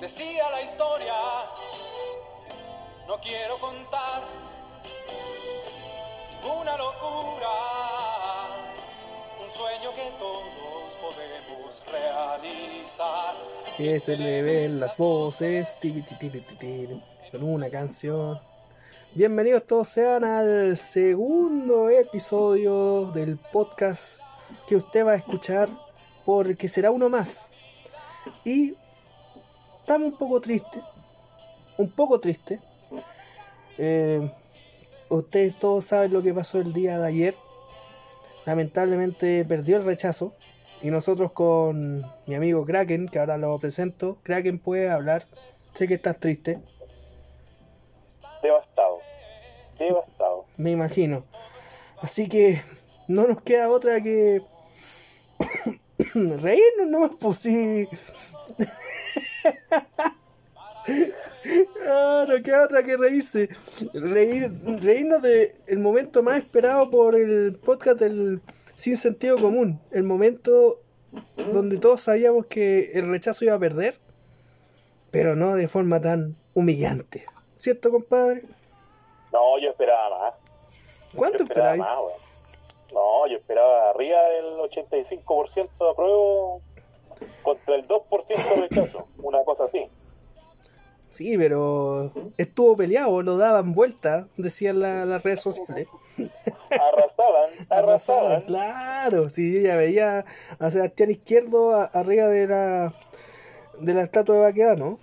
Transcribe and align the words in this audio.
Decía 0.00 0.50
la 0.50 0.62
historia, 0.62 1.12
no 3.06 3.20
quiero 3.20 3.58
contar 3.58 4.22
ninguna 6.42 6.74
locura, 6.78 7.48
un 9.44 9.50
sueño 9.50 9.92
que 9.94 10.10
todos 10.18 10.96
podemos 10.96 11.82
realizar. 11.92 13.34
Que 13.76 14.00
se 14.00 14.16
le 14.16 14.40
ven 14.40 14.80
las 14.80 14.96
voces 14.96 15.76
con 17.30 17.42
una 17.42 17.68
canción. 17.68 18.40
Bienvenidos 19.12 19.66
todos 19.66 19.88
sean 19.90 20.24
al 20.24 20.78
segundo 20.78 21.90
episodio 21.90 23.04
del 23.12 23.36
podcast 23.52 24.18
que 24.66 24.76
usted 24.76 25.06
va 25.06 25.12
a 25.12 25.16
escuchar 25.16 25.68
porque 26.24 26.68
será 26.68 26.90
uno 26.90 27.10
más. 27.10 27.50
Estamos 29.90 30.12
un 30.12 30.18
poco 30.18 30.40
tristes, 30.40 30.82
un 31.76 31.90
poco 31.90 32.20
tristes. 32.20 32.60
Eh, 33.76 34.30
ustedes 35.08 35.58
todos 35.58 35.84
saben 35.84 36.12
lo 36.12 36.22
que 36.22 36.32
pasó 36.32 36.60
el 36.60 36.72
día 36.72 36.96
de 36.96 37.08
ayer. 37.08 37.34
Lamentablemente 38.46 39.44
perdió 39.44 39.78
el 39.78 39.84
rechazo. 39.84 40.32
Y 40.80 40.90
nosotros 40.92 41.32
con 41.32 42.04
mi 42.26 42.36
amigo 42.36 42.64
Kraken, 42.64 43.08
que 43.08 43.18
ahora 43.18 43.36
lo 43.36 43.58
presento. 43.58 44.18
Kraken 44.22 44.60
puede 44.60 44.88
hablar. 44.88 45.26
Sé 45.74 45.88
que 45.88 45.94
estás 45.94 46.20
triste, 46.20 46.60
Devastado. 48.44 49.00
Devastado. 49.76 50.44
me 50.56 50.70
imagino. 50.70 51.24
Así 52.00 52.28
que 52.28 52.62
no 53.08 53.26
nos 53.26 53.42
queda 53.42 53.68
otra 53.68 54.00
que 54.00 54.40
reírnos 56.14 56.86
nomás, 56.86 57.10
pues 57.18 57.38
sí. 57.40 57.88
Ah, 61.86 62.26
no 62.28 62.42
queda 62.42 62.64
otra 62.64 62.82
que 62.82 62.96
reírse. 62.96 63.48
Reír, 63.94 64.52
reírnos 64.82 65.22
de 65.22 65.56
el 65.66 65.78
momento 65.78 66.22
más 66.22 66.36
esperado 66.36 66.90
por 66.90 67.14
el 67.14 67.58
podcast 67.64 67.98
del 67.98 68.42
Sin 68.74 68.98
Sentido 68.98 69.36
Común. 69.38 69.80
El 69.90 70.02
momento 70.02 70.80
donde 71.50 71.78
todos 71.78 72.02
sabíamos 72.02 72.46
que 72.46 72.92
el 72.92 73.08
rechazo 73.08 73.46
iba 73.46 73.54
a 73.54 73.58
perder, 73.58 73.96
pero 75.10 75.34
no 75.34 75.54
de 75.54 75.66
forma 75.66 76.00
tan 76.00 76.36
humillante. 76.54 77.24
¿Cierto, 77.56 77.90
compadre? 77.90 78.42
No, 79.32 79.58
yo 79.58 79.70
esperaba 79.70 80.18
más. 80.18 80.34
¿Cuánto 81.14 81.42
esperaba 81.42 81.76
más, 81.76 81.98
weón. 81.98 82.30
No, 82.92 83.26
yo 83.28 83.36
esperaba 83.36 83.90
arriba 83.90 84.18
del 84.30 84.58
85% 84.58 85.70
de 85.78 85.90
apruebo 85.90 86.60
contra 87.42 87.76
el 87.76 87.86
2% 87.86 88.26
de 88.28 88.68
rechazo. 88.68 89.08
Una 89.18 89.42
cosa 89.44 89.64
así. 89.64 89.88
Sí, 91.10 91.36
pero 91.36 92.12
estuvo 92.38 92.76
peleado, 92.76 93.20
lo 93.22 93.36
daban 93.36 93.74
vuelta, 93.74 94.28
decían 94.36 94.80
la- 94.80 95.04
las 95.04 95.22
redes 95.22 95.40
sociales. 95.40 95.88
Arrasaban, 96.70 97.50
Arrasaban, 97.68 98.40
claro. 98.42 99.28
Sí, 99.28 99.52
yo 99.54 99.60
ya 99.60 99.76
veía 99.76 100.24
a 100.58 100.70
Sebastián 100.70 101.10
Izquierdo 101.10 101.74
a- 101.74 101.84
arriba 101.86 102.28
de 102.28 102.46
la 102.46 102.94
de 103.80 103.94
la 103.94 104.02
estatua 104.02 104.36
de 104.36 104.40
Baquedano. 104.42 104.98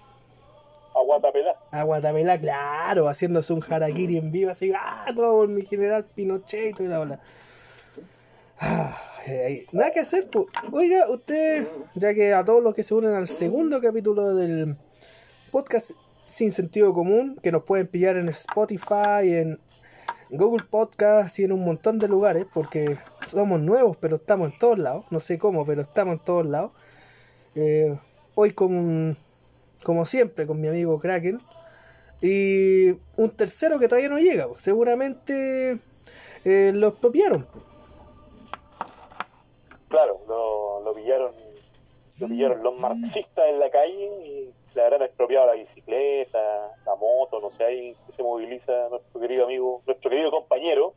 A 0.95 1.01
guatapelá. 1.03 1.55
A 1.71 1.83
Guatemala, 1.83 2.39
claro, 2.39 3.07
haciéndose 3.07 3.53
un 3.53 3.63
harakiri 3.67 4.17
en 4.17 4.31
vivo, 4.31 4.49
así, 4.51 4.71
ah, 4.75 5.05
todo 5.15 5.35
por 5.37 5.47
mi 5.47 5.63
general 5.63 6.05
Pinochet 6.05 6.69
y 6.71 6.73
toda 6.73 6.89
la 6.89 6.99
bola. 6.99 7.19
Ah, 8.59 8.97
eh, 9.27 9.65
nada 9.71 9.91
que 9.91 9.99
hacer, 9.99 10.27
pues. 10.29 10.47
Oiga, 10.71 11.09
usted, 11.09 11.67
ya 11.95 12.13
que 12.13 12.33
a 12.33 12.43
todos 12.45 12.63
los 12.63 12.73
que 12.73 12.83
se 12.83 12.93
unen 12.95 13.13
al 13.13 13.27
segundo 13.27 13.79
capítulo 13.81 14.33
del 14.35 14.75
podcast 15.51 15.91
Sin 16.27 16.51
Sentido 16.51 16.93
Común, 16.93 17.39
que 17.41 17.51
nos 17.51 17.63
pueden 17.63 17.87
pillar 17.87 18.17
en 18.17 18.29
Spotify, 18.29 19.23
en 19.23 19.59
Google 20.29 20.65
Podcast 20.69 21.39
y 21.39 21.45
en 21.45 21.53
un 21.53 21.63
montón 21.63 21.99
de 21.99 22.07
lugares, 22.07 22.45
porque 22.53 22.97
somos 23.27 23.59
nuevos, 23.59 23.97
pero 23.97 24.17
estamos 24.17 24.51
en 24.51 24.59
todos 24.59 24.77
lados. 24.77 25.05
No 25.09 25.19
sé 25.19 25.39
cómo, 25.39 25.65
pero 25.65 25.81
estamos 25.81 26.19
en 26.19 26.23
todos 26.23 26.45
lados. 26.45 26.71
Eh, 27.55 27.97
hoy 28.35 28.51
con, 28.51 29.17
como 29.83 30.05
siempre, 30.05 30.45
con 30.45 30.59
mi 30.59 30.67
amigo 30.67 30.99
Kraken. 30.99 31.41
Y 32.21 32.91
un 33.15 33.29
tercero 33.35 33.79
que 33.79 33.87
todavía 33.87 34.09
no 34.09 34.19
llega, 34.19 34.47
pues, 34.47 34.61
seguramente 34.61 35.79
eh, 36.43 36.71
lo 36.75 36.89
expropiaron. 36.89 37.47
pues. 37.51 37.63
Claro, 39.87 40.19
lo, 40.27 40.83
lo 40.83 40.93
pillaron 40.93 41.31
lo 42.19 42.27
pillaron 42.27 42.63
los 42.63 42.79
marxistas 42.79 43.45
en 43.47 43.59
la 43.59 43.69
calle 43.69 44.51
le 44.77 44.83
habrán 44.83 45.01
expropiado 45.01 45.47
la 45.47 45.53
bicicleta, 45.53 46.71
la 46.85 46.95
moto, 46.95 47.39
no 47.41 47.51
sé, 47.51 47.63
ahí 47.65 47.95
se 48.15 48.23
moviliza 48.23 48.87
nuestro 48.89 49.19
querido 49.19 49.45
amigo, 49.45 49.81
nuestro 49.85 50.09
querido 50.09 50.31
compañero, 50.31 50.93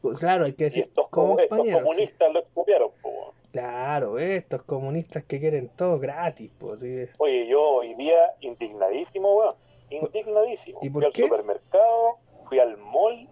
Pues 0.00 0.18
claro, 0.18 0.44
hay 0.44 0.52
que 0.54 0.64
y 0.64 0.66
decir 0.66 0.82
estos, 0.84 1.08
co- 1.08 1.38
estos 1.38 1.48
compañeros. 1.48 1.80
sí. 1.80 1.84
comunistas 1.88 2.32
lo 2.32 2.38
expropiaron. 2.40 2.90
po. 3.02 3.32
Claro, 3.52 4.18
estos 4.18 4.62
comunistas 4.62 5.24
que 5.24 5.40
quieren 5.40 5.68
todo 5.76 5.98
gratis. 5.98 6.50
Sí. 6.78 7.04
Oye, 7.18 7.46
yo 7.48 7.60
hoy 7.62 7.94
día 7.94 8.34
indignadísimo, 8.40 9.34
weón. 9.34 9.54
Indignadísimo. 9.90 10.78
¿Y 10.82 10.86
fui 10.86 10.90
por 10.90 11.06
al 11.06 11.12
qué? 11.12 11.22
supermercado, 11.22 12.16
fui 12.48 12.58
al 12.58 12.76
mall 12.76 13.28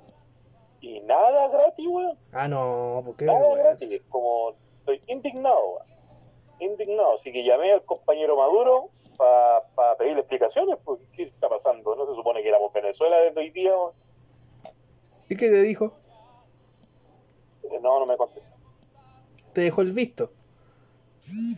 y 0.80 1.00
nada 1.00 1.48
gratis, 1.48 1.86
weón. 1.88 2.18
Ah, 2.32 2.48
no, 2.48 3.02
porque 3.04 3.26
Nada 3.26 3.54
gratis. 3.56 4.02
Como 4.08 4.54
estoy 4.80 5.00
indignado, 5.08 5.70
weón. 5.74 5.86
Indignado. 6.60 7.16
Así 7.20 7.30
que 7.32 7.44
llamé 7.44 7.72
al 7.72 7.84
compañero 7.84 8.36
Maduro 8.36 8.88
para 9.18 9.62
pedirle 10.14 10.20
explicaciones, 10.20 10.78
porque 10.84 11.04
¿qué 11.16 11.22
está 11.24 11.48
pasando? 11.48 11.94
No 11.96 12.06
se 12.06 12.14
supone 12.14 12.42
que 12.42 12.48
éramos 12.48 12.72
Venezuela 12.72 13.16
desde 13.18 13.40
hoy 13.40 13.50
día. 13.50 13.72
¿Y 15.28 15.36
qué 15.36 15.48
te 15.48 15.62
dijo? 15.62 15.92
Eh, 17.64 17.78
No, 17.82 17.98
no 18.00 18.06
me 18.06 18.16
contestó. 18.16 18.42
Te 19.52 19.62
dejó 19.62 19.82
el 19.82 19.92
visto. 19.92 20.32
Sí, 21.20 21.54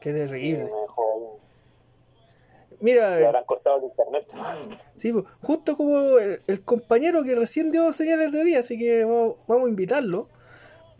Qué 0.00 0.12
sí, 0.12 0.18
terrible. 0.18 0.64
me 0.64 0.70
dejó. 0.70 1.38
Mira, 2.80 3.18
Le 3.18 3.26
habrán 3.26 3.44
cortado 3.44 3.78
el 3.78 3.84
internet. 3.84 4.26
Sí, 4.94 5.12
pues, 5.12 5.24
justo 5.42 5.76
como 5.76 6.18
el, 6.18 6.40
el 6.46 6.64
compañero 6.64 7.24
que 7.24 7.34
recién 7.34 7.72
dio 7.72 7.92
señales 7.92 8.30
de 8.30 8.44
vida, 8.44 8.60
así 8.60 8.78
que 8.78 9.04
vamos, 9.04 9.36
vamos 9.48 9.66
a 9.66 9.70
invitarlo, 9.70 10.28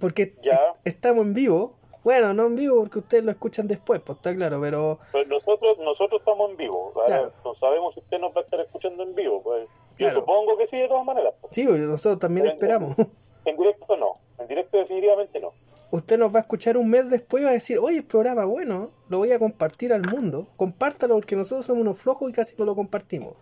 porque 0.01 0.35
Ya. 0.43 0.75
es- 0.85 0.95
estamos 0.95 1.25
en 1.25 1.35
vivo. 1.35 1.78
Bueno, 2.09 2.33
no 2.33 2.47
en 2.47 2.57
vivo 2.57 2.79
porque 2.81 3.01
ustedes 3.01 3.23
lo 3.23 3.31
escuchan 3.33 3.69
después, 3.69 4.01
pues 4.01 4.17
está 4.17 4.35
claro, 4.35 4.59
pero 4.63 4.99
Pues 5.13 5.29
nosotros 5.29 5.77
nosotros 5.79 6.21
estamos 6.21 6.51
en 6.53 6.57
vivo. 6.57 6.91
Claro. 7.07 7.33
no 7.45 7.55
sabemos 7.57 7.93
si 7.93 8.01
usted 8.01 8.19
nos 8.19 8.35
va 8.35 8.41
a 8.41 8.45
estar 8.45 8.59
escuchando 8.63 9.03
en 9.03 9.15
vivo. 9.15 9.43
Pues 9.43 9.69
yo 9.91 9.97
Claro. 10.07 10.21
supongo 10.21 10.57
que 10.57 10.69
sí, 10.69 10.77
de 10.79 10.89
todas 10.89 11.05
maneras. 11.05 11.35
pues. 11.39 11.53
sí, 11.53 11.67
porque 11.67 11.81
nosotros 11.83 12.19
también 12.19 12.47
en- 12.47 12.53
esperamos. 12.53 12.97
En 13.45 13.57
directo 13.59 13.95
no. 13.99 14.15
En 14.39 14.49
directo 14.49 14.79
definitivamente 14.79 15.39
no. 15.39 15.53
Usted 15.91 16.19
nos 16.19 16.35
va 16.35 16.39
a 16.39 16.41
escuchar 16.43 16.79
un 16.79 16.89
mes 16.89 17.11
después 17.11 17.43
y 17.43 17.45
va 17.45 17.51
a 17.51 17.55
decir, 17.55 17.79
oye, 17.79 17.99
el 17.99 18.05
programa 18.07 18.47
bueno, 18.47 18.91
lo 19.11 19.19
voy 19.19 19.33
a 19.33 19.39
compartir 19.39 19.93
al 19.93 20.03
mundo. 20.09 20.49
Compártalo 20.57 21.15
porque 21.15 21.37
nosotros 21.37 21.67
somos 21.67 21.83
unos 21.83 21.99
flojos 21.99 22.31
y 22.31 22.33
casi 22.33 22.57
no 22.59 22.65
lo 22.65 22.75
compartimos. 22.75 23.35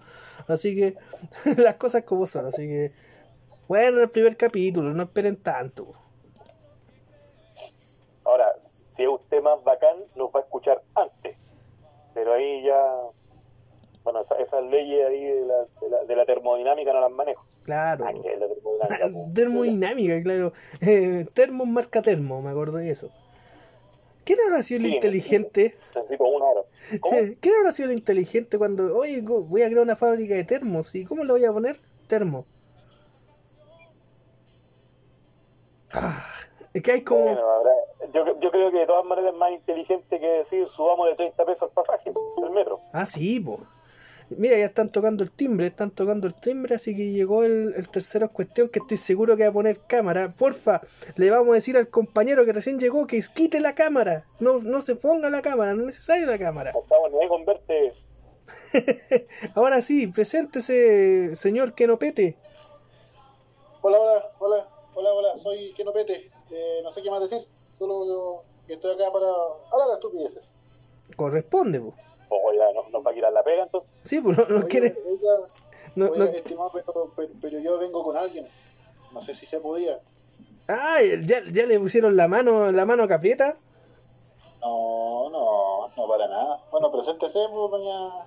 Así 0.48 0.74
que 0.74 0.94
las 1.56 1.76
cosas 1.76 2.02
como 2.04 2.26
son, 2.26 2.46
así 2.46 2.66
que 2.66 2.90
bueno, 3.68 4.00
el 4.00 4.10
primer 4.10 4.36
capítulo, 4.36 4.92
no 4.92 5.04
esperen 5.04 5.36
tanto. 5.36 5.92
Si 8.96 9.02
es 9.02 9.08
usted 9.08 9.42
más 9.42 9.62
bacán, 9.64 9.96
nos 10.14 10.28
va 10.30 10.40
a 10.40 10.42
escuchar 10.42 10.82
antes. 10.94 11.36
Pero 12.14 12.32
ahí 12.34 12.62
ya... 12.64 12.80
Bueno, 14.04 14.20
esa- 14.20 14.36
esas 14.36 14.62
leyes 14.64 15.06
ahí 15.06 15.24
de 15.24 15.44
la, 15.46 15.56
de 15.80 15.90
la, 15.90 16.04
de 16.04 16.16
la 16.16 16.24
termodinámica 16.24 16.92
no 16.92 17.00
las 17.00 17.10
manejo. 17.10 17.44
Claro. 17.64 18.04
Ah, 18.06 18.12
que 18.12 18.32
es 18.32 18.38
la 18.38 18.46
termodinámica. 18.48 19.30
Termodinámica, 19.34 20.22
claro. 20.22 20.52
Eh, 20.80 21.26
termo 21.34 21.66
marca 21.66 22.02
termo, 22.02 22.40
me 22.40 22.50
acuerdo 22.50 22.78
de 22.78 22.90
eso. 22.90 23.10
¿Quién 24.24 24.38
habrá 24.44 24.62
sido 24.62 24.78
el 24.80 24.86
Sí, 24.86 24.94
inteligente? 24.94 25.74
¿Quién 27.40 27.54
habrá 27.58 27.72
sido 27.72 27.90
el 27.90 27.96
inteligente 27.96 28.58
cuando, 28.58 28.96
oye, 28.96 29.22
voy 29.22 29.62
a 29.62 29.66
crear 29.68 29.82
una 29.82 29.96
fábrica 29.96 30.34
de 30.34 30.44
termos? 30.44 30.94
¿Y 30.94 31.04
cómo 31.04 31.24
le 31.24 31.32
voy 31.32 31.44
a 31.44 31.52
poner? 31.52 31.80
Termo. 32.06 32.44
Ah, 35.92 36.24
es 36.74 36.82
que 36.82 36.92
hay 36.92 37.02
como... 37.02 37.24
Bueno, 37.24 37.50
habrá- 37.50 37.72
yo, 38.12 38.40
yo 38.40 38.50
creo 38.50 38.70
que 38.70 38.78
de 38.78 38.86
todas 38.86 39.04
maneras 39.04 39.32
es 39.32 39.38
más 39.38 39.52
inteligente 39.52 40.20
que 40.20 40.26
decir 40.26 40.66
subamos 40.76 41.08
de 41.08 41.16
30 41.16 41.44
pesos 41.44 41.62
el 41.68 41.74
pasaje 41.74 42.12
del 42.40 42.50
metro. 42.50 42.80
Ah, 42.92 43.06
sí, 43.06 43.40
po. 43.40 43.60
Mira, 44.28 44.58
ya 44.58 44.64
están 44.64 44.88
tocando 44.88 45.22
el 45.22 45.30
timbre, 45.30 45.68
están 45.68 45.92
tocando 45.92 46.26
el 46.26 46.34
timbre, 46.34 46.74
así 46.74 46.96
que 46.96 47.12
llegó 47.12 47.44
el, 47.44 47.74
el 47.76 47.88
tercero 47.88 48.32
cuestión 48.32 48.68
que 48.68 48.80
estoy 48.80 48.96
seguro 48.96 49.36
que 49.36 49.44
va 49.44 49.50
a 49.50 49.52
poner 49.52 49.78
cámara. 49.86 50.34
Porfa, 50.36 50.80
le 51.14 51.30
vamos 51.30 51.50
a 51.50 51.54
decir 51.54 51.76
al 51.76 51.88
compañero 51.88 52.44
que 52.44 52.52
recién 52.52 52.80
llegó 52.80 53.06
que 53.06 53.22
quite 53.32 53.60
la 53.60 53.76
cámara. 53.76 54.26
No, 54.40 54.58
no 54.58 54.80
se 54.80 54.96
ponga 54.96 55.30
la 55.30 55.42
cámara, 55.42 55.74
no 55.74 55.80
es 55.80 55.86
necesaria 55.86 56.26
la 56.26 56.38
cámara. 56.38 56.72
No 56.72 56.80
estamos 56.80 57.12
ni 57.12 57.20
ahí 57.20 57.28
con 57.28 57.44
verte. 57.44 57.92
Ahora 59.54 59.80
sí, 59.80 60.08
preséntese, 60.08 61.36
señor 61.36 61.74
que 61.74 61.86
no 61.86 61.96
pete. 61.98 62.36
Hola, 63.82 63.98
hola, 64.40 64.68
hola. 64.94 65.36
soy 65.36 65.72
que 65.72 65.84
no 65.84 65.92
pete. 65.92 66.30
Eh, 66.50 66.80
no 66.82 66.90
sé 66.90 67.00
qué 67.00 67.10
más 67.10 67.20
decir. 67.20 67.46
Solo 67.76 68.06
yo 68.06 68.42
que 68.66 68.72
estoy 68.72 68.94
acá 68.94 69.12
para 69.12 69.26
hablar 69.26 69.88
de 69.88 69.92
estupideces. 69.94 70.54
Corresponde, 71.14 71.78
pues. 71.78 71.94
Ojo, 72.30 72.52
ya 72.54 72.72
no- 72.72 72.88
nos 72.88 73.06
va 73.06 73.10
a 73.10 73.14
quitar 73.14 73.30
la 73.32 73.42
pega 73.42 73.64
entonces. 73.64 73.90
Sí, 74.02 74.18
pues 74.20 74.36
no, 74.38 74.46
no 74.46 74.56
Oye, 74.60 74.68
quiere. 74.68 74.98
oiga, 75.06 75.46
No, 75.94 76.06
oiga, 76.06 76.24
no- 76.24 76.30
estimado, 76.30 76.70
pero, 76.72 77.12
pero, 77.14 77.28
pero 77.40 77.58
yo 77.60 77.78
vengo 77.78 78.02
con 78.02 78.16
alguien. 78.16 78.48
No 79.12 79.20
sé 79.20 79.34
si 79.34 79.44
se 79.44 79.60
podía. 79.60 80.00
Ah, 80.68 80.98
ya, 81.22 81.42
ya 81.52 81.66
le 81.66 81.78
pusieron 81.78 82.16
la 82.16 82.28
mano, 82.28 82.72
la 82.72 82.86
mano 82.86 83.06
caprieta. 83.06 83.56
No, 84.62 85.28
no, 85.30 85.86
no 85.96 86.08
para 86.08 86.26
nada. 86.28 86.64
Bueno, 86.70 86.90
preséntese, 86.90 87.40
pues, 87.52 87.70
doña. 87.70 88.26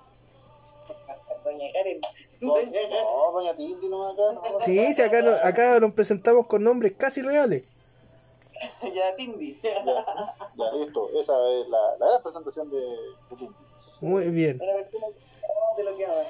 Doña 1.44 1.72
Karen. 1.74 2.00
No, 2.40 2.54
no, 2.54 3.32
doña 3.32 3.54
Tinti, 3.56 3.88
no 3.88 4.06
acá. 4.08 4.22
No, 4.34 4.42
no. 4.52 4.60
Sí, 4.60 4.94
sí, 4.94 5.02
acá, 5.02 5.22
no- 5.22 5.32
acá 5.42 5.80
nos 5.80 5.92
presentamos 5.92 6.46
con 6.46 6.62
nombres 6.62 6.92
casi 6.96 7.20
reales. 7.20 7.64
ya, 8.94 9.16
Tindy. 9.16 9.58
Ya, 9.62 9.70
ya, 9.84 10.72
listo. 10.76 11.08
Esa 11.14 11.32
es 11.50 11.68
la, 11.68 11.78
la 11.98 12.06
gran 12.08 12.22
presentación 12.22 12.70
de, 12.70 12.80
de 12.80 13.36
Tinti. 13.36 13.64
Muy 14.00 14.26
bien. 14.26 14.58
Una 14.62 14.74
versión 14.74 15.02
de 15.76 15.84
lo 15.84 15.96
que 15.96 16.04
aman. 16.04 16.24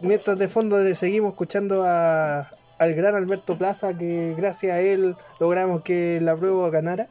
Mientras 0.00 0.38
de 0.38 0.48
fondo 0.48 0.76
seguimos 0.94 1.32
escuchando 1.32 1.82
a, 1.84 2.50
al 2.78 2.94
gran 2.94 3.14
Alberto 3.14 3.56
Plaza, 3.58 3.96
que 3.96 4.34
gracias 4.36 4.72
a 4.72 4.80
él 4.80 5.16
logramos 5.40 5.82
que 5.82 6.20
la 6.20 6.36
prueba 6.36 6.70
ganara. 6.70 7.08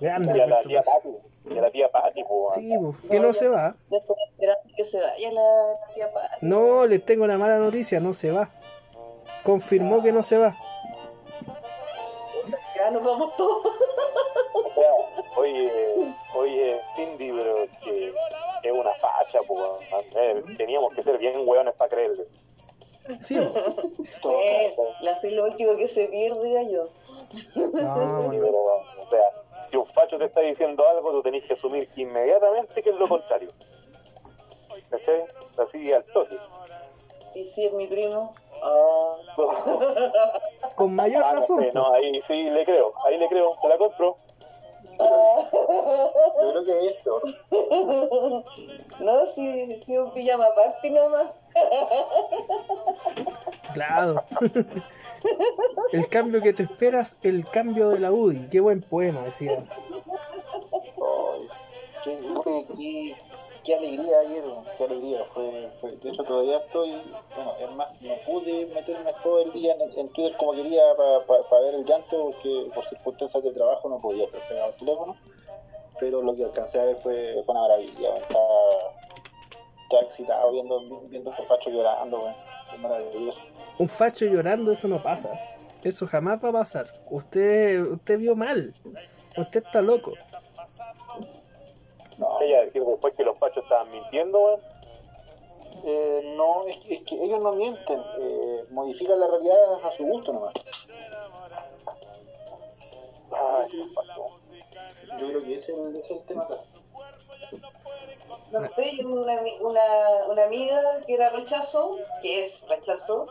Grande 0.00 0.28
Y 0.28 0.30
a 0.30 0.36
la 0.36 0.44
Alberto 0.44 0.68
tía 0.68 0.82
Plaza. 0.82 0.98
Pati. 1.02 1.58
A 1.58 1.60
la 1.62 1.70
tía 1.70 1.88
Pati, 1.90 2.24
pues. 2.24 2.54
Sí, 2.54 2.74
pues, 2.80 2.96
que 3.10 3.20
no 3.20 3.32
se 3.32 3.48
va. 3.48 3.76
Que 4.76 4.84
se 4.84 4.98
vaya 4.98 5.32
la, 5.32 5.40
la 5.40 5.94
tía 5.94 6.12
Pati. 6.12 6.38
No, 6.46 6.86
les 6.86 7.04
tengo 7.04 7.24
una 7.24 7.38
mala 7.38 7.58
noticia, 7.58 8.00
no 8.00 8.14
se 8.14 8.32
va. 8.32 8.50
Confirmó 9.44 10.02
que 10.02 10.12
no 10.12 10.22
se 10.22 10.38
va. 10.38 10.56
Ya 12.86 12.92
nos 12.92 13.02
vamos 13.02 13.34
todos. 13.36 13.66
O 14.54 14.72
sea, 14.74 14.92
oye, 15.36 16.14
oye, 16.36 16.80
Cindy, 16.94 17.32
pero 17.32 17.58
es 17.64 17.76
que 17.78 18.14
es 18.62 18.72
una 18.72 18.94
facha, 18.94 19.40
pues. 19.46 20.56
Teníamos 20.56 20.92
que 20.94 21.02
ser 21.02 21.18
bien 21.18 21.42
hueones 21.44 21.74
para 21.74 21.90
creerle. 21.90 22.26
Sí, 23.24 23.36
Eh, 23.38 24.68
la 25.00 25.16
fe 25.16 25.28
es 25.28 25.32
lo 25.34 25.44
último 25.46 25.76
que 25.76 25.88
se 25.88 26.06
pierde, 26.06 26.52
gallo. 26.52 26.84
No, 26.84 28.22
Sí, 28.22 28.36
no. 28.36 28.40
pero, 28.40 28.64
o 28.64 29.10
sea, 29.10 29.32
si 29.70 29.76
un 29.76 29.86
facho 29.86 30.16
te 30.18 30.26
está 30.26 30.40
diciendo 30.42 30.88
algo, 30.88 31.10
tú 31.10 31.22
tenés 31.22 31.42
que 31.42 31.54
asumir 31.54 31.88
inmediatamente 31.96 32.82
que 32.84 32.90
es 32.90 32.96
lo 32.98 33.08
contrario. 33.08 33.48
¿Cachai? 34.90 35.24
Así 35.58 35.92
al 35.92 36.04
toque. 36.04 36.36
Y 37.34 37.42
si 37.44 37.66
es 37.66 37.72
mi 37.72 37.88
primo. 37.88 38.32
Ah. 38.62 39.12
Con 40.76 40.94
mayor 40.94 41.22
Ah, 41.24 41.32
no 41.34 41.40
razón. 41.40 41.58
sé, 41.58 41.64
pues. 41.64 41.74
no, 41.74 41.92
ahí 41.92 42.20
sí 42.26 42.50
le 42.50 42.64
creo, 42.64 42.92
ahí 43.06 43.18
le 43.18 43.28
creo, 43.28 43.56
te 43.60 43.68
la 43.68 43.76
compro. 43.78 44.16
Yo 44.98 46.50
creo 46.52 46.64
que 46.64 46.86
esto. 46.86 47.20
No, 49.00 49.26
si, 49.26 49.80
si 49.82 49.96
un 49.98 50.12
pijama 50.14 50.46
party 50.54 50.90
nomás. 50.90 51.26
Claro. 53.74 54.22
El 55.92 56.08
cambio 56.08 56.40
que 56.40 56.52
te 56.52 56.62
esperas, 56.62 57.18
el 57.22 57.44
cambio 57.48 57.90
de 57.90 57.98
la 58.00 58.12
UDI. 58.12 58.48
Qué 58.48 58.60
buen 58.60 58.80
poema, 58.80 59.20
decía. 59.22 59.58
Ay, 59.58 61.48
qué, 62.04 62.18
qué, 62.44 62.66
qué, 62.76 63.16
qué 63.66 63.74
alegría 63.74 64.20
ayer, 64.20 64.44
qué 64.78 64.84
alegría. 64.84 65.24
Fue, 65.34 65.68
fue- 65.80 65.90
de 65.90 66.08
hecho, 66.08 66.22
todavía 66.22 66.58
estoy. 66.58 66.90
Bueno, 67.34 67.52
es 67.60 67.70
más, 67.72 68.00
no 68.00 68.14
pude 68.24 68.66
meterme 68.66 69.12
todo 69.22 69.42
el 69.42 69.52
día 69.52 69.74
en, 69.96 70.08
Twitter 70.10 70.36
como 70.36 70.52
quería 70.52 70.80
para 71.26 71.62
ver 71.62 71.74
el 71.74 71.84
llanto, 71.84 72.30
porque 72.30 72.70
por 72.74 72.84
circunstancias 72.84 73.42
de 73.42 73.50
trabajo 73.50 73.88
no 73.88 73.98
podía 73.98 74.24
estar 74.24 74.40
pegado 74.48 74.66
al 74.68 74.76
teléfono. 74.76 75.16
Pero 75.98 76.22
lo 76.22 76.36
que 76.36 76.44
alcancé 76.44 76.80
a 76.80 76.84
ver 76.84 76.96
fue, 76.96 77.42
fue 77.44 77.52
una 77.54 77.62
maravilla. 77.62 78.16
Estaba, 78.16 80.02
excitado 80.02 80.52
viendo, 80.52 80.80
viendo 81.08 81.32
a 81.32 81.36
los 81.36 81.46
fachos 81.46 81.72
llorando. 81.72 82.28
Es 82.72 82.78
maravilloso. 82.78 83.42
Un 83.78 83.88
facho 83.88 84.26
llorando, 84.26 84.72
eso 84.72 84.88
no 84.88 85.02
pasa. 85.02 85.30
Eso 85.82 86.06
jamás 86.06 86.42
va 86.44 86.50
a 86.50 86.52
pasar. 86.52 86.92
Usted, 87.10 87.80
usted 87.80 88.18
vio 88.18 88.36
mal. 88.36 88.74
Usted 89.36 89.64
está 89.64 89.80
loco. 89.80 90.12
No, 92.18 92.40
Ella 92.40 92.64
decir 92.64 92.82
después 92.84 93.14
que 93.14 93.24
los 93.24 93.38
fachos 93.38 93.62
estaban 93.64 93.90
mintiendo, 93.90 94.38
weón. 94.38 94.60
eh, 95.84 96.32
no 96.36 96.64
es, 96.66 96.78
que, 96.78 96.94
es 96.94 97.00
que 97.02 97.22
ellos 97.22 97.40
no 97.40 97.52
mienten, 97.52 98.02
eh, 98.20 98.64
modifican 98.70 99.20
la 99.20 99.26
realidad 99.26 99.84
a 99.84 99.92
su 99.92 100.04
gusto 100.06 100.32
nomás. 100.32 100.54
Ay. 103.32 103.92
Yo 105.18 105.28
creo 105.28 105.42
que 105.42 105.54
ese 105.54 105.72
es 105.72 105.78
el, 105.78 105.96
ese 105.96 106.00
es 106.00 106.10
el 106.20 106.24
tema 106.26 106.42
acá. 106.44 106.54
No 108.52 108.68
sé, 108.68 108.96
yo 108.96 109.02
tengo 109.08 109.22
una, 109.22 109.40
una, 109.60 109.82
una 110.28 110.44
amiga 110.44 111.00
que 111.06 111.14
era 111.14 111.30
rechazo, 111.30 111.96
que 112.22 112.40
es 112.42 112.66
rechazo. 112.68 113.26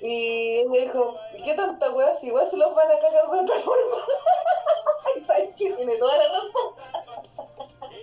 Y 0.00 0.60
ella 0.60 0.80
dijo, 0.82 1.16
¿y 1.36 1.42
qué 1.42 1.54
tanta 1.54 1.90
weá? 1.90 2.14
Si 2.14 2.28
igual 2.28 2.46
se 2.46 2.56
los 2.56 2.74
van 2.74 2.86
a 2.90 2.98
cagar 3.00 3.30
de 3.30 3.40
otra 3.40 3.56
forma. 3.58 3.96
y 5.16 5.20
sabes 5.24 5.50
que 5.56 5.72
tiene 5.72 5.96
toda 5.96 6.16
la 6.16 6.28
razón. 6.28 6.74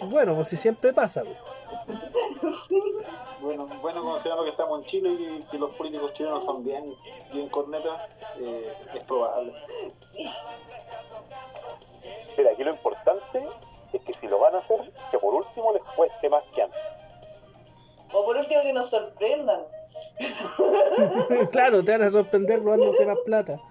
Bueno, 0.01 0.35
pues 0.35 0.49
si 0.49 0.57
siempre 0.57 0.93
pasa. 0.93 1.23
pues. 1.23 1.37
Bueno, 3.41 3.67
bueno, 3.81 4.03
considerando 4.03 4.43
que 4.43 4.49
estamos 4.49 4.79
en 4.79 4.85
Chile 4.85 5.09
y 5.09 5.43
que 5.43 5.59
los 5.59 5.71
políticos 5.75 6.13
chilenos 6.13 6.43
son 6.43 6.63
bien, 6.63 6.95
bien 7.31 7.47
cornetas, 7.49 8.09
eh, 8.39 8.73
es 8.95 9.03
probable. 9.03 9.53
Mira, 12.37 12.51
aquí 12.51 12.63
lo 12.63 12.71
importante 12.71 13.47
es 13.93 14.01
que 14.01 14.13
si 14.13 14.27
lo 14.27 14.39
van 14.39 14.55
a 14.55 14.59
hacer, 14.59 14.91
que 15.11 15.19
por 15.19 15.33
último 15.33 15.73
les 15.73 15.83
cueste 15.95 16.29
más 16.29 16.43
que 16.55 16.63
antes. 16.63 16.81
O 18.13 18.25
por 18.25 18.37
último 18.37 18.61
que 18.63 18.73
nos 18.73 18.89
sorprendan. 18.89 19.65
claro, 21.51 21.83
te 21.83 21.91
van 21.91 22.03
a 22.03 22.09
sorprender 22.09 22.63
robándose 22.63 23.05
más 23.05 23.19
plata. 23.25 23.59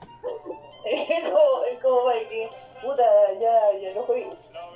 Es 0.87 1.25
como, 1.25 1.65
es 1.73 1.79
como 1.79 2.05
para 2.05 2.19
que, 2.29 2.51
puta, 2.85 3.05
ya, 3.41 3.73
ya 3.81 3.95
no 3.95 4.03
juegue. 4.03 4.31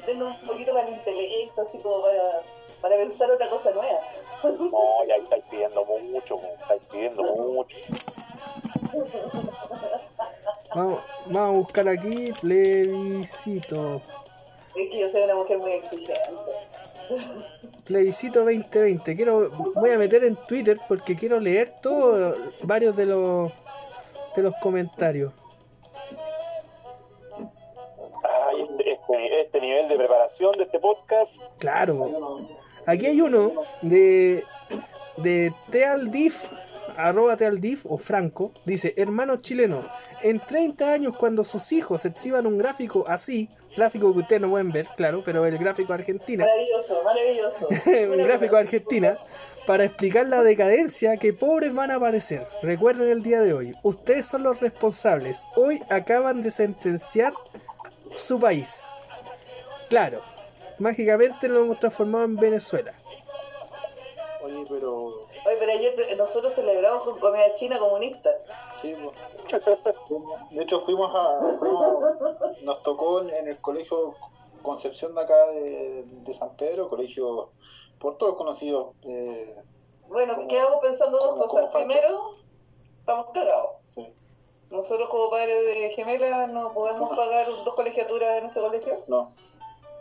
Denle 0.07 0.25
un 0.25 0.41
poquito 0.41 0.75
más 0.75 0.87
de 0.87 0.93
intelecto, 0.93 1.63
así 1.63 1.79
como 1.79 2.03
para, 2.03 2.43
para 2.81 2.97
pensar 2.97 3.31
otra 3.31 3.49
cosa 3.49 3.71
nueva. 3.73 4.01
No, 4.45 5.05
ya 5.07 5.17
estáis 5.17 5.45
pidiendo 5.51 5.85
mucho, 5.85 6.41
estáis 6.61 6.87
pidiendo 6.87 7.23
mucho. 7.23 7.77
Vamos, 10.75 11.03
vamos 11.27 11.49
a 11.49 11.59
buscar 11.59 11.89
aquí 11.89 12.33
plebiscito. 12.41 14.01
Es 14.77 14.91
que 14.91 15.01
yo 15.01 15.09
soy 15.09 15.23
una 15.23 15.35
mujer 15.37 15.59
muy 15.59 15.73
exigente. 15.73 16.15
Plebiscito 17.85 18.41
2020. 18.41 19.17
Quiero, 19.17 19.51
voy 19.75 19.91
a 19.91 19.99
meter 19.99 20.25
en 20.25 20.37
Twitter 20.37 20.79
porque 20.89 21.17
quiero 21.17 21.41
leer 21.41 21.75
todos 21.81 22.37
varios 22.63 22.95
de 22.97 23.07
los 23.07 23.53
de 24.37 24.43
los 24.43 24.55
comentarios. 24.63 25.33
Este, 29.09 29.41
este, 29.41 29.61
nivel 29.61 29.89
de 29.89 29.97
preparación 29.97 30.57
de 30.57 30.65
este 30.65 30.79
podcast, 30.79 31.31
Claro. 31.59 32.03
Aquí 32.87 33.07
hay 33.07 33.21
uno 33.21 33.53
de 33.83 34.45
de 35.19 35.53
Tealdif, 35.71 36.45
arroba 36.97 37.37
Tealdif 37.37 37.85
o 37.87 37.99
Franco, 37.99 38.53
dice, 38.65 38.95
hermano 38.97 39.37
chileno, 39.39 39.85
en 40.23 40.41
30 40.41 40.93
años 40.93 41.17
cuando 41.17 41.45
sus 41.45 41.73
hijos 41.73 42.05
exhiban 42.05 42.47
un 42.47 42.59
gráfico 42.59 43.05
así, 43.07 43.49
gráfico 43.77 44.13
que 44.13 44.21
ustedes 44.21 44.43
no 44.43 44.51
pueden 44.51 44.71
ver, 44.71 44.87
claro, 44.97 45.23
pero 45.25 45.45
el 45.47 45.59
gráfico 45.59 45.93
Argentina, 45.93 46.45
Maravilloso, 46.45 47.03
maravilloso. 47.05 47.69
un 48.13 48.27
gráfico 48.27 48.57
Argentina, 48.57 49.19
para 49.67 49.85
explicar 49.85 50.27
la 50.29 50.43
decadencia 50.43 51.17
que 51.19 51.33
pobres 51.33 51.75
van 51.75 51.91
a 51.91 51.97
aparecer. 51.97 52.47
Recuerden 52.63 53.09
el 53.09 53.23
día 53.23 53.41
de 53.41 53.53
hoy, 53.53 53.73
ustedes 53.83 54.25
son 54.25 54.43
los 54.45 54.61
responsables. 54.61 55.45
Hoy 55.57 55.83
acaban 55.91 56.41
de 56.43 56.51
sentenciar 56.51 57.35
su 58.17 58.41
país. 58.41 58.87
Claro, 59.89 60.21
mágicamente 60.79 61.49
lo 61.49 61.61
hemos 61.61 61.79
transformado 61.81 62.25
en 62.25 62.37
Venezuela. 62.37 62.93
oye, 64.43 64.65
pero 64.69 65.07
Oye, 65.47 65.57
pero 65.59 65.73
ayer 65.73 66.17
nosotros 66.19 66.55
celebramos 66.55 67.05
con 67.05 67.19
comida 67.19 67.55
china 67.55 67.79
comunista. 67.79 68.31
sí, 68.75 68.95
pues. 69.03 69.15
de 70.51 70.63
hecho 70.63 70.79
fuimos 70.81 71.11
a, 71.15 71.57
fuimos- 71.59 72.63
nos 72.63 72.83
tocó 72.83 73.21
en, 73.23 73.49
el 73.49 73.59
colegio 73.61 74.15
Concepción 74.63 75.15
de 75.15 75.21
acá 75.23 75.47
de, 75.51 76.05
de 76.05 76.35
San 76.35 76.55
Pedro, 76.57 76.91
colegio 76.91 77.51
por 78.01 78.19
todos 78.19 78.35
conocidos. 78.37 78.89
eh, 79.05 79.57
Bueno, 80.09 80.35
Como- 80.35 80.49
quedamos 80.49 80.81
pensando 80.83 81.17
dos 81.19 81.29
como- 81.31 81.43
cosas. 81.43 81.67
como. 81.71 81.73
Primero, 81.87 82.35
estamos 83.01 83.27
cagados. 83.33 83.71
sí. 83.87 84.13
Nosotros 84.71 85.09
como 85.09 85.31
padres 85.31 85.65
de 85.65 85.91
gemelas 85.93 86.51
no 86.51 86.75
podemos 86.75 87.09
pagar 87.17 87.47
dos 87.47 87.75
colegiaturas 87.75 88.37
en 88.37 88.47
este 88.47 88.61
colegio, 88.61 89.03
No, 89.07 89.31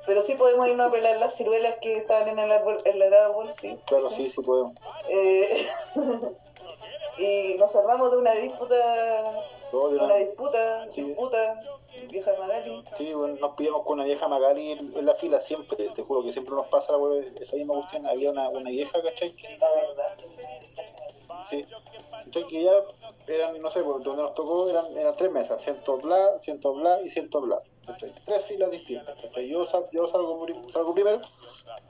pero 0.08 0.22
sí 0.22 0.36
podemos 0.36 0.68
irnos 0.70 0.88
a 0.88 0.92
pelar 0.92 1.18
las 1.18 1.36
ciruelas 1.36 1.76
que 1.82 1.98
estaban 1.98 2.30
en 2.30 2.40
el 2.40 2.50
árbol, 2.50 2.82
en 2.86 3.02
el 3.02 3.14
árbol, 3.14 3.52
sí. 3.54 3.78
claro, 3.86 4.10
sí, 4.10 4.30
sí 4.30 4.42
podemos. 4.42 4.74
Eh, 5.10 5.68
y 7.20 7.58
nos 7.60 7.74
salvamos 7.74 8.10
de 8.12 8.18
una 8.18 8.32
disputa 8.32 8.76
Todos 9.72 9.94
Una 9.94 10.16
disputa, 10.16 10.90
Sí. 10.90 11.04
disputa, 11.04 11.60
vieja 12.10 12.32
Magali. 12.40 12.84
Sí, 12.96 13.14
bueno, 13.14 13.36
nos 13.36 13.56
pillamos 13.56 13.84
con 13.84 13.94
una 13.96 14.06
vieja 14.06 14.28
Magali 14.28 14.72
en, 14.72 15.06
la 15.06 15.14
fila 15.16 15.40
siempre, 15.42 15.90
te 15.90 16.02
juro 16.04 16.24
que 16.24 16.32
siempre 16.32 16.56
nos 16.56 16.68
pasa 16.68 16.94
la 16.98 17.20
esa 17.42 17.56
misma 17.58 17.76
cuestión. 17.76 18.08
Había 18.08 18.32
una, 18.32 18.50
una 18.50 18.70
vieja, 18.70 19.02
¿cachai? 19.02 19.30
La 19.60 19.72
verdad, 19.72 20.12
sí. 21.42 21.66
Que 22.32 22.64
ya 22.64 22.72
eran, 23.28 23.62
no 23.62 23.70
sé, 23.70 23.84
por 23.84 24.02
donde 24.02 24.22
nos 24.24 24.34
tocó 24.36 24.70
eran, 24.70 24.86
eran 24.98 25.16
tres 25.16 25.32
mesas, 25.32 25.62
ciento 25.62 25.98
bla, 25.98 26.40
ciento 26.40 26.74
bla 26.74 27.02
y 27.02 27.10
ciento 27.10 27.42
bla. 27.42 27.62
¿cachai? 27.86 28.12
Tres 28.26 28.46
filas 28.46 28.72
distintas. 28.72 29.16
¿cachai? 29.22 29.48
Yo, 29.50 29.66
sal- 29.66 29.86
yo 29.92 30.08
salgo, 30.08 30.46
salgo 30.70 30.94
primero 30.94 31.20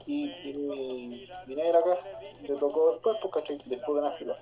y, 0.06 0.30
y 0.48 0.54
mi, 0.54 1.28
mi 1.46 1.54
negra 1.54 1.78
acá 1.80 1.98
le 2.42 2.54
tocó 2.56 2.92
después, 2.92 3.18
pues, 3.20 3.34
¿cachai? 3.34 3.58
Después 3.66 3.94
de 3.94 4.00
una 4.00 4.10
fila. 4.12 4.36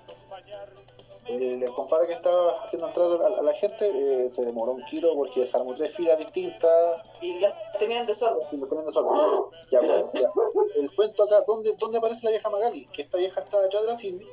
El, 1.29 1.61
el 1.63 1.73
compadre 1.73 2.07
que 2.07 2.13
estaba 2.13 2.51
haciendo 2.63 2.87
entrar 2.87 3.07
a, 3.21 3.39
a 3.39 3.41
la 3.43 3.53
gente 3.53 3.89
eh, 4.25 4.29
se 4.29 4.45
demoró 4.45 4.71
un 4.73 4.83
kilo 4.85 5.13
porque 5.15 5.41
desarmó 5.41 5.73
tres 5.73 5.93
filas 5.95 6.17
distintas 6.17 7.01
Y 7.21 7.39
las 7.41 7.53
tenían 7.79 8.05
de 8.05 8.15
sordo. 8.15 8.41
y 8.51 8.57
poniendo 8.57 8.91
solo. 8.91 9.51
Ya, 9.69 9.79
pues, 9.81 10.21
ya. 10.21 10.29
El 10.75 10.93
cuento 10.95 11.23
acá, 11.23 11.41
¿dónde, 11.45 11.73
¿dónde 11.77 11.97
aparece 11.97 12.25
la 12.25 12.31
vieja 12.31 12.49
Magali? 12.49 12.85
Que 12.87 13.01
esta 13.01 13.17
vieja 13.17 13.41
está 13.41 13.59
detrás 13.61 13.83
de 13.83 13.87
la 13.89 13.97
Cindy 13.97 14.25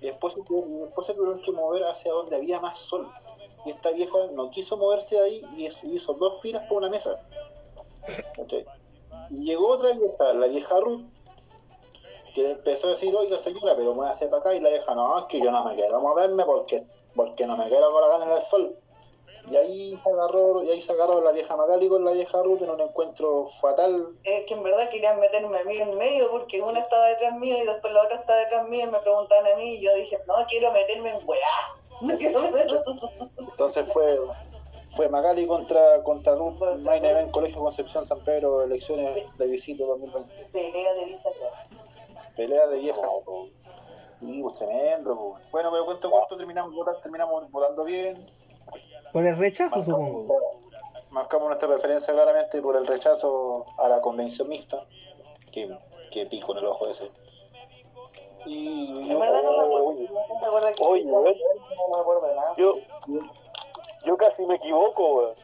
y 0.00 0.06
después, 0.06 0.36
y 0.36 0.40
después 0.78 1.06
se 1.06 1.14
tuvieron 1.14 1.40
que 1.40 1.50
mover 1.52 1.84
hacia 1.84 2.12
donde 2.12 2.36
había 2.36 2.60
más 2.60 2.78
sol. 2.78 3.08
Y 3.64 3.70
esta 3.70 3.90
vieja 3.90 4.16
no 4.32 4.48
quiso 4.50 4.76
moverse 4.76 5.16
de 5.16 5.22
ahí 5.22 5.42
y 5.56 5.66
hizo- 5.66 6.14
dos 6.14 6.40
filas 6.40 6.62
por 6.68 6.78
una 6.78 6.88
mesa. 6.88 7.20
Llegó 9.30 9.68
otra 9.70 9.90
vieja, 9.92 10.34
la 10.34 10.46
vieja 10.46 10.78
Ruth, 10.80 11.02
que 12.36 12.50
empezó 12.50 12.88
a 12.88 12.90
decir, 12.90 13.16
oiga 13.16 13.38
señora, 13.38 13.74
pero 13.74 13.94
muévase 13.94 14.26
para 14.26 14.40
acá 14.40 14.54
y 14.54 14.60
la 14.60 14.68
vieja, 14.68 14.94
no, 14.94 15.18
es 15.20 15.24
que 15.24 15.40
yo 15.40 15.50
no 15.50 15.64
me 15.64 15.74
quiero 15.74 15.98
moverme 16.02 16.44
porque, 16.44 16.84
porque 17.14 17.46
no 17.46 17.56
me 17.56 17.66
quiero 17.68 17.90
colocar 17.90 18.20
en 18.20 18.30
el 18.30 18.42
sol. 18.42 18.78
Y 19.48 19.56
ahí 19.56 19.98
se 20.02 20.10
agarró, 20.10 20.62
y 20.62 20.70
ahí 20.70 20.82
se 20.82 20.92
agarró 20.92 21.22
la 21.22 21.32
vieja 21.32 21.56
Magali 21.56 21.88
con 21.88 22.04
la 22.04 22.12
vieja 22.12 22.42
Ruth 22.42 22.60
en 22.60 22.68
un 22.68 22.80
encuentro 22.82 23.46
fatal. 23.46 24.08
Es 24.22 24.44
que 24.44 24.52
en 24.52 24.62
verdad 24.62 24.90
querían 24.90 25.18
meterme 25.18 25.58
a 25.58 25.64
mí 25.64 25.78
en 25.78 25.96
medio 25.96 26.30
porque 26.30 26.60
una 26.60 26.80
estaba 26.80 27.06
detrás 27.06 27.38
mío 27.38 27.56
y 27.56 27.64
después 27.64 27.90
la 27.94 28.02
otra 28.02 28.16
estaba 28.16 28.38
detrás 28.40 28.68
mío 28.68 28.84
y 28.86 28.90
me 28.90 28.98
preguntaban 28.98 29.50
a 29.50 29.56
mí 29.56 29.76
y 29.76 29.80
yo 29.80 29.94
dije, 29.94 30.18
no, 30.26 30.34
quiero 30.46 30.72
meterme 30.72 31.10
en 31.10 31.26
weá. 31.26 31.40
No 32.02 32.18
quiero 32.18 32.42
meterme 32.42 32.82
Entonces 33.38 33.90
fue 33.90 34.20
fue 34.90 35.08
Magali 35.08 35.46
contra 35.46 36.02
contra 36.02 36.34
Ruth, 36.34 36.58
Main 36.80 37.04
Event, 37.04 37.30
Colegio 37.30 37.60
Concepción 37.60 38.04
San 38.04 38.20
Pedro, 38.20 38.62
elecciones 38.62 39.26
de 39.36 39.46
visita 39.46 39.84
2020. 39.84 40.46
pelea 40.52 40.94
de 40.94 41.04
bisagra. 41.04 41.50
Pelea 42.36 42.66
de 42.66 42.78
vieja. 42.78 43.00
Sí, 44.10 44.40
pues 44.42 44.56
tremendo. 44.58 45.32
pues. 45.32 45.50
Bueno, 45.50 45.70
pero 45.70 45.84
cuento 45.84 46.10
corto, 46.10 46.36
terminamos 46.36 46.74
votando, 46.74 47.00
terminamos 47.00 47.50
votando 47.50 47.84
bien. 47.84 48.26
Por 49.12 49.26
el 49.26 49.36
rechazo, 49.36 49.82
supongo. 49.84 50.26
Marcamos 51.10 51.46
nuestra 51.48 51.68
preferencia 51.68 52.12
claramente 52.12 52.60
por 52.60 52.76
el 52.76 52.86
rechazo 52.86 53.64
a 53.78 53.88
la 53.88 54.00
convención 54.00 54.48
mixta. 54.48 54.84
Que, 55.52 55.74
que 56.10 56.26
pico 56.26 56.52
en 56.52 56.58
el 56.58 56.66
ojo 56.66 56.86
ese. 56.88 57.08
Y 58.44 59.10
En 59.10 59.18
verdad 59.18 59.42
no 59.42 59.52
me 59.58 59.64
acuerdo. 59.64 59.86
Oye, 59.86 60.08
No 60.08 60.40
me 60.40 60.46
acuerdo 60.46 60.74
que 60.74 60.84
Oye, 60.84 61.04
¿ves? 61.04 61.38
no 61.88 61.94
me 61.96 62.00
acuerdo 62.00 62.26
de 62.28 62.34
nada. 62.34 62.54
yo, 62.56 62.74
yo 64.04 64.16
casi 64.16 64.46
me 64.46 64.56
equivoco, 64.56 65.14
weón. 65.16 65.34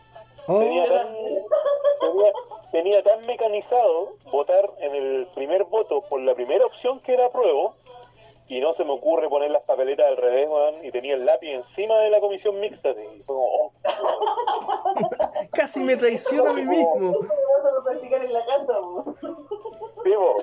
Oh, 0.49 0.58
Tenía 0.58 0.84
tan, 0.84 1.06
tenía, 1.14 2.32
tenía 2.72 3.02
tan 3.02 3.26
mecanizado 3.26 4.14
votar 4.32 4.70
en 4.78 4.94
el 4.94 5.26
primer 5.34 5.64
voto 5.64 6.00
por 6.08 6.20
la 6.20 6.34
primera 6.34 6.66
opción 6.66 6.99
que 7.00 7.14
era 7.14 7.26
apruebo 7.26 7.75
y 8.49 8.61
no 8.61 8.75
se 8.75 8.84
me 8.84 8.90
ocurre 8.92 9.28
poner 9.30 9.50
las 9.50 9.62
papeletas 9.62 10.04
al 10.08 10.16
revés, 10.16 10.49
weón, 10.49 10.84
y 10.84 10.90
tenía 10.90 11.14
el 11.14 11.25
lápiz 11.25 11.49
encima 11.52 11.96
de 12.00 12.11
la 12.11 12.20
comisión 12.20 12.58
mixta, 12.61 12.90
y 12.90 13.22
fue 13.22 13.34
como, 13.34 13.46
oh, 13.46 13.72
casi 15.52 15.80
me 15.80 15.96
traiciono 15.96 16.50
a 16.50 16.52
mí 16.54 16.66
mismo. 16.66 17.12
¿Cómo 17.14 17.20
te 17.20 17.26
vas 17.28 17.72
a 17.80 17.84
practicar 17.84 18.22
en 18.22 18.32
la 18.32 18.44
casa? 18.44 18.78
vivo, 20.04 20.34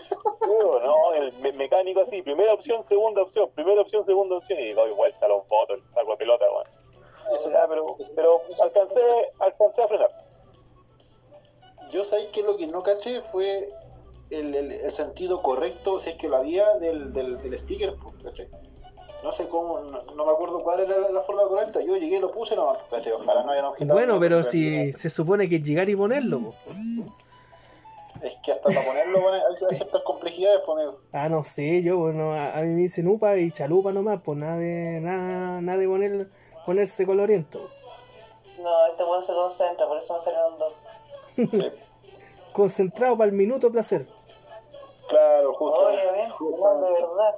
vivo, 0.48 0.80
no, 0.80 1.14
el 1.14 1.34
me- 1.34 1.52
mecánico 1.52 2.02
así, 2.02 2.22
primera 2.24 2.54
opción, 2.54 2.84
segunda 2.88 3.22
opción, 3.22 3.50
primera 3.54 3.82
opción, 3.82 4.04
segunda 4.06 4.38
opción, 4.38 4.60
y 4.60 4.72
doy 4.72 4.92
vuelta 4.94 5.26
a 5.26 5.30
los 5.30 5.48
votos, 5.48 5.78
el 5.78 5.94
saco 5.94 6.12
de 6.12 6.18
pelota, 6.18 6.46
weón. 6.52 6.66
Eso- 7.34 7.52
Ya, 7.52 7.68
pero, 7.68 7.96
pero 8.16 8.42
alcancé, 8.64 9.02
alcancé 9.40 9.82
a 9.84 9.88
frenar. 9.88 10.10
Yo 11.92 12.04
sabéis 12.04 12.28
que 12.30 12.44
lo 12.44 12.56
que 12.58 12.68
no 12.68 12.84
caché 12.84 13.22
fue 13.32 13.70
el, 14.30 14.54
el- 14.54 14.72
el 14.74 14.92
sentido 14.92 15.42
correcto, 15.42 16.00
si 16.00 16.12
es 16.12 16.16
que 16.18 16.30
lo 16.30 16.38
había, 16.38 16.78
del, 16.78 17.12
del, 17.14 17.38
del 17.42 17.58
sticker. 17.60 17.96
pues, 18.02 18.24
¿cachai? 18.24 18.48
No 19.24 19.32
sé 19.34 19.50
cómo, 19.50 19.80
no, 19.82 20.02
no 20.16 20.26
me 20.26 20.32
acuerdo 20.32 20.64
cuál 20.64 20.80
era 20.82 20.98
la, 20.98 21.10
la 21.10 21.22
forma 21.24 21.44
correcta. 21.48 21.82
Yo 21.82 21.98
llegué, 21.98 22.20
lo 22.22 22.32
puse, 22.32 22.56
no, 22.56 22.70
ojalá 22.70 23.44
no 23.44 23.52
hayan 23.52 23.66
objetado. 23.66 23.98
Bueno, 24.00 24.14
no, 24.14 24.20
pero 24.20 24.44
si 24.44 24.94
se 24.94 25.10
supone 25.10 25.50
que 25.50 25.58
es 25.58 25.64
llegar 25.64 25.90
y 25.90 25.96
ponerlo. 25.96 26.40
po. 26.40 26.54
Es 28.22 28.36
que 28.44 28.52
hasta 28.52 28.70
para 28.70 28.82
ponerlo 28.86 29.22
bueno, 29.22 29.38
hay 29.38 29.56
que 29.68 29.76
ciertas 29.76 30.02
complejidades, 30.04 30.62
pues, 30.66 30.78
amigo. 30.86 31.02
Ah, 31.12 31.28
no 31.30 31.44
sé, 31.44 31.82
yo, 31.84 31.98
bueno, 31.98 32.34
a, 32.34 32.58
a 32.58 32.62
mí 32.62 32.68
me 32.70 32.82
dicen 32.82 33.08
upa 33.08 33.36
y 33.38 33.50
chalupa 33.52 33.92
nomás, 33.94 34.22
pues 34.24 34.38
nada 34.38 34.58
de, 34.58 35.00
nada, 35.02 35.60
nada 35.62 35.78
de 35.78 35.88
poner, 35.88 36.30
ponerse 36.70 37.04
coloriento. 37.04 37.68
No, 38.62 38.86
este 38.86 39.04
weón 39.04 39.24
se 39.24 39.34
concentra, 39.34 39.88
por 39.88 39.98
eso 39.98 40.14
me 40.14 40.20
salieron 40.20 40.56
dos. 40.60 40.74
Sí. 41.36 41.72
Concentrado 42.54 43.18
para 43.18 43.32
el 43.32 43.36
minuto 43.36 43.72
placer. 43.72 44.08
Claro, 45.08 45.56
justo. 45.56 45.88
Obviamente, 45.88 46.36
no, 46.40 46.82
de 46.86 46.92
verdad. 46.92 47.36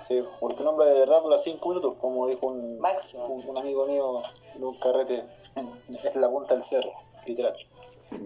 Sí, 0.00 0.24
porque 0.40 0.62
un 0.62 0.68
hombre 0.68 0.86
de 0.86 0.98
verdad 0.98 1.22
dura 1.22 1.38
5 1.38 1.68
minutos, 1.68 1.98
como 1.98 2.26
dijo 2.26 2.48
un, 2.48 2.80
Máximo. 2.80 3.26
un, 3.26 3.48
un 3.48 3.58
amigo 3.58 3.86
mío 3.86 4.22
en 4.56 4.64
un 4.64 4.76
carrete 4.80 5.22
en, 5.54 5.80
en 5.88 6.20
la 6.20 6.28
punta 6.28 6.54
del 6.54 6.64
cerro, 6.64 6.90
literal. 7.26 7.54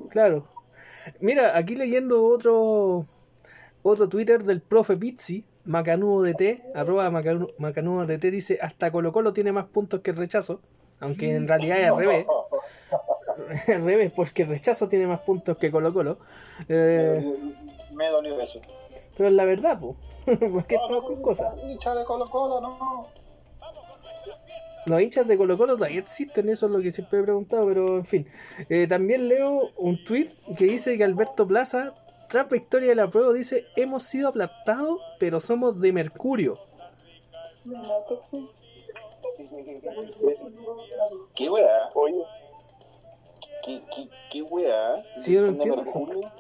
Claro. 0.09 0.49
Mira, 1.21 1.59
aquí 1.59 1.77
leyendo 1.77 2.25
otro 2.25 3.05
otro 3.83 4.09
Twitter 4.09 4.45
del 4.45 4.63
profe 4.63 4.97
Pizzi, 4.97 5.45
Macanudo 5.65 6.23
DT, 6.23 6.63
arroba 6.75 7.09
Macanu- 7.11 7.53
Macanudo 7.59 8.07
DT, 8.07 8.31
dice 8.31 8.59
hasta 8.63 8.91
Colo 8.91 9.13
Colo 9.13 9.33
tiene 9.33 9.53
más 9.53 9.67
puntos 9.67 10.01
que 10.01 10.11
el 10.11 10.17
rechazo, 10.17 10.61
aunque 11.01 11.35
en 11.35 11.47
realidad 11.49 11.79
es 11.81 11.89
al 11.91 11.97
revés, 11.99 12.27
al 13.69 13.85
revés, 13.85 14.13
porque 14.15 14.43
el 14.43 14.49
rechazo 14.49 14.89
tiene 14.89 15.07
más 15.07 15.21
puntos 15.21 15.57
que 15.59 15.71
Colo 15.71 15.93
Colo. 15.93 16.19
Eh, 16.69 17.25
Me 17.93 18.09
dolió 18.09 18.41
eso. 18.41 18.61
pero 19.17 19.29
es 19.29 19.35
la 19.35 19.45
verdad, 19.45 19.79
pues. 19.79 19.97
porque 20.53 20.77
No, 20.77 20.89
no, 20.89 21.03
con 21.05 21.23
cosas. 21.23 21.55
hincha 21.65 21.95
de 21.95 22.05
Colo 22.05 22.29
Colo, 22.29 22.61
no. 22.61 23.07
Los 24.87 25.01
hinchas 25.01 25.29
de 25.29 25.37
Colo 25.37 25.57
Colo 25.57 25.77
todavía 25.77 26.01
existen, 26.01 26.49
eso 26.49 26.67
es 26.67 26.73
lo 26.73 26.81
que 26.81 26.91
siempre 26.91 27.21
he 27.21 27.23
preguntado, 27.23 27.67
pero 27.69 27.99
en 27.99 28.05
fin. 28.05 28.27
Eh, 28.69 28.89
también 28.89 29.29
leo 29.29 29.71
un 29.77 30.03
tweet 30.05 30.29
que 30.59 30.65
dice 30.65 30.99
que 30.99 31.05
Alberto 31.05 31.47
Plaza, 31.47 31.95
tras 32.33 32.49
victoria 32.49 32.89
de 32.89 32.95
la 32.95 33.11
prueba, 33.11 33.31
dice, 33.35 33.67
hemos 33.77 34.05
sido 34.05 34.29
aplastados, 34.29 35.03
pero 35.19 35.39
somos 35.39 35.79
de 35.79 35.93
Mercurio. 35.93 36.59
¿Qué 41.35 41.51
weá? 41.51 41.91
Oye, 41.93 42.25
¿Qué, 43.63 43.83
qué, 43.95 44.09
qué 44.31 44.43
weá? 44.43 44.97
Sí, 45.19 45.37
no 45.37 45.43
Son 45.43 45.59
de 45.59 45.65
entiendo. 45.65 46.31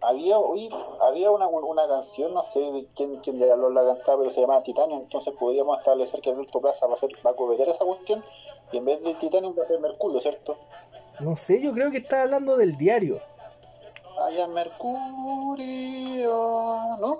Había, 0.00 0.38
oye, 0.38 0.70
había 1.02 1.30
una, 1.30 1.46
una 1.46 1.86
canción, 1.86 2.32
no 2.32 2.42
sé 2.42 2.60
de 2.60 2.86
quién, 2.96 3.16
quién 3.16 3.36
de 3.36 3.54
los 3.54 3.70
la 3.74 3.84
cantaba, 3.84 4.20
pero 4.20 4.30
se 4.30 4.40
llamaba 4.40 4.62
Titanio, 4.62 4.96
entonces 4.96 5.34
podríamos 5.38 5.78
establecer 5.78 6.22
que 6.22 6.30
Alberto 6.30 6.58
Plaza 6.62 6.86
va 6.86 6.94
a, 6.94 6.96
ser, 6.96 7.10
va 7.26 7.32
a 7.32 7.36
coberar 7.36 7.68
esa 7.68 7.84
cuestión 7.84 8.24
y 8.72 8.78
en 8.78 8.86
vez 8.86 9.02
de 9.02 9.14
Titanio 9.16 9.54
va 9.54 9.64
a 9.64 9.66
ser 9.66 9.78
Mercurio, 9.78 10.20
¿cierto? 10.22 10.56
No 11.20 11.36
sé, 11.36 11.60
yo 11.60 11.74
creo 11.74 11.90
que 11.90 11.98
está 11.98 12.22
hablando 12.22 12.56
del 12.56 12.78
diario. 12.78 13.20
Allá 14.26 14.44
en 14.44 14.52
Mercurio, 14.54 16.32
¿no? 17.00 17.18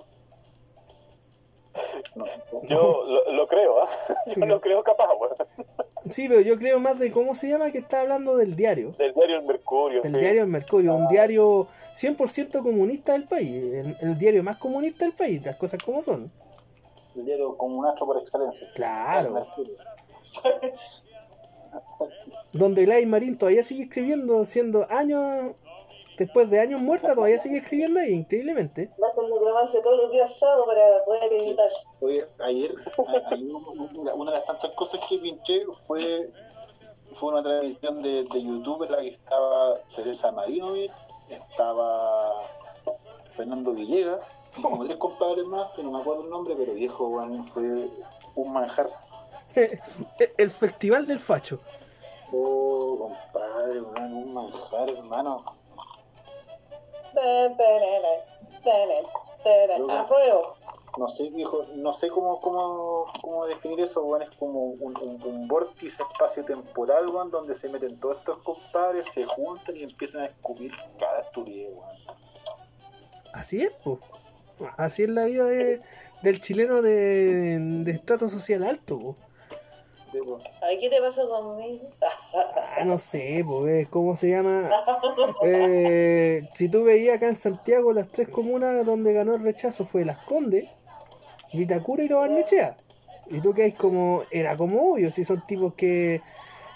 No, 2.17 2.25
yo 2.65 3.05
lo, 3.07 3.33
lo 3.33 3.47
creo, 3.47 3.81
¿ah? 3.83 3.89
Yo 4.37 4.45
lo 4.47 4.61
creo 4.61 4.83
capaz, 4.83 5.09
weón. 5.21 5.35
Sí, 6.11 6.29
pero 6.29 6.41
yo 6.41 6.59
creo 6.59 6.81
más 6.81 6.99
de 6.99 7.13
cómo 7.13 7.35
se 7.37 7.49
llama 7.49 7.71
que 7.71 7.79
está 7.79 8.01
hablando 8.01 8.37
del 8.37 8.57
diario. 8.57 8.93
Del 8.99 9.15
diario 9.15 9.39
El 9.39 9.47
Mercurio, 9.47 10.03
Del 10.03 10.13
sí. 10.15 10.19
diario 10.19 10.43
El 10.43 10.49
Mercurio, 10.49 10.95
un 10.97 11.07
diario 11.09 11.69
100% 11.95 12.63
comunista 12.63 13.13
del 13.13 13.25
país. 13.25 13.53
El, 13.75 13.97
el 14.01 14.19
diario 14.19 14.43
más 14.43 14.59
comunista 14.59 15.05
del 15.05 15.15
país, 15.15 15.45
las 15.45 15.57
cosas 15.57 15.81
como 15.83 16.03
son. 16.03 16.33
el 17.15 17.25
diario 17.25 17.57
como 17.57 17.79
un 17.79 17.87
astro 17.87 18.07
por 18.07 18.19
excelencia. 18.19 18.69
Claro. 18.75 19.31
Mercurio. 19.33 19.77
donde 22.53 22.85
Gladys 22.87 23.07
Marín 23.07 23.39
todavía 23.39 23.63
sigue 23.63 23.85
escribiendo, 23.85 24.45
siendo 24.45 24.87
años, 24.91 25.55
después 26.19 26.51
de 26.51 26.61
años 26.61 26.81
muerta, 26.83 27.15
todavía 27.15 27.39
sigue 27.39 27.59
escribiendo 27.59 28.01
ahí, 28.01 28.13
increíblemente. 28.13 28.91
Me 28.99 29.07
hacen 29.07 29.31
necromancia 29.31 29.81
todos 29.83 29.97
los 30.03 30.11
días 30.13 30.39
sábado 30.39 30.67
para 30.67 31.05
poder 31.05 31.33
editar. 31.33 31.71
Oye, 32.01 32.27
ayer, 32.41 32.75
a- 32.99 33.35
una 33.35 34.15
una 34.15 34.31
de 34.33 34.37
las 34.39 34.45
tantas 34.47 34.71
cosas 34.73 35.01
que 35.09 35.19
pinché 35.19 35.65
fue, 35.87 36.31
fue 37.13 37.33
una 37.33 37.43
transmisión 37.43 38.03
de, 38.03 38.25
de 38.25 38.43
YouTube 38.43 38.85
en 38.85 38.93
la 38.93 38.99
que 38.99 39.09
estaba 39.09 39.79
Teresa 39.95 40.33
Marinovich, 40.33 40.93
estaba 41.31 42.43
Fernando 43.31 43.73
Villegas 43.73 44.21
y 44.57 44.63
como 44.63 44.85
tres 44.85 44.97
compadres 44.97 45.45
más, 45.45 45.71
que 45.73 45.83
no 45.83 45.93
me 45.93 46.01
acuerdo 46.01 46.25
el 46.25 46.31
nombre, 46.31 46.55
pero 46.57 46.73
viejo, 46.75 47.09
weón, 47.09 47.47
fue 47.47 47.89
un 48.35 48.53
manjar. 48.53 48.87
El 50.37 50.51
festival 50.51 51.07
del 51.07 51.19
facho. 51.19 51.59
Oh, 52.33 52.97
compadre, 53.33 53.81
weón, 53.81 54.13
un 54.15 54.35
manjar, 54.35 54.91
hermano. 54.91 55.45
Apruebo. 59.91 60.57
No 60.99 61.07
sé, 61.07 61.31
viejo, 61.31 61.65
no 61.77 61.93
sé 61.93 62.09
cómo, 62.09 62.41
cómo, 62.41 63.07
cómo 63.21 63.47
definir 63.47 63.81
eso, 63.81 64.03
weón. 64.05 64.23
Es 64.23 64.31
como 64.37 64.65
un, 64.65 64.97
un, 64.99 65.23
un 65.23 65.49
vórtice 65.49 66.03
espacio-temporal, 66.03 67.09
weón, 67.09 67.31
donde 67.31 67.55
se 67.55 67.69
meten 67.69 68.01
todos 68.01 68.19
estos 68.19 68.43
compadres, 68.43 69.07
se 69.13 69.25
juntan 69.25 69.77
y 69.77 69.85
empiezan 69.85 70.23
a 70.23 70.27
escupir 70.27 70.73
cada 70.99 71.21
estupidez, 71.21 71.71
weón. 71.73 72.19
Así 73.33 73.63
es, 73.63 73.73
pues. 73.85 73.99
Así 74.77 75.05
es 75.05 75.11
la 75.11 75.25
vida 75.25 75.45
de, 75.45 75.81
del 76.23 76.41
chileno 76.41 76.83
de, 76.83 77.59
de 77.61 77.91
estrato 77.93 78.29
social 78.29 78.65
alto, 78.65 78.99
po. 78.99 79.15
Ay, 80.63 80.79
¿qué 80.79 80.89
te 80.89 81.01
pasó 81.01 81.29
conmigo? 81.29 81.89
Ah, 82.77 82.85
no 82.85 82.99
sé, 82.99 83.45
pues, 83.47 83.89
¿cómo 83.89 84.17
se 84.17 84.31
llama? 84.31 84.71
Eh, 85.45 86.49
si 86.55 86.69
tú 86.69 86.85
veías 86.85 87.17
acá 87.17 87.29
en 87.29 87.37
Santiago 87.37 87.93
las 87.93 88.09
tres 88.09 88.29
comunas 88.29 88.85
donde 88.85 89.13
ganó 89.13 89.35
el 89.35 89.43
rechazo 89.43 89.87
fue 89.87 90.05
Las 90.05 90.19
Condes, 90.19 90.69
Vitacura 91.53 92.03
y 92.03 92.09
Lo 92.09 92.21
Barnechea. 92.21 92.77
Y 93.31 93.41
tú 93.41 93.53
que 93.53 93.65
hay 93.65 93.73
como, 93.73 94.23
era 94.31 94.57
como 94.57 94.93
obvio, 94.93 95.13
si 95.13 95.25
son 95.25 95.45
tipos 95.47 95.75
que 95.75 96.23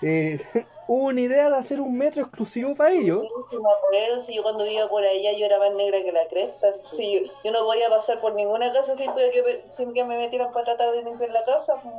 eh, 0.03 0.39
hubo 0.87 1.07
una 1.07 1.21
idea 1.21 1.49
de 1.51 1.57
hacer 1.57 1.81
un 1.81 1.97
metro 1.97 2.23
exclusivo 2.23 2.75
para 2.75 2.93
ellos. 2.93 3.23
Sí, 3.51 3.57
me 3.57 3.71
acuerdo, 3.71 4.23
si 4.23 4.35
yo 4.35 4.43
cuando 4.43 4.65
vivía 4.65 4.89
por 4.89 5.03
allá 5.05 5.33
yo 5.37 5.47
era 5.47 5.59
más 5.59 5.73
negra 5.73 6.03
que 6.03 6.13
la 6.13 6.27
cresta. 6.29 6.73
Si 6.91 7.15
yo, 7.27 7.33
yo 7.45 7.53
no 7.53 7.65
podía 7.65 7.89
pasar 7.89 8.21
por 8.21 8.35
ninguna 8.35 8.73
casa 8.73 8.95
sin 8.97 9.13
que, 9.15 9.43
me- 9.43 9.73
sin 9.73 9.93
que 9.95 10.05
me 10.05 10.17
metieran 10.19 10.51
para 10.53 10.65
tratar 10.65 10.93
de 10.93 11.03
limpiar 11.05 11.31
la 11.31 11.45
casa. 11.45 11.81
pues. 11.83 11.95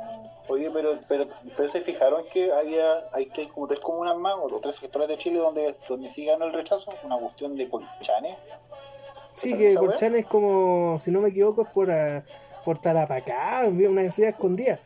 Oye, 0.48 0.70
pero, 0.70 0.98
pero, 1.08 1.26
pero 1.56 1.68
se 1.68 1.80
fijaron 1.80 2.24
que 2.28 2.52
había, 2.52 3.04
hay 3.12 3.26
que 3.26 3.42
hay 3.42 3.46
como 3.48 3.66
tres 3.66 3.80
comunas 3.80 4.16
más, 4.16 4.34
o 4.34 4.60
tres 4.60 4.76
sectores 4.76 5.08
de 5.08 5.16
Chile 5.16 5.38
donde, 5.38 5.72
donde 5.88 6.08
sí 6.10 6.26
ganó 6.26 6.44
el 6.44 6.52
rechazo, 6.52 6.92
una 7.02 7.16
cuestión 7.18 7.56
de 7.56 7.68
colchanes. 7.68 8.36
Sí, 9.34 9.56
que 9.56 9.74
Colchán 9.74 10.14
es 10.14 10.26
como, 10.26 10.98
si 11.00 11.10
no 11.10 11.20
me 11.20 11.30
equivoco, 11.30 11.62
es 11.62 11.68
por, 11.70 11.90
ah, 11.90 12.22
por 12.64 12.78
Tarapacá, 12.78 13.64
una 13.66 14.10
ciudad 14.12 14.30
escondida. 14.30 14.78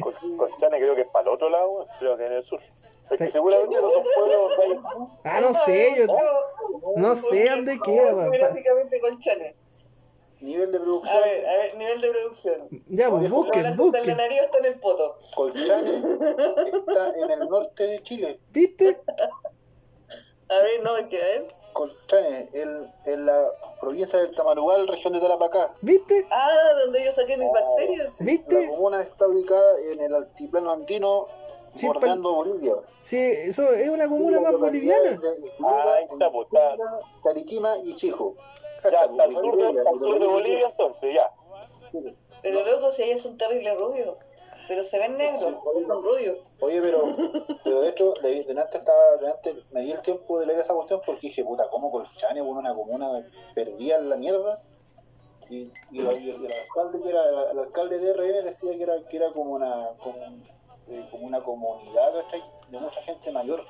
Col- 0.00 0.36
Colchane 0.36 0.78
creo 0.78 0.94
que 0.94 1.02
es 1.02 1.08
para 1.08 1.28
el 1.28 1.34
otro 1.34 1.48
lado, 1.48 1.86
creo 1.98 2.16
que 2.16 2.24
en 2.26 2.32
el 2.32 2.44
sur. 2.44 2.60
Es 3.12 3.18
que 3.18 3.26
Sí. 3.26 3.32
seguramente 3.32 3.74
no 3.76 3.90
son 3.90 4.04
pueblos 4.14 4.56
donde 4.56 4.64
hay- 4.64 4.80
Ah, 5.24 5.40
no 5.40 5.54
sé, 5.54 5.94
yo 5.98 6.06
no 6.96 7.14
sé 7.16 7.48
dónde 7.50 7.78
queda. 7.84 8.10
pa- 8.10 8.16
pa- 8.16 8.22
Geográficamente 8.32 9.00
con 9.00 9.18
Chane. 9.18 9.56
Nivel 10.40 10.72
de 10.72 10.78
A 10.78 10.80
producción, 10.80 11.22
ver, 11.22 11.46
a 11.46 11.56
ver, 11.56 11.76
nivel 11.76 12.00
de 12.00 12.10
producción. 12.10 12.68
Ya, 12.88 13.08
pues 13.10 13.22
Como 13.28 13.36
busquen, 13.44 13.62
la 13.62 13.72
busquen. 13.74 14.16
nariz 14.16 14.40
está 14.40 14.58
en 14.58 14.64
el 14.64 14.80
poto. 14.80 15.16
Colchane 15.36 15.90
está 16.72 17.08
en 17.16 17.30
el 17.30 17.48
norte 17.48 17.86
de 17.86 18.02
Chile. 18.02 18.40
¿Viste? 18.50 19.00
A 20.48 20.56
ver, 20.56 20.82
no, 20.82 20.96
es 20.96 21.06
que 21.06 21.22
a 21.22 21.24
ver. 21.24 21.54
Colchane, 21.72 22.50
en, 22.52 22.92
en 23.06 23.24
la 23.26 23.44
provincia 23.80 24.18
del 24.18 24.34
Tamarugal, 24.34 24.86
región 24.88 25.12
de 25.14 25.20
Tarapacá. 25.20 25.74
¿Viste? 25.80 26.26
Ah, 26.30 26.50
donde 26.84 27.02
yo 27.04 27.12
saqué 27.12 27.36
mis 27.38 27.50
bacterias. 27.50 28.14
Sí, 28.16 28.24
¿Viste? 28.24 28.62
La 28.66 28.70
comuna 28.72 29.00
está 29.00 29.26
ubicada 29.28 29.80
en 29.92 30.00
el 30.00 30.14
altiplano 30.14 30.70
andino, 30.72 31.28
Sí, 31.74 31.86
bordeando 31.86 32.34
Bolivia. 32.34 32.74
Sí, 33.02 33.18
eso 33.18 33.72
es 33.72 33.88
una 33.88 34.08
comuna 34.08 34.40
más 34.40 34.52
boliviana. 34.52 35.18
Ah, 35.64 35.94
ahí 35.96 36.04
está, 36.10 36.30
pues, 36.30 36.48
está. 36.48 36.76
Tariquima 37.22 37.76
y 37.84 37.96
Chijo. 37.96 38.34
Ya, 38.82 38.90
está 38.90 39.22
al 39.22 39.32
sur 39.32 39.56
de, 39.56 39.64
Bolivia, 39.64 39.82
al 39.90 39.98
sur 39.98 40.18
de 40.20 40.26
Bolivia 40.26 40.66
entonces, 40.68 41.14
ya. 41.14 41.30
Pero 42.42 42.64
loco, 42.64 42.92
si 42.92 43.04
ellos 43.04 43.22
son 43.22 43.38
terribles 43.38 43.78
rubios. 43.78 44.16
Pero 44.68 44.84
se 44.84 44.98
ven 44.98 45.16
negros, 45.16 45.40
son 45.40 46.02
rubios. 46.04 46.38
Oye, 46.60 46.80
pero, 46.80 47.04
pero 47.64 47.80
de 47.80 47.88
hecho, 47.88 48.14
de, 48.22 48.44
de 48.44 48.60
antes 48.60 48.80
estaba, 48.80 49.16
de 49.20 49.30
antes 49.30 49.56
me 49.72 49.80
di 49.80 49.92
el 49.92 50.02
tiempo 50.02 50.38
de 50.40 50.46
leer 50.46 50.60
esa 50.60 50.74
cuestión 50.74 51.00
porque 51.04 51.28
dije, 51.28 51.44
puta, 51.44 51.68
¿cómo 51.68 51.90
Colchane, 51.90 52.40
bueno, 52.40 52.60
una 52.60 52.74
comuna 52.74 53.28
perdida 53.54 53.96
en 53.96 54.10
la 54.10 54.16
mierda? 54.16 54.62
Y, 55.50 55.72
y, 55.90 55.98
el, 55.98 56.22
y 56.22 56.30
el 56.30 56.46
alcalde 56.46 57.02
que 57.02 57.08
era, 57.10 57.50
el 57.50 57.58
alcalde 57.58 57.98
de 57.98 58.12
RN 58.14 58.44
decía 58.44 58.76
que 58.76 58.82
era, 58.82 58.96
que 59.08 59.16
era 59.16 59.32
como 59.32 59.52
una 59.54 59.90
como, 59.98 60.16
eh, 60.92 61.06
como 61.10 61.26
una 61.26 61.40
comunidad 61.42 62.12
¿cachai? 62.22 62.42
de 62.68 62.78
mucha 62.78 63.00
gente 63.02 63.30
mayor 63.32 63.64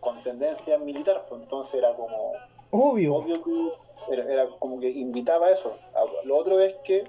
con 0.00 0.22
tendencia 0.22 0.78
militar, 0.78 1.26
pues 1.28 1.42
entonces 1.42 1.74
era 1.74 1.94
como 1.94 2.32
Obvio. 2.70 3.14
obvio 3.16 3.42
que 3.42 4.12
era, 4.12 4.32
era 4.32 4.48
como 4.58 4.80
que 4.80 4.88
invitaba 4.90 5.46
a 5.46 5.50
eso. 5.52 5.76
A- 5.94 6.04
Lo 6.26 6.36
otro 6.36 6.58
es 6.60 6.74
que 6.84 7.04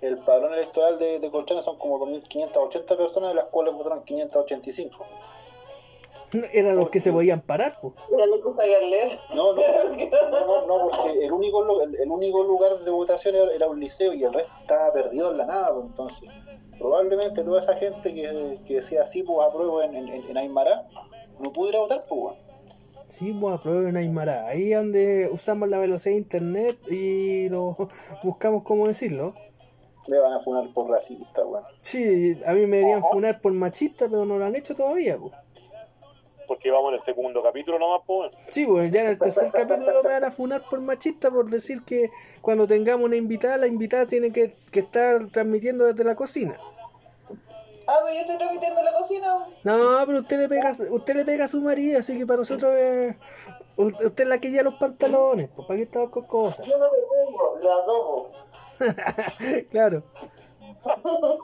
el 0.00 0.18
padrón 0.18 0.52
electoral 0.54 0.98
de, 0.98 1.18
de 1.18 1.30
Colchane 1.30 1.62
son 1.62 1.76
como 1.78 1.98
2.580 1.98 2.96
personas, 2.96 3.30
de 3.30 3.34
las 3.36 3.46
cuales 3.46 3.74
votaron 3.74 4.02
585. 4.02 5.04
Eran 6.52 6.76
los 6.76 6.90
que 6.90 6.98
se 6.98 7.12
podían 7.12 7.40
parar, 7.42 7.78
pues. 7.80 7.94
Era 8.12 8.26
loco 8.26 8.56
para 8.56 8.66
leer. 8.66 9.20
No, 9.34 9.52
no, 9.52 9.62
no, 9.62 10.30
no, 10.30 10.66
no, 10.66 10.88
porque 10.88 11.24
el 11.24 11.32
único, 11.32 11.82
el, 11.82 11.94
el 11.94 12.10
único 12.10 12.42
lugar 12.42 12.76
de 12.78 12.90
votación 12.90 13.36
era, 13.36 13.52
era 13.52 13.68
un 13.68 13.78
liceo 13.78 14.12
y 14.12 14.24
el 14.24 14.32
resto 14.32 14.52
estaba 14.60 14.92
perdido 14.92 15.30
en 15.30 15.38
la 15.38 15.46
nada, 15.46 15.72
pues, 15.74 15.86
entonces 15.86 16.28
probablemente 16.78 17.42
toda 17.42 17.60
esa 17.60 17.74
gente 17.74 18.14
que, 18.14 18.58
que 18.66 18.74
decía 18.74 19.02
así, 19.02 19.22
pues 19.22 19.46
apruebo 19.46 19.82
en, 19.82 19.94
en, 19.94 20.08
en 20.08 20.38
Aymara, 20.38 20.88
no 21.40 21.52
pudiera 21.52 21.78
votar, 21.78 22.04
pues, 22.08 22.20
weón. 22.20 22.44
Sí, 23.08 23.32
pues 23.32 23.60
aprueben 23.60 23.96
Aymara. 23.96 24.48
Ahí 24.48 24.72
es 24.72 24.78
donde 24.78 25.28
usamos 25.30 25.68
la 25.68 25.78
velocidad 25.78 26.14
de 26.14 26.18
internet 26.18 26.78
y 26.90 27.48
lo 27.48 27.76
buscamos 28.22 28.64
cómo 28.64 28.88
decirlo. 28.88 29.34
Me 30.08 30.18
van 30.18 30.32
a 30.32 30.40
funar 30.40 30.72
por 30.74 30.90
racista, 30.90 31.46
weón. 31.46 31.64
Sí, 31.80 32.38
a 32.44 32.52
mí 32.52 32.66
me 32.66 32.78
deberían 32.78 33.02
funar 33.02 33.40
por 33.40 33.52
machista, 33.52 34.06
pero 34.08 34.24
no 34.24 34.38
lo 34.38 34.44
han 34.44 34.56
hecho 34.56 34.74
todavía, 34.74 35.16
pues. 35.16 35.32
Porque 36.46 36.70
vamos 36.70 36.92
en 36.92 36.98
el 36.98 37.04
segundo 37.04 37.42
capítulo 37.42 37.78
nomás, 37.78 38.02
pues. 38.06 38.32
Sí, 38.48 38.66
pues 38.66 38.90
ya 38.90 39.02
en 39.02 39.08
el 39.08 39.18
tercer 39.18 39.50
capítulo 39.52 40.02
me 40.02 40.08
van 40.08 40.24
a 40.24 40.30
funar 40.30 40.62
por 40.68 40.80
machista 40.80 41.30
por 41.30 41.48
decir 41.50 41.82
que 41.84 42.10
cuando 42.40 42.66
tengamos 42.66 43.06
una 43.06 43.16
invitada, 43.16 43.56
la 43.56 43.66
invitada 43.66 44.06
tiene 44.06 44.32
que, 44.32 44.54
que 44.70 44.80
estar 44.80 45.26
transmitiendo 45.28 45.84
desde 45.84 46.04
la 46.04 46.14
cocina. 46.14 46.56
Ah, 47.86 47.98
pero 48.02 48.14
yo 48.14 48.20
estoy 48.20 48.38
transmitiendo 48.38 48.80
en 48.80 48.84
la 48.84 48.92
cocina. 48.92 49.46
No, 49.62 50.06
pero 50.06 50.18
usted 50.20 50.38
le 50.38 50.48
pega, 50.48 50.72
usted 50.90 51.16
le 51.16 51.24
pega 51.24 51.44
a 51.44 51.48
su 51.48 51.60
marido, 51.60 51.98
así 51.98 52.18
que 52.18 52.26
para 52.26 52.38
nosotros 52.38 52.74
es... 52.76 53.16
Usted 53.76 54.20
es 54.22 54.28
la 54.28 54.38
que 54.38 54.50
lleva 54.50 54.62
los 54.62 54.74
pantalones, 54.74 55.50
pues 55.54 55.66
para 55.66 55.76
qué 55.76 55.82
estamos 55.82 56.10
con 56.10 56.24
cosas. 56.26 56.64
Yo 56.66 56.78
no 56.78 56.84
me 56.84 56.98
pongo, 57.02 57.58
lo 57.60 57.72
adobo. 57.72 58.30
Claro. 59.70 60.02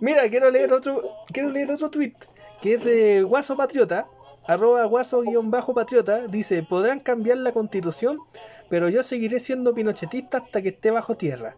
Mira, 0.01 0.29
quiero 0.29 0.51
leer 0.51 0.73
otro, 0.73 1.03
quiero 1.33 1.51
leer 1.51 1.71
otro 1.71 1.91
tweet 1.91 2.15
que 2.61 2.75
es 2.75 2.85
de 2.85 3.23
Guaso 3.23 3.57
Patriota, 3.57 4.07
arroba 4.53 4.85
guaso-patriota, 4.85 6.27
dice, 6.27 6.63
podrán 6.63 7.01
cambiar 7.01 7.39
la 7.39 7.53
constitución, 7.53 8.19
pero 8.69 8.89
yo 8.89 9.03
seguiré 9.03 9.39
siendo 9.39 9.75
pinochetista 9.75 10.39
hasta 10.39 10.61
que 10.61 10.71
esté 10.71 10.91
bajo 10.91 11.17
tierra. 11.17 11.55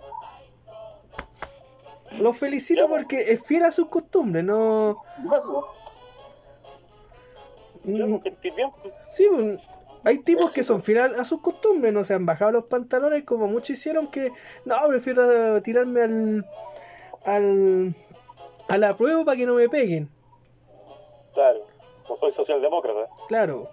Los 2.18 2.37
felicito 2.37 2.88
porque 2.88 3.33
es 3.33 3.42
fiel 3.42 3.64
a 3.64 3.72
sus 3.72 3.88
costumbres, 3.88 4.44
no... 4.44 5.02
Mm. 7.85 8.16
Sí, 9.11 9.26
pues, 9.28 9.59
hay 10.05 10.18
tipos 10.18 10.52
que 10.52 10.62
son 10.62 10.83
fieles 10.83 11.18
a 11.18 11.24
sus 11.24 11.40
costumbres, 11.40 11.92
no 11.92 12.05
se 12.05 12.14
han 12.14 12.26
bajado 12.26 12.52
los 12.52 12.64
pantalones 12.64 13.24
como 13.24 13.48
muchos 13.48 13.70
hicieron 13.70 14.09
que 14.09 14.33
no, 14.64 14.76
prefiero 14.88 15.57
eh, 15.57 15.61
tirarme 15.62 16.02
al 16.02 16.46
al 17.24 17.94
a 18.68 18.78
la 18.78 18.92
prueba 18.92 19.24
para 19.24 19.37
que 19.37 19.46
no 19.46 19.55
me 19.55 19.68
peguen. 19.68 20.11
Claro, 21.35 21.71
no 22.09 22.17
soy 22.19 22.33
socialdemócrata. 22.33 23.09
Claro. 23.29 23.69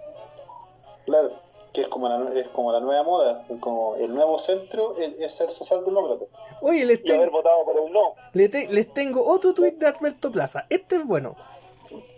Claro, 1.06 1.32
que 1.74 1.82
es 1.82 1.88
como 1.88 2.08
la, 2.10 2.32
es 2.39 2.50
como 2.50 2.72
la 2.72 2.80
nueva 2.80 3.04
moda, 3.04 3.46
como 3.60 3.96
el 3.96 4.13
nuevo 4.13 4.38
centro 4.39 4.96
es, 4.98 5.15
es 5.20 5.34
ser 5.34 5.50
socialdemócrata. 5.50 6.26
Oye, 6.62 6.86
les, 6.86 7.04
Y 7.04 7.10
haber 7.12 7.22
tengo- 7.28 7.38
votado 7.38 7.63
por 7.65 7.80
un 7.80 7.94
no. 7.94 8.13
le 8.34 8.50
te- 8.50 8.68
les 8.72 8.94
tengo 8.94 9.26
otro 9.28 9.54
tweet 9.54 9.74
de 9.74 9.88
Alberto 9.88 10.32
Plaza. 10.32 10.65
Este 10.70 10.98
es 10.98 11.06
bueno. 11.06 11.36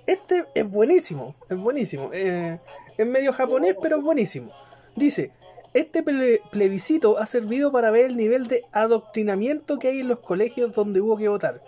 Este 0.06 0.46
es 0.54 0.70
buenísimo, 0.70 1.36
es 1.50 1.58
buenísimo. 1.58 2.10
Eh, 2.12 2.60
es 2.98 3.08
medio 3.08 3.32
japonés, 3.32 3.76
pero 3.82 3.98
es 3.98 4.04
buenísimo. 4.04 4.52
Dice, 4.96 5.32
este 5.74 6.04
ple- 6.04 6.42
plebiscito 6.50 7.18
ha 7.18 7.26
servido 7.26 7.72
para 7.72 7.92
ver 7.92 8.06
el 8.06 8.18
nivel 8.18 8.48
de 8.48 8.66
adoctrinamiento 8.74 9.80
que 9.80 9.88
hay 9.90 10.00
en 10.00 10.10
los 10.10 10.20
colegios 10.20 10.74
donde 10.74 11.00
hubo 11.00 11.16
que 11.18 11.30
votar. 11.30 11.62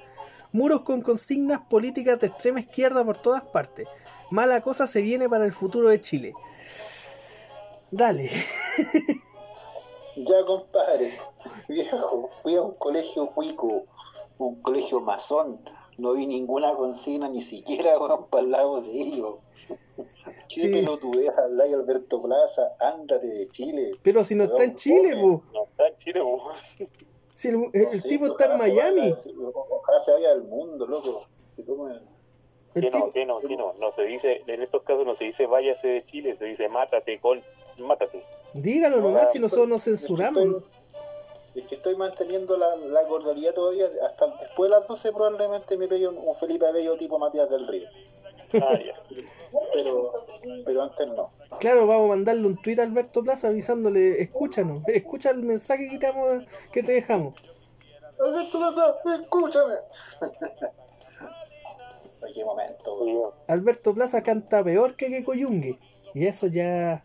Muros 0.51 0.81
con 0.81 1.01
consignas 1.01 1.61
políticas 1.69 2.19
de 2.19 2.27
extrema 2.27 2.59
izquierda 2.59 3.05
por 3.05 3.17
todas 3.17 3.43
partes. 3.43 3.87
Mala 4.33 4.61
cosa 4.61 4.87
se 4.87 5.03
viene 5.03 5.29
para 5.29 5.45
el 5.45 5.53
futuro 5.53 5.89
de 5.89 6.01
Chile. 6.01 6.33
Dale. 7.91 8.31
Ya, 10.15 10.43
compadre, 10.43 11.11
viejo, 11.69 12.29
fui 12.41 12.55
a 12.55 12.63
un 12.63 12.73
colegio 12.73 13.27
cuico, 13.27 13.83
un 14.39 14.59
colegio 14.63 15.01
masón, 15.01 15.59
no 15.99 16.13
vi 16.13 16.25
ninguna 16.25 16.73
consigna, 16.75 17.29
ni 17.29 17.41
siquiera 17.41 17.95
weón, 17.99 18.25
para 18.27 18.43
el 18.43 18.49
lado 18.51 18.81
de 18.81 18.89
ellos. 18.91 19.35
¿Qué 20.49 20.61
Sí. 20.61 20.67
pelotudez 20.71 21.29
Alberto 21.37 22.19
Plaza? 22.23 22.71
Ándate 22.79 23.27
de 23.27 23.47
Chile. 23.49 23.91
Pero 24.01 24.23
si 24.25 24.33
no 24.33 24.45
está 24.45 24.63
en 24.63 24.73
Chile, 24.73 25.15
po. 25.21 25.43
No 25.53 25.65
está 25.65 25.87
en 25.89 25.97
Chile, 25.99 26.21
pues. 26.23 26.89
Si 27.35 27.47
el, 27.49 27.59
No 27.61 27.69
el 27.71 28.01
sé, 28.01 28.09
tipo 28.09 28.25
está 28.25 28.45
en 28.45 28.51
se 28.53 28.57
Miami. 28.57 29.15
ojalá 29.53 29.99
se 29.99 30.11
vaya 30.11 30.31
al 30.31 30.43
mundo, 30.43 30.87
loco. 30.87 31.25
Tomen- 31.55 32.01
Que 32.73 32.89
no, 32.89 33.11
que 33.11 33.25
no, 33.25 33.39
que 33.39 33.55
no. 33.55 33.73
No 33.79 33.91
se 33.95 34.03
dice, 34.03 34.41
en 34.47 34.61
estos 34.63 34.81
casos 34.83 35.05
no 35.05 35.15
se 35.15 35.25
dice 35.25 35.45
váyase 35.45 35.87
de 35.87 36.05
Chile, 36.05 36.35
se 36.37 36.45
dice 36.45 36.67
mátate 36.69 37.19
con, 37.19 37.41
mátate. 37.79 38.23
dígalo 38.53 38.99
nomás 39.01 39.31
si 39.31 39.39
nosotros 39.39 39.67
nos 39.67 39.85
Es 39.87 39.93
que 40.01 40.07
censuramos. 40.07 40.37
estoy- 40.43 40.63
Es 41.55 41.65
que 41.67 41.75
estoy 41.75 41.95
manteniendo 41.95 42.57
la, 42.57 42.75
la 42.75 43.07
cordialidad 43.07 43.53
todavía. 43.53 43.85
Hasta 44.05 44.25
después 44.39 44.71
de 44.71 44.75
las 44.77 44.87
12 44.87 45.11
probablemente 45.11 45.77
me 45.77 45.87
pegue 45.87 46.07
un, 46.07 46.17
un 46.17 46.35
Felipe 46.35 46.65
Abello 46.65 46.97
tipo 46.97 47.19
Matías 47.19 47.47
del 47.49 47.67
Río. 47.67 47.87
Ah, 48.55 48.73
ya. 48.77 48.93
Pero, 49.73 50.13
pero 50.65 50.81
antes 50.83 51.07
no. 51.09 51.29
Claro, 51.59 51.85
vamos 51.85 52.05
a 52.05 52.09
mandarle 52.09 52.47
un 52.47 52.59
tuit 52.59 52.79
a 52.79 52.83
Alberto 52.83 53.21
Plaza 53.23 53.49
avisándole, 53.49 54.19
escúchanos, 54.21 54.81
escucha 54.87 55.29
el 55.29 55.43
mensaje 55.43 55.89
que 55.89 55.99
te, 55.99 56.11
que 56.71 56.81
te 56.83 56.91
dejamos. 56.93 57.35
Alberto 58.19 58.57
Plaza, 58.59 58.95
escúchame. 59.21 59.73
Qué 62.33 62.43
momento. 62.45 63.33
Alberto 63.47 63.93
Plaza 63.93 64.21
canta 64.21 64.63
peor 64.63 64.95
que 64.95 65.07
Keiko 65.07 65.33
Yungue. 65.33 65.79
Y 66.13 66.25
eso 66.27 66.47
ya 66.47 67.03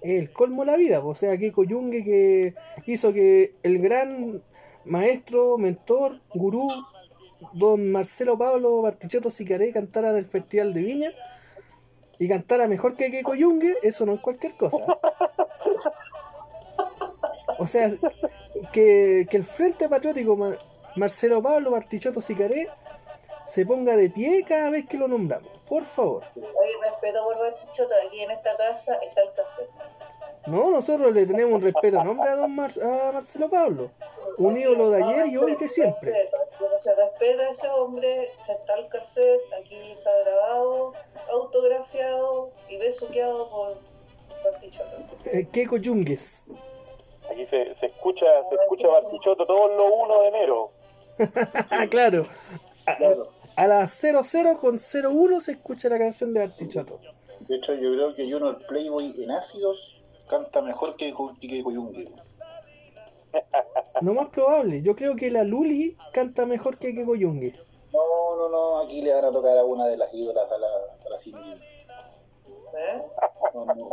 es 0.00 0.20
el 0.22 0.32
colmo 0.32 0.64
de 0.64 0.72
la 0.72 0.76
vida. 0.76 1.00
O 1.04 1.14
sea, 1.14 1.36
Keiko 1.38 1.64
Yungue 1.64 2.04
que 2.04 2.54
hizo 2.86 3.12
que 3.12 3.54
el 3.62 3.78
gran 3.80 4.42
maestro, 4.84 5.56
mentor, 5.58 6.20
gurú, 6.34 6.66
don 7.54 7.90
Marcelo 7.92 8.36
Pablo 8.36 8.82
Bartichotto 8.82 9.30
Sicaré 9.30 9.72
cantara 9.72 10.10
en 10.10 10.16
el 10.16 10.26
Festival 10.26 10.74
de 10.74 10.82
Viña 10.82 11.12
y 12.18 12.28
cantara 12.28 12.66
mejor 12.66 12.96
que 12.96 13.10
Keiko 13.10 13.34
Yungue, 13.34 13.76
eso 13.82 14.04
no 14.04 14.14
es 14.14 14.20
cualquier 14.20 14.52
cosa. 14.54 14.84
O 17.58 17.66
sea, 17.66 17.90
que, 18.72 19.26
el 19.30 19.44
Frente 19.44 19.88
Patriótico 19.88 20.36
Mar- 20.36 20.58
Marcelo 20.96 21.42
Pablo 21.42 21.70
Bartichotto 21.70 22.20
Sicaré 22.20 22.68
se 23.50 23.66
ponga 23.66 23.96
de 23.96 24.08
pie 24.10 24.44
cada 24.46 24.70
vez 24.70 24.86
que 24.86 24.96
lo 24.96 25.08
nombramos. 25.08 25.50
Por 25.68 25.84
favor. 25.84 26.22
Oye, 26.36 26.72
respeto 26.82 27.22
por 27.24 27.38
Bartichotto, 27.38 27.94
aquí 28.06 28.22
en 28.22 28.30
esta 28.30 28.56
casa 28.56 28.94
está 29.02 29.22
el 29.22 29.32
cassette. 29.34 29.70
No, 30.46 30.70
nosotros 30.70 31.12
le 31.12 31.26
tenemos 31.26 31.54
un 31.54 31.62
respeto 31.62 32.02
nombre 32.02 32.30
a 32.30 32.36
don 32.36 32.54
Mar- 32.54 32.72
a 32.82 33.12
Marcelo 33.12 33.48
Pablo. 33.50 33.90
Un 34.38 34.56
ídolo 34.56 34.90
de 34.90 35.02
ayer 35.02 35.26
y 35.26 35.36
hoy 35.36 35.54
de 35.56 35.68
siempre. 35.68 36.28
Se 36.80 36.94
respeta 36.94 37.42
a 37.42 37.50
ese 37.50 37.68
hombre, 37.68 38.30
está 38.48 38.74
el 38.76 38.88
cassette, 38.88 39.40
aquí 39.60 39.76
está 39.92 40.10
grabado, 40.24 40.94
autografiado 41.30 42.50
y 42.68 42.78
besuqueado 42.78 43.50
por 43.50 43.76
Bartichotto. 44.44 44.96
Eh, 45.26 45.46
Keiko 45.52 45.76
Yungues. 45.76 46.46
Aquí 47.30 47.44
se, 47.46 47.74
se 47.78 47.86
escucha, 47.86 48.26
se 48.48 48.54
escucha 48.56 48.88
Bartichotto 48.88 49.46
todos 49.46 49.70
los 49.76 49.92
1 49.92 50.22
de 50.22 50.28
enero. 50.28 50.68
Ah, 51.70 51.86
claro. 51.90 52.26
A, 52.86 52.96
Claro. 52.96 53.28
A 53.56 53.66
las 53.66 53.92
00 53.92 54.58
con 54.58 54.78
01 54.78 55.40
se 55.40 55.52
escucha 55.52 55.88
la 55.88 55.98
canción 55.98 56.32
de 56.32 56.40
Bartichotto. 56.40 57.00
De 57.48 57.56
hecho, 57.56 57.74
yo 57.74 57.92
creo 57.92 58.14
que 58.14 58.30
Juno 58.30 58.50
el 58.50 58.56
Playboy 58.56 59.14
en 59.22 59.30
ácidos 59.30 59.96
canta 60.28 60.62
mejor 60.62 60.96
que 60.96 61.12
que 61.40 61.48
que 61.48 61.62
Coyungue. 61.62 62.08
No 64.00 64.14
más 64.14 64.28
probable. 64.30 64.82
Yo 64.82 64.94
creo 64.96 65.16
que 65.16 65.30
la 65.30 65.44
Luli 65.44 65.96
canta 66.12 66.46
mejor 66.46 66.76
que 66.76 66.94
Keiko 66.94 67.14
Yungue. 67.14 67.54
No, 67.92 68.36
no, 68.36 68.48
no, 68.48 68.78
aquí 68.78 69.02
le 69.02 69.12
van 69.12 69.24
a 69.24 69.32
tocar 69.32 69.58
a 69.58 69.64
una 69.64 69.86
de 69.88 69.96
las 69.96 70.12
ídolas 70.14 70.50
a 70.50 70.58
la, 70.58 70.66
a 70.66 71.08
la 71.10 71.18
Cindy. 71.18 71.52
¿eh? 71.52 73.02
No, 73.54 73.64
no, 73.64 73.74
no. 73.74 73.90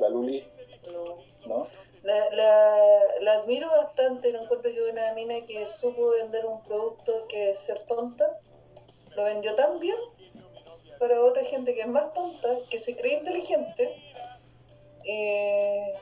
La 0.00 0.08
Luli, 0.10 0.46
No. 0.92 1.16
¿no? 1.46 1.66
La, 2.02 2.30
la, 2.30 2.76
la 3.22 3.32
admiro 3.32 3.68
bastante, 3.68 4.32
no 4.32 4.42
encuentro 4.42 4.70
que 4.70 4.90
una 4.92 5.12
mina 5.14 5.34
que 5.46 5.66
supo 5.66 6.10
vender 6.10 6.46
un 6.46 6.62
producto 6.62 7.26
que 7.28 7.50
es 7.50 7.58
ser 7.58 7.80
tonta, 7.80 8.38
lo 9.16 9.24
vendió 9.24 9.54
tan 9.54 9.80
bien 9.80 9.96
para 10.98 11.20
otra 11.22 11.42
gente 11.44 11.74
que 11.74 11.80
es 11.80 11.88
más 11.88 12.12
tonta, 12.14 12.48
que 12.70 12.78
se 12.78 12.96
cree 12.96 13.14
inteligente 13.18 14.02
eh, 15.04 15.94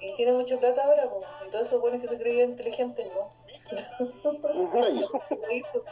y 0.00 0.14
tiene 0.16 0.32
mucha 0.32 0.58
plata 0.58 0.82
ahora, 0.84 1.08
po. 1.08 1.22
y 1.46 1.50
todos 1.50 1.66
esos 1.66 1.80
buenos 1.80 2.00
que 2.00 2.08
se 2.08 2.18
creían 2.18 2.50
inteligentes, 2.50 3.06
no. 3.14 3.30
La 4.74 4.88
hizo, 5.52 5.84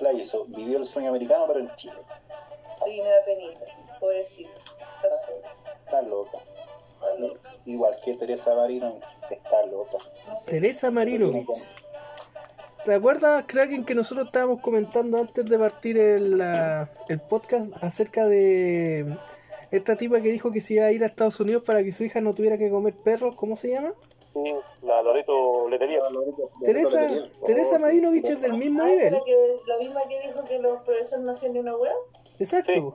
la 0.00 0.12
hizo. 0.12 0.44
Vivió 0.46 0.78
el 0.78 0.86
sueño 0.86 1.10
americano, 1.10 1.44
pero 1.46 1.60
en 1.60 1.74
Chile. 1.74 1.94
y 2.86 3.00
me 3.00 3.08
da 3.08 3.24
penita, 3.24 3.60
pobrecita, 4.00 4.50
está 4.50 5.10
sola, 5.26 5.54
Está 5.84 6.02
loca. 6.02 6.38
está 7.02 7.14
loca. 7.18 7.54
Igual 7.66 8.00
que 8.00 8.14
Teresa 8.14 8.54
Marino, 8.54 8.98
está 9.30 9.66
loca. 9.66 9.98
No 10.26 10.38
sé. 10.40 10.50
Teresa 10.52 10.90
Marinovich. 10.90 11.48
¿Te 12.88 12.94
acuerdas, 12.94 13.44
Kraken, 13.46 13.84
que 13.84 13.94
nosotros 13.94 14.28
estábamos 14.28 14.60
comentando 14.60 15.18
antes 15.18 15.44
de 15.44 15.58
partir 15.58 15.98
el, 15.98 16.38
la- 16.38 16.88
el 17.10 17.20
podcast 17.20 17.70
acerca 17.82 18.26
de 18.26 19.14
esta 19.70 19.94
tipa 19.96 20.22
que 20.22 20.30
dijo 20.32 20.50
que 20.50 20.62
se 20.62 20.72
iba 20.74 20.86
a 20.86 20.92
ir 20.92 21.04
a 21.04 21.08
Estados 21.08 21.38
Unidos 21.38 21.62
para 21.66 21.84
que 21.84 21.92
su 21.92 22.04
hija 22.04 22.22
no 22.22 22.32
tuviera 22.32 22.56
que 22.56 22.70
comer 22.70 22.94
perros? 22.94 23.34
¿Cómo 23.36 23.56
se 23.56 23.72
llama? 23.72 23.92
Sí, 24.32 24.40
la 24.84 25.02
Loreto 25.02 25.68
Letería. 25.68 25.98
Teresa, 26.64 27.10
Teresa 27.44 27.78
Marinovich 27.78 28.30
es 28.30 28.40
del 28.40 28.54
mismo 28.54 28.82
Ah, 28.82 28.86
nivel. 28.86 29.12
la, 29.12 29.20
que, 29.22 29.34
la 29.66 29.78
misma 29.80 30.00
que 30.08 30.26
dijo 30.26 30.44
que 30.46 30.58
los 30.58 30.80
profesores 30.82 31.24
no 31.26 31.30
hacían 31.32 31.52
ni 31.52 31.58
una 31.58 31.76
weá. 31.76 31.92
Exacto. 32.38 32.94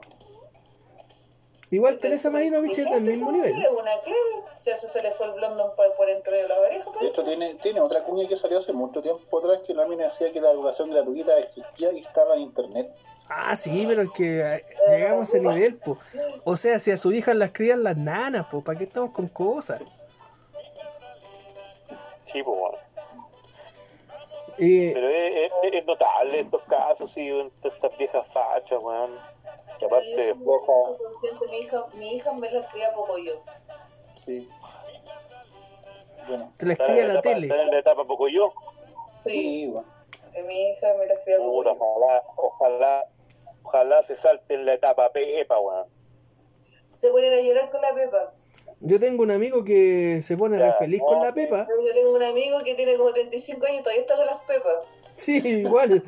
Igual 1.74 1.98
Teresa 1.98 2.30
Marinovich 2.30 2.78
es 2.78 2.88
del 2.90 3.00
mismo 3.02 3.32
nivel. 3.32 3.50
Es 3.50 3.68
una 3.68 3.90
clever. 4.04 4.78
Si 4.78 4.88
se 4.88 5.02
le 5.02 5.10
fue 5.10 5.26
el 5.26 5.32
blondo 5.32 5.74
por, 5.76 5.92
por 5.96 6.08
entre 6.08 6.42
de 6.42 6.48
la 6.48 6.58
oreja, 6.58 6.84
De 6.90 6.90
pues. 6.98 7.10
hecho, 7.10 7.24
tiene, 7.24 7.54
tiene 7.56 7.80
otra 7.80 8.02
cuña 8.04 8.26
que 8.28 8.36
salió 8.36 8.58
hace 8.58 8.72
mucho 8.72 9.02
tiempo 9.02 9.38
atrás 9.38 9.60
que 9.66 9.74
la 9.74 9.84
mina 9.86 10.04
decía 10.04 10.32
que 10.32 10.40
la 10.40 10.50
educación 10.52 10.90
gratuita 10.90 11.38
existía 11.38 11.92
y 11.92 11.98
estaba 11.98 12.34
en 12.36 12.42
internet. 12.42 12.90
Ah, 13.28 13.56
sí, 13.56 13.84
pero 13.88 14.02
es 14.02 14.10
que 14.12 14.40
eh, 14.40 14.64
llegamos 14.90 15.20
a 15.20 15.22
ese 15.24 15.40
nivel, 15.40 15.76
po. 15.78 15.98
O 16.44 16.56
sea, 16.56 16.78
si 16.78 16.90
a 16.90 16.96
su 16.96 17.12
hija 17.12 17.34
las 17.34 17.50
crían 17.52 17.82
las 17.82 17.96
nanas, 17.96 18.46
pues, 18.50 18.62
¿para 18.64 18.78
qué 18.78 18.84
estamos 18.84 19.10
con 19.12 19.28
cosas? 19.28 19.80
Sí, 22.32 22.42
pues 22.42 22.58
bueno. 22.58 22.78
Eh, 24.58 24.90
Pero 24.94 25.08
es, 25.08 25.50
es- 25.64 25.74
es 25.80 25.86
notable 25.86 26.40
estos 26.40 26.62
casos, 26.64 27.10
sí, 27.14 27.50
estas 27.64 27.98
viejas 27.98 28.24
fachas, 28.32 28.78
weón. 28.82 29.10
Que 29.78 29.86
aparte 29.86 30.34
consciente, 30.44 31.46
mi 31.50 31.58
hija, 31.58 31.84
mi 31.94 32.16
hija 32.16 32.32
me 32.32 32.50
la 32.50 32.66
cría 32.68 32.92
poco 32.94 33.18
yo. 33.18 33.42
Sí. 34.20 34.48
Bueno, 36.28 36.52
te 36.58 36.66
la 36.66 36.72
escribe 36.72 37.06
la 37.06 37.14
la 37.14 37.20
tele. 37.20 37.46
están 37.46 37.60
en 37.60 37.70
la 37.70 37.78
etapa 37.78 38.04
poco 38.04 38.28
yo. 38.28 38.52
Sí, 39.26 39.32
sí, 39.32 39.68
bueno. 39.68 39.88
mi 40.46 40.68
hija 40.68 40.86
me 40.98 41.06
la 41.06 41.14
cría 41.22 41.38
poco 41.38 41.64
yo. 41.64 41.72
ojalá, 41.72 42.22
ojalá, 42.36 43.04
ojalá 43.62 44.06
se 44.06 44.16
salte 44.20 44.54
en 44.54 44.66
la 44.66 44.74
etapa 44.74 45.10
Pepa, 45.12 45.58
weón. 45.58 45.86
Se 46.92 47.10
ponen 47.10 47.32
a 47.32 47.40
llorar 47.40 47.70
con 47.70 47.82
la 47.82 47.92
pepa. 47.94 48.32
Yo 48.80 49.00
tengo 49.00 49.22
un 49.22 49.30
amigo 49.30 49.64
que 49.64 50.20
se 50.22 50.36
pone 50.36 50.58
re 50.58 50.66
Ya, 50.66 50.74
feliz 50.74 51.00
con 51.00 51.20
la 51.20 51.32
pepa. 51.32 51.66
Yo 51.68 51.94
tengo 51.94 52.14
un 52.14 52.22
amigo 52.22 52.58
que 52.64 52.74
tiene 52.74 52.96
como 52.96 53.12
35 53.12 53.66
años 53.66 53.80
y 53.80 53.82
todavía 53.82 54.02
está 54.02 54.16
con 54.16 54.26
las 54.26 54.38
pepas. 54.44 54.86
Sí, 55.16 55.36
igual. 55.46 56.02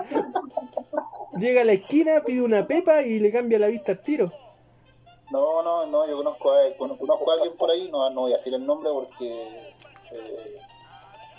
Llega 1.39 1.63
a 1.63 1.65
la 1.65 1.73
esquina, 1.73 2.23
pide 2.25 2.43
una 2.43 2.67
pepa 2.67 3.03
y 3.03 3.19
le 3.19 3.31
cambia 3.33 3.59
la 3.59 3.69
vista 3.69 3.93
al 3.93 4.03
tiro. 4.03 4.33
No, 5.31 5.63
no, 5.63 5.87
no, 5.87 6.07
yo 6.09 6.17
conozco 6.17 6.53
a, 6.53 6.61
cono- 6.79 6.97
conozco 6.97 7.31
a 7.31 7.35
alguien 7.35 7.53
por 7.57 7.71
ahí, 7.71 7.89
no, 7.91 8.09
no 8.11 8.23
voy 8.23 8.33
a 8.33 8.37
decir 8.37 8.55
el 8.55 8.65
nombre 8.65 8.91
porque... 8.93 9.73
eh, 10.13 10.59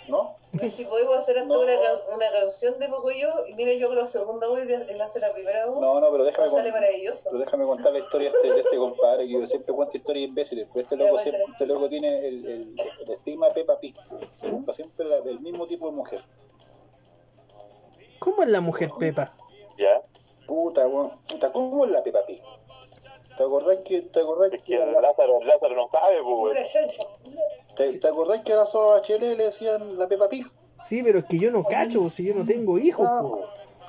¿No? 0.08 0.36
Y 0.62 0.70
si 0.70 0.86
podemos 0.86 1.14
hacer 1.16 1.36
hasta 1.38 1.52
No. 1.52 1.60
una, 1.60 1.72
una 2.14 2.30
canción 2.30 2.78
de 2.78 2.88
Pocoyo, 2.88 3.28
y 3.48 3.54
mire 3.54 3.78
yo 3.78 3.88
con 3.88 3.96
la 3.98 4.06
segunda 4.06 4.46
voz 4.48 4.60
y 4.66 4.72
él 4.72 5.00
hace 5.02 5.20
la 5.20 5.30
primera 5.34 5.66
voz, 5.66 5.80
No, 5.80 6.00
no, 6.00 6.10
pero 6.10 6.24
déjame, 6.24 6.48
sale 6.48 6.70
con- 6.70 6.80
maravilloso. 6.80 7.28
pero 7.30 7.44
déjame 7.44 7.64
contar 7.66 7.92
la 7.92 7.98
historia 7.98 8.30
de 8.30 8.36
este, 8.36 8.54
de 8.54 8.60
este 8.60 8.76
compadre, 8.78 9.26
que 9.26 9.32
yo 9.34 9.46
siempre 9.46 9.74
cuento 9.74 9.96
historias 9.98 10.28
imbéciles. 10.28 10.68
Pero 10.72 10.82
este 10.82 10.96
Ya, 10.96 11.04
loco, 11.04 11.18
siempre, 11.18 11.44
este 11.50 11.66
loco 11.66 11.88
tiene 11.90 12.26
el, 12.26 12.46
el, 12.46 12.74
el 13.04 13.10
estigma 13.12 13.48
de 13.48 13.54
Peppa 13.54 13.78
Pig. 13.80 13.94
Se 14.34 14.50
siempre 14.72 15.06
la- 15.06 15.16
el 15.18 15.40
mismo 15.40 15.66
tipo 15.66 15.86
de 15.90 15.92
mujer. 15.92 16.20
¿Cómo 18.18 18.42
es 18.42 18.48
la 18.48 18.60
mujer 18.60 18.90
Pepa? 18.98 19.32
Ya. 19.76 20.00
Puta, 20.46 20.86
weón, 20.86 21.10
puta, 21.28 21.52
¿cómo 21.52 21.84
es 21.84 21.90
la 21.90 22.02
Peppa 22.02 22.20
Pig? 22.26 22.42
¿Te 23.36 23.44
acordás 23.44 23.78
que, 23.84 24.00
te 24.02 24.20
acordás 24.20 24.52
Es 24.52 24.62
que, 24.62 24.76
que 24.76 24.78
Lázaro, 24.78 25.42
Lázaro 25.44 25.76
no 25.76 25.88
sabe, 25.92 26.16
pues, 26.22 26.38
weón. 26.38 26.56
Te, 27.76 27.98
te 27.98 28.08
acordás 28.08 28.40
que 28.40 28.52
a 28.52 28.56
la 28.56 28.66
Soa 28.66 29.00
HL 29.02 29.20
le 29.36 29.44
decían 29.44 29.98
la 29.98 30.08
Peppa 30.08 30.28
Pig? 30.28 30.46
Sí, 30.84 31.02
pero 31.02 31.20
es 31.20 31.24
que 31.26 31.38
yo 31.38 31.50
no 31.50 31.62
cacho, 31.62 32.08
si 32.08 32.24
yo 32.26 32.34
no 32.34 32.44
tengo 32.44 32.78
hijos, 32.78 33.06
Ah, 33.08 33.20
po. 33.20 33.44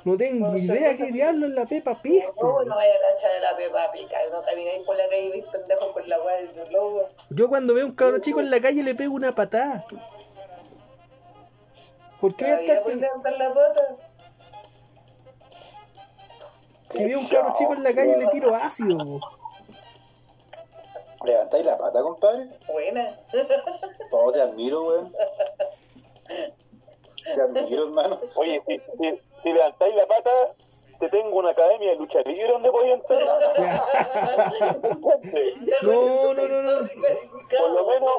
No 0.05 0.15
tengo 0.15 0.47
No 0.47 0.57
idea 0.57 0.91
no 0.93 0.97
qué 0.97 1.11
diablo 1.11 1.45
es 1.47 1.53
la 1.53 1.65
Pepa 1.65 2.01
Pig, 2.01 2.23
No, 2.41 2.63
no 2.63 2.75
vaya 2.75 2.93
a 2.93 3.13
cachar 3.13 3.31
a 3.31 3.51
la 3.51 3.57
pepa 3.57 3.91
pica, 3.91 4.17
no 4.31 4.41
camináis 4.43 4.79
por 4.85 4.95
la 4.97 5.03
calle 5.09 5.25
y 5.25 5.29
veis 5.31 5.45
pendejos 5.51 5.87
por 5.89 6.07
la 6.07 6.21
weá 6.21 6.41
del 6.41 6.71
lobo. 6.71 7.07
Yo 7.29 7.49
cuando 7.49 7.73
veo 7.73 7.83
a 7.85 7.87
un 7.87 7.95
cabro 7.95 8.19
chico 8.19 8.39
en 8.39 8.49
la 8.49 8.61
calle 8.61 8.81
le 8.83 8.95
pego 8.95 9.13
una 9.13 9.33
patada. 9.33 9.85
¿Por 12.21 12.35
qué 12.35 12.45
hasta 12.45 12.83
que- 12.83 12.95
la 12.95 13.53
pata. 13.53 13.95
Si 16.89 17.05
veo 17.05 17.17
a 17.17 17.21
un 17.21 17.27
cabro 17.27 17.53
chico 17.57 17.73
en 17.73 17.83
la 17.83 17.93
calle 17.93 18.17
le 18.17 18.27
tiro 18.27 18.55
ácido? 18.55 18.97
po. 18.97 19.19
¿Levantáis 21.25 21.65
la 21.65 21.77
pata, 21.77 22.01
compadre? 22.01 22.49
Buena. 22.67 23.17
Oh, 24.11 24.31
te 24.31 24.41
admiro, 24.41 24.83
weón. 24.85 25.13
Te 27.23 27.41
admiro, 27.41 27.83
hermano. 27.85 28.19
Oye, 28.35 28.59
si, 28.65 28.79
si, 28.97 29.21
si 29.43 29.53
levantáis 29.53 29.93
la 29.95 30.07
pata, 30.07 30.31
te 30.99 31.09
tengo 31.09 31.37
una 31.37 31.51
academia 31.51 31.91
de 31.91 31.95
lucha 31.97 32.21
libre 32.25 32.47
donde 32.51 32.71
podías 32.71 32.99
entrenar. 32.99 33.37
No, 35.83 36.33
no, 36.33 36.47
no, 36.47 36.61
no. 36.61 36.79
Por 36.81 37.71
lo 37.71 37.87
menos, 37.87 38.13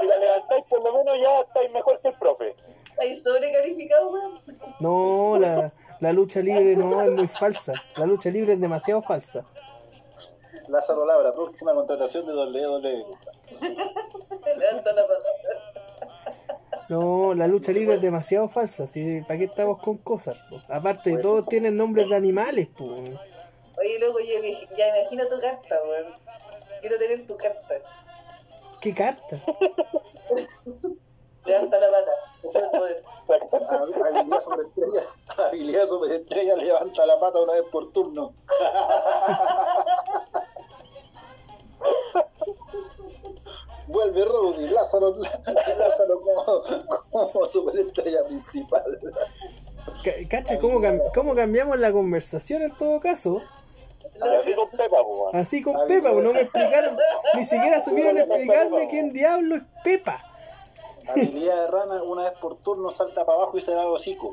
si 0.00 0.06
la 0.06 0.16
levantáis, 0.16 0.66
por 0.66 0.82
lo 0.82 0.92
menos 0.94 1.20
ya 1.20 1.40
estáis 1.40 1.72
mejor 1.72 2.00
que 2.00 2.08
el 2.08 2.14
profe. 2.14 2.54
¿Estáis 2.90 3.22
sobrecalificado, 3.22 4.10
weón? 4.10 4.40
No, 4.80 5.36
la, 5.38 5.72
la 6.04 6.12
lucha 6.12 6.40
libre 6.40 6.76
no 6.76 7.00
es 7.02 7.12
muy 7.12 7.26
falsa. 7.26 7.72
La 7.96 8.04
lucha 8.04 8.28
libre 8.28 8.52
es 8.52 8.60
demasiado 8.60 9.00
falsa. 9.00 9.42
Lázaro 10.68 11.06
Labra, 11.06 11.32
próxima 11.32 11.72
contratación 11.72 12.26
de 12.26 12.34
WWE. 12.34 13.06
Levanta 14.58 14.92
la 14.92 15.02
pata. 15.06 15.30
No, 16.90 17.32
la 17.32 17.46
lucha 17.46 17.72
libre 17.72 17.94
es 17.94 18.02
demasiado 18.02 18.50
falsa. 18.50 18.86
¿sí? 18.86 19.22
¿Para 19.22 19.38
qué 19.38 19.44
estamos 19.46 19.80
con 19.80 19.96
cosas? 19.96 20.36
po? 20.50 20.60
Aparte, 20.68 21.12
Pues, 21.12 21.22
todos 21.22 21.46
tienen 21.48 21.74
nombres 21.74 22.10
de 22.10 22.16
animales. 22.16 22.68
po. 22.76 22.84
Oye, 22.84 23.98
loco, 23.98 24.18
ya, 24.20 24.76
ya 24.76 24.98
imagino 24.98 25.26
tu 25.26 25.40
carta, 25.40 25.76
weón. 25.88 26.12
Quiero 26.82 26.98
tener 26.98 27.26
tu 27.26 27.34
carta. 27.38 27.74
¿Qué 28.82 28.92
carta? 28.92 29.42
Levanta 31.46 31.78
la 31.78 31.86
pata. 31.90 32.12
Poder. 32.70 33.04
Habilidad 34.06 34.40
superestrella, 34.40 35.02
habilidad 35.48 35.86
superestrella, 35.86 36.56
levanta 36.56 37.06
la 37.06 37.20
pata 37.20 37.40
una 37.42 37.52
vez 37.54 37.64
por 37.70 37.90
turno. 37.92 38.32
Vuelve 43.86 44.24
Rowdy, 44.24 44.68
Lázaro, 44.70 45.16
Lázaro 45.78 46.20
como, 46.22 46.62
como 47.30 47.44
superestrella 47.46 48.24
principal. 48.26 48.98
Ca- 50.02 50.28
¿Cacha 50.30 50.58
cómo, 50.58 50.80
cam- 50.80 51.02
cómo 51.14 51.34
cambiamos 51.34 51.78
la 51.78 51.92
conversación 51.92 52.62
en 52.62 52.74
todo 52.76 52.98
caso? 53.00 53.42
Así 54.20 54.54
con 54.54 54.70
Pepa. 54.70 54.96
Así 55.32 55.62
con 55.62 55.74
Pepa, 55.86 56.12
pues 56.12 56.24
no 56.24 56.32
me 56.32 56.40
explicaron, 56.42 56.96
ni 57.34 57.44
siquiera 57.44 57.80
supieron 57.84 58.16
explicarme 58.18 58.88
quién 58.88 59.12
diablo 59.12 59.56
es 59.56 59.62
Pepa. 59.82 60.24
Habilidad 61.08 61.64
de 61.64 61.70
rana, 61.70 62.02
una 62.02 62.24
vez 62.24 62.32
por 62.40 62.56
turno 62.58 62.90
salta 62.90 63.24
para 63.24 63.38
abajo 63.38 63.58
y 63.58 63.60
se 63.60 63.74
va 63.74 63.82
a 63.82 63.88
hocico. 63.88 64.32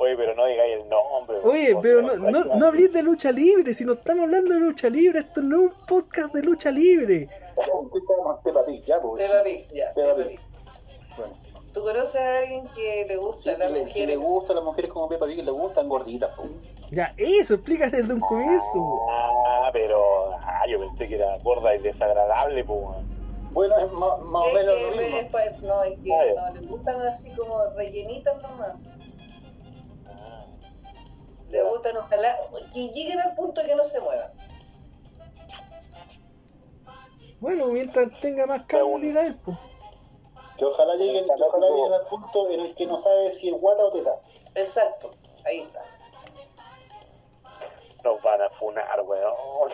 Oye, 0.00 0.16
pero 0.16 0.34
no 0.34 0.44
digáis 0.46 0.82
el 0.82 0.88
nombre. 0.88 1.36
Oye, 1.44 1.76
pero 1.80 2.02
no, 2.02 2.16
no, 2.16 2.44
no 2.56 2.66
hablís 2.66 2.92
de 2.92 3.02
lucha 3.02 3.30
libre, 3.30 3.72
si 3.74 3.84
no 3.84 3.92
estamos 3.92 4.24
hablando 4.24 4.52
de 4.54 4.60
lucha 4.60 4.88
libre, 4.90 5.20
esto 5.20 5.40
no 5.40 5.56
es 5.56 5.62
un 5.70 5.86
podcast 5.86 6.34
de 6.34 6.42
lucha 6.42 6.70
libre. 6.72 7.28
Ya, 7.56 7.64
¿qué 7.92 7.98
estábamos? 7.98 8.40
Peppa 8.42 8.64
Pig, 8.66 8.84
ya, 8.84 9.00
pues. 9.00 9.22
Peppa 9.24 9.42
Pig, 9.44 9.66
ya. 9.72 9.92
Peppa 9.94 10.14
Peppa 10.16 10.28
Pig. 10.28 10.38
Pig. 10.38 11.16
Bueno, 11.16 11.32
¿Tú 11.72 11.82
conoces 11.82 12.16
a 12.20 12.38
alguien 12.38 12.68
que 12.74 13.04
le 13.08 13.14
sí, 13.14 13.20
gusta 13.20 13.50
a 13.52 13.54
que 13.56 13.60
las 13.64 13.72
le, 13.72 13.78
que 13.78 13.84
le 14.06 14.16
mujeres? 14.16 14.18
gusta 14.18 14.52
a 14.52 14.56
las 14.56 14.64
mujeres 14.64 14.90
como 14.92 15.08
Peppa 15.08 15.26
Pig, 15.26 15.44
le 15.44 15.50
gustan 15.52 15.88
gorditas, 15.88 16.30
pues. 16.36 16.48
Ya, 16.90 17.14
eso, 17.16 17.54
explica 17.54 17.88
desde 17.88 18.14
un 18.14 18.20
comienzo. 18.20 18.72
po. 18.74 19.06
Ah, 19.10 19.70
pero 19.72 20.30
ah, 20.40 20.62
yo 20.68 20.80
pensé 20.80 21.08
que 21.08 21.14
era 21.16 21.38
gorda 21.38 21.74
y 21.74 21.78
desagradable, 21.78 22.64
pues. 22.64 22.80
Bueno, 23.54 23.78
es 23.78 23.90
más, 23.92 24.18
más 24.20 24.42
o 24.46 24.52
menos 24.52 24.74
que 24.74 24.90
lo 24.90 24.96
me- 24.96 25.02
mismo. 25.04 25.18
es 25.18 25.26
pa- 25.28 25.56
no, 25.62 25.82
es 25.84 25.98
que 26.00 26.08
ya. 26.08 26.34
no, 26.48 26.54
les 26.54 26.68
gustan 26.68 27.00
así 27.06 27.30
como 27.36 27.64
rellenitas 27.76 28.42
nomás. 28.42 28.72
Ah, 30.06 30.44
Le 31.48 31.62
gustan, 31.62 31.96
ojalá, 31.96 32.36
que 32.72 32.88
lleguen 32.88 33.20
al 33.20 33.34
punto 33.36 33.60
de 33.62 33.68
que 33.68 33.76
no 33.76 33.84
se 33.84 34.00
muevan. 34.00 34.32
Bueno, 37.40 37.66
mientras 37.66 38.08
tenga 38.20 38.46
más 38.46 38.64
carne, 38.66 39.00
dirá 39.00 39.26
él, 39.26 39.36
pues. 39.44 39.56
Que 40.56 40.64
ojalá 40.64 40.94
lleguen, 40.94 41.24
que 41.26 41.42
ojalá 41.42 41.68
lleguen 41.68 41.92
al 41.92 42.06
punto 42.06 42.48
en 42.50 42.60
el 42.60 42.74
que 42.74 42.86
no 42.86 42.96
sabe 42.98 43.32
si 43.32 43.48
es 43.48 43.60
guata 43.60 43.84
o 43.84 43.92
teta. 43.92 44.14
Exacto, 44.54 45.10
ahí 45.44 45.60
está. 45.60 45.84
Nos 48.04 48.22
van 48.22 48.40
a 48.42 48.50
funar, 48.50 49.00
weón. 49.02 49.72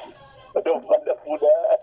Nos 0.55 0.87
van 0.89 1.09
a 1.09 1.15
funar. 1.23 1.81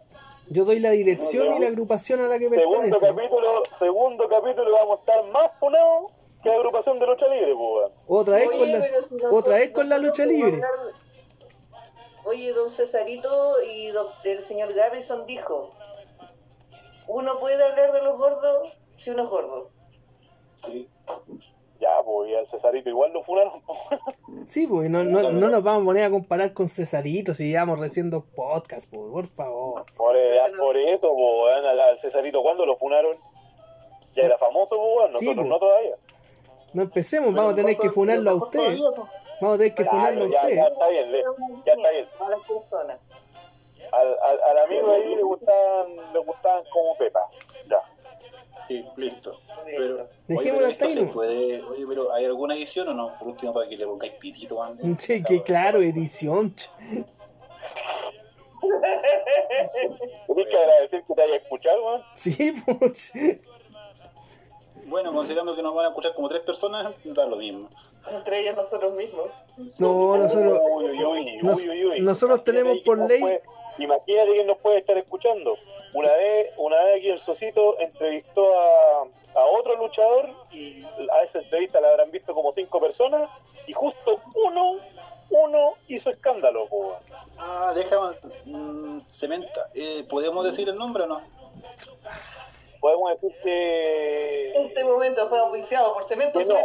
Yo 0.49 0.65
doy 0.65 0.79
la 0.79 0.91
dirección 0.91 1.53
y 1.55 1.60
la 1.60 1.67
agrupación 1.67 2.21
a 2.21 2.27
la 2.27 2.39
que 2.39 2.49
Segundo 2.49 2.79
pertenece. 2.81 3.07
capítulo, 3.07 3.63
segundo 3.79 4.29
capítulo 4.29 4.71
vamos 4.71 4.95
a 4.97 4.99
estar 4.99 5.23
más 5.31 5.51
funados 5.60 6.12
que 6.41 6.49
la 6.49 6.55
agrupación 6.55 6.99
de 6.99 7.07
lucha 7.07 7.27
libre, 7.27 7.53
pues. 7.55 7.91
Otra 8.07 8.36
vez 8.38 8.47
Oye, 8.47 8.57
con 8.60 8.71
la, 8.71 8.79
pero 8.79 9.03
si 9.03 9.13
nosotros- 9.15 9.33
otra 9.43 9.57
vez 9.57 9.71
con 9.71 9.89
la 9.89 9.97
lucha 9.97 10.25
libre. 10.25 10.62
Oye, 12.25 12.53
don 12.53 12.69
Cesarito 12.69 13.29
y 13.73 13.88
don- 13.91 14.05
el 14.25 14.43
señor 14.43 14.73
Garrison 14.73 15.25
dijo, 15.25 15.71
uno 17.07 17.39
puede 17.39 17.63
hablar 17.63 17.91
de 17.93 18.03
los 18.03 18.17
gordos 18.17 18.77
si 18.97 19.10
uno 19.12 19.23
es 19.23 19.29
gordo. 19.29 19.69
Sí. 20.65 20.89
Ya, 21.79 21.89
pues, 22.03 22.29
y 22.31 22.35
al 22.35 22.47
Cesarito 22.49 22.89
igual 22.89 23.11
lo 23.13 23.23
funaron. 23.23 23.61
po. 23.65 23.75
Sí, 24.47 24.65
pues 24.67 24.89
no, 24.89 25.03
no, 25.03 25.31
no 25.31 25.47
nos 25.49 25.63
vamos 25.63 25.83
a 25.83 25.85
poner 25.85 26.03
a 26.05 26.09
comparar 26.09 26.53
con 26.53 26.67
Cesarito 26.69 27.33
si 27.33 27.49
llevamos 27.49 27.79
recién 27.79 28.09
dos 28.09 28.23
podcasts, 28.35 28.89
pues, 28.91 29.01
por 29.11 29.27
favor. 29.27 29.85
Por, 29.95 30.15
eh, 30.15 30.39
por 30.57 30.75
eso, 30.77 31.13
pues, 31.15 31.55
al, 31.65 31.79
al 31.79 31.99
Cesarito, 32.01 32.41
¿cuándo 32.41 32.65
lo 32.65 32.77
funaron? 32.77 33.15
Ya 34.15 34.23
era 34.23 34.37
famoso, 34.37 34.69
pues, 34.77 35.17
Sí, 35.19 35.25
nosotros 35.27 35.45
po. 35.45 35.49
no 35.49 35.59
todavía. 35.59 35.95
No 36.73 36.81
empecemos, 36.83 37.33
vamos 37.33 37.53
a 37.53 37.55
tener 37.55 37.77
que 37.77 37.89
funarlo 37.89 38.29
a 38.31 38.35
usted. 38.35 38.77
Vamos 39.39 39.55
a 39.55 39.57
tener 39.59 39.73
que 39.75 39.85
funarlo 39.85 40.25
a 40.25 40.29
ya, 40.29 40.41
usted. 40.41 40.55
ya 40.55 40.63
está 40.67 40.87
bien, 40.89 41.11
le- 41.11 41.23
ya 41.65 41.73
está 41.73 41.89
bien. 41.91 42.05
A 42.19 42.29
las 42.29 42.39
personas. 42.47 42.99
Al, 43.91 44.07
al, 44.21 44.41
al 44.41 44.65
amigo 44.65 44.91
ahí 44.91 45.15
le 45.15 45.21
gustaban, 45.23 45.95
le 46.13 46.19
gustaban 46.19 46.63
como 46.73 46.95
Pepa. 46.95 47.21
Ya. 47.69 47.81
Sí, 48.67 48.86
listo. 48.97 49.39
Pero, 49.65 49.95
oye, 49.95 50.08
Dejémoslo 50.27 50.53
pero 50.58 50.67
hasta 50.67 50.86
esto 50.88 50.99
ahí, 50.99 51.08
se 51.08 51.13
puede. 51.13 51.62
Oye, 51.63 51.86
pero 51.88 52.13
¿hay 52.13 52.25
alguna 52.25 52.56
edición 52.56 52.88
o 52.89 52.93
no? 52.93 53.17
Por 53.17 53.30
último, 53.30 53.53
para 53.53 53.67
que 53.67 53.77
le 53.77 53.86
pongáis 53.86 54.13
pitito, 54.13 54.58
man. 54.58 54.97
Che, 54.97 55.23
que 55.27 55.41
claro, 55.43 55.82
edición. 55.82 56.53
Tienes 60.27 60.47
que 60.49 60.58
agradecer 60.58 61.03
que 61.08 61.13
te 61.13 61.21
haya 61.21 61.36
escuchado, 61.38 61.86
weón. 61.86 62.01
Sí, 62.15 62.53
pues. 62.80 63.13
Bueno, 64.86 65.13
considerando 65.13 65.53
que 65.56 65.62
nos 65.62 65.75
van 65.75 65.86
a 65.86 65.89
escuchar 65.89 66.13
como 66.13 66.30
tres 66.30 66.41
personas, 66.41 66.93
da 67.03 67.25
lo 67.27 67.36
mismo. 67.36 67.67
Entre 68.10 68.39
ellas 68.39 68.56
nosotros 68.56 68.95
mismos. 68.95 69.27
No, 69.80 70.15
nosotros, 70.17 70.60
Uy, 70.77 70.86
uy, 70.86 71.03
uy, 71.03 71.38
Nos- 71.41 71.58
uy, 71.58 71.69
uy, 71.69 71.86
uy. 71.86 71.99
nosotros 72.01 72.43
tenemos 72.43 72.77
por 72.86 72.97
ley- 72.99 73.19
puede- 73.19 73.43
imagínate 73.77 74.31
quién 74.31 74.47
nos 74.47 74.57
puede 74.57 74.79
estar 74.79 74.97
escuchando. 74.97 75.57
Una 75.93 76.11
vez, 76.13 76.51
una 76.57 76.83
vez 76.83 76.97
aquí 76.97 77.09
el 77.09 77.21
Socito 77.23 77.79
entrevistó 77.79 78.47
a, 78.57 79.01
a 79.39 79.45
otro 79.45 79.77
luchador 79.77 80.29
y 80.51 80.83
a 80.83 81.23
esa 81.23 81.39
entrevista 81.39 81.79
la 81.79 81.89
habrán 81.89 82.11
visto 82.11 82.33
como 82.33 82.53
cinco 82.53 82.79
personas 82.79 83.29
y 83.65 83.73
justo 83.73 84.15
uno, 84.35 84.77
uno 85.29 85.73
hizo 85.87 86.09
escándalo, 86.09 86.67
po. 86.67 86.95
Ah, 87.37 87.73
déjame. 87.75 88.15
mm, 88.45 89.01
cementa. 89.07 89.69
Eh, 89.75 90.05
¿Podemos 90.09 90.45
decir 90.45 90.67
el 90.69 90.75
nombre 90.75 91.03
o 91.03 91.07
no? 91.07 91.21
Podemos 92.79 93.11
decir 93.11 93.35
que... 93.43 94.53
Este 94.55 94.83
momento 94.83 95.27
fue 95.27 95.39
auspiciado 95.39 95.93
por 95.93 96.03
Cemento 96.03 96.39
Que. 96.39 96.55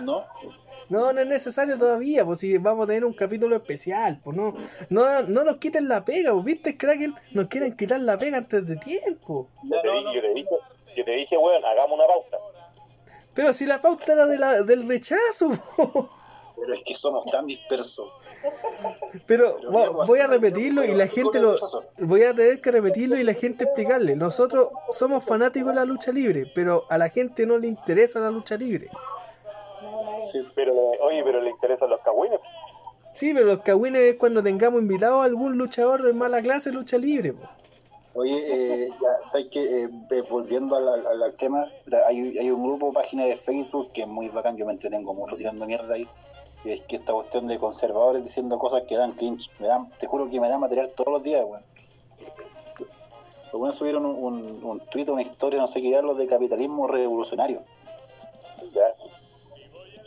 ¿No? 0.00 0.24
No, 0.88 1.12
no 1.12 1.20
es 1.20 1.26
necesario 1.26 1.76
todavía, 1.78 2.24
pues 2.24 2.38
si 2.40 2.56
vamos 2.58 2.84
a 2.84 2.86
tener 2.88 3.04
un 3.04 3.12
capítulo 3.14 3.56
especial, 3.56 4.20
pues 4.22 4.36
no, 4.36 4.54
no, 4.90 5.22
no 5.22 5.44
nos 5.44 5.58
quiten 5.58 5.88
la 5.88 6.04
pega, 6.04 6.32
pues 6.32 6.44
viste, 6.44 6.76
Kraken, 6.76 7.14
nos 7.32 7.48
quieren 7.48 7.76
quitar 7.76 8.00
la 8.00 8.16
pega 8.18 8.38
antes 8.38 8.66
de 8.66 8.76
tiempo. 8.76 9.48
Yo 9.64 9.80
te, 9.80 9.88
No, 9.88 9.94
di- 9.98 10.04
no, 10.04 10.14
yo 10.14 10.20
te 10.20 10.34
dije, 10.34 10.48
yo 10.96 11.04
te 11.04 11.10
dije, 11.12 11.36
weón, 11.36 11.64
hagamos 11.64 11.98
una 11.98 12.06
pauta. 12.06 12.38
Pero 13.34 13.52
si 13.52 13.66
la 13.66 13.80
pauta 13.80 14.12
era 14.12 14.26
de 14.26 14.38
la, 14.38 14.62
del 14.62 14.86
rechazo, 14.88 15.50
po. 15.76 16.08
Pero 16.58 16.72
es 16.72 16.82
que 16.86 16.94
somos 16.94 17.26
tan 17.26 17.46
dispersos. 17.46 18.08
pero 19.26 19.58
Pero 19.58 19.70
vo- 19.70 19.78
Diego, 19.82 20.06
voy 20.06 20.20
a 20.20 20.26
repetirlo 20.26 20.84
y 20.84 20.94
la 20.94 21.06
gente 21.06 21.38
lo, 21.38 21.56
voy 21.98 22.22
a 22.22 22.32
tener 22.34 22.60
que 22.62 22.70
repetirlo 22.70 23.16
y 23.18 23.24
la 23.24 23.34
gente 23.34 23.64
explicarle. 23.64 24.16
Nosotros 24.16 24.68
somos 24.90 25.22
fanáticos 25.24 25.68
de 25.70 25.74
la 25.74 25.84
lucha 25.84 26.12
libre, 26.12 26.50
pero 26.54 26.84
a 26.88 26.96
la 26.96 27.10
gente 27.10 27.44
no 27.44 27.58
le 27.58 27.66
interesa 27.68 28.20
la 28.20 28.30
lucha 28.30 28.56
libre. 28.56 28.88
Sí. 30.30 30.46
Pero, 30.54 30.72
oye, 30.74 31.22
pero 31.24 31.40
le 31.40 31.50
interesan 31.50 31.90
los 31.90 32.00
cagüines. 32.00 32.40
Sí, 33.14 33.32
pero 33.32 33.46
los 33.46 33.62
cagüines 33.62 34.02
es 34.02 34.14
cuando 34.16 34.42
tengamos 34.42 34.80
invitado 34.82 35.22
a 35.22 35.24
algún 35.24 35.56
luchador 35.56 36.02
de 36.02 36.12
mala 36.12 36.42
clase 36.42 36.70
lucha 36.72 36.98
libre. 36.98 37.32
po. 37.32 37.46
Oye, 38.18 38.34
eh, 38.84 38.90
ya, 39.00 39.28
¿sabes 39.28 39.48
qué? 39.50 39.84
Eh, 39.84 39.88
volviendo 40.30 40.74
al, 40.76 40.88
al- 40.88 41.06
al- 41.06 41.22
al 41.22 41.34
tema, 41.34 41.66
hay, 42.06 42.38
hay 42.38 42.50
un 42.50 42.62
grupo, 42.62 42.92
página 42.92 43.24
de 43.24 43.36
Facebook 43.36 43.90
que 43.92 44.02
es 44.02 44.08
muy 44.08 44.28
bacán, 44.30 44.56
yo 44.56 44.64
me 44.66 44.72
entretengo 44.72 45.12
mucho 45.14 45.36
tirando 45.36 45.66
mierda 45.66 45.94
ahí. 45.94 46.08
Y 46.64 46.72
es 46.72 46.80
que 46.82 46.96
esta 46.96 47.12
cuestión 47.12 47.46
de 47.46 47.58
conservadores 47.58 48.24
diciendo 48.24 48.58
cosas 48.58 48.82
que 48.88 48.96
dan 48.96 49.12
cringe, 49.12 49.50
me 49.60 49.68
dan, 49.68 49.90
te 49.98 50.06
juro 50.06 50.28
que 50.28 50.40
me 50.40 50.48
da 50.48 50.58
material 50.58 50.90
todos 50.96 51.12
los 51.12 51.22
días, 51.22 51.44
weón. 51.44 51.62
Los 53.52 53.60
buenos 53.60 53.76
subieron 53.76 54.04
un, 54.06 54.16
un, 54.16 54.64
un 54.64 54.80
tweet, 54.80 55.08
una 55.10 55.22
historia, 55.22 55.60
no 55.60 55.68
sé 55.68 55.80
qué, 55.80 55.96
hablo 55.96 56.14
de 56.14 56.26
capitalismo 56.26 56.86
revolucionario. 56.86 57.62
Ya. 58.74 58.82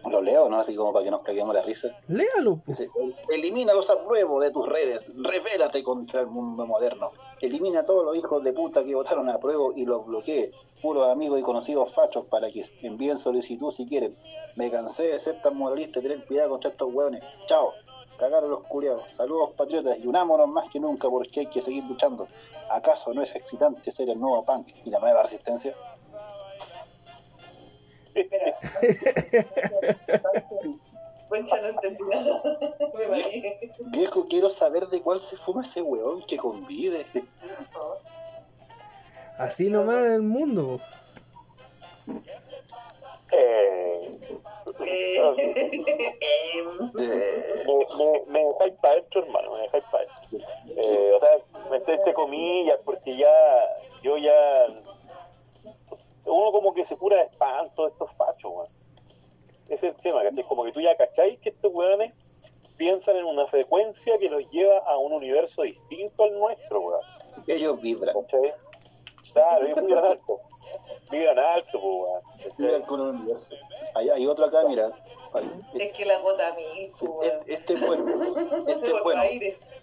Lo 0.10 0.22
leo, 0.22 0.50
¿no? 0.50 0.60
Así 0.60 0.76
como 0.76 0.94
para 0.94 1.04
que 1.04 1.12
nos 1.12 1.22
caguemos 1.22 1.54
la 1.54 1.62
risa. 1.62 1.90
Léalo. 2.08 2.62
Dice, 2.66 2.90
elimina 3.30 3.74
los 3.74 3.90
apruebos 3.90 4.42
de 4.42 4.52
tus 4.52 4.68
redes, 4.68 5.12
revélate 5.18 5.84
contra 5.84 6.22
el 6.22 6.28
mundo 6.28 6.66
moderno. 6.66 7.12
Elimina 7.42 7.82
a 7.82 7.86
todos 7.86 8.06
los 8.06 8.16
hijos 8.16 8.44
de 8.44 8.54
puta 8.54 8.84
que 8.84 8.96
votaron 8.96 9.30
a 9.30 9.40
prueba 9.40 9.66
y 9.76 9.86
los 9.86 10.06
bloquee. 10.06 10.52
Puros 10.82 11.10
amigos 11.10 11.40
y 11.40 11.44
conocidos 11.44 11.94
fachos 11.94 12.26
para 12.26 12.50
que 12.50 12.64
envíen 12.82 13.18
solicitud 13.18 13.72
si 13.72 13.88
quieren. 13.88 14.16
Me 14.56 14.72
cansé 14.72 15.08
de 15.08 15.20
ser 15.20 15.42
tan 15.42 15.58
moralista 15.58 16.00
y 16.00 16.04
tener 16.04 16.26
cuidado 16.26 16.52
contra 16.52 16.70
estos 16.70 16.90
hueones. 16.94 17.24
Chao. 17.48 17.74
Cagaron 18.18 18.50
los 18.50 18.64
culiados. 18.64 19.04
Saludos 19.16 19.52
patriotas 19.56 20.00
y 20.00 20.08
unámonos 20.08 20.48
más 20.48 20.70
que 20.70 20.80
nunca 20.80 21.10
porque 21.10 21.42
hay 21.42 21.46
que 21.46 21.62
seguir 21.62 21.86
luchando. 21.86 22.28
¿Acaso 22.70 23.14
no 23.14 23.22
es 23.22 23.36
excitante 23.36 23.92
ser 23.92 24.10
el 24.10 24.20
nuevo 24.20 24.44
punk 24.46 24.68
y 24.86 24.90
la 24.90 25.00
nueva 25.00 25.24
resistencia? 25.24 25.74
Espera. 28.22 28.60
Concha, 31.30 31.62
no 31.62 31.68
entendí 31.68 32.04
nada. 32.10 32.42
Me 32.98 33.08
mareé. 33.08 33.72
Viejo, 33.88 34.28
quiero 34.28 34.50
saber 34.50 34.88
de 34.88 35.02
cuál 35.02 35.20
se 35.20 35.38
fuma 35.38 35.62
ese 35.62 35.82
hueón 35.82 36.24
que 36.24 36.38
convive. 36.38 37.06
Así 39.38 39.70
nomás 39.70 40.06
el 40.08 40.24
mundo. 40.24 40.80
Eh, 43.32 44.20
Eh, 44.82 45.22
me, 46.94 47.76
me, 47.98 48.22
me 48.28 48.46
dejáis 48.48 48.74
para 48.82 48.94
adentro, 48.94 49.24
hermano, 49.24 49.54
me 49.54 49.62
dejáis 49.62 49.84
para 49.92 50.04
adentro. 50.04 50.40
Eh, 50.76 51.12
o 51.14 51.20
sea, 51.20 51.70
me 51.70 51.78
estoy 51.78 51.96
entre 51.96 52.14
comillas, 52.14 52.80
porque 52.86 53.18
ya, 53.18 53.28
yo 54.02 54.18
ya, 54.18 54.68
uno 56.30 56.52
como 56.52 56.74
que 56.74 56.86
se 56.86 56.96
cura 56.96 57.18
de 57.18 57.24
espanto 57.24 57.84
de 57.86 57.92
estos 57.92 58.12
fachos, 58.14 58.52
weón. 58.52 58.68
Ese 59.66 59.88
es 59.88 59.96
el 59.96 60.02
tema, 60.02 60.24
¿cachai? 60.24 60.44
Como 60.44 60.64
que 60.64 60.72
tú 60.72 60.82
ya 60.82 60.96
cacháis 60.98 61.40
que 61.40 61.50
estos 61.50 61.72
weones 61.74 62.14
piensan 62.78 63.18
en 63.18 63.26
una 63.26 63.46
frecuencia 63.48 64.18
que 64.18 64.30
los 64.30 64.50
lleva 64.52 64.80
a 64.80 64.98
un 64.98 65.14
universo 65.14 65.64
distinto 65.64 66.24
al 66.24 66.40
nuestro, 66.40 66.82
weón. 66.82 67.02
ellos 67.48 67.82
vibran. 67.82 68.16
¿Cachai? 68.22 68.52
Claro, 69.34 69.66
ellos 69.66 69.86
vibran 69.86 70.06
alto. 70.06 70.40
Vibran 71.12 71.40
alto, 71.40 71.80
weón. 71.80 72.22
Vibran 72.58 72.82
con 72.84 73.02
un 73.02 73.08
universo. 73.18 73.56
Hay, 73.96 74.10
hay 74.10 74.26
otro 74.26 74.46
acá, 74.46 74.64
mira. 74.68 74.92
es 75.76 75.92
que 75.98 76.06
la 76.06 76.18
gota 76.20 76.48
a 76.48 76.54
mí, 76.56 76.90
pues, 77.00 77.34
Este, 77.34 77.54
este 77.54 77.74
es 77.74 77.88
bueno. 77.88 78.04
Este 78.68 78.88
es 78.88 79.04
bueno. 79.04 79.22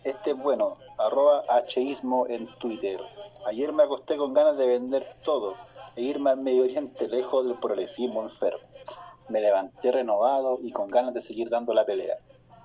Este 0.05 0.31
es 0.31 0.37
bueno. 0.39 0.77
Arroba 0.99 1.45
Hismo 1.77 2.27
en 2.29 2.47
Twitter. 2.59 3.01
Ayer 3.45 3.73
me 3.73 3.85
acosté 3.85 4.17
con 4.17 4.33
ganas 4.33 4.57
de 4.57 4.67
vender 4.67 5.07
todo 5.25 5.55
e 5.97 6.03
irme 6.03 6.31
al 6.31 6.39
Medio 6.39 6.63
Oriente 6.65 7.09
lejos 7.09 7.47
del 7.47 7.59
progresismo 7.59 8.23
enfermo. 8.23 8.69
Me 9.29 9.41
levanté 9.41 9.91
renovado 9.91 10.59
y 10.63 10.71
con 10.71 10.89
ganas 10.89 11.15
de 11.15 11.21
seguir 11.21 11.49
dando 11.49 11.75
la 11.75 11.85
pelea. 11.85 12.19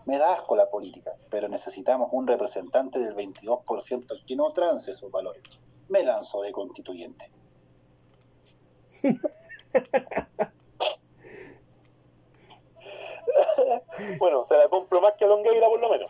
Me 0.06 0.18
da 0.18 0.34
asco 0.34 0.56
la 0.56 0.70
política, 0.70 1.14
pero 1.30 1.48
necesitamos 1.48 2.10
un 2.12 2.28
representante 2.28 3.00
del 3.00 3.16
22% 3.16 4.26
que 4.26 4.36
no 4.36 4.52
trance 4.52 4.96
sus 4.96 5.12
valores. 5.12 5.44
Me 5.90 6.04
lanzo 6.04 6.42
de 6.42 6.52
constituyente. 6.52 7.32
Bueno, 14.18 14.46
se 14.48 14.58
la 14.58 14.68
compro 14.70 15.02
más 15.02 15.14
que 15.18 15.26
a 15.26 15.28
Longueira, 15.28 15.68
por 15.68 15.80
lo 15.80 15.90
menos. 15.90 16.10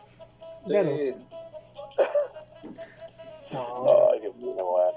Claro. 0.66 0.90
Ay, 3.54 4.28
weón. 4.28 4.94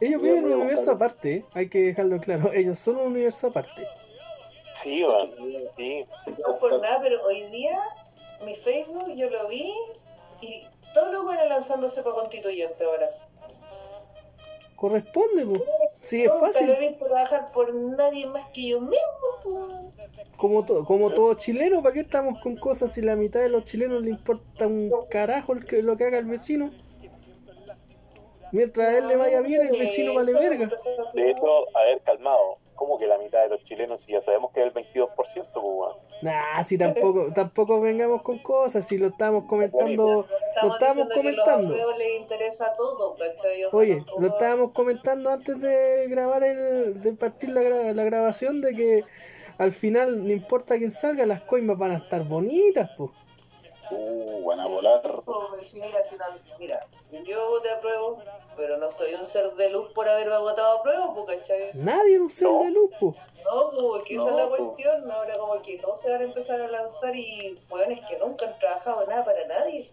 Ellos 0.00 0.22
viven 0.22 0.38
en 0.38 0.44
un 0.44 0.52
universo 0.60 0.92
aparte, 0.92 1.44
hay 1.54 1.68
que 1.68 1.78
dejarlo 1.78 2.20
claro. 2.20 2.52
Ellos 2.52 2.78
son 2.78 2.96
un 2.96 3.06
universo 3.08 3.48
aparte. 3.48 3.86
Sí, 4.82 5.02
weón. 5.04 5.30
Sí. 5.76 6.04
No 6.46 6.58
por 6.58 6.80
nada, 6.80 7.00
pero 7.02 7.16
hoy 7.24 7.42
día 7.44 7.78
mi 8.44 8.54
Facebook 8.54 9.14
yo 9.14 9.30
lo 9.30 9.48
vi 9.48 9.72
y 10.42 10.62
todos 10.94 11.12
los 11.12 11.24
buenos 11.24 11.48
lanzándose 11.48 12.02
para 12.02 12.16
constituyente 12.16 12.84
ahora. 12.84 13.08
Corresponde, 14.76 15.46
po. 15.46 15.64
Sí, 16.02 16.22
es 16.22 16.28
Nunca 16.28 16.46
fácil. 16.48 16.66
lo 16.66 16.74
he 16.74 16.88
visto 16.88 17.06
trabajar 17.06 17.46
por 17.52 17.74
nadie 17.74 18.26
más 18.26 18.46
que 18.50 18.68
yo 18.68 18.80
mismo. 18.80 18.96
po. 19.42 19.68
Como, 20.36 20.64
todo 20.66 20.84
como 20.84 21.10
todo 21.12 21.32
chileno, 21.34 21.82
¿para 21.82 21.94
qué 21.94 22.00
estamos 22.00 22.38
con 22.40 22.56
cosas 22.56 22.92
si 22.92 23.00
la 23.00 23.16
mitad 23.16 23.40
de 23.40 23.48
los 23.48 23.64
chilenos 23.64 24.02
le 24.02 24.10
importa 24.10 24.66
un 24.66 24.92
carajo 25.08 25.54
el 25.54 25.64
que, 25.64 25.80
lo 25.80 25.96
que 25.96 26.04
haga 26.04 26.18
el 26.18 26.26
vecino? 26.26 26.70
Mientras 28.56 28.86
a 28.88 28.98
él 28.98 29.08
le 29.08 29.16
vaya 29.16 29.40
bien, 29.42 29.66
el 29.66 29.78
vecino 29.78 30.14
vale 30.14 30.32
verga. 30.32 30.70
De 31.12 31.30
hecho, 31.30 31.76
a 31.76 31.82
ver, 31.82 32.00
calmado. 32.02 32.56
¿Cómo 32.74 32.98
que 32.98 33.06
la 33.06 33.16
mitad 33.18 33.42
de 33.42 33.48
los 33.50 33.64
chilenos, 33.64 34.02
si 34.04 34.12
ya 34.12 34.22
sabemos 34.22 34.52
que 34.52 34.60
es 34.60 34.66
el 34.66 34.72
22%, 34.74 35.08
pues? 35.52 36.22
Nah, 36.22 36.62
si 36.62 36.76
tampoco, 36.78 37.28
tampoco 37.34 37.80
vengamos 37.80 38.22
con 38.22 38.38
cosas, 38.38 38.86
si 38.86 38.98
lo 38.98 39.08
estábamos 39.08 39.44
comentando, 39.44 40.04
lo 40.06 40.20
Estamos 40.54 40.74
estábamos 40.74 41.08
diciendo 41.08 41.30
que 41.30 41.36
los 41.36 41.44
comentando. 41.46 41.98
les 41.98 42.20
interesa 42.20 42.74
todo, 42.76 43.16
Oye, 43.72 43.96
lo 44.00 44.04
como- 44.06 44.26
estábamos 44.26 44.72
comentando 44.72 45.30
antes 45.30 45.60
de 45.60 46.06
grabar 46.08 46.44
el, 46.44 47.00
de 47.02 47.12
partir 47.12 47.50
la, 47.50 47.62
gra- 47.62 47.92
la 47.94 48.04
grabación 48.04 48.60
de 48.60 48.74
que 48.74 49.04
al 49.58 49.72
final 49.72 50.26
no 50.26 50.32
importa 50.32 50.76
quién 50.76 50.90
salga, 50.90 51.24
las 51.24 51.42
coimas 51.44 51.78
van 51.78 51.92
a 51.92 51.96
estar 51.96 52.24
bonitas, 52.24 52.90
pues. 52.98 53.10
Uh, 53.90 54.44
van 54.46 54.60
a 54.60 54.66
volar. 54.66 55.02
Mira, 55.74 56.02
si 56.04 56.16
no- 56.16 56.24
mira, 56.58 56.86
yo 57.24 57.48
voté 57.50 57.70
a 57.70 57.80
prueba, 57.80 58.16
pero 58.56 58.76
no 58.78 58.88
soy 58.90 59.14
un 59.14 59.24
ser 59.26 59.52
de 59.52 59.70
luz 59.70 59.90
por 59.92 60.08
haber 60.08 60.28
votado 60.30 60.78
a 60.78 60.82
prueba, 60.82 61.14
pues, 61.14 61.38
¿cachai? 61.38 61.70
Nadie 61.74 62.14
es 62.14 62.20
un 62.20 62.30
ser 62.30 62.48
No. 62.48 62.62
de 62.64 62.70
luz, 62.70 62.90
pues. 63.00 63.16
No, 63.44 63.70
pues, 63.70 64.04
que 64.04 64.14
esa 64.16 64.28
es 64.30 64.36
la 64.36 64.46
cuestión, 64.48 65.10
ahora 65.10 65.34
como 65.38 65.62
que 65.62 65.78
todos 65.78 66.00
se 66.00 66.10
van 66.10 66.20
a 66.20 66.24
empezar 66.24 66.60
a 66.60 66.68
lanzar 66.68 67.14
y 67.14 67.58
hueones 67.70 68.00
que 68.08 68.18
nunca 68.18 68.46
han 68.46 68.58
trabajado 68.58 69.06
nada 69.06 69.24
para 69.24 69.46
nadie. 69.46 69.90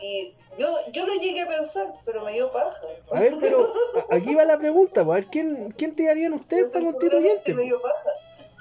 Y 0.00 0.32
yo, 0.58 0.66
yo 0.90 1.06
lo 1.06 1.14
llegué 1.14 1.42
a 1.42 1.48
pensar, 1.48 1.92
pero 2.04 2.24
me 2.24 2.32
dio 2.32 2.50
paja. 2.50 2.80
A 3.12 3.20
ver, 3.20 3.34
pero 3.40 3.72
aquí 4.10 4.34
va 4.34 4.44
la 4.44 4.58
pregunta, 4.58 5.04
pues. 5.04 5.12
A 5.16 5.20
ver, 5.20 5.26
¿quién, 5.30 5.72
quién 5.78 5.94
te 5.94 6.10
harían 6.10 6.32
ustedes 6.32 6.72
para 6.72 6.84
constituyente? 6.86 7.54
Me 7.54 7.62
dio 7.62 7.80
paja. 7.80 8.10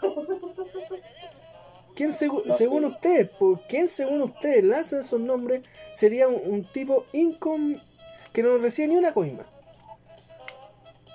¿Quién 1.95 2.11
segu- 2.11 2.43
No 2.45 2.53
sé. 2.53 2.63
según 2.63 2.85
ustedes, 2.85 3.29
pues, 3.37 3.59
quién 3.67 3.87
según 3.87 4.21
ustedes 4.21 4.63
lanza 4.63 5.01
esos 5.01 5.19
nombres 5.19 5.61
sería 5.93 6.27
un, 6.27 6.41
un 6.45 6.63
tipo 6.63 7.05
incom 7.13 7.75
que 8.33 8.43
no 8.43 8.57
recibe 8.57 8.87
ni 8.89 8.95
una 8.97 9.13
coima? 9.13 9.43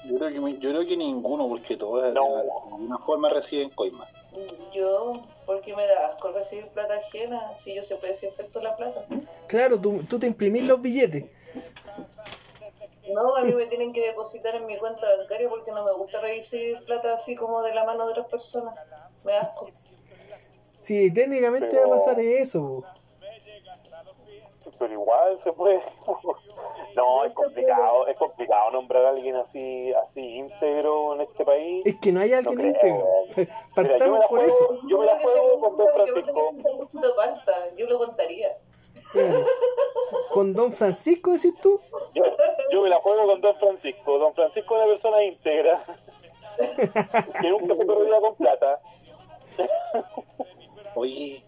Yo 0.04 0.18
creo 0.18 0.28
que, 0.30 0.58
yo 0.60 0.70
creo 0.70 0.86
que 0.86 0.96
ninguno, 0.96 1.48
porque 1.48 1.76
todos 1.76 2.12
No. 2.14 2.34
de 2.44 2.50
alguna 2.70 2.98
forma 2.98 3.28
reciben 3.28 3.70
coima. 3.70 4.06
Yo, 4.72 5.14
porque 5.46 5.74
me 5.74 5.86
da 5.86 6.08
asco 6.08 6.30
recibir 6.30 6.68
plata 6.68 6.94
ajena 6.94 7.40
si 7.58 7.74
yo 7.74 7.82
siempre 7.82 8.10
desinfecto 8.10 8.60
la 8.60 8.76
plata. 8.76 9.04
Claro, 9.46 9.80
tú, 9.80 10.02
tú 10.08 10.18
te 10.18 10.26
imprimís 10.26 10.64
los 10.64 10.80
billetes. 10.80 11.24
No, 13.14 13.36
a 13.36 13.42
mí 13.44 13.54
me 13.54 13.66
tienen 13.66 13.92
que 13.92 14.04
depositar 14.04 14.54
en 14.56 14.66
mi 14.66 14.76
cuenta 14.78 15.06
bancaria 15.16 15.48
porque 15.48 15.70
no 15.72 15.84
me 15.84 15.92
gusta 15.92 16.20
recibir 16.20 16.84
plata 16.84 17.14
así 17.14 17.34
como 17.34 17.62
de 17.62 17.72
la 17.74 17.84
mano 17.84 18.04
de 18.04 18.12
otras 18.12 18.26
personas. 18.26 18.74
Me 19.24 19.32
da 19.32 19.40
asco. 19.42 19.70
Sí, 20.86 21.12
técnicamente 21.12 21.66
Pero- 21.68 21.88
va 21.88 21.96
a 21.96 21.98
pasar 21.98 22.20
eso. 22.20 22.84
Pero 24.78 24.92
igual 24.92 25.40
se 25.42 25.52
puede. 25.52 25.82
No, 26.94 27.24
es 27.26 27.32
complicado, 27.34 28.06
es 28.06 28.16
complicado 28.18 28.70
nombrar 28.70 29.04
a 29.04 29.08
alguien 29.10 29.36
así, 29.36 29.92
así 29.92 30.36
íntegro 30.36 31.14
en 31.14 31.20
este 31.20 31.44
país. 31.44 31.84
Es 31.84 32.00
que 32.00 32.10
no 32.10 32.20
hay 32.20 32.32
alguien 32.32 32.56
creo. 32.56 32.68
íntegro. 32.70 33.06
Mira, 33.36 33.36
yo 33.36 33.42
me 33.44 33.88
Partamos 33.88 34.18
la 34.20 34.28
por 34.28 34.38
juego, 34.38 34.46
eso. 34.46 34.80
yo 34.88 34.98
me 35.00 35.04
la 35.06 35.18
juego 35.18 35.60
con 35.60 35.76
Don 35.76 35.88
Francisco. 35.88 36.50
yo 37.76 37.86
lo 37.86 37.98
contaría. 37.98 38.48
Con 40.30 40.54
Don 40.54 40.72
Francisco, 40.72 41.32
decís 41.32 41.54
tú. 41.60 41.78
Yo, 42.14 42.22
yo 42.72 42.80
me 42.82 42.88
la 42.88 42.96
juego 43.00 43.26
con 43.26 43.40
Don 43.42 43.56
Francisco. 43.56 44.18
Don 44.18 44.32
Francisco 44.32 44.76
es 44.76 44.84
una 44.84 44.92
persona 44.94 45.22
íntegra. 45.24 45.84
que 47.42 47.50
nunca 47.50 47.76
se 47.76 47.86
correría 47.86 48.20
con 48.20 48.34
plata. 48.36 48.80
Oye, 50.96 51.42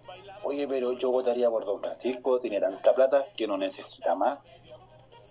oye, 0.44 0.68
pero 0.68 0.92
yo 0.92 1.10
votaría 1.10 1.48
por 1.48 1.64
Don 1.64 1.80
Francisco, 1.80 2.38
tiene 2.38 2.60
tanta 2.60 2.94
plata 2.94 3.24
que 3.34 3.46
no 3.46 3.56
necesita 3.56 4.14
más. 4.14 4.40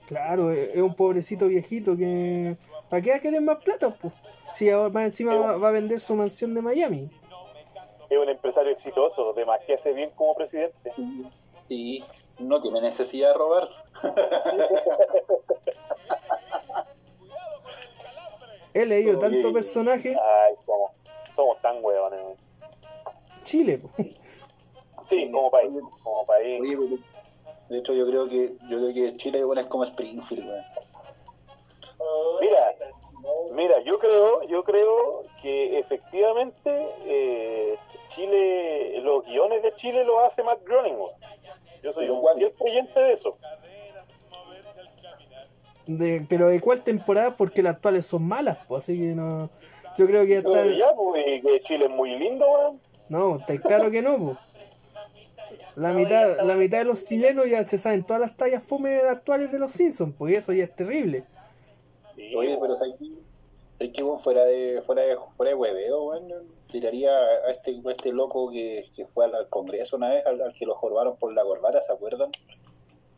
Claro, 0.07 0.51
es 0.51 0.75
un 0.77 0.95
pobrecito 0.95 1.47
viejito 1.47 1.95
que. 1.95 2.57
¿Para 2.89 3.01
qué 3.03 3.11
va 3.11 3.17
a 3.17 3.19
querer 3.19 3.41
más 3.41 3.63
plata, 3.63 3.91
pues? 3.91 4.13
Si 4.55 4.69
ahora 4.71 4.89
más 4.89 5.03
encima 5.03 5.35
va, 5.35 5.57
va 5.57 5.67
a 5.69 5.71
vender 5.71 5.99
su 5.99 6.15
mansión 6.15 6.55
de 6.55 6.61
Miami. 6.61 7.11
Es 8.09 8.17
un 8.17 8.27
empresario 8.27 8.71
exitoso, 8.71 9.33
de 9.33 9.45
más 9.45 9.59
que 9.65 9.75
hace 9.75 9.93
bien 9.93 10.09
como 10.15 10.33
presidente. 10.33 10.93
Y 11.69 12.03
no 12.39 12.59
tiene 12.59 12.81
necesidad 12.81 13.27
de 13.29 13.33
robar. 13.35 13.69
He 18.73 18.85
leído 18.85 19.19
Oye. 19.19 19.29
tanto 19.29 19.53
personaje. 19.53 20.09
Ay, 20.09 20.55
somos, 20.65 20.91
somos 21.35 21.59
tan 21.59 21.83
huevones. 21.83 21.96
Chile, 23.47 23.77
po. 23.77 23.89
Sí, 25.09 25.31
como 25.31 25.49
país. 25.49 25.71
Como 26.03 26.25
país. 26.25 26.61
Oye, 26.61 26.75
pero- 26.77 27.01
de 27.69 27.77
hecho 27.79 27.93
yo 27.93 28.05
creo 28.05 28.27
que 28.27 28.53
yo 28.69 28.77
creo 28.77 28.93
que 28.93 29.17
Chile 29.17 29.43
bueno, 29.43 29.61
es 29.61 29.67
como 29.67 29.83
Springfield, 29.85 30.49
weón. 30.49 30.63
Mira, 32.41 32.75
Mira, 33.53 33.81
yo 33.81 33.99
creo, 33.99 34.43
yo 34.43 34.63
creo 34.63 35.23
que 35.41 35.79
efectivamente 35.79 36.87
eh, 37.05 37.75
Chile, 38.15 39.01
los 39.01 39.25
guiones 39.25 39.63
de 39.63 39.73
Chile 39.75 40.03
los 40.05 40.15
hace 40.23 40.43
Matt 40.43 40.63
Groening. 40.65 40.97
Yo 41.83 41.93
soy 41.93 42.09
un 42.09 42.23
fiel 42.35 42.51
creyente 42.57 42.99
de 42.99 43.13
eso. 43.13 43.37
De, 45.87 46.25
pero 46.29 46.49
de 46.49 46.59
cuál 46.59 46.83
temporada, 46.83 47.35
porque 47.35 47.63
las 47.63 47.75
actuales 47.75 48.05
son 48.05 48.27
malas, 48.27 48.59
pues, 48.67 48.83
así 48.83 48.97
que 48.97 49.15
no. 49.15 49.49
Yo 49.97 50.05
creo 50.05 50.25
que 50.25 50.37
está. 50.37 50.65
ya, 50.65 50.93
pues, 50.93 51.25
y 51.27 51.41
que 51.41 51.61
Chile 51.61 51.85
es 51.85 51.91
muy 51.91 52.15
lindo, 52.17 52.45
weón. 52.49 52.81
No, 53.09 53.37
está 53.37 53.57
claro 53.59 53.91
que 53.91 54.01
no, 54.01 54.17
pues. 54.17 54.37
La 55.75 55.93
No, 55.93 55.99
mitad, 55.99 56.37
la 56.37 56.43
bueno. 56.43 56.59
mitad 56.59 56.79
de 56.79 56.85
los 56.85 57.05
chilenos 57.05 57.47
ya 57.49 57.63
se 57.63 57.77
saben 57.77 58.03
todas 58.03 58.19
las 58.21 58.35
tallas 58.35 58.63
fome 58.63 58.95
actuales 58.97 59.51
de 59.51 59.59
los 59.59 59.71
Simpsons, 59.71 60.15
pues 60.17 60.33
y 60.33 60.35
eso 60.35 60.53
ya 60.53 60.63
es 60.65 60.75
terrible. 60.75 61.25
Sí, 62.15 62.35
Oye, 62.35 62.57
pero. 62.61 62.75
¿sabes 62.75 62.95
weón? 62.99 64.19
Fuera 64.19 64.43
de, 64.45 64.81
fuera 64.85 65.03
de, 65.03 65.15
fuera 65.35 65.49
de 65.51 65.55
hueveo, 65.55 66.03
weón, 66.05 66.33
tiraría 66.71 67.11
a 67.15 67.51
este, 67.51 67.79
a 67.85 67.91
este 67.91 68.11
loco 68.11 68.49
que, 68.51 68.85
que 68.95 69.05
fue 69.07 69.25
al, 69.25 69.35
al 69.35 69.49
Congreso 69.49 69.97
una 69.97 70.09
vez, 70.09 70.25
al, 70.25 70.41
al 70.41 70.53
que 70.53 70.65
lo 70.65 70.73
jorbaron 70.75 71.15
por 71.17 71.33
la 71.33 71.43
corbata, 71.43 71.81
¿se 71.81 71.93
acuerdan? 71.93 72.31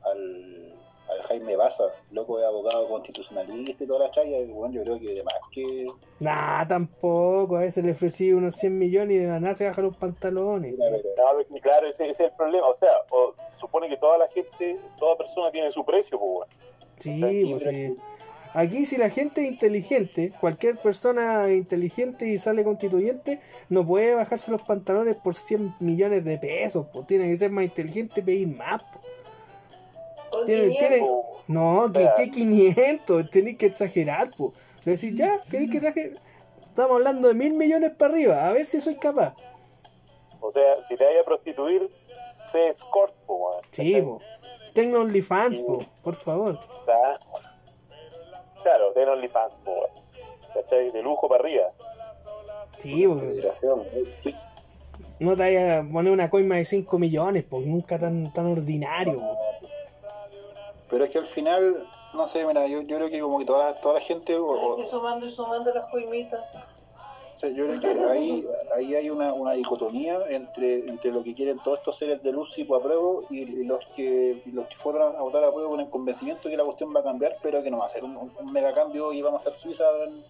Al, 0.02 0.69
al 1.12 1.22
Jaime 1.24 1.56
Baza, 1.56 1.86
loco 2.12 2.38
de 2.40 2.46
abogado 2.46 2.88
constitucionalista 2.90 3.84
y 3.84 3.88
toda 3.88 4.00
la 4.06 4.12
chaya, 4.12 4.38
weón, 4.48 4.72
yo 4.74 4.84
creo 4.84 5.00
que 5.00 5.08
además 5.12 5.34
que... 5.52 5.88
Nah, 6.20 6.68
tampoco, 6.68 7.58
a 7.58 7.62
veces 7.62 7.84
le 7.84 7.92
ofrecí 7.92 8.32
unos 8.34 8.56
100 8.56 8.78
millones 8.78 9.16
y 9.16 9.20
de 9.20 9.28
la 9.28 9.40
nada 9.40 9.56
se 9.56 9.68
baja 9.68 9.82
los 9.82 9.98
pantalones. 9.98 10.76
Pero- 10.78 11.62
claro, 11.62 11.88
ese, 11.88 12.04
ese 12.10 12.24
es 12.24 12.30
el 12.30 12.36
problema. 12.36 12.68
O 12.68 12.78
sea, 12.80 12.92
o- 13.12 13.34
supone 13.60 13.90
que 13.90 13.98
toda 13.98 14.18
la 14.18 14.28
gente, 14.30 14.78
toda 14.98 15.18
persona 15.18 15.52
tiene 15.52 15.72
su 15.72 15.84
precio, 15.86 16.18
pues, 16.20 16.32
weón. 16.32 16.48
Sí, 16.98 17.48
pues 17.52 17.64
sí. 17.64 17.96
Aquí 18.54 18.86
si 18.88 18.98
la 18.98 19.12
gente 19.12 19.42
es 19.46 19.52
inteligente, 19.52 20.34
cualquier 20.42 20.76
persona 20.78 21.52
inteligente 21.52 22.28
y 22.28 22.40
sale 22.40 22.64
constituyente, 22.64 23.40
no 23.70 23.86
puede 23.86 24.16
bajarse 24.16 24.50
los 24.50 24.64
pantalones 24.64 25.18
por 25.18 25.36
100 25.36 25.76
millones 25.80 26.26
de 26.26 26.40
pesos, 26.40 26.88
pues 26.92 27.06
tiene 27.06 27.30
que 27.30 27.38
ser 27.38 27.52
más 27.52 27.64
inteligente 27.66 28.22
y 28.22 28.24
pedir 28.24 28.48
más. 28.48 28.82
pues. 28.92 29.06
Tiene- 30.46 30.62
500, 30.70 30.80
tiene- 30.90 31.08
No, 31.48 31.84
que, 31.92 32.00
Claro. 32.02 32.16
que 32.18 32.32
500, 32.32 33.30
tenéis 33.30 33.58
que 33.58 33.66
exagerar. 33.68 34.30
Le 34.86 34.92
decís, 34.94 35.18
ya, 35.18 35.40
¿queréis 35.52 35.72
que 35.72 35.80
traje? 35.80 36.14
Estamos 36.62 36.92
hablando 36.98 37.28
de 37.28 37.34
mil 37.34 37.54
millones 37.54 37.92
para 37.98 38.14
arriba, 38.14 38.48
a 38.48 38.54
ver 38.54 38.66
si 38.66 38.80
soy 38.80 38.96
capaz. 38.96 39.36
O 40.42 40.52
sea, 40.52 40.76
si 40.88 40.96
te 40.96 41.04
vayas 41.04 41.24
a 41.24 41.26
prostituir, 41.26 41.90
sé 42.52 42.70
escort, 42.70 43.14
pues, 43.26 43.40
weón. 43.40 43.62
Sí, 43.72 44.02
po. 44.02 44.22
Tengo 44.74 45.00
OnlyFans, 45.02 45.62
po, 45.62 45.80
por 46.04 46.16
favor. 46.16 46.60
O 46.82 46.86
sea, 46.86 47.20
Claro, 48.64 48.92
ten 48.94 49.08
OnlyFans. 49.10 49.56
¿Cachai? 50.54 50.90
De 50.92 51.02
lujo 51.02 51.28
para 51.30 51.42
arriba. 51.42 51.64
Sí, 52.78 53.08
po. 53.08 53.18
Sí. 54.22 54.36
No 55.20 55.32
te 55.36 55.42
vayas 55.42 55.84
a 55.86 55.90
poner 55.92 56.12
una 56.14 56.30
coima 56.30 56.56
de 56.58 56.66
5 56.66 56.98
millones, 57.00 57.44
pues 57.50 57.66
nunca 57.66 57.98
tan, 58.00 58.32
tan 58.34 58.48
ordinario. 58.48 59.16
po. 59.18 59.38
Pero 60.90 61.04
es 61.06 61.12
que 61.12 61.20
al 61.20 61.26
final, 61.28 61.88
no 62.14 62.28
sé, 62.28 62.46
mira, 62.46 62.66
yo, 62.68 62.82
yo 62.82 62.98
creo 62.98 63.10
que 63.10 63.20
como 63.20 63.38
que 63.40 63.46
toda 63.46 63.66
la, 63.66 63.80
toda 63.80 63.96
la 63.96 64.00
gente, 64.02 64.36
o- 64.38 64.46
o- 64.48 64.76
Hay 64.78 64.84
que 64.84 64.90
sumando 64.90 65.26
y 65.26 65.32
sumando 65.32 65.74
las 65.74 65.86
coimitas. 65.92 66.42
o 67.34 67.38
sea, 67.38 67.50
yo 67.52 67.68
creo 67.68 67.80
que 67.80 67.88
ahí, 68.06 68.48
ahí 68.76 68.96
hay 68.96 69.10
una, 69.10 69.32
una 69.34 69.54
dicotomía 69.54 70.18
entre, 70.30 70.90
entre 70.90 71.12
lo 71.12 71.24
que 71.24 71.34
quieren 71.36 71.60
todos 71.60 71.78
estos 71.78 71.96
seres 71.96 72.22
de 72.24 72.32
luz 72.34 72.54
tipo 72.54 72.76
apruebo 72.76 73.24
y, 73.30 73.42
y 73.44 73.64
los 73.64 73.86
que 73.88 74.42
y 74.46 74.52
los 74.52 74.68
que 74.68 74.76
fueron 74.76 75.16
a 75.16 75.22
votar 75.22 75.44
a 75.44 75.52
prueba 75.54 75.70
con 75.70 75.80
el 75.80 75.90
convencimiento 75.90 76.50
que 76.50 76.58
la 76.58 76.66
cuestión 76.66 76.94
va 76.94 77.00
a 77.02 77.04
cambiar, 77.04 77.38
pero 77.42 77.62
que 77.64 77.70
no 77.72 77.78
va 77.78 77.86
a 77.86 77.90
ser 77.90 78.04
un, 78.04 78.18
un 78.18 78.52
mega 78.52 78.74
cambio 78.74 79.14
y 79.14 79.22
vamos 79.22 79.42
a 79.46 79.52
ser 79.52 79.60
Suiza 79.60 79.86
en, 80.08 80.22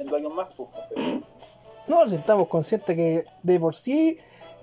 en 0.00 0.06
dos 0.06 0.18
años 0.18 0.32
más. 0.32 0.52
Pues, 0.54 0.68
pero- 0.88 1.20
No, 1.86 2.08
si 2.08 2.16
estamos 2.16 2.48
conscientes 2.48 2.96
que 2.96 3.24
de 3.44 3.60
por 3.60 3.74
sí, 3.74 4.16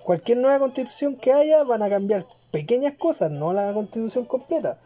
cualquier 0.03 0.39
nueva 0.39 0.59
constitución 0.59 1.15
que 1.15 1.31
haya 1.31 1.63
van 1.63 1.83
a 1.83 1.89
cambiar 1.89 2.25
pequeñas 2.53 2.95
cosas, 2.99 3.31
no 3.31 3.51
la 3.51 3.73
constitución 3.73 4.25
completa. 4.25 4.77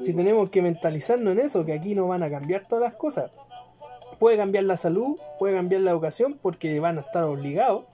Si 0.00 0.12
tenemos 0.12 0.50
que 0.50 0.60
mentalizarnos 0.60 1.32
en 1.32 1.38
eso, 1.38 1.64
que 1.64 1.72
aquí 1.72 1.94
no 1.94 2.08
van 2.08 2.24
a 2.24 2.28
cambiar 2.28 2.66
todas 2.66 2.82
las 2.82 2.94
cosas. 2.94 3.30
Puede 4.18 4.36
cambiar 4.36 4.64
la 4.64 4.76
salud, 4.76 5.16
puede 5.38 5.54
cambiar 5.54 5.82
la 5.82 5.92
educación, 5.92 6.36
porque 6.42 6.80
van 6.80 6.98
a 6.98 7.02
estar 7.02 7.22
obligados. 7.22 7.84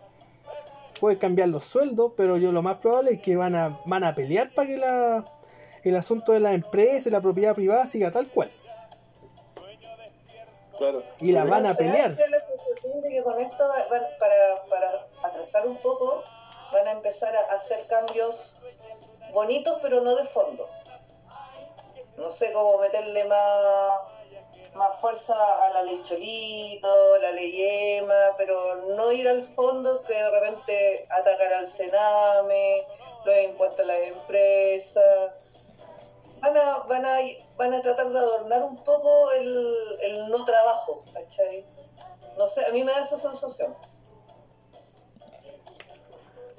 Puede 0.98 1.18
cambiar 1.18 1.50
los 1.50 1.64
sueldos, 1.64 2.12
pero 2.16 2.38
yo 2.38 2.52
lo 2.52 2.62
más 2.62 2.78
probable 2.78 3.12
es 3.12 3.20
que 3.20 3.36
van 3.36 3.54
a, 3.54 3.78
van 3.84 4.02
a 4.02 4.14
pelear 4.14 4.54
para 4.54 4.66
que 4.66 4.78
la, 4.78 5.24
el 5.84 5.94
asunto 5.94 6.32
de 6.32 6.40
la 6.40 6.54
empresa 6.54 7.10
y 7.10 7.12
la 7.12 7.20
propiedad 7.20 7.54
privada 7.54 7.84
siga 7.84 8.10
tal 8.10 8.28
cual. 8.28 8.50
claro. 10.78 11.02
Y 11.20 11.32
la 11.32 11.44
van 11.44 11.66
a 11.66 11.74
pelear. 11.74 12.16
que 12.16 12.28
la 12.30 12.38
sensación 12.38 13.02
de 13.02 13.10
que 13.10 13.22
con 13.22 13.38
esto 13.38 13.62
para, 14.18 14.64
para 14.70 15.28
atrasar 15.28 15.66
un 15.66 15.76
poco, 15.76 16.24
van 16.72 16.88
a 16.88 16.92
empezar 16.92 17.34
a 17.36 17.56
hacer 17.56 17.86
cambios 17.88 18.56
bonitos, 19.36 19.78
pero 19.82 20.00
no 20.00 20.16
de 20.16 20.24
fondo. 20.24 20.66
No 22.16 22.30
sé 22.30 22.54
cómo 22.54 22.78
meterle 22.78 23.24
más, 23.26 23.92
más 24.74 24.98
fuerza 24.98 25.34
a 25.34 25.68
la 25.74 25.82
ley 25.82 26.02
Cholito, 26.02 27.18
la 27.18 27.32
ley 27.32 27.98
EMA, 27.98 28.34
pero 28.38 28.56
no 28.96 29.12
ir 29.12 29.28
al 29.28 29.44
fondo 29.44 30.02
que 30.04 30.14
de 30.14 30.30
repente 30.30 31.06
atacar 31.10 31.52
al 31.52 31.68
Sename, 31.68 32.86
los 33.26 33.38
impuestos 33.44 33.80
a 33.80 33.88
las 33.88 34.08
empresas. 34.08 35.32
Van 36.40 36.56
a, 36.56 36.78
van 36.88 37.04
a, 37.04 37.16
van 37.58 37.74
a 37.74 37.82
tratar 37.82 38.08
de 38.08 38.18
adornar 38.18 38.62
un 38.62 38.76
poco 38.76 39.32
el, 39.32 39.98
el 40.00 40.28
no 40.30 40.46
trabajo, 40.46 41.04
¿cachai? 41.12 41.66
No 42.38 42.46
sé, 42.48 42.64
a 42.64 42.72
mí 42.72 42.82
me 42.82 42.90
da 42.90 43.04
esa 43.04 43.18
sensación. 43.18 43.76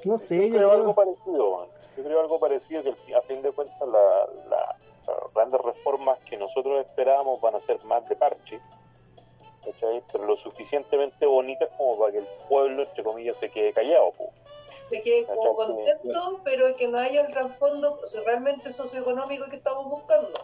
No 0.05 0.17
sé, 0.19 0.37
Yo 0.37 0.45
yo 0.45 0.57
creo 0.57 0.71
algo 0.73 0.93
parecido. 0.93 1.76
Yo 1.97 2.03
creo 2.03 2.19
algo 2.21 2.39
parecido 2.39 2.83
que 2.83 3.15
a 3.15 3.21
fin 3.21 3.41
de 3.41 3.51
cuentas 3.51 3.75
la- 3.81 4.27
la- 4.49 4.75
las 5.07 5.33
grandes 5.33 5.59
reformas 5.61 6.19
que 6.29 6.37
nosotros 6.37 6.85
esperábamos 6.85 7.41
van 7.41 7.55
a 7.55 7.61
ser 7.61 7.83
más 7.85 8.07
de 8.07 8.15
parche, 8.15 8.59
¿cachai? 9.65 10.03
pero 10.11 10.25
lo 10.25 10.37
suficientemente 10.37 11.25
bonitas 11.25 11.69
como 11.75 11.97
para 11.97 12.11
que 12.11 12.19
el 12.19 12.27
pueblo, 12.47 12.83
entre 12.83 13.03
comillas, 13.03 13.35
se 13.39 13.49
quede 13.49 13.73
callado. 13.73 14.11
po. 14.11 14.29
De 14.91 15.01
que 15.01 15.25
como 15.25 15.55
contento, 15.55 16.39
pero 16.45 16.65
que 16.77 16.87
no 16.87 16.97
haya 16.99 17.21
el 17.21 17.33
trasfondo 17.33 17.93
realmente 18.25 18.71
socioeconómico 18.71 19.49
que 19.49 19.57
estamos 19.57 19.89
buscando. 19.89 20.39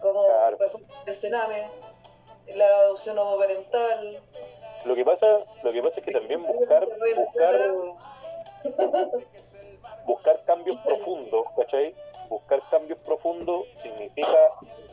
Como 0.00 0.24
Claro. 0.24 0.58
del 1.06 1.14
Sename, 1.14 1.68
la 2.54 2.66
adopción 2.66 3.18
homoparental. 3.18 4.22
Lo 4.84 4.94
que 4.94 5.04
pasa, 5.04 5.26
lo 5.64 5.72
que 5.72 5.82
pasa 5.82 5.98
es 6.00 6.04
que 6.06 6.12
también 6.12 6.42
buscar, 6.46 6.86
buscar, 6.86 7.54
buscar 10.08 10.42
cambios 10.46 10.80
profundos, 10.80 11.46
¿cachai? 11.54 11.94
Buscar 12.30 12.60
cambios 12.70 12.98
profundos 13.00 13.66
significa 13.82 14.38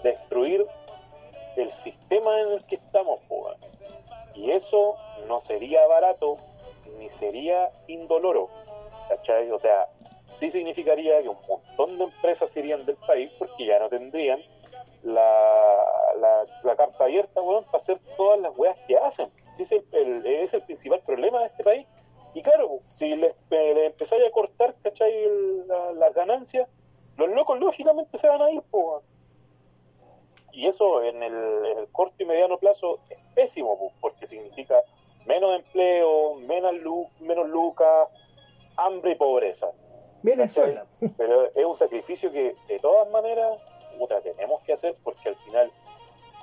destruir 0.04 0.68
el 1.56 1.72
sistema 1.78 2.42
en 2.42 2.52
el 2.52 2.66
que 2.66 2.76
estamos, 2.76 3.22
po, 3.22 3.36
weón. 3.36 3.58
y 4.36 4.52
eso 4.52 4.96
no 5.28 5.42
sería 5.46 5.88
barato 5.88 6.36
ni 7.00 7.10
sería 7.12 7.72
indoloro, 7.88 8.50
¿cachai? 9.08 9.50
O 9.52 9.60
sea, 9.60 9.88
sí 10.40 10.52
significaría 10.52 11.22
que 11.22 11.30
un 11.30 11.40
montón 11.48 11.98
de 11.98 12.04
empresas 12.04 12.50
irían 12.56 12.86
del 12.86 12.98
país 12.98 13.32
porque 13.40 13.66
ya 13.66 13.80
no 13.80 13.88
tendrían 13.88 14.42
la, 15.04 16.46
la, 16.64 16.76
carta 16.76 17.06
abierta, 17.06 17.42
weón, 17.42 17.64
para 17.66 17.82
hacer 17.84 18.00
todas 18.18 18.40
las 18.42 18.58
weas 18.58 18.78
que 18.82 18.98
hacen. 18.98 19.28
Ese 19.58 19.78
es 19.78 20.54
el 20.54 20.62
principal 20.64 21.00
problema 21.06 21.40
de 21.40 21.46
este 21.46 21.64
país. 21.64 21.88
Y 22.36 22.42
claro, 22.44 22.80
si 23.00 23.16
les, 23.16 23.32
eh, 23.50 23.74
les 23.74 23.86
empezáis 23.88 24.28
a 24.28 24.32
cortar, 24.32 24.76
¿cachai? 24.84 25.12
el- 25.24 25.68
la- 25.68 25.94
las 25.94 26.14
ganancias, 26.14 26.68
los 27.18 27.30
locos 27.30 27.58
lógicamente 27.60 28.20
se 28.20 28.28
van 28.28 28.42
a 28.42 28.52
ir, 28.52 28.62
po. 28.70 29.02
Y 30.52 30.68
eso 30.68 31.02
en 31.04 31.24
el, 31.24 31.34
en 31.66 31.78
el 31.80 31.88
corto 31.92 32.16
y 32.20 32.26
mediano 32.26 32.58
plazo 32.58 32.98
es 33.10 33.18
pésimo, 33.34 33.78
po, 33.80 33.92
porque 34.02 34.28
significa 34.28 34.76
menos 35.26 35.56
empleo, 35.56 36.36
menos, 36.36 36.74
lu- 36.76 37.10
menos 37.22 37.48
lucas, 37.48 38.10
hambre 38.78 39.14
y 39.14 39.16
pobreza. 39.16 39.68
Venezuela. 40.22 40.86
Pero 41.18 41.46
es 41.46 41.66
un 41.66 41.78
sacrificio 41.78 42.32
que 42.32 42.54
de 42.68 42.80
todas 42.80 43.10
maneras 43.12 43.62
puta, 43.98 44.20
tenemos 44.22 44.60
que 44.66 44.74
hacer 44.74 44.94
porque 45.04 45.30
al 45.30 45.36
final 45.38 45.72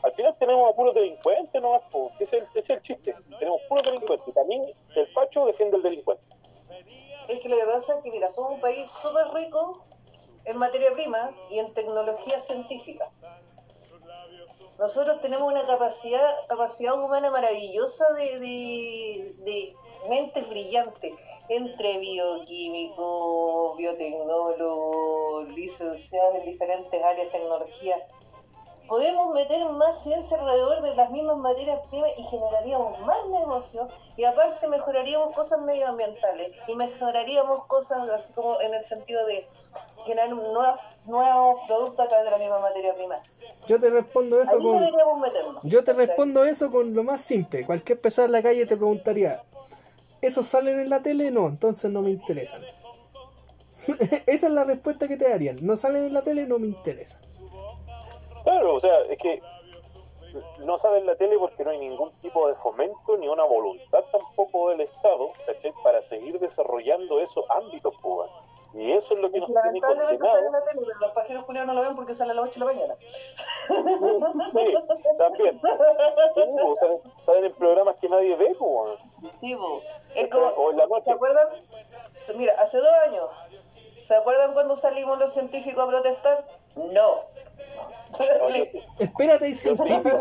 al 0.03 0.13
final 0.13 0.37
tenemos 0.39 0.71
a 0.71 0.77
puros 0.77 0.95
delincuentes 0.95 1.63
nomás, 1.63 1.83
ese 2.19 2.37
es, 2.37 2.43
el, 2.43 2.63
ese 2.63 2.83
chiste, 2.83 3.15
tenemos 3.39 3.61
puros 3.69 3.85
delincuentes 3.85 4.29
y 4.29 4.33
también 4.33 4.65
el 4.97 5.07
facho 5.09 5.47
defiende 5.47 5.77
al 5.77 5.83
delincuente. 5.83 6.25
Es 7.29 7.41
que 7.41 7.49
lo 7.49 7.57
que 7.57 7.65
pasa 7.65 7.97
es 7.97 8.03
que, 8.03 8.11
mira, 8.11 8.29
somos 8.29 8.53
un 8.53 8.61
país 8.61 8.91
súper 8.91 9.29
rico 9.33 9.83
en 10.45 10.57
materia 10.59 10.93
prima 10.93 11.31
y 11.51 11.59
en 11.61 11.73
tecnología 11.73 12.41
científica. 12.41 13.09
Nosotros 14.79 15.21
tenemos 15.21 15.51
una 15.51 15.63
capacidad, 15.63 16.29
capacidad 16.49 17.01
humana 17.01 17.31
maravillosa 17.31 18.05
de, 18.15 18.41
de, 18.41 19.35
de 19.45 19.75
mentes 20.09 20.49
brillantes, 20.49 21.15
entre 21.49 21.99
bioquímicos, 21.99 23.77
biotecnólogos, 23.77 25.53
licenciados 25.53 26.37
en 26.37 26.47
diferentes 26.47 27.03
áreas 27.03 27.27
de 27.27 27.39
tecnología. 27.39 27.97
Podemos 28.93 29.33
meter 29.33 29.65
más 29.71 30.03
ciencia 30.03 30.39
alrededor 30.39 30.83
de 30.83 30.95
las 30.95 31.11
mismas 31.11 31.39
materias 31.39 31.81
primas 31.89 32.11
y 32.19 32.25
generaríamos 32.25 33.01
más 33.01 33.27
negocio 33.31 33.89
y 34.19 34.25
aparte 34.25 34.69
mejoraríamos 34.69 35.35
cosas 35.35 35.63
medioambientales 35.63 36.53
y 36.69 36.75
mejoraríamos 36.77 37.65
cosas 37.69 38.07
así 38.11 38.35
como 38.35 38.61
en 38.61 38.75
el 38.75 38.85
sentido 38.85 39.25
de 39.25 39.47
generar 40.05 40.29
nuevos, 40.29 40.79
nuevos 41.07 41.61
productos 41.67 42.05
a 42.05 42.09
través 42.11 42.27
de 42.27 42.33
la 42.33 42.37
misma 42.37 42.59
materia 42.59 42.95
prima. 42.95 43.17
Yo 43.67 43.81
te 43.81 43.89
respondo 43.89 44.43
eso 44.43 44.53
Ahí 44.53 44.63
con. 44.63 44.73
deberíamos 44.79 45.21
meternos. 45.21 45.63
Yo 45.63 45.83
te 45.83 45.95
respondo 45.95 46.45
eso 46.45 46.71
con 46.71 46.95
lo 46.95 47.03
más 47.03 47.23
simple. 47.23 47.65
Cualquier 47.65 47.99
pesar 47.99 48.27
en 48.27 48.33
la 48.33 48.43
calle 48.43 48.67
te 48.67 48.77
preguntaría, 48.77 49.43
¿esos 50.21 50.47
salen 50.47 50.79
en 50.81 50.91
la 50.91 51.01
tele? 51.01 51.31
No, 51.31 51.49
entonces 51.49 51.91
no 51.91 52.03
me 52.03 52.11
interesan. 52.11 52.61
Esa 54.27 54.47
es 54.49 54.53
la 54.53 54.65
respuesta 54.65 55.09
que 55.09 55.17
te 55.17 55.31
darían. 55.31 55.65
No 55.65 55.79
salen 55.79 56.05
en 56.05 56.13
la 56.13 56.21
tele, 56.21 56.45
no 56.45 56.59
me 56.59 56.67
interesa. 56.67 57.23
Claro, 58.45 58.75
o 58.75 58.81
sea, 58.81 59.01
es 59.09 59.19
que 59.19 59.43
no 60.61 60.79
sale 60.79 60.99
en 60.99 61.07
la 61.07 61.17
tele 61.17 61.39
porque 61.39 61.65
no 61.65 61.71
hay 61.71 61.79
ningún 61.79 62.11
tipo 62.15 62.49
de 62.49 62.55
fomento 62.57 63.17
ni 63.19 63.29
una 63.29 63.45
voluntad 63.45 64.03
tampoco 64.11 64.71
del 64.71 64.81
Estado 64.83 65.29
¿cachai? 65.47 65.73
para 65.83 66.03
seguir 66.09 66.39
desarrollando 66.41 67.21
esos 67.21 67.45
ámbitos, 67.51 67.95
pues. 68.01 68.31
Y 68.75 68.91
eso 68.93 69.13
es 69.13 69.21
lo 69.21 69.31
que 69.31 69.39
nos 69.39 69.49
tiene 69.49 69.63
Lamentablemente 69.67 70.15
está 70.15 70.29
en 70.29 70.35
condenado. 70.35 70.53
la 70.53 70.65
tele, 70.65 70.81
pero 70.87 70.99
los 71.01 71.13
pajeros 71.13 71.45
culiados 71.45 71.67
no 71.67 71.75
lo 71.75 71.87
ven 71.87 71.95
porque 71.95 72.15
sale 72.15 72.31
a 72.33 72.35
las 72.35 72.45
8 72.47 72.53
de 72.53 72.65
la 72.67 72.73
mañana. 72.73 72.95
Sí, 74.53 74.75
también. 75.19 75.61
Sí, 75.61 76.43
pues, 76.63 76.81
salen, 76.81 77.01
salen 77.27 77.45
en 77.45 77.53
programas 77.53 77.97
que 78.01 78.09
nadie 78.09 78.35
ve, 78.35 78.57
pues. 78.59 78.93
Sí, 79.43 79.59
es 80.15 80.29
como, 80.29 80.47
O 80.47 80.71
en 80.71 80.79
la 80.79 80.87
noche. 80.87 81.05
¿se 81.05 81.11
acuerdan? 81.13 81.49
Mira, 82.37 82.55
hace 82.61 82.79
dos 82.79 82.93
años, 83.09 83.29
¿se 84.01 84.15
acuerdan 84.17 84.55
cuando 84.55 84.75
salimos 84.75 85.19
los 85.19 85.33
científicos 85.33 85.85
a 85.85 85.89
protestar? 85.89 86.43
No. 86.77 87.21
Espérate, 88.99 89.45
hay 89.47 89.55
científico. 89.55 90.19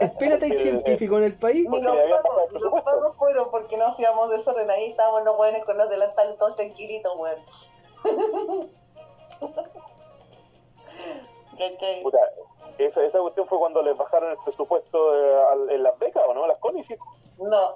Espérate, 0.00 0.44
hay 0.46 0.52
científico 0.52 1.18
en 1.18 1.24
el 1.24 1.34
país. 1.36 1.68
Ni 1.68 1.80
los 1.82 2.20
pagos, 2.22 3.00
los 3.02 3.16
fueron 3.16 3.50
porque 3.50 3.76
no 3.76 3.86
hacíamos 3.86 4.30
desorden. 4.30 4.70
Ahí 4.70 4.90
estábamos 4.90 5.24
los 5.24 5.36
buenos 5.36 5.64
con 5.64 5.76
los 5.78 5.88
delantales 5.90 6.36
todos 6.38 6.56
tranquilitos, 6.56 7.12
weón. 7.16 7.38
Puta, 12.02 12.18
esa, 12.78 13.02
esa 13.04 13.18
cuestión 13.18 13.48
fue 13.48 13.58
cuando 13.58 13.82
les 13.82 13.96
bajaron 13.96 14.30
el 14.30 14.38
presupuesto 14.44 15.16
eh, 15.16 15.42
al- 15.52 15.70
en 15.70 15.82
las 15.82 15.98
becas, 15.98 16.22
¿o 16.26 16.34
no? 16.34 16.46
Las 16.46 16.58
CONICET. 16.58 16.98
No, 17.38 17.74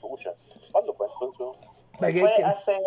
Pucha, 0.00 0.32
¿cuándo 0.72 0.94
fue 0.94 1.06
entonces? 1.08 1.68
Fue 1.98 2.44
hace 2.44 2.80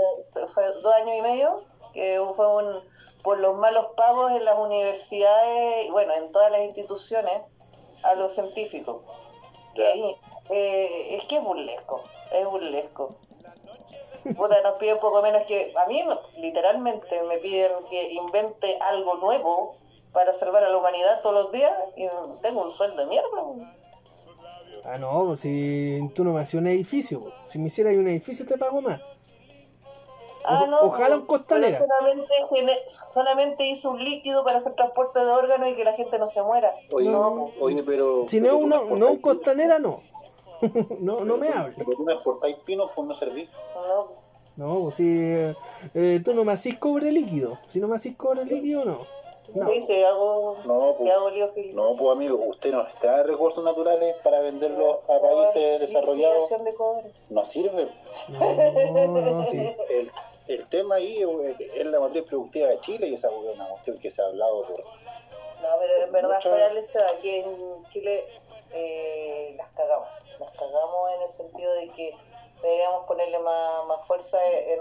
fue 0.47 0.63
dos 0.81 0.93
años 0.95 1.15
y 1.17 1.21
medio 1.21 1.63
que 1.93 2.19
fue 2.35 2.47
un 2.63 2.81
por 3.23 3.39
los 3.39 3.57
malos 3.57 3.87
pagos 3.95 4.31
en 4.33 4.45
las 4.45 4.57
universidades, 4.57 5.85
y 5.87 5.91
bueno, 5.91 6.13
en 6.13 6.31
todas 6.31 6.51
las 6.51 6.61
instituciones, 6.61 7.33
a 8.03 8.15
los 8.15 8.33
científicos. 8.33 9.01
Eh, 9.75 10.15
eh, 10.49 11.15
es 11.15 11.25
que 11.25 11.37
es 11.37 11.43
burlesco, 11.43 12.03
es 12.31 12.45
burlesco. 12.45 13.15
Puta, 14.35 14.61
nos 14.61 14.75
piden 14.75 14.99
poco 14.99 15.21
menos 15.21 15.43
que. 15.43 15.73
A 15.75 15.87
mí, 15.87 16.03
literalmente, 16.37 17.21
me 17.23 17.39
piden 17.39 17.71
que 17.89 18.13
invente 18.13 18.77
algo 18.81 19.17
nuevo 19.17 19.75
para 20.13 20.33
salvar 20.33 20.63
a 20.63 20.69
la 20.69 20.77
humanidad 20.77 21.21
todos 21.21 21.43
los 21.43 21.51
días 21.51 21.73
y 21.97 22.07
tengo 22.41 22.63
un 22.63 22.71
sueldo 22.71 22.97
de 22.97 23.07
mierda. 23.07 23.73
Ah, 24.85 24.97
no, 24.97 25.25
pues 25.27 25.41
si 25.41 26.11
tú 26.13 26.23
no 26.23 26.33
me 26.33 26.41
hacías 26.41 26.61
un 26.61 26.67
edificio. 26.67 27.21
pues. 27.21 27.33
Si 27.47 27.59
me 27.59 27.67
hicieras 27.67 27.95
un 27.95 28.07
edificio 28.07 28.45
te 28.45 28.57
pago 28.57 28.81
más. 28.81 29.01
Ah, 30.45 30.65
no, 30.69 30.81
ojalá 30.81 31.15
un 31.17 31.25
costanera. 31.25 31.77
solamente, 31.77 32.73
solamente 32.89 33.65
hizo 33.67 33.91
un 33.91 34.03
líquido 34.03 34.43
para 34.43 34.57
hacer 34.57 34.73
transporte 34.75 35.19
de 35.19 35.31
órganos 35.31 35.69
y 35.69 35.75
que 35.75 35.83
la 35.85 35.93
gente 35.93 36.19
no 36.19 36.27
se 36.27 36.41
muera. 36.43 36.73
Oye, 36.91 37.09
No, 37.09 37.51
oye, 37.59 37.81
pero. 37.83 38.25
Si 38.27 38.39
no 38.41 38.59
pero 38.59 38.83
es 38.93 38.99
no 38.99 39.11
un 39.11 39.17
costanera, 39.21 39.79
no. 39.79 40.01
no, 40.99 41.21
no 41.25 41.37
me 41.37 41.49
hables. 41.49 41.75
Pero 41.77 41.91
tú 41.97 42.03
no 42.03 42.11
exportáis 42.13 42.55
pinos 42.57 42.91
por 42.91 43.05
no 43.05 43.15
servir. 43.15 43.49
no. 43.87 44.23
No, 44.55 44.81
pues 44.83 44.95
si 44.95 45.05
eh, 45.09 46.21
tú 46.23 46.35
no 46.35 46.43
me 46.43 46.51
hacís 46.53 46.77
cobre 46.77 47.11
líquido. 47.11 47.57
Si 47.69 47.79
no 47.79 47.87
me 47.87 47.95
hacís 47.95 48.15
cobre 48.15 48.45
líquido, 48.45 48.85
no. 48.85 48.99
No. 49.55 49.69
Dice, 49.69 50.05
hago, 50.05 50.57
No, 50.65 50.93
si 50.95 51.03
pues, 51.03 51.11
hago 51.11 51.29
lío 51.31 51.51
feliz. 51.53 51.75
no, 51.75 51.95
pues 51.97 52.11
amigo, 52.11 52.35
usted 52.47 52.71
no 52.71 52.81
extrae 52.83 53.23
recursos 53.23 53.63
naturales 53.63 54.15
para 54.23 54.39
venderlos 54.41 54.97
a 55.09 55.19
países 55.19 55.79
desarrollados. 55.81 56.49
de 56.63 56.73
cobre. 56.75 57.11
No 57.31 57.45
sirve. 57.45 57.87
No, 58.29 59.07
no, 59.07 59.43
sí. 59.45 59.57
El, 59.89 60.11
el 60.47 60.67
tema 60.69 60.95
ahí 60.95 61.21
eh, 61.23 61.71
es 61.75 61.85
la 61.85 61.99
matriz 61.99 62.23
productiva 62.23 62.67
de 62.69 62.79
Chile 62.81 63.07
y 63.07 63.13
esa 63.15 63.27
es 63.29 63.33
una 63.33 63.67
cuestión 63.69 63.97
que 63.99 64.11
se 64.11 64.21
ha 64.21 64.25
hablado 64.25 64.67
por. 64.67 64.79
No, 64.79 65.69
pero 65.79 65.95
en 66.03 66.11
verdad, 66.11 66.39
de 66.73 66.79
eso, 66.79 66.99
aquí 67.17 67.29
en 67.37 67.85
Chile 67.87 68.23
eh, 68.73 69.53
las 69.57 69.69
cagamos. 69.71 70.07
Las 70.39 70.51
cagamos 70.51 71.11
en 71.15 71.21
el 71.23 71.29
sentido 71.29 71.73
de 71.75 71.89
que 71.91 72.15
deberíamos 72.61 73.05
ponerle 73.05 73.39
más, 73.39 73.85
más 73.87 74.05
fuerza 74.07 74.37
en, 74.51 74.79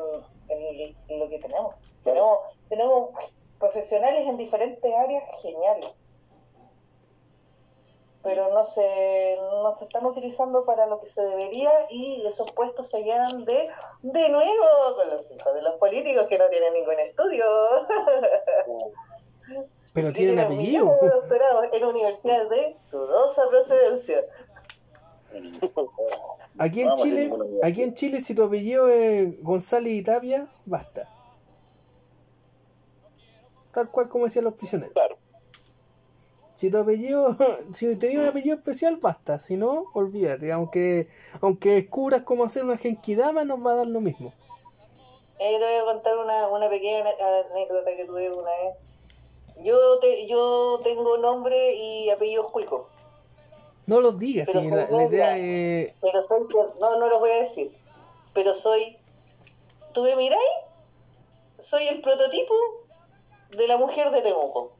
en- 0.49 0.97
en 1.09 1.19
lo 1.21 1.29
que 1.29 1.39
tenemos. 1.39 1.75
Tenemos, 2.05 2.39
tenemos 2.69 3.11
profesionales 3.59 4.27
en 4.29 4.37
diferentes 4.39 4.93
áreas 4.95 5.23
geniales. 5.43 5.91
Pero 8.23 8.55
no 8.55 8.63
se, 8.63 9.37
no 9.51 9.73
se 9.73 9.85
están 9.85 10.07
utilizando 10.07 10.65
para 10.65 10.87
lo 10.87 11.01
que 11.01 11.07
se 11.07 11.23
debería 11.23 11.71
y 11.91 12.25
esos 12.27 12.51
puestos 12.53 12.89
se 12.89 13.03
llenan 13.03 13.45
de, 13.45 13.69
de 14.03 14.29
nuevo 14.29 14.97
con 14.97 15.11
los 15.11 15.31
hijos 15.31 15.55
de 15.55 15.63
los 15.63 15.75
políticos 15.75 16.27
que 16.29 16.39
no 16.39 16.49
tienen 16.49 16.73
ningún 16.73 16.99
estudio. 17.01 17.45
Pero 19.95 20.13
tienen 20.13 20.37
tienen 20.37 20.53
apellido. 20.53 20.97
de 21.03 21.09
doctorados 21.09 21.67
en 21.73 21.85
universidades 21.85 22.49
de 22.49 22.77
dudosa 22.91 23.43
procedencia. 23.51 24.25
Aquí 26.59 26.83
en 26.83 26.89
Vamos 26.89 27.03
Chile, 27.03 27.33
aquí 27.63 27.83
en 27.83 27.95
Chile, 27.95 28.21
si 28.21 28.35
tu 28.35 28.43
apellido 28.43 28.89
es 28.89 29.43
González 29.43 29.95
y 29.95 30.03
Tapia, 30.03 30.49
basta. 30.67 31.09
Tal 33.73 33.91
cual 33.91 34.11
como 34.11 34.25
decían 34.25 34.45
los 34.45 34.55
prisioneros. 34.55 34.93
Claro. 34.93 35.17
Si 36.55 36.71
tu 36.71 36.79
apellido, 36.79 37.37
si 37.73 37.97
tenías 37.97 38.23
un 38.23 38.29
apellido 38.29 38.57
especial, 38.57 38.97
basta. 38.97 39.39
Si 39.41 39.57
no, 39.57 39.87
olvídate. 39.95 40.53
Aunque, 40.53 41.09
aunque 41.41 41.71
descubras 41.71 42.23
cómo 42.23 42.45
hacer 42.45 42.65
una 42.65 42.77
genkidama, 42.79 43.45
nos 43.45 43.65
va 43.65 43.73
a 43.73 43.77
dar 43.77 43.87
lo 43.87 44.01
mismo. 44.01 44.33
Eh, 45.39 45.59
te 45.59 45.65
voy 45.65 45.75
a 45.75 45.95
contar 45.95 46.19
una, 46.19 46.49
una 46.49 46.69
pequeña 46.69 47.01
anécdota 47.51 47.97
que 47.97 48.05
tuve 48.05 48.31
una 48.31 48.51
vez. 48.51 48.77
Yo, 49.65 49.99
te, 50.01 50.27
yo 50.27 50.81
tengo 50.83 51.19
nombre 51.19 51.75
y 51.75 52.11
apellido 52.11 52.49
cuico, 52.49 52.89
No 53.87 54.01
los 54.01 54.19
digas, 54.19 54.49
Pero 54.51 54.61
la, 54.75 54.89
la 54.89 55.05
idea 55.05 55.37
es. 55.39 55.95
pero 56.01 56.23
soy, 56.23 56.47
no, 56.81 56.97
no 56.99 57.09
los 57.09 57.21
voy 57.21 57.31
a 57.31 57.41
decir, 57.41 57.73
pero 58.35 58.55
soy, 58.55 58.97
¿tú 59.93 60.03
me 60.05 60.17
miráis? 60.17 60.41
Soy 61.59 61.87
el 61.89 62.01
prototipo 62.01 62.55
de 63.51 63.69
la 63.69 63.77
mujer 63.77 64.11
de 64.11 64.23
Temuco. 64.23 64.73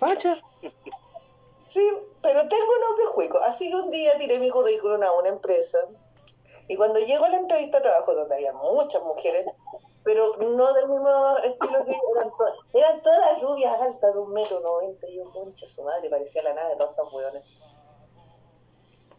¿Facha? 0.00 0.40
Sí, 1.66 1.86
pero 2.22 2.40
tengo 2.48 2.72
nombre 2.88 3.04
jueco. 3.12 3.38
Así 3.40 3.68
que 3.70 3.76
un 3.76 3.90
día 3.90 4.16
tiré 4.18 4.38
mi 4.38 4.50
currículum 4.50 5.02
a 5.02 5.12
una 5.12 5.28
empresa. 5.28 5.78
Y 6.68 6.76
cuando 6.76 6.98
llego 7.00 7.26
a 7.26 7.28
la 7.28 7.36
entrevista 7.36 7.76
de 7.78 7.82
trabajo, 7.82 8.14
donde 8.14 8.34
había 8.34 8.52
muchas 8.54 9.02
mujeres, 9.02 9.46
pero 10.02 10.32
no 10.38 10.72
del 10.72 10.88
mismo 10.88 11.36
estilo 11.44 11.84
que 11.84 11.98
eran, 12.16 12.30
to- 12.30 12.64
eran 12.72 13.02
todas 13.02 13.42
rubias 13.42 13.78
altas 13.80 14.14
de 14.14 14.18
un 14.20 14.32
metro 14.32 14.60
noventa. 14.60 15.06
Y 15.06 15.16
yo, 15.18 15.24
concha 15.30 15.66
su 15.66 15.84
madre, 15.84 16.08
parecía 16.08 16.42
la 16.42 16.54
nave 16.54 16.70
de 16.70 16.76
todas 16.76 16.94
esas 16.94 17.12
hueones. 17.12 17.44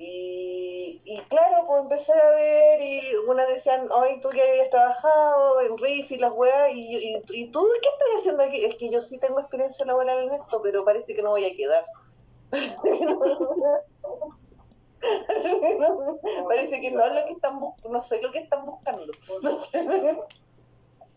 Y, 0.03 0.99
y 1.05 1.19
claro, 1.29 1.57
pues 1.67 1.81
empecé 1.83 2.11
a 2.13 2.29
ver 2.31 2.81
y 2.81 3.01
unas 3.27 3.47
decían, 3.47 3.87
hoy 3.91 4.19
tú 4.19 4.29
que 4.29 4.41
habías 4.41 4.71
trabajado 4.71 5.61
en 5.61 5.77
RIF 5.77 6.11
y 6.11 6.17
las 6.17 6.35
weas, 6.35 6.71
y, 6.73 6.95
y, 6.97 7.21
y 7.29 7.51
tú, 7.51 7.63
¿qué 7.83 7.89
estás 7.89 8.07
haciendo 8.17 8.43
aquí? 8.43 8.65
Es 8.65 8.75
que 8.77 8.89
yo 8.89 8.99
sí 8.99 9.19
tengo 9.19 9.39
experiencia 9.39 9.85
laboral 9.85 10.23
en 10.23 10.33
esto, 10.33 10.59
pero 10.63 10.83
parece 10.85 11.13
que 11.15 11.21
no 11.21 11.29
voy 11.31 11.45
a 11.45 11.55
quedar. 11.55 11.85
Parece 16.47 16.81
que 16.81 16.91
no 16.91 17.03
es 17.05 17.13
lo 17.15 17.25
que 17.25 17.33
están 17.33 17.59
bus- 17.59 17.73
no 17.89 18.01
sé 18.01 18.21
lo 18.21 18.31
que 18.31 18.39
están 18.39 18.65
buscando. 18.65 19.11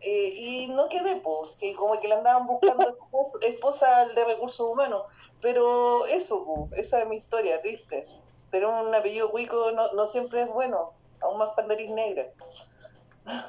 Eh, 0.01 0.33
y 0.37 0.67
no 0.69 0.89
quedé, 0.89 1.17
pues, 1.17 1.57
que 1.57 1.75
como 1.75 1.99
que 1.99 2.09
le 2.09 2.15
andaban 2.15 2.47
buscando 2.47 2.85
esposa 3.41 4.01
al 4.01 4.15
de 4.15 4.25
recursos 4.25 4.67
humanos. 4.69 5.05
Pero 5.41 6.07
eso, 6.07 6.45
pues, 6.69 6.81
esa 6.81 7.03
es 7.03 7.09
mi 7.09 7.17
historia, 7.17 7.61
triste. 7.63 8.07
Pero 8.55 8.71
un 8.71 8.95
apellido 8.95 9.33
cuico 9.33 9.73
no, 9.73 9.91
no 9.95 10.07
siempre 10.07 10.43
es 10.43 10.49
bueno, 10.49 10.93
aún 11.21 11.39
más 11.39 11.51
eres 11.69 11.91
negra. 11.91 12.27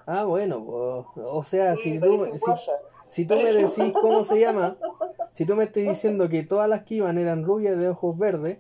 Ah, 0.08 0.24
bueno, 0.24 0.66
o 0.66 1.44
sea, 1.46 1.76
Sí, 1.76 1.94
si 1.94 2.00
tú, 2.00 2.28
si, 2.34 2.52
si 3.08 3.26
tú 3.28 3.36
me 3.36 3.44
decís 3.54 3.94
cómo 4.02 4.24
se 4.24 4.40
llama, 4.40 4.78
si 5.32 5.46
tú 5.46 5.56
me 5.56 5.66
estás 5.66 5.84
diciendo 5.84 6.28
que 6.28 6.42
todas 6.42 6.68
las 6.68 6.86
que 6.86 6.96
iban 6.96 7.20
eran 7.20 7.44
rubias 7.44 7.78
de 7.78 7.90
ojos 7.90 8.18
verdes, 8.18 8.58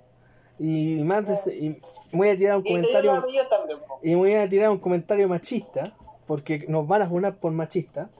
y 0.59 1.01
más 1.03 1.25
de 1.25 1.55
y 1.55 1.81
voy 2.15 2.29
a 2.29 2.37
tirar 2.37 2.57
un 2.57 2.67
Y 2.67 2.73
comentario 2.73 3.13
también, 3.49 3.79
y 4.03 4.13
voy 4.13 4.33
a 4.35 4.47
tirar 4.47 4.69
un 4.69 4.77
comentario 4.77 5.27
machista, 5.27 5.97
porque 6.27 6.65
nos 6.67 6.87
van 6.87 7.01
a 7.01 7.09
funar 7.09 7.39
por 7.39 7.53
machista. 7.53 8.11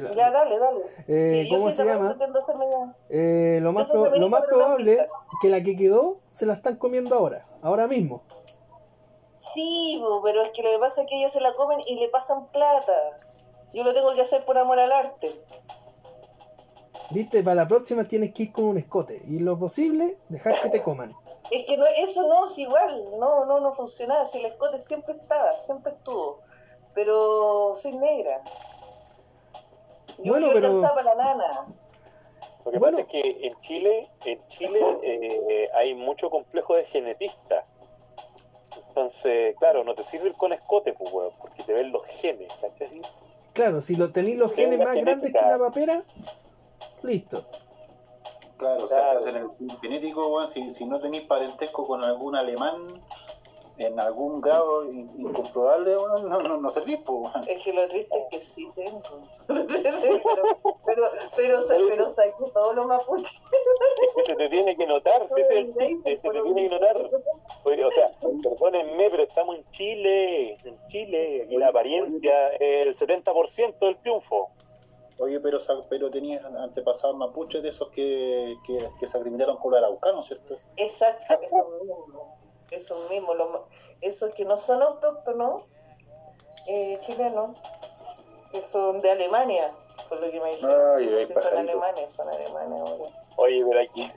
La- 0.00 0.14
Ya, 0.14 0.30
dale, 0.30 0.58
dale. 0.58 0.80
Eh, 1.08 1.44
Sí, 1.44 1.50
¿Cómo 1.54 1.70
se 1.70 1.84
llama? 1.84 2.16
Eh, 3.10 3.58
lo, 3.62 3.72
más 3.72 3.92
proba- 3.92 4.16
lo 4.18 4.28
más 4.28 4.46
probable 4.46 4.96
pista. 4.96 5.08
que 5.42 5.48
la 5.48 5.62
que 5.62 5.76
quedó 5.76 6.18
se 6.30 6.46
la 6.46 6.54
están 6.54 6.76
comiendo 6.76 7.14
ahora, 7.14 7.46
ahora 7.62 7.86
mismo. 7.86 8.22
Sí, 9.54 10.02
pero 10.24 10.42
es 10.42 10.50
que 10.50 10.62
lo 10.62 10.70
que 10.70 10.78
pasa 10.78 11.02
es 11.02 11.08
que 11.08 11.16
ellos 11.16 11.32
se 11.32 11.40
la 11.40 11.54
comen 11.54 11.78
y 11.86 12.00
le 12.00 12.08
pasan 12.08 12.46
plata. 12.48 12.92
Yo 13.72 13.84
lo 13.84 13.92
tengo 13.92 14.14
que 14.14 14.22
hacer 14.22 14.44
por 14.44 14.56
amor 14.58 14.78
al 14.78 14.90
arte. 14.90 15.30
Viste, 17.10 17.42
para 17.42 17.56
la 17.56 17.68
próxima 17.68 18.04
tienes 18.04 18.32
que 18.32 18.44
ir 18.44 18.52
con 18.52 18.64
un 18.64 18.78
escote 18.78 19.22
y 19.28 19.40
lo 19.40 19.58
posible, 19.58 20.16
dejar 20.28 20.60
que 20.62 20.70
te 20.70 20.82
coman. 20.82 21.14
Es 21.50 21.66
que 21.66 21.76
no, 21.76 21.84
eso 21.98 22.26
no 22.26 22.46
es 22.46 22.58
igual, 22.58 23.04
no, 23.18 23.44
no, 23.44 23.60
no 23.60 23.74
funcionaba. 23.74 24.26
Si 24.26 24.38
el 24.38 24.46
escote 24.46 24.78
siempre 24.78 25.14
estaba, 25.14 25.56
siempre 25.58 25.92
estuvo. 25.92 26.40
Pero 26.94 27.72
soy 27.74 27.96
negra. 27.98 28.40
Yo, 30.18 30.32
Bueno, 30.32 30.48
yo 30.48 30.54
pero- 30.54 30.66
alcanzaba 30.68 31.02
la 31.02 31.14
nana. 31.14 31.66
Lo 32.64 32.70
que 32.72 32.78
Bueno. 32.78 32.98
pasa 32.98 33.08
es 33.10 33.22
que 33.22 33.46
en 33.46 33.54
Chile, 33.62 34.08
en 34.24 34.48
Chile 34.48 34.80
eh, 35.02 35.68
hay 35.74 35.94
mucho 35.94 36.30
complejo 36.30 36.74
de 36.76 36.84
genetista. 36.86 37.66
Entonces, 38.88 39.56
claro, 39.58 39.84
no 39.84 39.94
te 39.94 40.04
sirve 40.04 40.28
el 40.28 40.34
con 40.34 40.52
escote, 40.52 40.92
pues, 40.92 41.12
weón, 41.12 41.32
porque 41.40 41.62
te 41.62 41.72
ven 41.72 41.90
los 41.92 42.04
genes, 42.06 42.52
¿cachai? 42.60 43.02
Claro, 43.52 43.80
si 43.80 43.96
lo 43.96 44.10
tenéis 44.12 44.36
los 44.36 44.52
genes 44.52 44.78
más 44.78 44.94
grandes 44.96 45.32
que 45.32 45.38
una 45.38 45.58
papera, 45.58 46.02
listo. 47.02 47.44
Claro, 48.56 48.84
o 48.84 48.88
sea, 48.88 49.02
Claro. 49.04 49.18
estás 49.18 49.34
en 49.34 49.36
el 49.70 49.78
genético, 49.80 50.28
weón, 50.28 50.48
si, 50.48 50.70
si 50.72 50.86
no 50.86 51.00
tenéis 51.00 51.24
parentesco 51.24 51.86
con 51.86 52.02
algún 52.04 52.34
alemán 52.36 53.02
en 53.78 53.98
algún 53.98 54.40
grado 54.40 54.84
in- 54.90 55.10
incomprobable, 55.18 55.94
no, 55.94 56.42
no, 56.42 56.58
no 56.60 56.70
servís, 56.70 56.98
pues. 57.04 57.32
Es 57.48 57.62
que 57.64 57.72
lo 57.72 57.88
triste 57.88 58.16
es 58.18 58.24
que 58.30 58.40
sí 58.40 58.70
tengo. 58.74 59.02
pero, 59.48 59.66
pero, 60.86 61.02
pero, 61.36 61.58
pero 61.88 62.08
saqué 62.10 62.44
todos 62.52 62.74
los 62.74 62.86
mapuches. 62.86 63.42
Es 64.06 64.14
que 64.14 64.24
se 64.26 64.36
te 64.36 64.48
tiene 64.48 64.76
que 64.76 64.86
notar, 64.86 65.28
se 65.28 65.34
te 65.34 65.64
tiene 66.30 66.68
que 66.68 66.74
notar. 66.74 67.10
Oye, 67.64 67.84
O 67.84 67.90
sea, 67.90 68.06
perdónenme, 68.42 69.10
pero 69.10 69.22
estamos 69.24 69.56
en 69.56 69.64
Chile, 69.72 70.52
en 70.64 70.78
Chile, 70.88 71.46
y 71.50 71.56
la 71.56 71.68
apariencia 71.68 72.48
es 72.60 72.86
el 72.86 72.98
70% 72.98 73.78
del 73.80 73.98
triunfo. 74.00 74.50
Oye, 75.18 75.38
pero, 75.40 75.60
sa- 75.60 75.84
pero 75.88 76.10
tenías 76.10 76.44
antepasados 76.44 77.16
mapuches 77.16 77.62
de 77.62 77.68
esos 77.68 77.88
que, 77.90 78.56
que, 78.66 78.88
que 78.98 79.06
se 79.08 79.16
acriminaron 79.16 79.56
con 79.58 79.70
los 79.72 79.78
araucanos, 79.80 80.26
¿cierto? 80.26 80.56
Exacto, 80.76 81.34
esos 81.40 81.66
mismos. 82.70 82.82
Esos 82.82 83.10
mismos. 83.10 83.36
Los, 83.36 83.48
esos 84.00 84.34
que 84.34 84.44
no 84.44 84.56
son 84.56 84.82
autóctonos 84.82 85.64
eh, 86.66 86.98
chilenos, 87.02 87.58
que 88.50 88.62
son 88.62 89.02
de 89.02 89.10
Alemania, 89.10 89.72
por 90.08 90.20
lo 90.20 90.30
que 90.30 90.40
me 90.40 90.50
dijeron. 90.50 90.80
Ay, 90.96 91.08
sí, 91.08 91.14
ay, 91.14 91.26
sí, 91.26 91.34
son 91.34 91.58
alemanes, 91.58 92.12
son 92.12 92.28
alemanes 92.28 92.80
ahora. 92.80 93.12
Oye, 93.36 93.64
pero 93.66 93.80
aquí, 93.80 94.12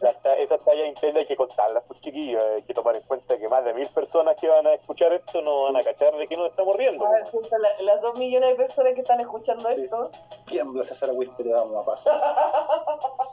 las 0.00 0.20
ta- 0.22 0.36
esas 0.36 0.60
tallas 0.64 0.86
internas 0.88 1.16
hay 1.22 1.26
que 1.26 1.36
contarlas, 1.36 1.82
pues 1.88 2.00
chiquillos, 2.00 2.42
hay 2.54 2.62
que 2.62 2.74
tomar 2.74 2.96
en 2.96 3.02
cuenta 3.02 3.38
que 3.38 3.48
más 3.48 3.64
de 3.64 3.72
mil 3.74 3.88
personas 3.88 4.36
que 4.38 4.48
van 4.48 4.66
a 4.66 4.74
escuchar 4.74 5.12
esto 5.12 5.40
no 5.42 5.62
van 5.64 5.76
a 5.76 5.82
cachar 5.82 6.14
de 6.16 6.26
qué 6.28 6.36
nos 6.36 6.50
estamos 6.50 6.76
riendo. 6.76 7.06
Ah, 7.06 7.10
la- 7.58 7.84
las 7.92 8.00
dos 8.02 8.18
millones 8.18 8.50
de 8.50 8.54
personas 8.56 8.92
que 8.94 9.00
están 9.00 9.20
escuchando 9.20 9.68
Sí. 9.70 9.82
esto, 9.82 10.10
Tiembla 10.46 10.84
César 10.84 11.10
Whisper, 11.12 11.48
vamos 11.48 11.76
a 11.82 11.84
pasar. 11.90 12.20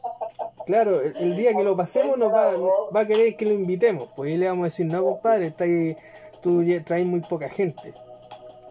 Claro, 0.66 1.02
el, 1.02 1.16
el 1.18 1.36
día 1.36 1.54
que 1.54 1.62
lo 1.64 1.76
pasemos 1.76 2.18
nos 2.18 2.32
va, 2.34 2.54
va 2.96 3.02
a 3.02 3.06
querer 3.06 3.36
que 3.36 3.46
lo 3.46 3.52
invitemos. 3.52 4.08
Pues 4.16 4.32
ahí 4.32 4.38
le 4.38 4.48
vamos 4.48 4.62
a 4.64 4.66
decir, 4.68 4.86
no 4.86 5.04
compadre, 5.04 5.48
está 5.48 5.66
ahí, 5.66 5.98
tú 6.42 6.62
traes 6.86 7.06
muy 7.06 7.20
poca 7.20 7.50
gente. 7.50 7.94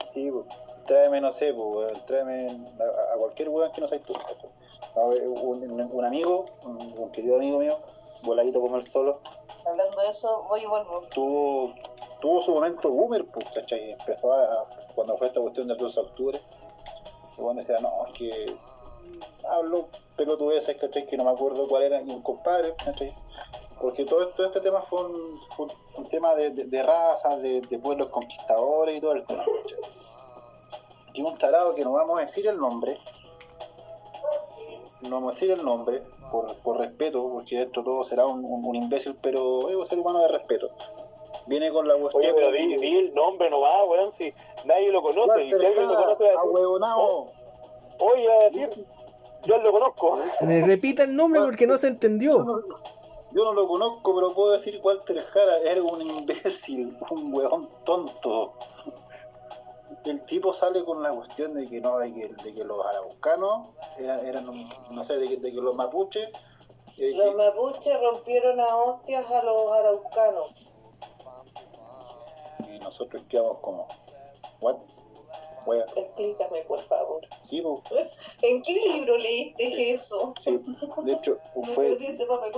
Sí, 0.02 0.30
pues, 0.30 0.46
tráeme, 0.86 1.20
no 1.20 1.30
sé, 1.32 1.52
pues, 1.52 2.04
tráeme 2.06 2.46
a, 2.80 3.14
a 3.14 3.16
cualquier 3.18 3.50
weón 3.50 3.70
que 3.72 3.82
no 3.82 3.88
seas 3.88 4.00
tú. 4.02 4.14
Un, 4.94 6.04
amigo, 6.04 6.46
un, 6.64 6.94
un 6.98 7.10
querido 7.12 7.36
amigo 7.36 7.58
mío, 7.58 7.78
voladito 8.22 8.60
como 8.60 8.76
el 8.76 8.82
solo, 8.82 9.20
hablando 9.64 10.00
de 10.02 10.08
eso, 10.08 10.46
voy 10.48 10.60
y 10.62 10.66
vuelvo. 10.66 11.02
tuvo, 11.12 11.74
tuvo 12.20 12.42
su 12.42 12.52
momento 12.52 12.90
boomer, 12.90 13.24
pues, 13.26 13.46
¿cachai? 13.52 13.92
Empezó 13.92 14.32
a, 14.32 14.68
cuando 14.94 15.16
fue 15.16 15.28
esta 15.28 15.40
cuestión 15.40 15.68
del 15.68 15.76
12 15.76 16.00
de 16.00 16.06
octubre, 16.06 16.40
y 17.38 17.40
cuando 17.40 17.62
decía, 17.62 17.78
no, 17.80 18.06
es 18.06 18.12
que 18.14 18.56
hablo 19.50 19.88
pelotudeces, 20.16 20.76
¿cachai? 20.76 21.06
Que 21.06 21.16
no 21.16 21.24
me 21.24 21.30
acuerdo 21.30 21.66
cuál 21.68 21.84
era, 21.84 22.02
y 22.02 22.10
un 22.10 22.22
compadre, 22.22 22.74
¿cachai? 22.76 23.12
Porque 23.80 24.04
todo, 24.04 24.28
todo 24.28 24.46
este 24.46 24.60
tema 24.60 24.80
fue 24.80 25.04
un, 25.04 25.40
fue 25.56 25.66
un 25.96 26.08
tema 26.08 26.34
de, 26.34 26.50
de, 26.50 26.64
de 26.64 26.82
razas, 26.82 27.42
de, 27.42 27.60
de 27.62 27.78
pueblos 27.78 28.10
conquistadores 28.10 28.96
y 28.96 29.00
todo 29.00 29.12
el 29.12 29.26
tema, 29.26 29.44
¿cachai? 29.44 29.78
Y 31.14 31.22
un 31.22 31.36
tarado 31.36 31.74
que 31.74 31.84
no 31.84 31.92
vamos 31.92 32.18
a 32.18 32.22
decir 32.22 32.46
el 32.46 32.58
nombre, 32.58 32.98
no 35.02 35.10
vamos 35.16 35.36
a 35.36 35.40
decir 35.40 35.50
el 35.50 35.64
nombre, 35.64 36.02
por, 36.30 36.54
por 36.58 36.78
respeto, 36.78 37.28
porque 37.30 37.62
esto 37.62 37.82
todo 37.84 38.04
será 38.04 38.26
un, 38.26 38.44
un- 38.44 38.64
un 38.64 38.76
imbécil, 38.76 39.16
pero 39.22 39.68
es 39.68 39.76
un 39.76 39.86
ser 39.86 39.98
humano 39.98 40.20
de 40.20 40.28
respeto. 40.28 40.70
Viene 41.46 41.72
con 41.72 41.86
la 41.88 41.96
cuestión. 41.96 42.22
Oye, 42.24 42.34
pero 42.34 42.52
di, 42.52 42.76
di 42.76 42.96
el 42.98 43.14
nombre 43.14 43.50
nomás, 43.50 43.82
weón, 43.88 44.12
si 44.18 44.32
nadie 44.64 44.90
lo 44.90 45.02
conoce, 45.02 45.44
y 45.44 45.48
si 45.48 45.54
alguien 45.54 45.74
lo 45.88 45.94
conoce, 45.94 46.24
a 46.24 46.28
decir, 46.28 46.38
ahueonao. 46.38 47.26
oye, 47.98 48.28
va 48.28 48.34
a 48.34 48.50
decir, 48.50 48.86
yo 49.44 49.58
lo 49.58 49.72
conozco. 49.72 50.18
Le 50.46 50.64
repita 50.64 51.02
el 51.02 51.16
nombre 51.16 51.40
porque 51.42 51.66
no 51.66 51.76
se 51.78 51.88
entendió. 51.88 52.44
yo 53.32 53.44
no 53.44 53.52
lo 53.54 53.66
conozco, 53.66 54.14
pero 54.14 54.32
puedo 54.34 54.52
decir 54.52 54.80
Walter 54.84 55.20
Jara 55.24 55.58
era 55.64 55.82
un 55.82 56.00
imbécil, 56.00 56.96
un 57.10 57.34
weón 57.34 57.68
tonto. 57.84 58.52
El 60.04 60.24
tipo 60.26 60.52
sale 60.52 60.84
con 60.84 61.02
la 61.02 61.10
cuestión 61.12 61.54
de 61.54 61.68
que 61.68 61.80
no, 61.80 61.98
de 61.98 62.12
que, 62.12 62.28
de 62.42 62.54
que 62.54 62.64
los 62.64 62.84
araucanos 62.84 63.68
eran, 63.98 64.26
eran 64.26 64.48
un- 64.48 64.68
no 64.90 65.04
sé, 65.04 65.18
de 65.18 65.28
que, 65.28 65.36
de 65.36 65.50
que 65.52 65.60
los 65.60 65.74
mapuches. 65.74 66.28
eh, 66.98 67.12
Los 67.14 67.34
mapuches 67.34 68.00
rompieron 68.00 68.60
a 68.60 68.74
hostias 68.76 69.30
a 69.30 69.42
los 69.42 69.72
araucanos. 69.72 70.46
y 72.68 72.78
nosotros 72.78 73.22
quedamos 73.28 73.58
como, 73.58 73.86
¿what? 74.60 74.76
Wea. 75.64 75.84
Explícame, 75.94 76.62
por 76.62 76.80
favor. 76.80 77.20
Sí, 77.44 77.62
¿En 78.42 78.62
qué 78.62 78.72
libro 78.72 79.16
leíste 79.16 79.92
eso? 79.92 80.34
sí. 80.40 80.58
De 81.04 81.12
hecho, 81.12 81.38
fue. 81.62 81.96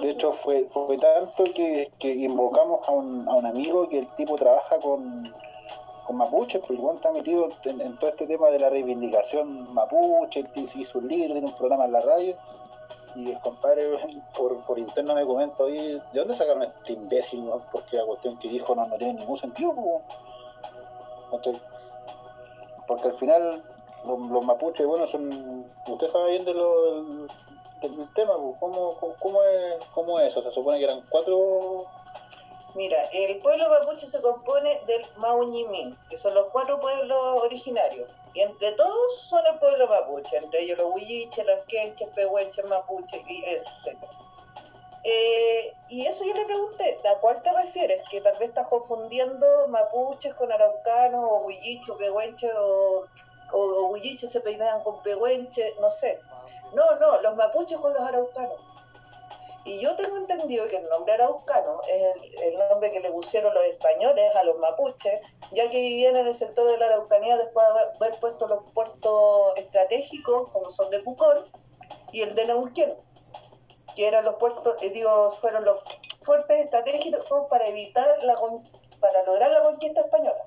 De 0.00 0.10
hecho, 0.10 0.32
fue, 0.32 0.66
fue 0.70 0.96
tanto 0.98 1.44
que, 1.54 1.92
que 1.98 2.14
invocamos 2.14 2.88
a 2.88 2.92
un, 2.92 3.28
a 3.28 3.34
un 3.34 3.44
amigo 3.46 3.88
que 3.88 3.98
el 3.98 4.14
tipo 4.14 4.36
trabaja 4.36 4.80
con, 4.80 5.24
con 6.06 6.18
porque 6.60 6.74
el 6.74 6.80
weón 6.80 6.96
está 6.96 7.12
metido 7.12 7.48
en, 7.64 7.96
todo 7.96 8.10
este 8.10 8.26
tema 8.26 8.50
de 8.50 8.58
la 8.58 8.70
reivindicación 8.70 9.72
mapuche, 9.72 10.44
hizo 10.54 10.98
un 10.98 11.08
libro, 11.08 11.34
tiene 11.34 11.48
un 11.48 11.56
programa 11.56 11.86
en 11.86 11.92
la 11.92 12.00
radio, 12.02 12.36
y 13.16 13.30
el 13.30 13.40
compadre 13.40 13.98
por, 14.36 14.60
por 14.64 14.78
interno 14.78 15.14
me 15.14 15.24
comenta, 15.24 15.64
oye, 15.64 15.94
¿de 15.94 16.18
dónde 16.20 16.34
sacaron 16.34 16.62
este 16.62 16.92
imbécil? 16.92 17.44
no? 17.44 17.62
Porque 17.72 17.96
la 17.96 18.04
cuestión 18.04 18.38
que 18.38 18.48
dijo 18.48 18.74
no, 18.74 18.86
no 18.86 18.96
tiene 18.96 19.14
ningún 19.14 19.38
sentido. 19.38 19.74
¿Cachai? 21.30 21.60
Porque 22.86 23.08
al 23.08 23.14
final 23.14 23.62
los, 24.04 24.18
los 24.28 24.44
mapuches, 24.44 24.86
bueno, 24.86 25.08
son, 25.08 25.64
usted 25.88 26.08
sabe 26.08 26.32
bien 26.32 26.44
de 26.44 26.54
lo, 26.54 27.04
del, 27.04 27.28
del 27.80 28.12
tema. 28.14 28.34
¿Cómo, 28.34 28.96
cómo, 28.98 29.14
cómo 29.18 29.42
es, 29.42 29.86
¿cómo 29.94 30.20
es 30.20 30.28
eso? 30.28 30.42
Se 30.42 30.50
supone 30.50 30.78
que 30.78 30.84
eran 30.84 31.00
cuatro 31.08 31.86
Mira, 32.74 32.98
el 33.12 33.38
pueblo 33.38 33.68
mapuche 33.68 34.04
se 34.04 34.20
compone 34.20 34.80
del 34.86 35.06
Mauñimín, 35.16 35.96
que 36.10 36.18
son 36.18 36.34
los 36.34 36.48
cuatro 36.48 36.80
pueblos 36.80 37.18
originarios. 37.44 38.10
Y 38.34 38.40
entre 38.40 38.72
todos 38.72 39.20
son 39.20 39.46
el 39.46 39.58
pueblo 39.60 39.86
mapuche, 39.86 40.36
entre 40.36 40.62
ellos 40.62 40.78
los 40.78 40.92
huilliches, 40.92 41.46
los 41.46 41.64
quenches, 41.66 42.08
pehuenches, 42.10 42.64
mapuches, 42.64 43.22
y 43.28 43.44
etc. 43.44 43.96
Eh, 45.04 45.76
y 45.90 46.06
eso 46.06 46.24
yo 46.24 46.34
le 46.34 46.46
pregunté, 46.46 46.98
¿a 47.14 47.20
cuál 47.20 47.40
te 47.42 47.52
refieres? 47.52 48.02
Que 48.10 48.20
tal 48.20 48.36
vez 48.38 48.48
estás 48.48 48.66
confundiendo 48.66 49.46
mapuches 49.68 50.34
con 50.34 50.50
araucanos, 50.50 51.22
o 51.22 51.38
huilliches, 51.44 51.96
pehuenches, 51.96 52.52
o, 52.56 53.04
o, 53.52 53.60
o 53.60 53.86
huilliches 53.90 54.32
se 54.32 54.40
peinaban 54.40 54.82
con 54.82 55.00
pehuenches, 55.04 55.74
no 55.78 55.90
sé. 55.90 56.20
No, 56.72 56.96
no, 56.96 57.22
los 57.22 57.36
mapuches 57.36 57.78
con 57.78 57.94
los 57.94 58.02
araucanos. 58.02 58.73
Y 59.64 59.80
yo 59.80 59.96
tengo 59.96 60.18
entendido 60.18 60.68
que 60.68 60.76
el 60.76 60.88
nombre 60.88 61.14
araucano 61.14 61.80
es 61.88 62.42
el, 62.42 62.58
nombre 62.70 62.92
que 62.92 63.00
le 63.00 63.10
pusieron 63.10 63.54
los 63.54 63.64
españoles 63.64 64.36
a 64.36 64.44
los 64.44 64.58
mapuches, 64.58 65.20
ya 65.52 65.70
que 65.70 65.80
vivían 65.80 66.16
en 66.16 66.26
el 66.26 66.34
sector 66.34 66.70
de 66.70 66.76
la 66.76 66.86
Araucanía 66.86 67.38
después 67.38 67.66
de 67.66 68.06
haber, 68.06 68.20
puesto 68.20 68.46
los 68.46 68.62
puertos 68.74 69.56
estratégicos, 69.56 70.50
como 70.50 70.70
son 70.70 70.90
de 70.90 71.00
Pucón 71.00 71.46
y 72.12 72.20
el 72.20 72.34
de 72.34 72.44
Neuquén, 72.44 72.94
que 73.96 74.06
eran 74.06 74.26
los 74.26 74.34
puertos, 74.34 74.76
eh, 74.82 74.90
digo, 74.90 75.30
fueron 75.30 75.64
los 75.64 75.82
fuertes 76.22 76.64
estratégicos 76.64 77.46
para 77.48 77.66
evitar 77.68 78.22
la 78.22 78.34
para 79.00 79.22
lograr 79.24 79.50
la 79.50 79.62
conquista 79.62 80.00
española. 80.02 80.46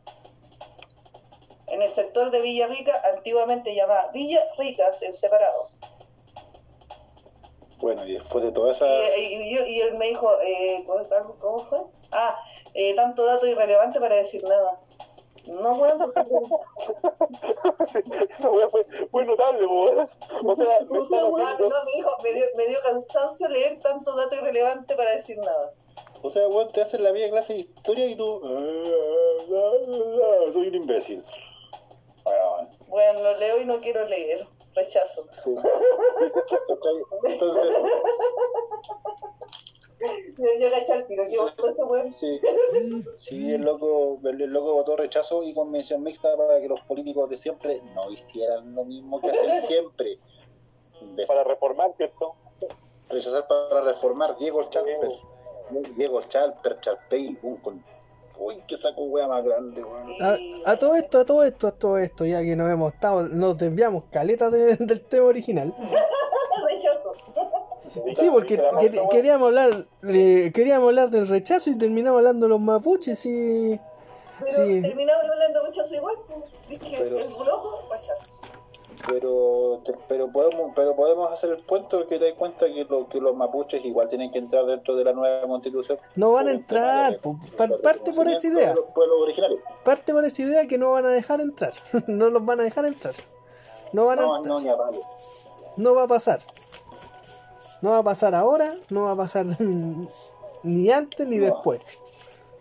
En 1.67 1.81
el 1.81 1.89
sector 1.89 2.31
de 2.31 2.41
Villarrica, 2.41 2.93
antiguamente 3.13 3.75
llamada 3.75 4.11
Villa 4.11 4.41
Ricas 4.57 5.01
en 5.01 5.13
separado. 5.13 5.69
Bueno, 7.87 8.05
y 8.05 8.13
después 8.15 8.43
de 8.43 8.51
toda 8.51 8.73
esa... 8.73 8.85
Y, 9.17 9.21
y- 9.21 9.43
y 9.49 9.55
yo- 9.55 9.65
y 9.65 9.79
él 9.79 9.97
me 9.97 10.09
dijo, 10.09 10.29
eh, 10.41 10.83
¿cómo, 10.85 11.37
cómo 11.39 11.59
fue? 11.69 11.79
Ah, 12.11 12.37
eh, 12.73 12.93
tanto 12.95 13.25
dato 13.25 13.47
irrelevante 13.47 13.97
para 14.01 14.15
decir 14.15 14.43
nada. 14.43 14.81
No, 15.45 15.75
weón, 15.75 16.11
Esa 18.37 18.49
weá 18.49 18.67
fue, 18.69 18.85
fue 19.09 19.23
notable, 19.25 19.65
weón. 19.65 20.09
O 20.43 20.55
sea, 20.57 20.65
me 20.89 20.99
o 20.99 21.05
sea, 21.05 21.21
no, 21.21 21.31
me 21.37 21.43
dijo, 21.95 22.09
me 22.23 22.33
dio, 22.33 22.45
me 22.57 22.67
dio 22.67 22.77
cansancio 22.83 23.47
leer 23.47 23.79
tanto 23.79 24.13
dato 24.17 24.35
irrelevante 24.35 24.93
para 24.97 25.11
decir 25.11 25.37
nada. 25.37 25.71
O 26.21 26.29
sea, 26.29 26.45
weón, 26.49 26.69
te 26.73 26.81
hacen 26.81 27.03
la 27.03 27.13
vieja 27.13 27.31
clase 27.31 27.53
de 27.53 27.59
historia 27.59 28.05
y 28.07 28.15
tú. 28.17 28.41
"Ah, 28.43 30.51
Soy 30.51 30.67
un 30.67 30.75
imbécil. 30.75 31.23
Bueno, 32.89 33.21
lo 33.21 33.37
leo 33.37 33.61
y 33.61 33.65
no 33.65 33.79
quiero 33.79 34.05
leer. 34.07 34.45
Rechazo. 34.77 35.25
Sí. 35.37 35.55
Entonces, 37.25 37.63
Yo, 40.37 40.45
yo 40.59 40.71
caché 40.71 40.93
al 40.93 41.07
tiro, 41.07 41.23
que 41.27 41.37
votó 41.39 41.67
ese 41.67 41.83
weón. 41.83 42.13
sí. 42.13 42.39
Sí, 43.17 43.53
el 43.53 43.63
loco, 43.63 44.19
el, 44.23 44.41
el 44.41 44.51
loco 44.51 44.73
votó 44.73 44.95
rechazo 44.95 45.41
y 45.43 45.53
convención 45.55 46.03
mixta 46.03 46.37
para 46.37 46.61
que 46.61 46.67
los 46.67 46.79
políticos 46.81 47.29
de 47.29 47.37
siempre 47.37 47.81
no 47.95 48.11
hicieran 48.11 48.75
lo 48.75 48.85
mismo 48.85 49.19
que 49.19 49.31
hacen 49.31 49.61
siempre. 49.67 50.19
Para 51.27 51.43
reformar, 51.43 51.93
¿cierto? 51.97 52.35
Rechazar 53.09 53.47
para 53.47 53.81
reformar 53.81 54.37
Diego 54.37 54.63
Chalper. 54.69 55.11
Diego 55.95 56.21
Chalper, 56.21 56.79
Charpey, 56.79 57.37
un 57.41 57.57
con. 57.57 57.83
Uy, 58.39 58.55
que 58.67 58.75
saco 58.75 59.03
wea 59.05 59.27
más 59.27 59.43
grande, 59.43 59.83
weón. 59.83 60.09
A, 60.21 60.71
a 60.71 60.77
todo 60.77 60.95
esto, 60.95 61.19
a 61.19 61.25
todo 61.25 61.43
esto, 61.43 61.67
a 61.67 61.71
todo 61.71 61.97
esto, 61.97 62.25
ya 62.25 62.41
que 62.43 62.55
nos 62.55 62.69
hemos 62.71 62.93
estado, 62.93 63.23
nos 63.27 63.57
desviamos 63.57 64.03
caleta 64.11 64.49
de- 64.49 64.75
del 64.79 65.01
tema 65.01 65.25
original. 65.27 65.73
Rechazo. 66.69 67.13
Sí, 68.15 68.29
porque 68.31 68.57
que- 68.79 69.01
queríamos 69.09 69.47
hablar, 69.47 69.71
eh, 70.07 70.51
queríamos 70.53 70.89
hablar 70.89 71.09
del 71.09 71.27
rechazo 71.27 71.69
y 71.71 71.77
terminamos 71.77 72.19
hablando 72.19 72.45
de 72.45 72.49
los 72.49 72.59
mapuches 72.59 73.25
y 73.25 73.79
Pero 74.39 74.51
Sí. 74.55 74.81
terminamos 74.83 75.23
hablando 75.23 75.59
de 75.61 75.65
rechazo 75.67 75.95
igual. 75.95 76.15
pues. 76.27 76.39
Dije, 76.69 76.95
Pero- 76.99 77.17
el 77.19 77.27
bloco, 77.33 77.79
rechazo. 77.91 78.27
Pero, 79.07 79.81
pero 80.09 80.29
podemos 80.31 80.71
pero 80.75 80.93
podemos 80.95 81.31
hacer 81.31 81.51
el 81.51 81.63
puente 81.63 81.95
porque 81.95 82.19
te 82.19 82.25
das 82.25 82.35
cuenta 82.35 82.65
que, 82.67 82.83
lo, 82.83 83.07
que 83.07 83.21
los 83.21 83.35
mapuches 83.35 83.83
igual 83.85 84.07
tienen 84.09 84.29
que 84.31 84.39
entrar 84.39 84.65
dentro 84.65 84.95
de 84.97 85.05
la 85.05 85.13
nueva 85.13 85.47
constitución. 85.47 85.97
no 86.15 86.33
van 86.33 86.49
a 86.49 86.51
entrar, 86.51 87.13
de- 87.13 87.19
po, 87.19 87.37
par- 87.57 87.79
parte 87.81 88.11
por 88.11 88.27
esa 88.27 88.47
idea, 88.47 88.69
de 88.69 88.75
los 88.75 88.85
pueblos 88.93 89.17
originarios. 89.21 89.61
parte 89.85 90.11
por 90.13 90.25
esa 90.25 90.41
idea 90.41 90.67
que 90.67 90.77
no 90.77 90.91
van 90.91 91.05
a 91.05 91.09
dejar 91.09 91.39
entrar, 91.39 91.73
no 92.07 92.29
los 92.29 92.43
van 92.45 92.59
a 92.59 92.63
dejar 92.63 92.85
entrar, 92.85 93.13
no 93.93 94.07
van 94.07 94.19
a 94.19 94.23
No, 94.23 94.37
entrar. 94.37 94.53
no, 94.55 94.59
ni 94.61 94.69
a 94.69 94.77
palo. 94.77 94.99
no 95.77 95.93
va 95.95 96.03
a 96.03 96.07
pasar. 96.07 96.41
No 97.81 97.91
va 97.91 97.99
a 97.99 98.03
pasar 98.03 98.33
ahora, 98.35 98.73
no 98.89 99.03
va 99.03 99.11
a 99.11 99.15
pasar 99.15 99.45
ni 100.63 100.89
antes 100.91 101.27
ni 101.27 101.37
No. 101.37 101.45
después. 101.45 101.81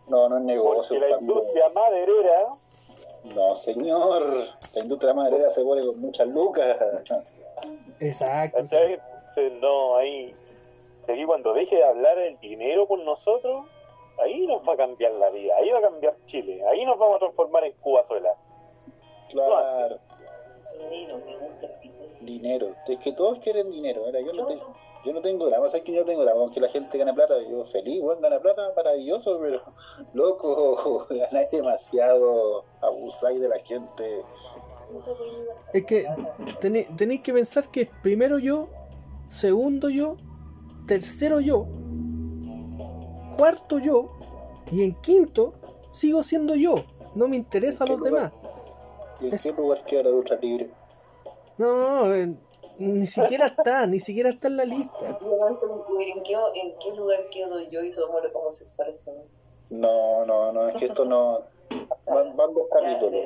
No, 0.08 0.28
no 0.28 0.38
es 0.38 0.44
negocio. 0.44 0.96
Porque 1.00 1.10
la 1.10 1.18
industria 1.20 1.68
maderera, 1.74 2.48
No, 3.34 3.54
señor. 3.56 4.22
La 4.74 4.82
industria 4.82 5.14
maderera 5.14 5.50
se 5.50 5.62
pone 5.62 5.84
con 5.84 6.00
muchas 6.00 6.28
lucas. 6.28 6.76
Exacto. 8.00 8.58
Entonces, 8.58 9.00
no, 9.60 9.96
ahí, 9.96 10.34
aquí 11.08 11.24
cuando 11.24 11.52
deje 11.54 11.76
de 11.76 11.84
hablar 11.84 12.18
el 12.18 12.38
dinero 12.40 12.86
por 12.86 12.98
nosotros, 13.00 13.66
ahí 14.22 14.46
nos 14.46 14.66
va 14.68 14.74
a 14.74 14.76
cambiar 14.76 15.12
la 15.12 15.30
vida, 15.30 15.54
ahí 15.56 15.70
va 15.70 15.78
a 15.78 15.82
cambiar 15.82 16.16
Chile, 16.26 16.62
ahí 16.66 16.84
nos 16.84 16.98
vamos 16.98 17.16
a 17.16 17.18
transformar 17.20 17.64
en 17.64 17.72
Cubazuela. 17.80 18.34
Claro. 19.30 19.98
Dinero, 20.90 21.18
me 21.26 21.36
gusta 21.36 21.66
el 21.66 21.80
dinero. 21.80 22.12
Dinero. 22.20 22.68
Es 22.86 22.98
que 22.98 23.12
todos 23.12 23.38
quieren 23.40 23.70
dinero. 23.70 24.02
Mira, 24.06 24.20
yo 24.20 24.26
no, 24.32 24.34
Yo 24.34 24.46
te- 24.46 24.56
no. 24.56 24.85
Yo 25.06 25.12
no 25.12 25.22
tengo 25.22 25.46
drama. 25.46 25.68
¿Sabes 25.68 25.84
que 25.84 25.92
yo 25.92 26.00
no 26.00 26.04
tengo 26.06 26.22
drama? 26.24 26.40
Aunque 26.40 26.60
la 26.60 26.68
gente 26.68 26.98
gane 26.98 27.14
plata, 27.14 27.34
yo 27.48 27.64
feliz, 27.64 28.02
bueno, 28.02 28.20
gana 28.20 28.40
plata, 28.40 28.72
maravilloso, 28.76 29.38
pero 29.40 29.60
loco, 30.14 31.06
ganáis 31.08 31.50
demasiado, 31.50 32.64
abusáis 32.82 33.40
de 33.40 33.48
la 33.48 33.58
gente. 33.60 34.22
Es 35.72 35.84
que 35.84 36.06
tené- 36.60 36.86
tenéis 36.96 37.20
que 37.22 37.32
pensar 37.32 37.68
que 37.70 37.88
primero 38.02 38.38
yo, 38.38 38.68
segundo 39.28 39.88
yo, 39.88 40.16
tercero 40.86 41.40
yo, 41.40 41.66
cuarto 43.36 43.78
yo 43.78 44.10
y 44.70 44.82
en 44.84 44.94
quinto 44.94 45.54
sigo 45.92 46.22
siendo 46.22 46.54
yo. 46.54 46.76
No 47.14 47.28
me 47.28 47.36
interesan 47.36 47.88
los 47.88 48.02
demás. 48.02 48.32
¿Y 49.20 49.28
en 49.28 49.34
Es- 49.34 49.42
qué 49.42 49.52
lugar 49.52 49.84
queda 49.84 50.04
la 50.04 50.10
lucha 50.10 50.36
libre? 50.36 50.70
No, 51.58 52.12
eh, 52.14 52.36
ni 52.78 53.06
siquiera 53.06 53.46
está, 53.46 53.86
ni 53.86 54.00
siquiera 54.00 54.30
está 54.30 54.48
en 54.48 54.56
la 54.56 54.64
lista. 54.64 54.98
¿En 55.08 56.22
qué, 56.22 56.34
¿En 56.34 56.78
qué 56.78 56.94
lugar 56.96 57.20
quedo 57.30 57.60
yo 57.70 57.82
y 57.82 57.92
tu 57.92 58.04
amor 58.04 58.22
homosexual 58.34 58.88
ese 58.90 59.10
momento? 59.10 59.30
No, 59.70 60.24
no, 60.26 60.52
no, 60.52 60.68
es 60.68 60.76
que 60.76 60.86
esto 60.86 61.04
no. 61.04 61.40
Van, 62.06 62.36
van 62.36 62.54
dos 62.54 62.68
capítulos. 62.72 63.20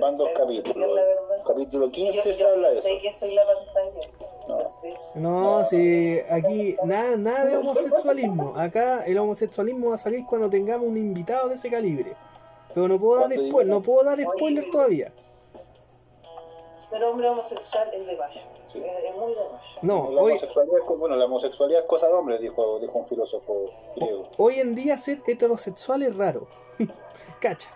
Van 0.00 0.16
dos 0.16 0.30
capítulos. 0.30 1.00
Capítulo 1.46 1.86
Yo, 1.86 1.90
15 1.90 2.34
se 2.34 2.46
habla 2.46 2.68
de 2.68 2.74
eso. 2.74 2.82
sé 2.82 2.98
que 3.00 3.12
soy 3.12 3.34
la 3.34 3.42
pantalla. 3.44 4.00
No. 4.46 4.66
Sé. 4.66 4.94
No, 5.14 5.64
si 5.64 6.20
aquí 6.30 6.76
nada, 6.84 7.16
nada 7.16 7.46
de 7.46 7.56
homosexualismo. 7.56 8.54
Acá 8.56 9.04
el 9.04 9.18
homosexualismo 9.18 9.88
va 9.88 9.94
a 9.96 9.98
salir 9.98 10.24
cuando 10.26 10.48
tengamos 10.48 10.86
un 10.86 10.96
invitado 10.96 11.48
de 11.48 11.56
ese 11.56 11.70
calibre. 11.70 12.14
Pero 12.72 12.88
no 12.88 12.98
puedo 12.98 13.20
dar 13.20 13.32
spoiler, 13.32 13.66
no 13.66 13.82
puedo 13.82 14.04
dar 14.04 14.18
spoiler 14.20 14.70
todavía. 14.70 15.12
Ser 16.90 17.02
hombre 17.04 17.28
homosexual 17.28 17.88
es 17.92 18.06
de. 18.06 18.18
Sí. 18.66 18.78
Es, 18.84 19.04
es 19.04 19.16
muy 19.16 19.32
de 19.34 19.40
macho. 19.50 19.78
No, 19.82 20.10
la 20.10 20.20
hoy, 20.22 20.32
homosexualidad 20.32 20.78
es, 20.78 20.84
co- 20.84 20.96
bueno, 20.96 21.16
la 21.16 21.24
homosexualidad 21.24 21.80
es 21.80 21.86
cosa 21.86 22.08
de 22.08 22.12
hombre, 22.14 22.38
dijo, 22.38 22.78
dijo 22.80 22.98
un 22.98 23.06
filósofo 23.06 23.64
griego. 23.96 24.24
hoy 24.38 24.60
en 24.60 24.74
día 24.74 24.96
ser 24.98 25.18
heterosexual 25.26 26.02
es 26.02 26.16
raro. 26.16 26.46
Cacha. 27.40 27.70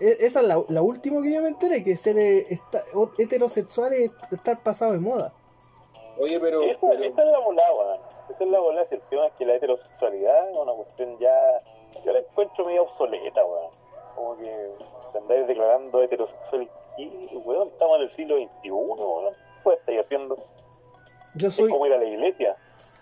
E- 0.00 0.16
Esa 0.20 0.40
es 0.40 0.46
la, 0.46 0.62
la 0.68 0.82
última 0.82 1.22
que 1.22 1.32
yo 1.32 1.40
me 1.42 1.48
enteré, 1.48 1.84
que 1.84 1.96
ser 1.96 2.18
eh, 2.18 2.46
esta- 2.50 2.84
heterosexual 3.18 3.92
es 3.92 4.10
estar 4.32 4.62
pasado 4.62 4.92
de 4.92 4.98
moda. 4.98 5.32
Oye, 6.18 6.38
pero, 6.40 6.62
Esa, 6.62 6.78
pero 6.80 7.04
esa 7.04 7.22
es 7.22 7.28
la 7.28 7.38
volada, 7.40 7.74
weón. 7.74 8.00
Esa 8.30 8.44
es 8.44 8.50
la 8.50 8.60
volada. 8.60 8.86
Si 8.86 8.94
el 8.94 9.00
tema 9.02 9.26
es 9.26 9.32
que 9.34 9.44
la 9.46 9.54
heterosexualidad 9.56 10.50
es 10.50 10.56
una 10.56 10.72
cuestión 10.72 11.18
ya. 11.18 11.34
Yo 12.04 12.12
la 12.12 12.20
encuentro 12.20 12.64
medio 12.64 12.82
obsoleta, 12.84 13.44
weón. 13.44 13.70
Como 14.14 14.36
que 14.36 14.70
te 15.12 15.18
andáis 15.18 15.46
declarando 15.48 16.02
heterosexual. 16.02 16.70
Weón, 16.96 17.68
estamos 17.68 17.96
en 17.98 18.02
el 18.02 18.16
siglo 18.16 18.36
XXI, 18.36 18.70
weón. 18.70 19.34
¿Qué 19.64 19.72
estáis 19.72 20.00
haciendo? 20.00 20.36
Yo 21.34 21.48
Es 21.48 21.54
soy, 21.54 21.70
como 21.70 21.86
ir 21.86 21.92
a 21.94 21.98
la 21.98 22.04
iglesia. 22.04 22.56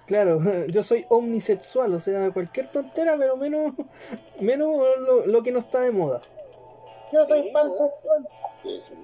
claro, 0.07 0.39
yo 0.69 0.83
soy 0.83 1.05
omnisexual, 1.09 1.93
o 1.95 2.01
sea, 2.01 2.31
cualquier 2.33 2.69
tontera, 2.71 3.17
pero 3.19 3.37
menos, 3.37 3.73
menos 4.41 4.77
lo, 5.01 5.27
lo 5.27 5.43
que 5.43 5.53
no 5.53 5.59
está 5.59 5.81
de 5.81 5.91
moda. 5.93 6.21
yo 7.13 7.25
soy 7.27 7.43
Sí, 7.43 7.51
pansexual. 7.53 8.27
Sí, 8.63 8.81
sí, 8.81 8.95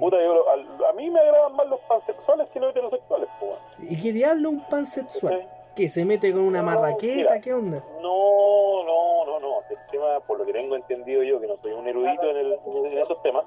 Puta, 0.00 0.16
yo, 0.22 0.44
a, 0.48 0.88
a 0.90 0.92
mí 0.94 1.10
me 1.10 1.20
agradan 1.20 1.54
más 1.56 1.66
los 1.66 1.80
pansexuales 1.80 2.48
que 2.48 2.60
los 2.60 2.70
heterosexuales, 2.70 3.28
po. 3.40 3.58
¿Y 3.82 4.00
qué 4.00 4.12
diablo 4.12 4.48
un 4.48 4.64
pansexual? 4.68 5.46
¿Que 5.74 5.88
se 5.88 6.04
mete 6.04 6.32
con 6.32 6.42
una 6.42 6.60
No, 6.60 6.66
marraqueta? 6.66 7.14
mira. 7.16 7.40
¿Qué 7.40 7.54
onda? 7.54 7.82
No, 8.00 8.84
no, 8.84 9.24
no, 9.26 9.38
no. 9.40 9.58
El 9.70 9.76
tema, 9.90 10.20
por 10.20 10.38
lo 10.38 10.44
que 10.44 10.52
tengo 10.52 10.76
entendido 10.76 11.22
yo, 11.22 11.40
que 11.40 11.46
no 11.46 11.56
soy 11.62 11.72
un 11.72 11.86
erudito 11.88 12.28
en, 12.30 12.36
el- 12.36 12.58
en 12.86 12.98
esos 12.98 13.22
temas, 13.22 13.44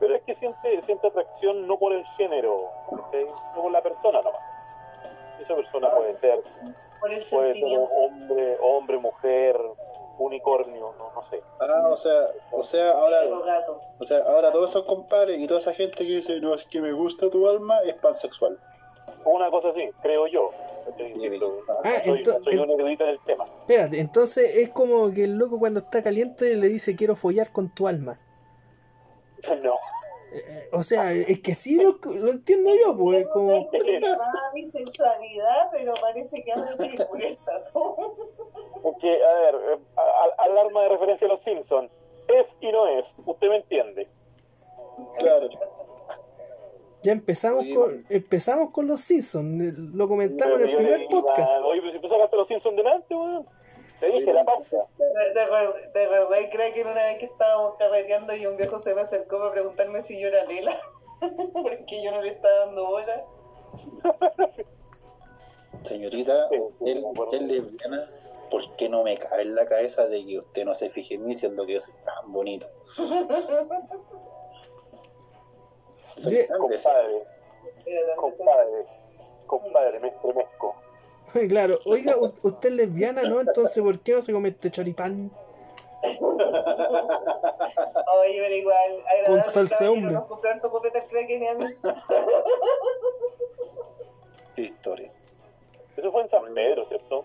pero 0.00 0.16
es 0.16 0.22
que 0.22 0.34
siente, 0.36 0.82
siente 0.82 1.06
atracción 1.06 1.66
no 1.68 1.78
por 1.78 1.92
el 1.92 2.04
género, 2.16 2.70
¿cachai? 2.90 3.24
no 3.56 3.62
por 3.62 3.70
la 3.70 3.82
persona 3.82 4.20
nomás. 4.22 4.40
Esa 5.40 5.54
persona 5.54 5.88
Ah. 5.92 5.96
puede 5.96 6.16
ser, 6.18 6.40
Por 7.00 7.12
el 7.12 7.22
puede 7.30 7.54
ser 7.54 7.78
hombre, 7.96 8.58
hombre, 8.60 8.98
mujer, 8.98 9.56
unicornio, 10.18 10.94
no, 10.98 11.12
no 11.14 11.30
sé. 11.30 11.40
Ah, 11.60 11.88
o 11.88 11.96
sea, 11.96 12.20
o 12.50 12.64
sea, 12.64 12.90
ahora, 12.90 13.18
o 13.98 14.04
sea, 14.04 14.18
ahora 14.26 14.50
todos 14.52 14.70
esos 14.70 14.84
compadres 14.84 15.38
y 15.38 15.46
toda 15.46 15.60
esa 15.60 15.72
gente 15.72 15.98
que 16.04 16.12
dice, 16.16 16.40
no, 16.40 16.52
es 16.52 16.66
que 16.66 16.80
me 16.80 16.92
gusta 16.92 17.30
tu 17.30 17.48
alma, 17.48 17.78
es 17.84 17.94
pansexual. 17.94 18.58
Una 19.24 19.50
cosa 19.50 19.68
así, 19.70 19.88
creo 20.02 20.26
yo. 20.26 20.50
Ah, 20.86 21.92
no 22.06 22.12
soy, 22.12 22.22
ento- 22.24 22.38
no 22.38 22.44
soy 22.44 22.56
un 22.56 22.70
erudito 22.70 23.04
en 23.04 23.10
el 23.10 23.20
tema. 23.20 23.44
Espérate, 23.60 24.00
entonces 24.00 24.54
es 24.56 24.68
como 24.70 25.10
que 25.12 25.24
el 25.24 25.36
loco 25.36 25.58
cuando 25.58 25.80
está 25.80 26.02
caliente 26.02 26.56
le 26.56 26.68
dice 26.68 26.96
quiero 26.96 27.16
follar 27.16 27.52
con 27.52 27.68
tu 27.74 27.88
alma. 27.88 28.18
No. 29.62 29.74
Eh, 30.32 30.68
o 30.72 30.84
sea, 30.84 31.10
es 31.12 31.40
que 31.40 31.56
sí 31.56 31.74
lo, 31.76 31.98
lo 32.04 32.30
entiendo 32.30 32.70
yo, 32.84 32.96
pues 32.96 33.26
como... 33.32 33.68
Se 33.72 33.98
llama 34.00 34.28
bisexualidad, 34.54 35.70
pero 35.72 35.92
parece 36.00 36.44
que 36.44 36.52
hace. 36.52 36.76
Porque, 38.82 39.22
a 39.24 39.34
ver, 39.40 39.54
eh, 39.56 39.78
alarma 40.38 40.82
de 40.82 40.88
referencia 40.90 41.26
a 41.26 41.30
los 41.30 41.42
Simpsons. 41.42 41.90
Es 42.28 42.46
y 42.60 42.70
no 42.70 42.86
es, 42.86 43.04
usted 43.26 43.48
me 43.48 43.56
entiende. 43.56 44.06
Claro. 45.18 45.48
Ya 47.02 47.12
empezamos 47.12 47.64
con 47.74 48.04
empezamos 48.10 48.70
con 48.70 48.86
los 48.86 49.00
Simpsons, 49.00 49.74
lo 49.94 50.06
comentamos 50.08 50.56
en 50.60 50.68
el 50.68 50.70
le 50.70 50.76
primer 50.76 51.06
podcast. 51.08 51.62
Oye, 51.64 51.80
pero 51.80 51.92
si 51.94 52.00
tú 52.00 52.08
sacaste 52.08 52.36
los 52.36 52.48
Simpsons 52.48 52.76
delante, 52.76 53.14
weón. 53.14 53.46
Te 53.98 54.10
dije 54.10 54.32
la 54.32 54.44
pausa. 54.44 54.76
¿De, 54.98 55.04
de, 55.34 55.40
acuer- 55.46 55.92
de 55.92 56.06
verdad 56.08 56.36
creo 56.50 56.72
que 56.74 56.82
una 56.82 56.94
vez 56.94 57.18
que 57.18 57.26
estábamos 57.26 57.74
carreteando 57.78 58.34
y 58.34 58.46
un 58.46 58.56
viejo 58.56 58.78
se 58.78 58.94
me 58.94 59.02
acercó 59.02 59.38
para 59.38 59.52
preguntarme 59.52 60.00
si 60.02 60.18
yo 60.20 60.28
era 60.28 60.44
Lela? 60.46 60.74
Porque 61.52 62.02
yo 62.02 62.10
no 62.12 62.22
le 62.22 62.28
estaba 62.30 62.66
dando 62.66 62.86
bola. 62.86 63.24
Señorita, 65.82 66.48
Sí, 66.50 66.56
sí, 66.84 66.90
él, 66.92 67.04
él 67.32 67.48
lesbiana. 67.48 68.04
¿por 68.50 68.74
qué 68.76 68.88
no 68.88 69.04
me 69.04 69.16
cabe 69.16 69.42
en 69.42 69.54
la 69.54 69.64
cabeza 69.66 70.06
de 70.08 70.26
que 70.26 70.38
usted 70.38 70.64
no 70.64 70.74
se 70.74 70.90
fije 70.90 71.14
en 71.14 71.24
mí 71.24 71.34
siendo 71.36 71.64
que 71.66 71.74
yo 71.74 71.80
soy 71.80 71.94
tan 72.04 72.32
bonito? 72.32 72.66
Compadre, 76.16 77.26
compadre, 78.16 78.86
compadre, 79.46 80.00
me 80.00 80.08
estremezco. 80.08 80.74
Claro, 81.48 81.78
oiga, 81.84 82.16
usted 82.42 82.70
es 82.70 82.74
lesbiana, 82.74 83.22
¿no? 83.22 83.40
Entonces, 83.40 83.80
¿por 83.82 84.00
qué 84.00 84.14
no 84.14 84.22
se 84.22 84.32
come 84.32 84.48
este 84.48 84.70
choripán? 84.70 85.30
Oye, 88.20 88.40
pero 88.40 88.54
igual, 88.54 89.04
Con 89.26 89.42
salsa 89.42 89.90
hombre. 89.90 90.16
Qué 94.56 94.62
historia. 94.62 95.12
Eso 95.96 96.12
fue 96.12 96.22
en 96.22 96.30
San 96.30 96.54
Pedro, 96.54 96.88
¿cierto? 96.88 97.24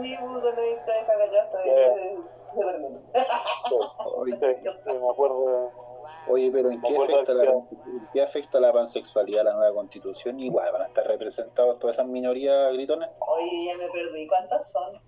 Sí, 0.00 0.16
cuando 0.20 0.52
viniste 0.52 0.92
a 0.92 0.94
dejar 0.94 1.18
la 1.18 1.30
casa, 1.30 1.58
sí, 1.64 1.70
me 5.00 5.10
acuerdo. 5.10 5.72
Oye, 6.28 6.50
pero 6.52 6.70
¿en 6.70 6.80
qué 6.82 6.96
afecta, 6.96 7.34
la, 7.34 7.42
que- 7.44 7.50
¿en 7.50 8.08
qué 8.12 8.22
afecta 8.22 8.60
la 8.60 8.72
pansexualidad 8.72 9.40
a 9.42 9.44
la 9.44 9.52
nueva 9.54 9.74
constitución? 9.74 10.38
Igual 10.40 10.70
van 10.72 10.82
a 10.82 10.86
estar 10.86 11.06
representados 11.06 11.78
todas 11.78 11.96
esas 11.96 12.06
minorías 12.08 12.72
gritonas. 12.72 13.10
Oye, 13.20 13.66
ya 13.66 13.76
me 13.78 13.88
perdí. 13.90 14.26
¿Cuántas 14.26 14.70
son? 14.72 15.00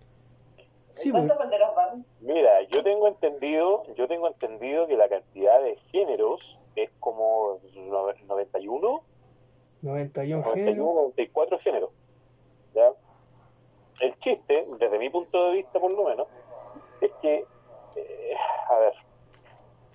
Sí, 0.94 1.10
pues. 1.10 1.22
¿Cuántas 1.24 1.38
banderas 1.38 1.74
van? 1.74 2.06
Mira, 2.20 2.62
yo 2.70 2.82
tengo 2.82 3.08
entendido, 3.08 3.82
yo 3.94 4.08
tengo 4.08 4.28
entendido 4.28 4.86
que 4.86 4.96
la 4.96 5.08
cantidad 5.08 5.60
de 5.62 5.76
géneros 5.92 6.58
es 6.74 6.90
como 7.00 7.58
no- 7.74 8.06
91, 8.32 9.02
91 9.82 10.42
91, 10.42 10.42
géneros. 10.54 10.76
94 10.94 11.58
géneros. 11.58 11.90
¿ya? 12.74 12.92
El 14.00 14.18
chiste, 14.20 14.66
desde 14.78 14.98
mi 14.98 15.08
punto 15.10 15.46
de 15.48 15.52
vista 15.56 15.78
por 15.80 15.92
lo 15.92 16.04
menos, 16.04 16.28
es 17.00 17.10
que, 17.22 17.44
eh, 17.96 18.34
a 18.68 18.78
ver, 18.78 18.92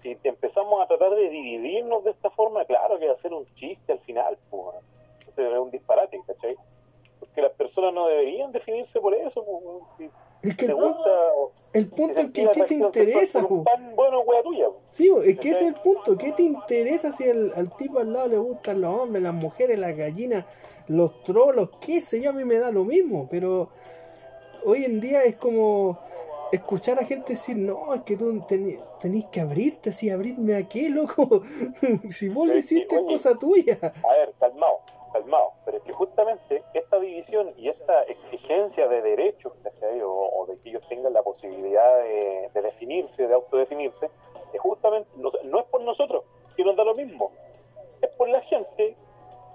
si 0.02 0.18
empezamos 0.24 0.82
a 0.84 0.88
tratar 0.88 1.12
de 1.16 1.30
dividirnos 1.30 2.04
de 2.04 2.12
esta 2.12 2.30
forma, 2.32 2.66
claro 2.66 2.98
que 3.00 3.08
va 3.08 3.14
a 3.14 3.22
ser 3.22 3.34
un 3.34 3.46
chiste 3.56 3.92
al 3.94 4.00
final, 4.00 4.38
pues, 4.50 4.76
Entonces, 5.28 5.54
es 5.54 5.60
un 5.60 5.72
disparate, 5.72 6.20
¿cachai? 6.28 6.56
Porque 7.20 7.42
las 7.42 7.52
personas 7.54 7.94
no 7.94 8.08
deberían 8.08 8.52
definirse 8.52 9.00
por 9.00 9.14
eso, 9.14 9.46
pues, 9.46 10.12
si 10.42 10.50
Es 10.50 10.58
que 10.58 10.66
te 10.66 10.72
el, 10.72 10.78
gusta 10.78 11.10
el 11.74 11.90
punto 11.90 12.20
es 12.20 12.32
que 12.32 12.50
¿qué 12.50 12.64
te 12.64 12.74
interesa, 12.74 13.42
por 13.44 13.52
un 13.52 13.64
po? 13.64 13.72
pan, 13.72 13.96
bueno, 13.96 14.22
wea 14.22 14.42
tuya, 14.42 14.66
pues. 14.70 14.82
Sí, 14.90 15.10
po, 15.10 15.22
es 15.22 15.40
que 15.40 15.50
ese 15.52 15.68
es 15.68 15.76
el 15.76 15.82
punto. 15.82 16.18
¿Qué 16.18 16.32
te 16.32 16.44
interesa 16.44 17.12
si 17.12 17.30
al, 17.30 17.54
al 17.56 17.76
tipo 17.78 18.00
al 18.00 18.12
lado 18.12 18.28
le 18.28 18.38
gustan 18.38 18.82
los 18.82 18.94
hombres, 19.02 19.22
las 19.22 19.36
mujeres, 19.36 19.78
las 19.78 19.96
gallinas, 19.96 20.46
los 20.88 21.22
trolos? 21.24 21.70
¿Qué 21.86 22.02
sé 22.02 22.22
yo? 22.22 22.32
A 22.32 22.34
mí 22.34 22.44
me 22.44 22.56
da 22.56 22.72
lo 22.72 22.84
mismo. 22.84 23.28
Pero 23.30 23.70
hoy 24.66 24.84
en 24.84 25.00
día 25.00 25.24
es 25.24 25.36
como 25.36 26.00
escuchar 26.52 27.00
a 27.00 27.06
gente 27.06 27.34
decir, 27.34 27.58
no, 27.58 27.94
es 27.94 28.02
que 28.04 28.18
tú 28.18 28.42
tenés 29.00 29.26
que 29.28 29.42
abrirte, 29.42 29.92
si 29.92 30.10
abrirme 30.10 30.56
a 30.56 30.68
qué, 30.68 30.90
loco. 30.90 31.42
si 32.12 32.30
vos 32.30 32.48
lo 32.48 32.58
hiciste 32.58 32.96
es 32.96 33.06
cosa 33.06 33.38
tuya. 33.38 33.78
A 33.82 34.14
ver, 34.14 34.34
calmado, 34.40 34.80
calmado. 35.14 35.54
Pero 35.66 35.78
es 35.78 35.84
que 35.84 35.92
justamente 35.94 36.64
esta 36.74 37.00
división 37.00 37.54
y 37.58 37.70
esta 37.70 38.04
exigencia 38.04 38.88
de 38.88 39.02
derechos. 39.02 39.54
O, 40.04 40.42
o 40.42 40.46
de 40.46 40.58
que 40.60 40.70
ellos 40.70 40.88
tengan 40.88 41.12
la 41.14 41.24
posibilidad 41.24 41.98
de, 42.04 42.50
de 42.54 42.62
definirse, 42.62 43.28
de 43.28 43.34
autodefinirse, 43.34 44.10
es 44.54 44.60
justamente, 44.62 45.10
no, 45.18 45.32
no 45.46 45.60
es 45.60 45.66
por 45.66 45.82
nosotros, 45.82 46.24
que 46.56 46.64
nos 46.64 46.76
da 46.76 46.84
lo 46.84 46.94
mismo. 46.96 47.32
Es 48.02 48.10
por 48.16 48.30
la 48.30 48.42
gente, 48.42 48.96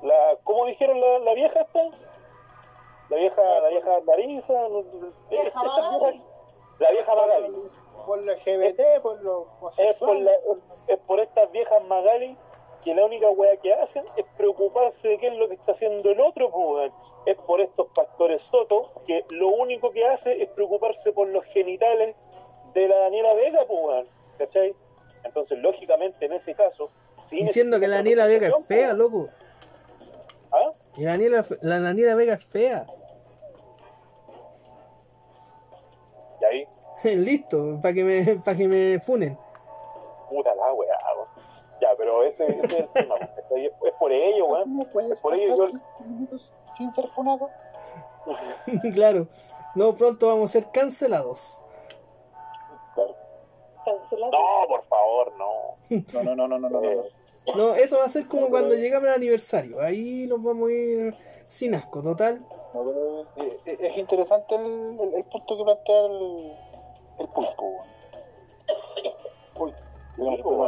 la, 0.03 0.39
¿cómo 0.45 0.67
dijeron 0.67 1.01
la, 1.01 1.19
la 1.21 1.35
vieja 1.35 1.61
esta? 1.61 1.81
La 3.09 3.17
vieja, 3.19 3.43
la 3.63 3.69
vieja 3.69 3.91
Marisa, 4.05 4.53
no- 4.69 4.83
Vieja 5.31 5.47
esta 5.47 5.63
Magali. 5.63 6.13
vieja- 6.19 6.26
la 6.79 6.91
vieja 6.91 7.15
Magali. 7.15 7.53
Por 8.07 8.25
los 8.25 8.37
LGBT, 8.47 9.01
por 9.03 9.23
los 9.23 9.47
es 9.79 9.99
por, 9.99 10.17
la- 10.21 10.33
es 10.89 10.99
por 11.07 11.21
estas 11.21 11.51
viejas 11.51 11.83
Magali 11.85 12.37
que 12.85 12.95
la 12.95 13.05
única 13.05 13.29
wea 13.31 13.57
que 13.57 13.75
hacen 13.75 14.05
es 14.17 14.25
preocuparse 14.37 15.09
de 15.09 15.19
qué 15.19 15.27
es 15.29 15.35
lo 15.35 15.49
que 15.49 15.55
está 15.55 15.73
haciendo 15.73 16.11
el 16.11 16.21
otro, 16.21 16.51
pues. 16.51 16.93
Es 17.27 17.37
por 17.43 17.61
estos 17.61 17.89
pastores 17.95 18.41
Soto 18.51 18.93
que 19.07 19.25
lo 19.31 19.49
único 19.49 19.91
que 19.91 20.07
hace 20.07 20.41
es 20.43 20.49
preocuparse 20.51 21.11
por 21.13 21.27
los 21.29 21.45
genitales 21.47 22.15
de 22.75 22.87
la 22.89 22.97
Daniela 22.99 23.35
Vega, 23.35 23.65
pues. 23.67 24.09
¿Cachai? 24.39 24.73
Entonces, 25.25 25.59
lógicamente, 25.59 26.27
en 26.27 26.35
ese 26.35 26.55
caso... 26.55 26.89
sí 27.31 27.37
Diciendo 27.39 27.81
que 27.81 27.89
la 27.89 27.97
Daniela 27.97 28.27
Vega 28.27 28.49
es 28.49 28.67
fea, 28.67 28.89
pues, 28.89 28.99
loco. 28.99 29.29
¿Ah? 30.53 30.71
Y 30.97 31.03
la 31.03 31.11
Daniela, 31.13 31.45
la 31.63 31.81
Daniela 31.81 32.15
Vega 32.15 32.35
es 32.35 32.45
fea. 32.45 32.87
Ahí, 36.51 36.67
Listo, 37.17 37.79
para 37.83 37.95
que 37.95 38.05
me, 38.05 38.37
para 38.37 38.57
que 38.57 38.69
me 38.69 38.99
funen. 39.01 39.39
puta 40.31 40.55
la 40.55 40.73
wea, 40.73 40.97
weón. 41.17 41.29
Ya, 41.81 41.89
pero 41.99 42.23
ese, 42.23 42.47
ese 42.47 42.65
es 42.65 42.73
el 42.81 42.89
tema, 42.89 43.17
¿cachai? 43.19 43.67
Es, 43.67 43.73
es 43.85 43.93
por 43.99 44.11
ello, 44.13 44.47
weón. 44.47 44.63
¿Cómo 44.63 44.89
puedes 44.89 45.21
Por 45.21 45.35
ello 45.35 45.57
yo- 45.57 46.05
minutos 46.07 46.53
sin 46.75 46.93
ser 46.93 47.07
funado? 47.09 47.51
claro. 48.95 49.29
No, 49.75 49.95
pronto 49.95 50.27
vamos 50.29 50.51
a 50.51 50.53
ser 50.55 50.71
cancelados. 50.73 51.63
Claro. 52.95 53.15
Cancelado. 53.85 54.33
No, 54.33 54.69
por 54.69 54.85
favor, 54.87 55.33
no. 55.37 55.77
No, 56.13 56.23
no, 56.23 56.35
no, 56.35 56.49
no, 56.49 56.59
no, 56.59 56.69
no, 56.71 56.81
no. 56.81 57.05
No, 57.57 57.75
eso 57.77 57.99
va 57.99 58.07
a 58.07 58.09
ser 58.09 58.27
como 58.27 58.49
cuando 58.49 58.75
llegamos 58.75 59.09
al 59.09 59.15
aniversario. 59.15 59.81
Ahí 59.81 60.27
nos 60.27 60.43
vamos 60.43 60.69
a 60.71 60.73
ir 60.73 61.15
sin 61.47 61.75
asco, 61.75 62.03
total. 62.03 62.45
No, 62.77 62.85
pero, 62.85 63.47
eh, 63.47 63.57
eh, 63.67 63.77
es 63.81 63.97
interesante 63.99 64.55
el, 64.55 64.97
el- 65.01 65.15
el 65.15 65.25
punto 65.25 65.57
que 65.57 65.65
plantea 65.65 66.07
el, 66.07 66.53
el 67.21 67.29
pulpo. 67.29 67.85
Uy, 69.59 69.73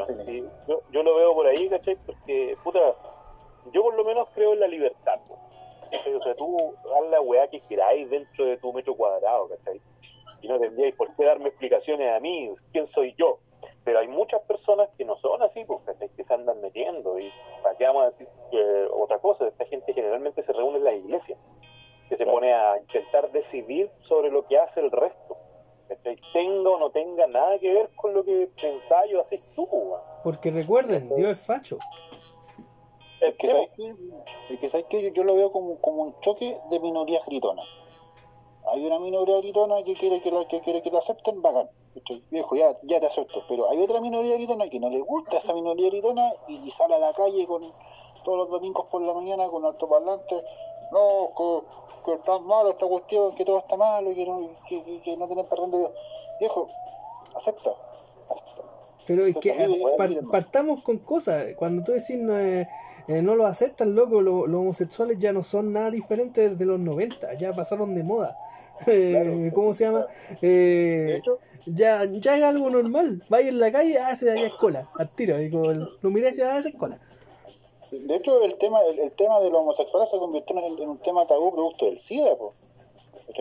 Sí, 0.07 0.15
sí. 0.27 0.49
Yo, 0.67 0.83
yo 0.91 1.03
lo 1.03 1.17
veo 1.17 1.35
por 1.35 1.47
ahí, 1.47 1.69
¿cachai? 1.69 1.97
Porque, 2.05 2.57
puta, 2.63 2.79
yo 3.73 3.83
por 3.83 3.95
lo 3.95 4.05
menos 4.05 4.29
creo 4.35 4.53
en 4.53 4.61
la 4.61 4.67
libertad. 4.67 5.15
¿cachai? 5.91 6.15
O 6.15 6.23
sea, 6.23 6.35
tú 6.35 6.75
haz 6.95 7.11
la 7.11 7.21
weá 7.23 7.49
que 7.49 7.59
queráis 7.61 8.09
dentro 8.11 8.45
de 8.45 8.57
tu 8.59 8.73
metro 8.73 8.95
cuadrado, 8.95 9.49
¿cachai? 9.49 9.81
Y 10.43 10.49
no 10.49 10.59
tendríais 10.59 10.95
por 10.95 11.15
qué 11.17 11.25
darme 11.25 11.49
explicaciones 11.49 12.15
a 12.15 12.21
mí, 12.21 12.55
quién 12.73 12.87
soy 12.93 13.15
yo. 13.19 13.39
Pero 13.85 14.01
hay 14.01 14.09
muchas 14.09 14.43
personas 14.43 14.89
que 14.99 15.05
no 15.07 15.17
son 15.21 15.43
así, 15.43 15.65
pues, 15.65 15.81
¿cachai? 15.87 16.11
Que 16.11 16.25
se 16.25 16.35
andan 16.35 16.61
metiendo. 16.61 17.19
Y 17.19 17.33
para 17.63 17.75
qué 17.77 17.85
vamos 17.87 18.03
a 18.03 18.07
decir 18.11 18.29
que 18.51 18.87
otra 18.93 19.19
cosa, 19.19 19.47
esta 19.49 19.65
gente 19.65 19.95
generalmente 19.95 20.43
se 20.45 20.53
reúne 20.53 20.77
en 20.79 20.85
la 20.85 20.93
iglesia, 20.93 21.37
que 22.09 22.17
se 22.17 22.27
pone 22.27 22.53
a 22.53 22.79
intentar 22.79 23.31
decidir 23.33 23.91
sobre 24.03 24.31
lo 24.31 24.47
que 24.47 24.59
hace 24.59 24.81
el 24.81 24.91
resto. 24.91 25.37
¿cachai? 25.89 26.19
Tenga 26.33 26.71
o 26.71 26.79
no 26.79 26.91
tenga 26.91 27.27
nada 27.27 27.59
que 27.59 27.73
ver 27.73 27.91
con 27.97 28.15
lo 28.15 28.25
que 28.25 28.51
pensáis 28.61 29.15
o 29.15 29.21
hacéis 29.23 29.43
tú. 29.55 29.69
Porque 30.23 30.51
recuerden, 30.51 31.15
Dios 31.15 31.33
es 31.33 31.41
facho. 31.41 31.79
Es 33.21 33.35
que, 33.35 33.49
¿sabes 33.49 33.71
qué? 33.77 33.95
Es 34.51 34.59
que, 34.59 34.69
¿sabes 34.69 34.87
qué? 34.89 35.03
Yo, 35.03 35.09
yo 35.09 35.25
lo 35.25 35.35
veo 35.35 35.51
como, 35.51 35.81
como 35.81 36.03
un 36.03 36.21
choque 36.21 36.57
de 36.71 36.81
minorías 36.81 37.25
gritonas. 37.27 37.67
Hay 38.73 38.85
una 38.85 38.99
minoría 38.99 39.39
gritona 39.39 39.83
que 39.83 39.95
quiere 39.95 40.21
que 40.21 40.31
lo, 40.31 40.47
que 40.47 40.61
quiere 40.61 40.83
que 40.83 40.91
lo 40.91 40.99
acepten, 40.99 41.41
bacán. 41.43 41.69
Viejo, 42.31 42.55
ya, 42.55 42.67
ya 42.83 43.01
te 43.01 43.07
acepto. 43.07 43.43
Pero 43.49 43.69
hay 43.69 43.83
otra 43.83 44.01
minoría 44.01 44.35
gritona 44.37 44.69
que 44.69 44.79
no 44.79 44.89
le 44.89 45.01
gusta 45.01 45.39
esa 45.39 45.55
minoría 45.55 45.89
gritona 45.89 46.23
y, 46.47 46.57
y 46.57 46.71
sale 46.71 46.95
a 46.95 46.99
la 46.99 47.13
calle 47.13 47.47
con 47.47 47.63
todos 48.25 48.39
los 48.39 48.51
domingos 48.51 48.87
por 48.91 49.03
la 49.03 49.15
mañana 49.15 49.49
con 49.49 49.65
altoparlantes. 49.65 50.45
No, 50.91 51.31
que, 51.37 52.05
que 52.05 52.15
está 52.15 52.39
malo 52.39 52.71
esta 52.71 52.87
cuestión, 52.87 53.35
que 53.35 53.45
todo 53.45 53.59
está 53.59 53.77
malo, 53.77 54.11
que 54.15 54.25
no, 54.27 54.49
que, 54.69 54.83
que, 54.85 55.01
que 55.01 55.17
no 55.17 55.27
tienen 55.27 55.47
perdón 55.47 55.71
de 55.71 55.79
Dios. 55.79 55.93
Viejo, 56.41 56.69
acepta, 57.37 57.71
acepta. 58.29 58.63
Pero 59.07 59.27
es 59.27 59.37
que 59.37 59.53
ah, 59.53 59.97
par- 59.97 60.11
partamos 60.31 60.83
con 60.83 60.99
cosas. 60.99 61.47
Cuando 61.57 61.83
tú 61.85 61.93
decís 61.93 62.19
no, 62.19 62.39
eh, 62.39 62.69
eh, 63.07 63.23
no 63.23 63.37
lo 63.37 63.47
aceptan, 63.47 63.95
loco, 63.95 64.21
lo- 64.21 64.47
los 64.47 64.61
homosexuales 64.61 65.19
ya 65.19 65.33
no 65.33 65.43
son 65.43 65.73
nada 65.73 65.91
diferentes 65.91 66.59
de 66.59 66.65
los 66.65 66.79
90, 66.81 67.35
ya 67.35 67.53
pasaron 67.53 67.95
de 67.95 68.03
moda. 68.03 68.37
Eh, 68.87 69.11
Claro. 69.11 69.53
¿Cómo 69.55 69.75
se 69.75 69.85
llama? 69.87 70.07
Eh, 70.41 71.17
hecho, 71.19 71.41
ya, 71.67 72.05
ya 72.05 72.37
es 72.37 72.45
algo 72.45 72.71
normal. 72.71 73.21
Vaya 73.29 73.49
en 73.49 73.59
la 73.59 73.73
calle, 73.73 73.99
hace 73.99 74.27
de 74.27 74.31
allá 74.33 74.47
escola, 74.47 74.89
al 74.97 75.09
tiro. 75.11 75.43
Y 75.43 75.51
como 75.51 75.71
el- 75.73 75.85
lo 76.01 76.11
miré 76.11 76.29
hacia 76.29 76.55
hace 76.55 76.69
escola. 76.69 77.01
De 77.91 78.15
hecho, 78.17 78.43
el 78.43 78.57
tema, 78.59 78.81
el, 78.83 78.99
el 78.99 79.13
tema 79.13 79.41
de 79.41 79.51
los 79.51 79.61
homosexuales 79.61 80.11
se 80.11 80.19
convirtió 80.19 80.57
en, 80.59 80.79
en 80.83 80.89
un 80.89 80.99
tema 80.99 81.27
tabú 81.27 81.53
producto 81.53 81.87
del 81.87 81.99
SIDA, 81.99 82.37
po. 82.37 82.55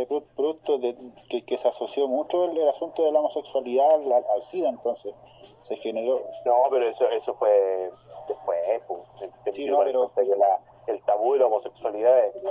Pro- 0.07 0.23
producto 0.35 0.77
de 0.77 0.95
que, 1.29 1.43
que 1.43 1.57
se 1.57 1.67
asoció 1.67 2.07
mucho 2.07 2.45
el, 2.45 2.57
el 2.57 2.67
asunto 2.69 3.03
de 3.03 3.11
la 3.11 3.19
homosexualidad 3.19 3.91
al, 3.95 4.11
al- 4.13 4.41
SIDA, 4.41 4.69
entonces 4.69 5.15
se 5.61 5.75
generó. 5.75 6.21
No, 6.45 6.53
pero 6.69 6.87
eso, 6.87 7.09
eso 7.09 7.33
fue 7.35 7.89
después, 8.27 8.81
pues. 8.87 9.03
Se- 9.15 9.31
se 9.45 9.53
Sí, 9.53 9.63
dio 9.63 9.71
no, 9.71 9.77
cuenta 9.77 10.11
pero- 10.15 10.29
que 10.29 10.35
la, 10.35 10.59
el 10.87 11.03
tabú 11.05 11.33
de 11.33 11.39
la 11.39 11.45
homosexualidad 11.47 12.25
es, 12.25 12.41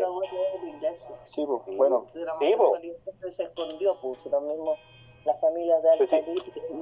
tabú 0.00 0.20
de 0.20 0.28
la 0.64 0.68
iglesia. 0.76 1.14
Sí, 1.24 1.46
po, 1.46 1.62
bueno, 1.76 2.06
De 2.14 2.24
la 2.24 2.34
homosexualidad 2.34 2.96
se 3.28 3.42
escondió, 3.44 3.94
pues 4.00 4.26
lo 4.26 4.40
mismo. 4.40 4.74
Las 5.24 5.40
familias 5.40 5.82
de 5.82 6.06
que 6.06 6.24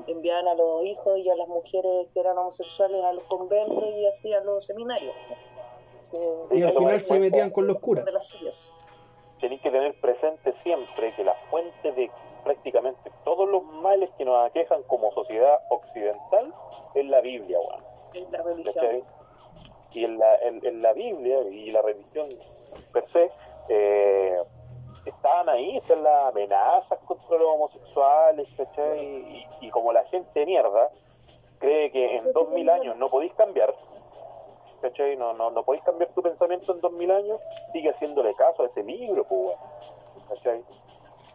enviaban 0.07 0.47
a 0.49 0.55
los 0.55 0.85
hijos 0.85 1.19
y 1.19 1.29
a 1.29 1.37
las 1.37 1.49
mujeres 1.49 2.07
que 2.15 2.21
eran 2.21 2.39
homosexuales 2.39 3.05
a 3.05 3.13
los 3.13 3.25
conventos 3.25 3.85
y 3.85 4.07
así 4.07 4.33
a 4.33 4.41
los 4.41 4.65
seminarios. 4.67 5.15
Sí, 6.03 6.17
Y 6.53 6.63
al 6.63 6.73
final 6.73 7.01
se 7.01 7.19
metían 7.19 7.51
con 7.51 7.67
los 7.67 7.81
curas. 7.81 8.05
De 8.05 8.13
las 8.13 8.27
suyas. 8.29 8.71
tenéis 9.41 9.61
que 9.61 9.71
tener 9.71 10.01
presente 10.01 10.55
siempre 10.63 11.15
que 11.17 11.25
la 11.25 11.35
fuente 11.51 11.93
de 11.93 12.11
prácticamente 12.45 13.11
todos 13.25 13.49
los 13.49 13.63
males 13.65 14.09
que 14.17 14.25
nos 14.25 14.49
aquejan 14.49 14.83
como 14.85 15.13
sociedad 15.13 15.61
occidental 15.71 16.55
es 16.95 17.11
la 17.11 17.21
Biblia, 17.21 17.59
weón. 17.59 17.85
Es 18.15 18.31
la 18.31 18.43
religión. 18.43 19.03
Y 19.93 20.05
en 20.05 20.19
la, 20.19 20.37
en, 20.43 20.65
en 20.65 20.83
la 20.83 20.93
Biblia 20.93 21.41
y 21.51 21.71
la 21.71 21.83
religión 21.83 22.27
per 22.93 23.05
se, 23.13 23.31
eh, 23.69 24.37
estaban 25.05 25.49
ahí, 25.49 25.77
están 25.77 26.03
las 26.03 26.27
amenazas 26.27 26.98
contra 27.09 27.37
los 27.39 27.49
homosexuales, 27.49 28.55
¿cachai? 28.57 29.05
Y, 29.05 29.47
y 29.67 29.71
como 29.71 29.93
la 29.93 30.05
gente 30.05 30.45
mierda 30.47 30.91
cree 31.59 31.91
que 31.91 32.17
en 32.19 32.33
dos 32.33 32.51
mil 32.51 32.69
años 32.71 32.97
no 32.97 33.07
podéis 33.09 33.33
cambiar, 33.35 33.75
¿cachai? 34.81 35.17
No, 35.17 35.33
no, 35.33 35.51
no 35.51 35.65
podéis 35.65 35.83
cambiar 35.85 36.11
tu 36.15 36.23
pensamiento 36.23 36.73
en 36.75 36.81
dos 36.81 36.93
mil 36.93 37.11
años, 37.11 37.41
sigue 37.73 37.91
haciéndole 37.91 38.35
caso 38.35 38.63
a 38.63 38.67
ese 38.67 38.83
libro, 38.85 39.25
pues, 39.25 39.57
¿cachai? 40.29 40.63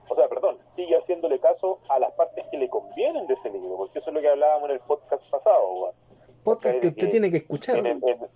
O 0.10 0.16
sea, 0.16 0.28
perdón, 0.30 0.58
sigue 0.76 0.96
haciéndole 0.96 1.40
caso 1.40 1.80
a 1.90 2.00
las 2.00 2.12
partes 2.14 2.46
que 2.48 2.58
le 2.58 2.70
convienen 2.70 3.26
de 3.28 3.34
ese 3.34 3.50
libro, 3.50 3.78
porque 3.78 4.00
eso 4.00 4.10
es 4.10 4.14
lo 4.14 4.22
que 4.22 4.30
hablábamos 4.30 4.70
en 4.70 4.76
el 4.76 4.80
podcast 4.82 5.30
pasado, 5.32 5.74
weón. 5.74 5.94
Podcast 6.44 6.80
que 6.80 6.88
usted 6.88 7.10
tiene 7.10 7.32
que 7.32 7.38
escuchar. 7.38 7.78
En 7.78 7.86
el, 7.88 8.04
en- 8.06 8.30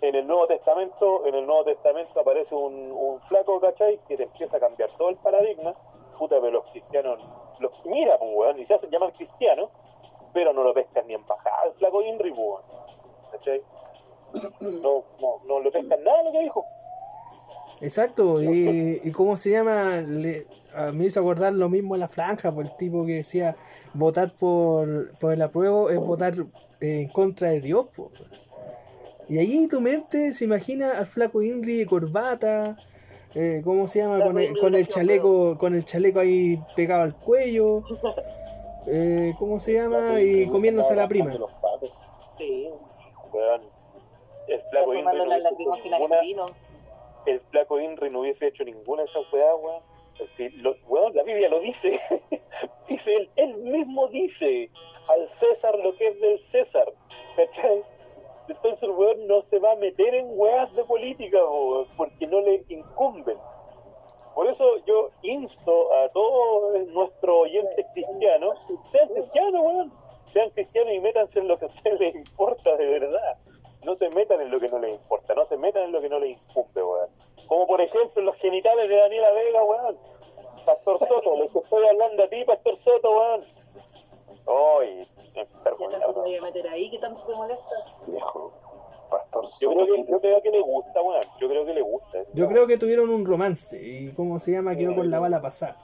en 0.00 0.14
el 0.14 0.26
Nuevo 0.26 0.46
Testamento, 0.46 1.26
en 1.26 1.34
el 1.34 1.46
Nuevo 1.46 1.64
Testamento 1.64 2.20
aparece 2.20 2.54
un, 2.54 3.20
flaco, 3.28 3.60
¿cachai? 3.60 4.00
Que 4.08 4.16
te 4.16 4.24
empieza 4.24 4.56
a 4.56 4.60
cambiar 4.60 4.90
todo 4.92 5.08
el 5.08 5.16
paradigma. 5.16 5.74
Puta, 6.18 6.36
pero 6.40 6.52
los 6.52 6.70
cristianos, 6.70 7.28
los 7.60 7.86
mira, 7.86 8.18
pues, 8.18 8.32
weón, 8.34 8.58
y 8.58 8.64
se 8.64 8.78
llamar 8.90 9.12
cristianos, 9.12 9.70
pero 10.32 10.52
no 10.52 10.62
lo 10.64 10.72
pescan 10.72 11.06
ni 11.06 11.14
en 11.14 11.26
bajada 11.26 11.64
el 11.66 11.72
flaco 11.74 12.02
Inri, 12.02 12.32
pues. 12.32 12.64
¿cachai? 13.30 13.62
No, 14.60 15.04
no, 15.20 15.36
no 15.46 15.60
lo 15.60 15.70
pescan 15.70 16.02
nada 16.02 16.22
lo 16.22 16.32
que 16.32 16.40
dijo. 16.40 16.64
Exacto, 17.80 18.42
y, 18.42 19.00
y 19.04 19.12
cómo 19.12 19.36
se 19.36 19.50
llama, 19.50 19.96
Le- 19.96 20.46
a 20.74 20.86
mí 20.92 20.98
me 20.98 21.04
hizo 21.06 21.20
acordar 21.20 21.52
lo 21.52 21.68
mismo 21.68 21.94
a 21.94 21.98
la 21.98 22.08
franja, 22.08 22.50
por 22.50 22.64
el 22.64 22.74
tipo 22.76 23.04
que 23.04 23.14
decía 23.16 23.54
votar 23.92 24.30
por, 24.30 25.12
por 25.18 25.32
el 25.32 25.42
apruebo 25.42 25.90
es 25.90 25.98
votar 25.98 26.34
eh, 26.80 27.02
en 27.02 27.08
contra 27.08 27.50
de 27.50 27.60
Dios. 27.60 27.86
po. 27.94 28.10
Y 29.28 29.38
ahí 29.38 29.68
tu 29.68 29.80
mente 29.80 30.32
se 30.32 30.44
imagina 30.44 30.98
al 30.98 31.06
flaco 31.06 31.42
Inri 31.42 31.78
de 31.78 31.86
corbata, 31.86 32.76
eh, 33.34 33.60
¿cómo 33.64 33.88
se 33.88 34.00
llama? 34.00 34.20
Con 34.20 34.38
el, 34.38 34.56
con 34.58 34.74
el 34.74 34.86
chaleco, 34.86 35.58
con 35.58 35.74
el 35.74 35.84
chaleco 35.84 36.20
ahí 36.20 36.60
pegado 36.76 37.02
al 37.02 37.14
cuello, 37.14 37.82
eh, 38.86 39.34
¿cómo 39.38 39.58
se 39.58 39.74
llama? 39.74 40.20
Y 40.20 40.46
comiéndose 40.46 40.92
a 40.92 40.96
la 40.96 41.08
prima. 41.08 41.32
Sí. 42.38 42.70
Weón. 43.32 43.62
El 44.46 44.62
flaco 44.70 44.94
Inri 44.94 45.18
no 46.36 46.46
el 47.26 47.40
flaco 47.50 47.80
Inri 47.80 48.10
no 48.10 48.20
hubiese 48.20 48.46
hecho 48.46 48.62
ninguna 48.62 49.02
de 49.02 49.08
esas 49.08 49.32
weas, 49.32 49.54
weón. 49.60 49.82
Sí, 50.36 50.48
lo- 50.50 50.76
weón, 50.86 51.14
la 51.14 51.24
Biblia 51.24 51.48
lo 51.48 51.60
dice. 51.60 52.00
dice 52.88 53.14
él, 53.14 53.30
él 53.36 53.56
mismo 53.56 54.06
dice 54.08 54.70
al 55.08 55.28
César 55.40 55.76
lo 55.78 55.96
que 55.96 56.08
es 56.08 56.20
del 56.20 56.40
César. 56.52 56.92
¿Cachai? 57.36 57.82
El 58.48 58.90
weón 58.90 59.26
no 59.26 59.42
se 59.50 59.58
va 59.58 59.72
a 59.72 59.76
meter 59.76 60.14
en 60.14 60.26
weas 60.30 60.72
de 60.74 60.84
política, 60.84 61.38
weón, 61.44 61.86
porque 61.96 62.26
no 62.26 62.40
le 62.40 62.64
incumben. 62.68 63.38
Por 64.34 64.46
eso 64.48 64.64
yo 64.86 65.10
insto 65.22 65.94
a 65.94 66.08
todos 66.10 66.86
nuestros 66.88 67.36
oyentes 67.36 67.86
cristianos, 67.94 68.58
sean 68.84 69.08
cristianos, 69.08 69.62
weón. 69.62 69.92
Sean 70.26 70.50
cristianos 70.50 70.92
y 70.92 71.00
métanse 71.00 71.38
en 71.38 71.48
lo 71.48 71.58
que 71.58 71.64
a 71.64 71.68
ustedes 71.68 71.98
les 71.98 72.14
importa 72.14 72.76
de 72.76 72.86
verdad. 72.86 73.38
No 73.84 73.96
se 73.96 74.10
metan 74.10 74.40
en 74.40 74.50
lo 74.50 74.60
que 74.60 74.68
no 74.68 74.78
les 74.78 74.94
importa, 74.94 75.34
no 75.34 75.44
se 75.44 75.56
metan 75.56 75.84
en 75.84 75.92
lo 75.92 76.00
que 76.00 76.08
no 76.08 76.18
les 76.18 76.36
incumbe, 76.36 76.82
weón. 76.82 77.10
Como 77.48 77.66
por 77.66 77.80
ejemplo 77.80 78.22
los 78.22 78.36
genitales 78.36 78.88
de 78.88 78.96
Daniela 78.96 79.32
Vega, 79.32 79.64
weón. 79.64 79.98
Pastor 80.66 80.98
Soto, 80.98 81.36
les 81.36 81.54
estoy 81.54 81.86
hablando 81.86 82.22
a 82.22 82.28
ti, 82.28 82.44
Pastor 82.44 82.78
Soto, 82.84 83.10
weón. 83.10 83.40
Ay, 84.48 85.00
enfermo, 85.34 85.78
¿Qué 85.78 85.88
tanto 85.88 86.14
te 86.14 86.20
voy 86.20 86.36
a 86.36 86.42
meter 86.42 86.68
ahí? 86.68 86.90
¿Qué 86.90 86.98
tanto 86.98 87.20
te 87.26 87.34
molesta? 87.34 87.74
Viejo. 88.06 88.52
Pastor 89.10 89.44
Yo 89.44 89.48
Soto. 89.48 89.74
creo, 89.74 89.94
que, 89.94 90.10
yo 90.10 90.20
creo 90.20 90.42
que 90.42 90.50
le 90.50 90.60
gusta, 90.62 91.02
weón. 91.02 91.22
Yo 91.40 91.48
creo 91.48 91.64
que 91.64 91.74
le 91.74 91.82
gusta. 91.82 92.18
Yo 92.32 92.48
creo 92.48 92.66
que 92.66 92.78
tuvieron 92.78 93.08
un 93.10 93.24
romance 93.24 93.80
y 93.80 94.12
cómo 94.14 94.38
se 94.38 94.52
llama 94.52 94.76
quedó 94.76 94.94
con 94.94 95.10
la 95.10 95.20
bala 95.20 95.40
pasada. 95.40 95.76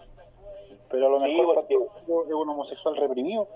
Pero 0.91 1.07
a 1.07 1.11
lo 1.11 1.21
Sí, 1.21 1.27
mejor 1.37 1.55
porque- 1.55 1.77
Pastor 1.79 2.01
Soto 2.07 2.25
es 2.29 2.35
un 2.35 2.49
homosexual 2.51 2.97
reprimido. 2.97 3.49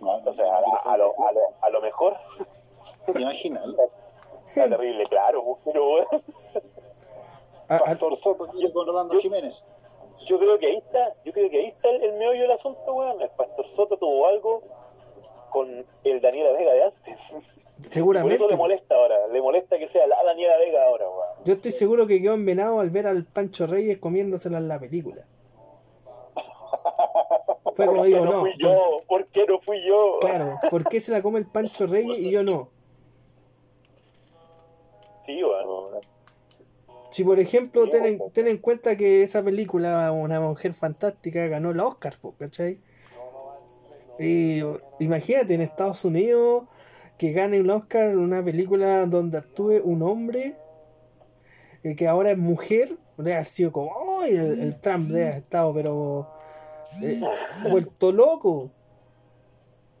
No, 0.00 0.10
O 0.16 0.34
sea, 0.34 0.46
a, 0.54 0.58
a- 0.58 0.94
a 0.94 0.96
lo, 0.96 1.14
a, 1.26 1.32
lo, 1.32 1.40
a 1.60 1.70
lo 1.70 1.80
mejor 1.82 2.16
¿Te 3.12 3.20
imaginas? 3.20 3.66
está 4.48 4.68
terrible, 4.68 5.02
claro, 5.04 5.58
pero 5.64 6.00
a- 7.68 7.78
Pastor 7.78 8.16
Soto 8.16 8.46
quiere 8.48 8.72
con 8.72 8.86
Rolando 8.86 9.14
yo- 9.14 9.20
Jiménez. 9.20 9.66
Yo 10.26 10.38
creo 10.38 10.58
que 10.58 10.66
ahí 10.66 10.76
está, 10.76 11.14
yo 11.24 11.32
creo 11.32 11.50
que 11.50 11.58
ahí 11.58 11.66
está 11.68 11.88
el, 11.90 12.02
el 12.02 12.12
meollo 12.14 12.42
del 12.42 12.52
asunto, 12.52 12.94
weón. 12.94 13.20
El 13.20 13.30
Pastor 13.30 13.66
Soto 13.74 13.96
tuvo 13.96 14.26
algo 14.26 14.62
con 15.50 15.84
el 16.04 16.20
Daniela 16.20 16.52
Vega 16.52 16.72
de 16.72 16.84
antes. 16.84 17.16
Por 17.80 17.84
seguramente. 17.86 18.34
eso 18.36 18.48
le 18.48 18.56
molesta 18.56 18.94
ahora, 18.94 19.26
le 19.28 19.40
molesta 19.40 19.78
que 19.78 19.88
sea 19.88 20.06
la 20.06 20.22
Daniela 20.22 20.58
Vega 20.58 20.84
ahora, 20.84 21.08
weón. 21.08 21.44
Yo 21.44 21.54
estoy 21.54 21.70
seguro 21.72 22.06
que 22.06 22.20
quedó 22.20 22.34
envenenado 22.34 22.80
al 22.80 22.90
ver 22.90 23.06
al 23.06 23.24
Pancho 23.24 23.66
Reyes 23.66 23.98
comiéndosela 23.98 24.58
en 24.58 24.68
la 24.68 24.78
película. 24.78 25.24
Fue 27.74 27.86
como 27.86 27.98
¿Por 27.98 28.06
digo, 28.06 28.24
no 28.24 28.32
no. 28.32 28.40
fui 28.40 28.52
yo? 28.58 29.00
¿Por 29.06 29.26
qué 29.26 29.46
no 29.46 29.60
fui 29.60 29.80
yo? 29.88 30.18
Claro, 30.20 30.58
¿por 30.70 30.84
qué 30.84 31.00
se 31.00 31.12
la 31.12 31.22
come 31.22 31.38
el 31.38 31.46
Pancho 31.46 31.86
Reyes 31.86 32.20
y 32.20 32.30
yo 32.30 32.42
no? 32.42 32.68
Si 37.10 37.24
por 37.24 37.38
ejemplo 37.38 37.88
ten 37.90 38.04
en, 38.04 38.20
ten 38.32 38.46
en 38.48 38.58
cuenta 38.58 38.96
que 38.96 39.22
esa 39.22 39.42
película, 39.42 40.12
Una 40.12 40.40
Mujer 40.40 40.72
Fantástica, 40.72 41.46
ganó 41.48 41.70
el 41.70 41.80
Oscar, 41.80 42.14
¿cachai? 42.38 42.78
Y 44.18 44.60
imagínate 44.98 45.54
en 45.54 45.62
Estados 45.62 46.04
Unidos 46.04 46.64
que 47.18 47.32
gane 47.32 47.60
un 47.60 47.70
Oscar 47.70 48.16
una 48.16 48.44
película 48.44 49.06
donde 49.06 49.38
actúe 49.38 49.80
un 49.82 50.02
hombre 50.02 50.56
eh, 51.82 51.96
que 51.96 52.06
ahora 52.06 52.32
es 52.32 52.38
mujer, 52.38 52.90
debe 53.16 53.34
haber 53.34 53.46
sido 53.46 53.72
como, 53.72 54.20
¡ay! 54.20 54.36
el, 54.36 54.60
el 54.60 54.80
Trump 54.80 55.08
debe 55.08 55.28
haber 55.28 55.42
estado, 55.42 55.74
pero 55.74 56.30
eh, 57.02 57.20
vuelto 57.70 58.12
loco. 58.12 58.70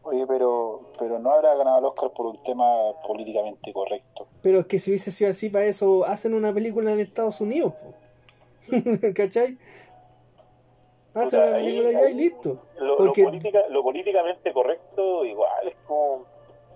Oye, 0.02 0.26
pero, 0.26 0.80
pero 0.98 1.18
no 1.18 1.30
habrá 1.30 1.54
ganado 1.56 1.78
el 1.80 1.84
Oscar 1.84 2.10
por 2.12 2.26
un 2.26 2.42
tema 2.42 2.64
políticamente 3.06 3.72
correcto. 3.72 4.26
Pero 4.42 4.60
es 4.60 4.66
que 4.66 4.78
si 4.78 4.90
hubiese 4.90 5.10
sido 5.12 5.30
así, 5.30 5.50
para 5.50 5.66
eso 5.66 6.04
hacen 6.06 6.32
una 6.34 6.52
película 6.54 6.90
en 6.92 7.00
Estados 7.00 7.40
Unidos. 7.40 7.74
¿cachai? 9.14 9.58
Hacen 11.14 11.40
una 11.40 11.52
película 11.52 11.92
ya 11.92 12.10
y 12.10 12.14
listo. 12.14 12.58
Lo, 12.78 12.86
lo 12.86 12.96
Porque 12.96 13.24
política- 13.24 13.68
lo 13.68 13.82
políticamente 13.82 14.52
correcto 14.52 15.24
igual 15.24 15.68
es 15.68 15.76
como 15.86 16.24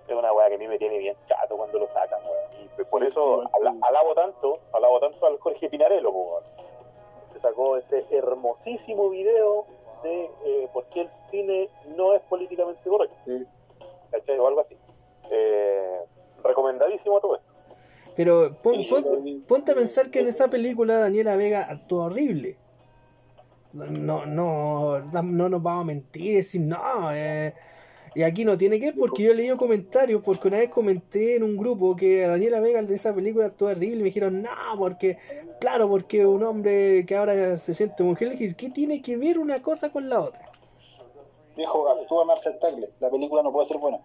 es 0.07 0.15
una 0.15 0.31
weá 0.33 0.49
que 0.49 0.55
a 0.55 0.57
mí 0.59 0.67
me 0.67 0.77
tiene 0.77 0.99
bien 0.99 1.15
chato 1.27 1.57
cuando 1.57 1.79
lo 1.79 1.87
sacan 1.87 2.19
y 2.61 2.67
pues 2.75 2.87
por 2.89 3.01
Sí, 3.01 3.07
eso 3.09 3.41
sí, 3.43 3.49
ala- 3.59 3.71
sí. 3.71 3.79
alabo 3.81 4.13
tanto 4.13 4.59
alabo 4.73 4.99
tanto 4.99 5.25
al 5.25 5.39
Jorge 5.39 5.67
Pinarello 5.69 6.11
weón. 6.11 6.43
se 7.33 7.39
sacó 7.39 7.75
ese 7.77 8.03
hermosísimo 8.11 9.09
video 9.09 9.65
de 10.05 10.23
eh, 10.45 10.69
por 10.73 10.85
qué 10.89 11.01
el 11.01 11.09
cine 11.31 11.69
no 11.97 12.13
es 12.15 12.21
políticamente 12.23 12.81
correcto 12.89 13.15
Sí. 13.25 13.45
¿cachai? 14.11 14.37
o 14.39 14.47
algo 14.47 14.61
así 14.61 14.75
eh, 15.31 15.99
recomendadísimo 16.43 17.19
todo 17.19 17.35
esto 17.37 17.47
Pero 18.15 18.55
pon- 18.63 18.75
Sí, 18.75 18.89
pon- 18.91 19.43
ponte 19.47 19.71
a 19.71 19.75
pensar 19.75 20.09
que 20.09 20.19
en 20.21 20.27
esa 20.29 20.47
película 20.47 20.97
Daniela 20.97 21.35
Vega 21.35 21.67
actuó 21.69 22.05
horrible. 22.05 22.57
No, 23.73 24.25
no, 24.25 24.99
no 25.01 25.49
nos 25.49 25.61
vamos 25.61 25.81
a 25.81 25.85
mentir 25.87 26.21
y 26.31 26.35
decir, 26.35 26.61
no, 26.61 27.11
eh, 27.13 27.53
y 28.15 28.23
aquí 28.23 28.45
no 28.45 28.57
tiene 28.57 28.79
que 28.79 28.87
ver 28.87 28.95
porque 28.95 29.23
yo 29.23 29.31
he 29.31 29.35
leído 29.35 29.57
comentarios, 29.57 30.21
porque 30.23 30.47
una 30.47 30.57
vez 30.57 30.69
comenté 30.69 31.35
en 31.35 31.43
un 31.43 31.57
grupo 31.57 31.95
que 31.95 32.21
Daniela 32.21 32.61
Vega 32.61 32.81
de 32.81 32.95
esa 32.95 33.13
película 33.13 33.47
actuó 33.47 33.67
horrible 33.67 33.97
y 33.97 33.99
me 33.99 34.05
dijeron, 34.05 34.41
no, 34.41 34.49
porque, 34.77 35.17
claro, 35.59 35.89
porque 35.89 36.25
un 36.25 36.43
hombre 36.43 37.05
que 37.05 37.15
ahora 37.15 37.57
se 37.57 37.75
siente 37.75 38.03
mujer, 38.03 38.29
le 38.29 38.35
dije, 38.35 38.55
¿qué 38.55 38.69
tiene 38.69 39.01
que 39.01 39.17
ver 39.17 39.37
una 39.37 39.61
cosa 39.61 39.91
con 39.91 40.09
la 40.09 40.21
otra? 40.21 40.41
Viejo, 41.57 41.89
actúa 41.89 42.25
Marcel 42.25 42.57
Tagle. 42.59 42.89
La 42.99 43.11
película 43.11 43.43
no 43.43 43.51
puede 43.51 43.67
ser 43.67 43.77
buena. 43.77 43.99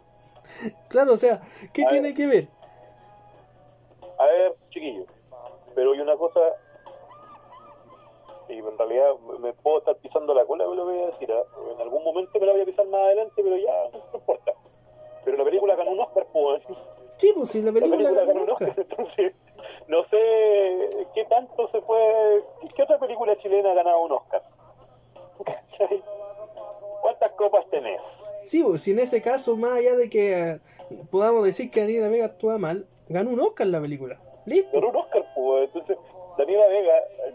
Claro, 0.88 1.14
o 1.14 1.16
sea, 1.16 1.40
¿qué 1.72 1.82
A 1.82 1.86
ver. 1.86 1.92
tiene 1.92 2.14
que 2.14 2.26
ver? 2.26 2.48
a 4.18 4.26
ver 4.26 4.52
chiquillos 4.68 5.06
pero 5.74 5.92
hay 5.92 6.00
una 6.00 6.16
cosa 6.16 6.40
y 8.50 8.58
en 8.58 8.78
realidad 8.78 9.14
me 9.38 9.52
puedo 9.52 9.78
estar 9.78 9.96
pisando 9.96 10.34
la 10.34 10.44
cola, 10.44 10.64
lo 10.64 10.84
voy 10.84 10.98
a 11.00 11.06
decir. 11.06 11.30
¿ah? 11.32 11.42
En 11.74 11.80
algún 11.80 12.02
momento 12.04 12.38
me 12.38 12.46
la 12.46 12.52
voy 12.52 12.62
a 12.62 12.66
pisar 12.66 12.86
más 12.86 13.00
adelante, 13.02 13.42
pero 13.42 13.56
ya 13.56 13.90
no 13.92 14.18
importa. 14.18 14.52
Pero 15.24 15.36
la 15.36 15.44
película 15.44 15.76
ganó 15.76 15.92
un 15.92 16.00
Oscar, 16.00 16.26
pues. 16.32 16.62
Sí, 17.16 17.32
pues 17.34 17.50
si 17.50 17.60
la 17.60 17.66
La 17.66 17.80
película 17.80 18.10
película 18.10 18.24
ganó 18.24 18.42
un 18.42 18.50
Oscar. 18.50 18.74
Entonces 18.76 19.34
no 19.88 20.04
sé 20.04 20.88
qué 21.14 21.24
tanto 21.24 21.68
se 21.70 21.80
puede. 21.82 22.42
¿Qué 22.74 22.82
otra 22.82 22.98
película 22.98 23.36
chilena 23.38 23.72
ha 23.72 23.74
ganado 23.74 24.02
un 24.02 24.12
Oscar? 24.12 24.42
¿Cuántas 27.02 27.32
copas 27.32 27.68
tenés? 27.70 28.00
Sí, 28.44 28.62
pues 28.62 28.82
si 28.82 28.92
en 28.92 29.00
ese 29.00 29.22
caso, 29.22 29.56
más 29.56 29.78
allá 29.78 29.96
de 29.96 30.08
que 30.08 30.50
eh, 30.52 30.58
podamos 31.10 31.44
decir 31.44 31.70
que 31.70 31.80
Daniela 31.80 32.08
Vega 32.08 32.26
actúa 32.26 32.58
mal, 32.58 32.86
ganó 33.08 33.30
un 33.30 33.40
Oscar 33.40 33.66
la 33.66 33.80
película. 33.80 34.18
Listo. 34.46 34.70
Ganó 34.72 34.90
un 34.90 34.96
Oscar, 34.96 35.24
pues. 35.34 35.70
Entonces, 35.74 35.98
Daniela 36.40 36.66
Vega 36.68 36.94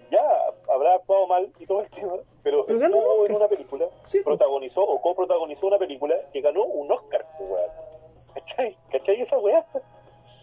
ya 0.09 0.73
habrá 0.73 0.95
actuado 0.95 1.27
mal 1.27 1.51
y 1.59 1.65
todo 1.67 1.81
el 1.81 1.89
tema, 1.91 2.13
pero, 2.41 2.65
Pero 2.65 2.79
ganó 2.79 2.97
un 2.97 3.03
estuvo 3.03 3.25
en 3.27 3.35
una 3.35 3.47
película, 3.47 3.85
Sí, 4.05 4.21
protagonizó 4.21 4.81
o 4.81 4.99
coprotagonizó 4.99 5.67
una 5.67 5.77
película 5.77 6.15
que 6.33 6.41
ganó 6.41 6.63
un 6.63 6.91
Oscar, 6.91 7.25
weón. 7.39 7.69
¿Cachai? 8.33 8.75
¿Cachai 8.91 9.21
esa 9.21 9.37
weá? 9.37 9.63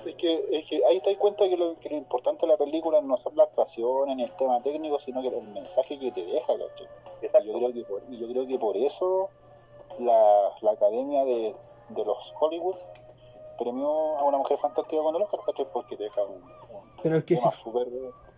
Es 0.06 0.14
que, 0.16 0.40
es 0.52 0.68
que 0.68 0.80
ahí 0.86 1.00
te 1.00 1.10
das 1.10 1.18
cuenta 1.18 1.48
que 1.48 1.56
lo, 1.56 1.76
que 1.78 1.90
lo 1.90 1.96
importante 1.96 2.46
de 2.46 2.52
la 2.52 2.56
película 2.56 3.00
no 3.00 3.16
son 3.16 3.36
las 3.36 3.48
actuaciones 3.48 4.16
ni 4.16 4.22
el 4.22 4.32
tema 4.34 4.62
técnico, 4.62 4.98
sino 5.00 5.20
que 5.22 5.28
el 5.28 5.42
mensaje 5.42 5.98
que 5.98 6.12
te 6.12 6.24
deja, 6.24 6.52
¿cachai? 6.56 6.88
Y 7.42 7.46
yo 7.46 7.58
creo 7.58 7.72
que 7.72 7.82
por, 7.82 8.02
y 8.10 8.18
yo 8.18 8.28
creo 8.28 8.46
que 8.46 8.58
por 8.58 8.76
eso 8.76 9.28
la, 9.98 10.52
la 10.60 10.70
academia 10.72 11.24
de, 11.24 11.54
de 11.88 12.04
los 12.04 12.32
Hollywood 12.38 12.76
premió 13.58 14.18
a 14.18 14.24
una 14.24 14.38
mujer 14.38 14.56
fantástica 14.58 15.02
con 15.02 15.16
el 15.16 15.22
Oscar, 15.22 15.40
¿cachai? 15.44 15.66
Porque 15.72 15.96
te 15.96 16.04
deja 16.04 16.22
un, 16.22 16.42
un 16.42 16.90
Pero 17.02 17.18
es 17.18 17.24
que 17.24 17.36
tema 17.36 17.50
si, 17.50 17.70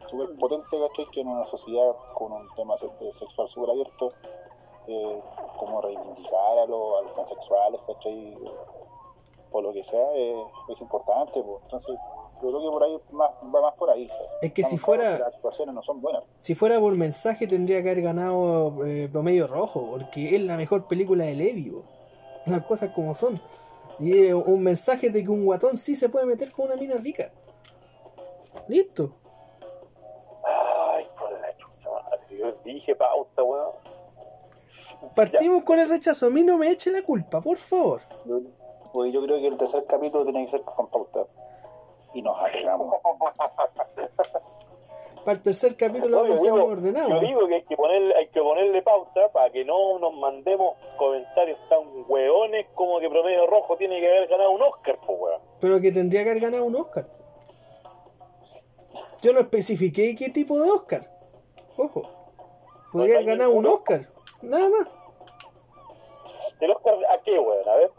súper 0.06 0.34
potente, 0.36 0.76
¿cachai? 0.88 1.06
Que 1.10 1.20
en 1.20 1.28
una 1.28 1.46
sociedad 1.46 1.94
con 2.14 2.32
un 2.32 2.48
tema 2.54 2.74
sexual 2.76 3.48
súper 3.48 3.70
abierto, 3.70 4.12
eh, 4.86 5.20
como 5.56 5.80
reivindicar 5.80 6.58
a, 6.58 6.66
los 6.66 6.98
a 6.98 7.02
los 7.02 7.12
transexuales, 7.14 7.80
¿cachai? 7.86 8.34
O 9.50 9.62
lo 9.62 9.72
que 9.72 9.84
sea, 9.84 10.04
eh, 10.14 10.44
es 10.68 10.80
importante, 10.80 11.42
pues. 11.42 11.62
Entonces, 11.62 11.96
yo 12.42 12.48
creo 12.48 12.60
que 12.60 12.68
por 12.70 12.82
ahí 12.84 12.96
más, 13.12 13.30
va 13.54 13.60
más 13.62 13.74
por 13.74 13.88
ahí. 13.90 14.10
Es 14.42 14.52
que 14.52 14.64
si 14.64 14.76
fuera- 14.78 15.02
claros 15.02 15.16
que 15.16 15.24
Las 15.24 15.34
actuaciones 15.36 15.74
no 15.76 15.82
son 15.82 16.00
buenas. 16.02 16.24
si 16.40 16.54
fuera 16.54 16.80
por 16.80 16.94
mensaje 16.96 17.46
tendría 17.46 17.82
que 17.82 17.90
haber 17.90 18.02
ganado 18.02 18.84
eh, 18.84 19.08
promedio 19.10 19.46
rojo, 19.46 19.86
porque 19.92 20.34
es 20.34 20.42
la 20.42 20.56
mejor 20.56 20.86
película 20.86 21.24
de 21.24 21.34
Levi, 21.34 21.70
bo. 21.70 21.84
las 22.46 22.64
cosas 22.66 22.90
como 22.94 23.14
son. 23.14 23.40
Y 24.00 24.32
un 24.32 24.60
mensaje 24.62 25.10
de 25.10 25.22
que 25.22 25.30
un 25.30 25.44
guatón 25.44 25.78
sí 25.78 25.94
se 25.94 26.08
puede 26.08 26.26
meter 26.26 26.50
con 26.52 26.66
una 26.66 26.74
mina 26.76 26.96
rica. 26.96 27.30
Listo. 28.68 29.12
Dije 32.64 32.94
pauta, 32.94 33.42
weón. 33.42 33.72
Partimos 35.14 35.62
con 35.64 35.78
el 35.78 35.88
rechazo. 35.88 36.26
A 36.26 36.30
mí 36.30 36.42
no 36.42 36.56
me 36.56 36.70
eche 36.70 36.90
la 36.90 37.02
culpa, 37.02 37.40
por 37.40 37.58
favor. 37.58 38.00
Yo, 38.24 38.40
pues 38.92 39.12
yo 39.12 39.22
creo 39.22 39.36
que 39.38 39.46
el 39.48 39.58
tercer 39.58 39.84
capítulo 39.86 40.24
tiene 40.24 40.42
que 40.42 40.48
ser 40.48 40.62
con 40.62 40.88
pauta. 40.88 41.26
Y 42.14 42.22
nos 42.22 42.38
apegamos. 42.40 42.94
Para 45.24 45.38
el 45.38 45.42
tercer 45.42 45.74
capítulo 45.74 46.22
vamos 46.22 46.46
a 46.46 46.52
ordenado. 46.52 47.08
yo 47.08 47.20
digo 47.20 47.48
que 47.48 47.54
hay 47.54 47.62
que 47.64 47.76
ponerle, 47.76 48.14
hay 48.14 48.28
que 48.28 48.40
ponerle 48.40 48.82
pauta 48.82 49.32
para 49.32 49.50
que 49.50 49.64
no 49.64 49.98
nos 49.98 50.12
mandemos 50.14 50.76
comentarios 50.98 51.58
tan 51.70 51.80
hueones 52.06 52.66
como 52.74 53.00
que 53.00 53.08
Promedio 53.08 53.46
Rojo 53.46 53.74
tiene 53.78 54.00
que 54.00 54.06
haber 54.06 54.28
ganado 54.28 54.50
un 54.50 54.62
Oscar, 54.62 54.98
pues 55.04 55.18
weón. 55.18 55.40
Pero 55.60 55.80
que 55.80 55.92
tendría 55.92 56.24
que 56.24 56.30
haber 56.30 56.42
ganado 56.42 56.66
un 56.66 56.76
Oscar. 56.76 57.06
Yo 59.22 59.32
no 59.32 59.40
especifiqué 59.40 60.14
qué 60.14 60.28
tipo 60.28 60.60
de 60.60 60.70
Oscar. 60.70 61.10
Ojo. 61.78 62.23
Podría 62.94 63.20
No 63.20 63.26
ganado 63.26 63.50
un. 63.52 63.66
Oscar. 63.66 64.08
Nada 64.42 64.68
más. 64.70 64.88
¿El 66.60 66.70
Oscar 66.70 66.94
a 67.10 67.22
qué, 67.22 67.38
weón? 67.38 67.68
A 67.68 67.74
ver. 67.74 67.90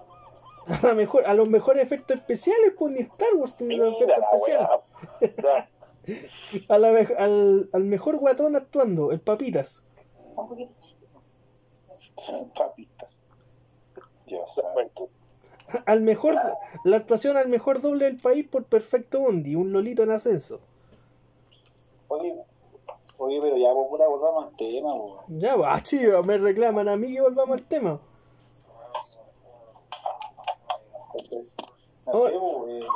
A, 0.68 0.88
la 0.88 0.94
mejor, 0.96 1.28
a 1.28 1.34
los 1.36 1.48
mejores 1.48 1.84
efectos 1.84 2.16
especiales, 2.18 2.74
pues 2.78 2.94
ni 2.94 3.02
Star 3.02 3.34
Wars 3.36 3.56
tiene 3.58 3.76
los 3.78 3.94
efectos 4.02 4.24
especiales. 4.24 4.70
A 6.70 6.78
la 6.78 6.92
me- 6.92 7.16
al, 7.18 7.70
al 7.74 7.84
mejor 7.84 8.18
guatón 8.18 8.56
actuando, 8.56 9.12
el 9.12 9.20
Papitas. 9.20 9.84
Papitas. 12.58 13.24
Dios 14.26 14.56
santo. 14.56 15.10
Al 15.86 16.02
mejor, 16.02 16.36
la 16.84 16.98
actuación 16.98 17.38
al 17.38 17.48
mejor 17.50 17.82
doble 17.82 18.06
del 18.06 18.18
país 18.18 18.48
por 18.48 18.64
Perfecto 18.66 19.20
Bondi, 19.20 19.56
un 19.56 19.72
Lolito 19.72 20.04
en 20.04 20.12
ascenso. 20.12 20.60
Oye, 22.08 22.36
oye, 23.18 23.40
pero 23.42 23.58
ya, 23.58 23.74
pues, 23.74 23.88
puta, 23.90 24.08
volvamos 24.08 24.46
al 24.46 24.58
tema, 24.58 24.94
pues. 24.96 25.42
Ya, 25.42 25.56
va, 25.56 25.82
chido, 25.82 26.24
me 26.24 26.38
reclaman 26.38 26.88
a 26.90 26.96
mí 26.96 27.14
que 27.14 27.22
volvamos 27.22 27.58
al 27.58 27.66
tema. 27.68 28.00
No 32.06 32.28
sé, 32.28 32.34
pues, 32.40 32.84
eh, 32.84 32.88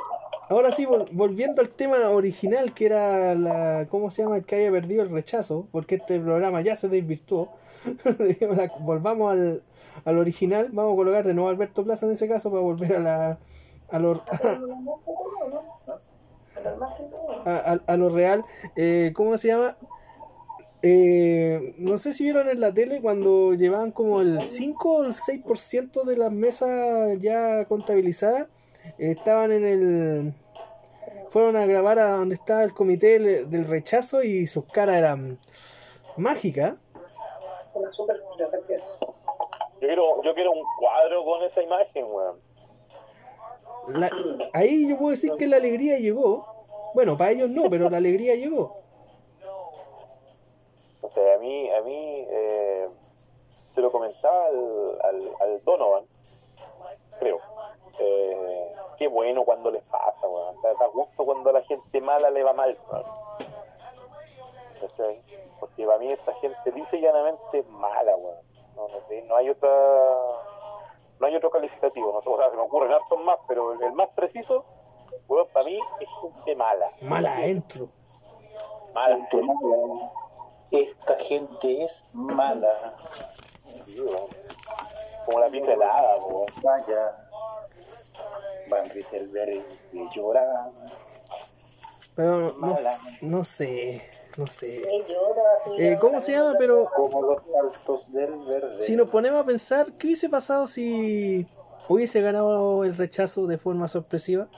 Ahora 0.50 0.72
sí, 0.72 0.86
vol- 0.86 1.08
volviendo 1.12 1.62
al 1.62 1.70
tema 1.70 1.98
original, 2.10 2.74
que 2.74 2.88
era 2.88 3.36
la. 3.36 3.88
¿Cómo 3.90 4.10
se 4.10 4.24
llama? 4.24 4.38
El 4.38 4.46
que 4.46 4.56
haya 4.56 4.72
perdido 4.72 5.04
el 5.04 5.10
rechazo, 5.12 5.68
porque 5.72 5.96
este 5.96 6.20
programa 6.20 6.62
ya 6.62 6.76
se 6.76 6.88
desvirtuó. 6.90 7.50
Volvamos 8.80 9.32
al, 9.32 9.62
al 10.06 10.18
original. 10.18 10.70
Vamos 10.72 10.94
a 10.94 10.96
colocar 10.96 11.26
de 11.26 11.34
nuevo 11.36 11.50
a 11.50 11.52
Alberto 11.52 11.84
Plaza 11.84 12.08
en 12.08 12.14
ese 12.14 12.28
caso 12.28 12.50
para 12.50 12.64
volver 12.64 12.96
a 12.96 13.00
la. 13.00 13.38
A 13.92 14.00
lo, 14.00 14.22
a, 17.46 17.74
a- 17.74 17.80
a 17.86 17.98
lo 17.98 18.10
real. 18.10 18.44
Eh, 18.76 19.14
¿Cómo 19.16 19.38
se 19.38 19.50
llama? 19.50 19.78
Eh, 20.82 21.76
no 21.78 21.98
sé 21.98 22.14
si 22.14 22.24
vieron 22.24 22.48
en 22.50 22.62
la 22.62 22.74
tele 22.74 23.02
cuando 23.02 23.54
llevaban 23.54 23.92
como 23.92 24.22
el 24.22 24.42
5 24.42 24.90
o 24.98 25.04
el 25.04 25.14
6% 25.14 26.04
de 26.06 26.16
las 26.18 26.32
mesas 26.32 27.20
ya 27.20 27.66
contabilizadas. 27.66 28.48
eh, 28.98 29.12
estaban 29.12 29.52
en 29.52 29.66
el. 29.66 30.34
Fueron 31.30 31.58
a 31.58 31.66
grabar 31.66 32.00
a 32.00 32.12
donde 32.18 32.36
estaba 32.36 32.64
el 32.64 32.74
comité 32.74 33.20
del, 33.20 33.68
rechazo 33.68 34.24
y 34.24 34.48
sus 34.48 34.66
caras 34.72 34.98
eran 34.98 35.38
mágicas. 36.18 36.76
Yo 37.76 38.08
quiero, 39.80 40.24
yo 40.24 40.34
quiero 40.34 40.52
un 40.52 40.64
cuadro 40.80 41.24
con 41.24 41.44
esa 41.44 41.62
imagen, 41.62 42.06
weón. 42.10 42.38
La- 43.90 44.10
ahí 44.54 44.90
yo 44.90 44.98
puedo 44.98 45.12
decir 45.12 45.32
que 45.38 45.48
la 45.48 45.58
alegría 45.58 46.00
llegó. 46.00 46.46
Bueno, 46.94 47.18
para 47.18 47.32
ellos 47.32 47.50
no, 47.50 47.70
pero 47.70 47.90
la 47.90 47.98
alegría 47.98 48.36
llegó. 48.36 48.79
O 51.10 51.12
sea, 51.12 51.36
a 51.36 51.38
mí, 51.40 51.72
a 51.72 51.82
mí 51.82 52.28
eh, 52.30 52.88
se 53.74 53.82
lo 53.82 53.92
comentaba 53.92 54.46
al, 54.46 55.00
al, 55.04 55.36
al 55.42 55.64
Donovan, 55.64 56.06
creo. 57.18 57.38
Eh, 58.00 58.72
qué 58.98 59.08
bueno 59.08 59.44
cuando 59.44 59.72
les 59.72 59.84
pasa, 59.88 60.28
weón. 60.28 60.62
Da, 60.62 60.74
da 60.80 60.88
gusto 60.88 61.26
cuando 61.26 61.50
a 61.50 61.54
la 61.54 61.64
gente 61.64 62.00
mala 62.00 62.30
le 62.30 62.44
va 62.44 62.54
mal, 62.54 62.78
weón. 62.92 63.04
¿Cachai? 64.80 65.22
Porque 65.60 65.86
para 65.86 65.98
mí 65.98 66.08
esta 66.12 66.34
gente 66.36 66.72
dice 66.72 67.02
llanamente 67.02 67.64
mala, 67.64 68.16
weón. 68.16 68.38
No, 68.76 68.88
no, 69.28 69.36
hay 69.36 69.50
otra 69.50 69.70
no 71.20 71.28
hay 71.28 71.36
otro 71.36 71.50
calificativo, 71.50 72.14
no 72.14 72.22
sé, 72.22 72.30
o 72.30 72.38
sea, 72.38 72.50
se 72.50 72.56
me 72.56 72.62
ocurren 72.62 72.94
hartos 72.94 73.20
más, 73.20 73.40
pero 73.46 73.74
el, 73.74 73.84
el 73.84 73.94
más 73.94 74.10
preciso, 74.16 74.64
weón, 75.28 75.48
para 75.52 75.66
mí 75.66 75.80
es 76.00 76.10
gente 76.22 76.56
mala. 76.56 76.86
Mala 77.02 77.36
adentro. 77.36 77.90
Mala. 78.94 79.28
Esta 80.72 81.16
gente 81.16 81.84
es 81.84 82.06
mala. 82.14 82.70
Como 85.26 85.40
la 85.40 85.48
pizza 85.48 85.74
helada, 85.74 86.16
weón. 86.26 86.46
Vaya. 86.64 87.06
Van 88.70 88.90
Rieselberg 88.90 89.66
se 89.72 89.98
llora. 90.16 90.70
Pero 92.16 92.52
no, 92.52 92.54
Mala. 92.54 92.98
no 93.22 93.44
sé, 93.46 94.02
no 94.38 94.46
sé. 94.46 94.84
Eh, 95.78 95.98
¿Cómo 96.02 96.20
se 96.20 96.34
llama? 96.34 96.56
Pero 96.60 96.90
Como 96.96 97.22
los 97.22 97.42
saltos 97.46 98.12
del 98.12 98.38
verde. 98.46 98.84
si 98.84 98.96
nos 98.96 99.10
ponemos 99.10 99.42
a 99.42 99.46
pensar, 99.46 99.94
¿qué 99.94 100.08
hubiese 100.08 100.28
pasado 100.30 100.68
si 100.68 101.48
hubiese 101.88 102.22
ganado 102.22 102.84
el 102.84 102.98
rechazo 102.98 103.48
de 103.48 103.58
forma 103.58 103.88
sorpresiva? 103.88 104.50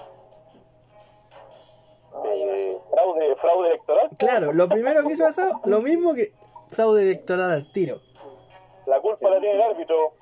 Eh, 2.26 2.78
fraude, 2.90 3.36
fraude 3.36 3.70
electoral. 3.70 4.10
Claro, 4.18 4.54
lo 4.54 4.68
primero 4.70 5.02
que 5.02 5.08
hubiese 5.08 5.24
pasado, 5.24 5.62
lo 5.66 5.82
mismo 5.82 6.14
que 6.14 6.34
fraude 6.70 7.04
electoral 7.04 7.52
al 7.52 7.72
tiro. 7.72 8.02
La 8.86 9.00
culpa 9.00 9.30
la 9.30 9.40
tiene 9.40 9.56
el 9.56 9.62
árbitro. 9.62 10.14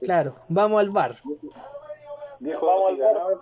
Claro, 0.00 0.36
vamos 0.48 0.80
al 0.80 0.90
bar. 0.90 1.16
Viejo, 2.40 2.66
Vamos 2.66 2.86
si 2.86 2.92
al 2.92 2.96
ganaba 2.96 3.32
el 3.32 3.38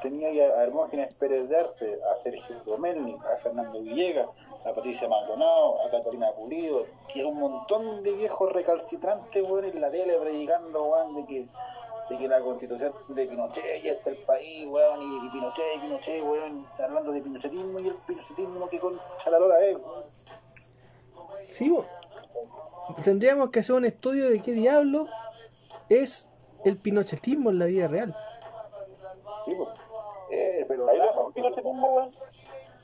tenía 0.00 0.28
a 0.28 0.62
Hermógenes 0.62 1.14
Pérez 1.16 1.50
de 1.50 1.58
Arce, 1.58 2.00
a 2.10 2.16
Sergio 2.16 2.56
Domelnik, 2.64 3.22
a 3.26 3.36
Fernando 3.36 3.78
Villegas, 3.82 4.28
a 4.64 4.72
Patricia 4.72 5.06
Maldonado, 5.06 5.84
a 5.84 5.90
Catalina 5.90 6.28
Pulido, 6.32 6.86
y 7.14 7.20
era 7.20 7.28
un 7.28 7.38
montón 7.38 8.02
de 8.02 8.14
viejos 8.14 8.50
recalcitrantes, 8.52 9.42
weón, 9.42 9.66
en 9.66 9.80
la 9.82 9.90
tele 9.90 10.14
predicando, 10.18 10.84
weón, 10.84 11.14
de 11.14 11.26
que, 11.26 11.44
de 12.08 12.18
que 12.18 12.28
la 12.28 12.40
constitución 12.40 12.92
de 13.08 13.26
Pinochet 13.26 13.82
ya 13.82 13.92
está 13.92 14.10
el 14.10 14.18
país, 14.18 14.66
weón, 14.68 15.02
y, 15.02 15.26
y 15.26 15.30
Pinochet, 15.30 15.76
y 15.76 15.78
Pinochet, 15.80 16.22
weón, 16.22 16.66
hablando 16.78 17.12
de 17.12 17.22
pinochetismo 17.22 17.80
y 17.80 17.88
el 17.88 17.94
pinochetismo 18.06 18.68
que 18.68 18.78
con 18.78 19.00
Chalalora 19.18 19.64
es, 19.64 19.76
weón. 19.76 20.04
Sí, 21.50 21.68
bo. 21.68 21.84
tendríamos 23.04 23.50
que 23.50 23.60
hacer 23.60 23.74
un 23.74 23.84
estudio 23.84 24.30
de 24.30 24.42
qué 24.42 24.52
diablo 24.52 25.06
es 25.88 26.28
el 26.64 26.76
pinochetismo 26.76 27.50
en 27.50 27.58
la 27.58 27.66
vida 27.66 27.88
real. 27.88 28.16
Sí, 29.44 29.54
pues. 29.56 29.68
Eh, 30.30 30.64
pero 30.66 30.86
¿Sabéis 30.86 31.02
lo 31.02 31.12
que 31.12 31.20
es 31.20 31.26
el 31.26 31.32
pinochetismo, 31.32 31.94
weón? 31.94 32.10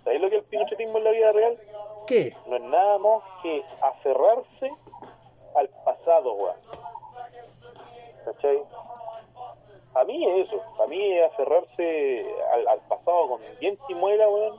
¿Sabéis 0.04 0.22
lo 0.22 0.30
que 0.30 0.36
es 0.36 0.44
el 0.44 0.50
pinochetismo 0.50 0.98
en 0.98 1.04
la 1.04 1.10
vida 1.10 1.32
real? 1.32 1.58
¿Qué? 2.06 2.36
No 2.46 2.56
es 2.56 2.62
nada 2.62 2.98
más 2.98 3.22
que 3.42 3.64
aferrarse 3.80 4.68
al 5.54 5.68
pasado, 5.84 6.34
weón. 6.34 6.56
¿Cachai? 8.24 8.62
A 9.94 10.04
mí 10.04 10.26
es 10.26 10.48
eso, 10.48 10.62
a 10.82 10.86
mí 10.86 11.12
es 11.12 11.24
aferrarse 11.30 12.26
al, 12.68 12.80
pasado 12.88 13.28
con 13.28 13.40
diente 13.60 13.82
y 13.88 13.94
muela, 13.94 14.28
weón. 14.28 14.56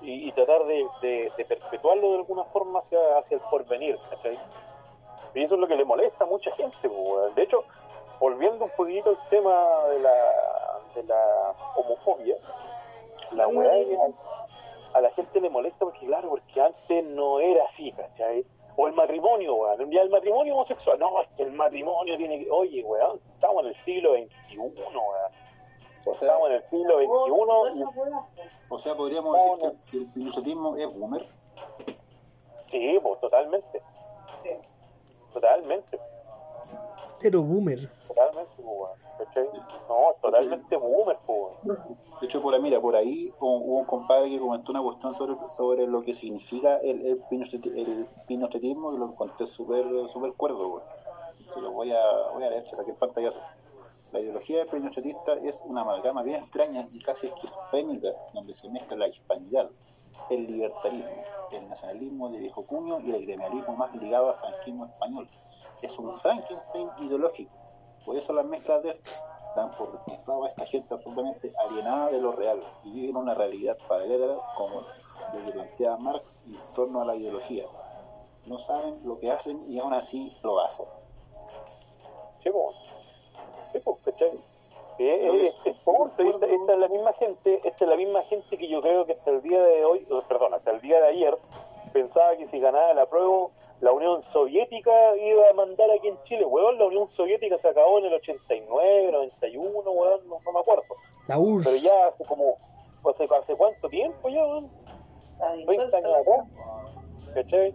y, 0.00 0.30
tratar 0.32 0.64
de, 0.64 1.30
perpetuarlo 1.48 2.10
de 2.10 2.18
alguna 2.18 2.44
forma 2.44 2.80
hacia, 2.80 2.98
hacia 3.18 3.36
el 3.36 3.42
porvenir, 3.50 3.98
¿cachai? 4.10 4.38
Y 5.34 5.44
eso 5.44 5.54
es 5.54 5.60
lo 5.60 5.68
que 5.68 5.76
le 5.76 5.84
molesta 5.84 6.24
a 6.24 6.26
mucha 6.26 6.50
gente, 6.52 6.88
po, 6.88 6.94
weón. 6.94 7.34
De 7.34 7.42
hecho, 7.42 7.64
volviendo 8.18 8.64
un 8.64 8.70
poquito 8.76 9.10
al 9.10 9.28
tema 9.28 9.84
de 9.90 10.00
la, 10.00 10.80
de 10.94 11.02
la 11.04 11.54
homofobia, 11.76 12.34
la 13.32 13.46
weá 13.46 13.70
a 14.94 15.00
la 15.00 15.10
gente 15.10 15.40
le 15.40 15.50
molesta 15.50 15.80
porque, 15.80 16.06
claro, 16.06 16.30
porque 16.30 16.60
antes 16.60 17.04
no 17.04 17.40
era 17.40 17.64
así, 17.72 17.92
¿cachai? 17.92 18.44
O 18.80 18.86
el 18.86 18.94
matrimonio, 18.94 19.56
weón. 19.56 19.90
Ya 19.90 20.02
el 20.02 20.08
matrimonio 20.08 20.54
homosexual, 20.54 20.96
no, 21.00 21.20
es 21.20 21.28
que 21.36 21.42
el 21.42 21.50
matrimonio 21.52 22.16
tiene 22.16 22.44
que. 22.44 22.48
Oye, 22.50 22.84
weón, 22.84 23.20
estamos 23.34 23.64
en 23.64 23.70
el 23.70 23.76
siglo 23.84 24.10
XXI, 24.14 24.56
weón. 24.58 24.96
O 26.06 26.14
sea, 26.14 26.28
Estamos 26.28 26.48
en 26.50 26.54
el 26.54 26.68
siglo 26.68 26.94
XXI 26.94 28.24
o 28.70 28.78
sea, 28.78 28.94
podríamos 28.94 29.36
decir 29.36 29.72
que, 29.84 29.90
que 29.90 29.96
el 30.04 30.12
pilotismo 30.12 30.76
es 30.76 30.98
boomer. 30.98 31.26
sí, 32.70 32.98
pues 33.02 33.20
totalmente. 33.20 33.82
Totalmente, 35.32 35.98
Pero 37.20 37.42
boomer. 37.42 37.90
totalmente, 38.06 38.52
pues, 38.56 38.66
weón. 38.68 39.07
¿Cachai? 39.18 39.48
No, 39.88 40.14
totalmente 40.22 40.76
boomer, 40.76 41.18
weón. 41.26 41.78
De 42.20 42.26
hecho, 42.26 42.40
por 42.40 42.58
mira, 42.60 42.80
por 42.80 42.94
ahí 42.94 43.32
hubo, 43.40 43.78
un 43.80 43.84
compadre 43.84 44.30
que 44.30 44.38
comentó 44.38 44.70
una 44.72 44.82
cuestión 44.82 45.14
sobre, 45.14 45.36
sobre 45.50 45.86
lo 45.86 46.02
que 46.02 46.12
significa 46.12 46.78
el, 46.78 47.04
el, 47.04 47.22
el 47.76 48.06
pinochetismo 48.28 48.92
y 48.92 48.98
lo 48.98 49.06
encontré 49.06 49.46
súper 49.46 49.86
súper 50.08 50.34
cuerdo. 50.34 50.82
Se 51.52 51.60
lo 51.60 51.72
voy 51.72 51.90
a, 51.92 52.00
voy 52.32 52.44
a 52.44 52.50
leer, 52.50 52.64
que 52.64 52.76
saqué 52.76 52.92
el 52.92 52.96
pantallazo. 52.96 53.40
La 54.12 54.20
ideología 54.20 54.64
pinochetista 54.66 55.34
es 55.34 55.62
una 55.66 55.82
amalgama 55.82 56.22
bien 56.22 56.36
extraña 56.40 56.86
y 56.92 56.98
casi 57.00 57.26
esquizofrénica, 57.26 58.08
donde 58.32 58.54
se 58.54 58.70
mezcla 58.70 58.96
la 58.96 59.08
hispanidad, 59.08 59.68
el 60.30 60.46
libertarismo, 60.46 61.10
el 61.52 61.68
nacionalismo 61.68 62.30
de 62.30 62.38
viejo 62.38 62.64
cuño 62.64 63.00
y 63.00 63.12
el 63.12 63.26
gremialismo 63.26 63.76
más 63.76 63.94
ligado 63.96 64.30
al 64.30 64.34
franquismo 64.34 64.86
español. 64.86 65.28
Es 65.82 65.98
un 65.98 66.14
Frankenstein 66.14 66.88
ideológico. 67.00 67.52
Por 68.04 68.16
eso 68.16 68.32
las 68.32 68.46
mezclas 68.46 68.82
de 68.82 68.90
esto 68.90 69.10
dan 69.56 69.70
por 69.72 69.92
resultado 69.92 70.44
a 70.44 70.48
esta 70.48 70.66
gente 70.66 70.94
absolutamente 70.94 71.52
alienada 71.66 72.10
de 72.10 72.20
lo 72.20 72.32
real 72.32 72.60
y 72.84 72.92
viven 72.92 73.16
una 73.16 73.34
realidad 73.34 73.76
paralela 73.88 74.38
como 74.56 74.82
lo 75.34 75.44
que 75.44 75.52
plantea 75.52 75.96
Marx 75.98 76.40
en 76.46 76.74
torno 76.74 77.02
a 77.02 77.04
la 77.04 77.16
ideología. 77.16 77.64
No 78.46 78.58
saben 78.58 79.00
lo 79.06 79.18
que 79.18 79.30
hacen 79.30 79.62
y 79.68 79.78
aún 79.78 79.92
así 79.92 80.36
lo 80.42 80.60
hacen. 80.60 80.86
Sí, 82.42 82.50
pues. 82.50 82.76
Sí, 83.72 83.78
pues, 83.80 83.96
¿cachai? 84.04 84.40
Eh, 84.98 85.26
Es, 85.26 85.54
es, 85.54 85.56
es 85.66 85.84
tonto, 85.84 86.22
y 86.24 86.28
esta, 86.28 86.46
esta 86.46 86.72
es 86.72 86.78
la 86.78 86.88
misma 86.88 87.12
gente, 87.12 87.60
esta 87.62 87.84
es 87.84 87.90
la 87.90 87.96
misma 87.96 88.22
gente 88.22 88.58
que 88.58 88.68
yo 88.68 88.80
creo 88.80 89.06
que 89.06 89.12
hasta 89.12 89.30
el 89.30 89.42
día 89.42 89.62
de 89.62 89.84
hoy, 89.84 90.04
perdón, 90.28 90.54
hasta 90.54 90.72
el 90.72 90.80
día 90.80 91.00
de 91.00 91.06
ayer, 91.08 91.38
pensaba 91.88 92.36
que 92.36 92.48
si 92.48 92.58
ganaba 92.58 92.92
la 92.94 93.06
prueba, 93.06 93.48
la 93.80 93.92
Unión 93.92 94.22
Soviética 94.32 95.16
iba 95.16 95.42
a 95.50 95.54
mandar 95.54 95.90
aquí 95.90 96.08
en 96.08 96.22
Chile, 96.24 96.44
weón, 96.44 96.78
la 96.78 96.86
Unión 96.86 97.08
Soviética 97.16 97.58
se 97.58 97.68
acabó 97.68 97.98
en 97.98 98.06
el 98.06 98.14
89, 98.14 99.12
91, 99.12 99.90
weón, 99.90 100.28
no, 100.28 100.38
no 100.44 100.52
me 100.52 100.60
acuerdo. 100.60 100.84
La 101.26 101.38
URSS. 101.38 101.64
Pero 101.64 101.76
ya 101.76 102.08
hace 102.08 102.24
como, 102.24 102.54
hace, 103.10 103.24
hace 103.34 103.54
cuánto 103.56 103.88
tiempo 103.88 104.28
ya, 104.28 104.44
weón, 104.44 104.70
Está 105.38 105.52
20 105.52 105.70
disuelta 105.70 105.96
años 105.98 106.14
acá, 106.14 107.34
¿cachai? 107.34 107.74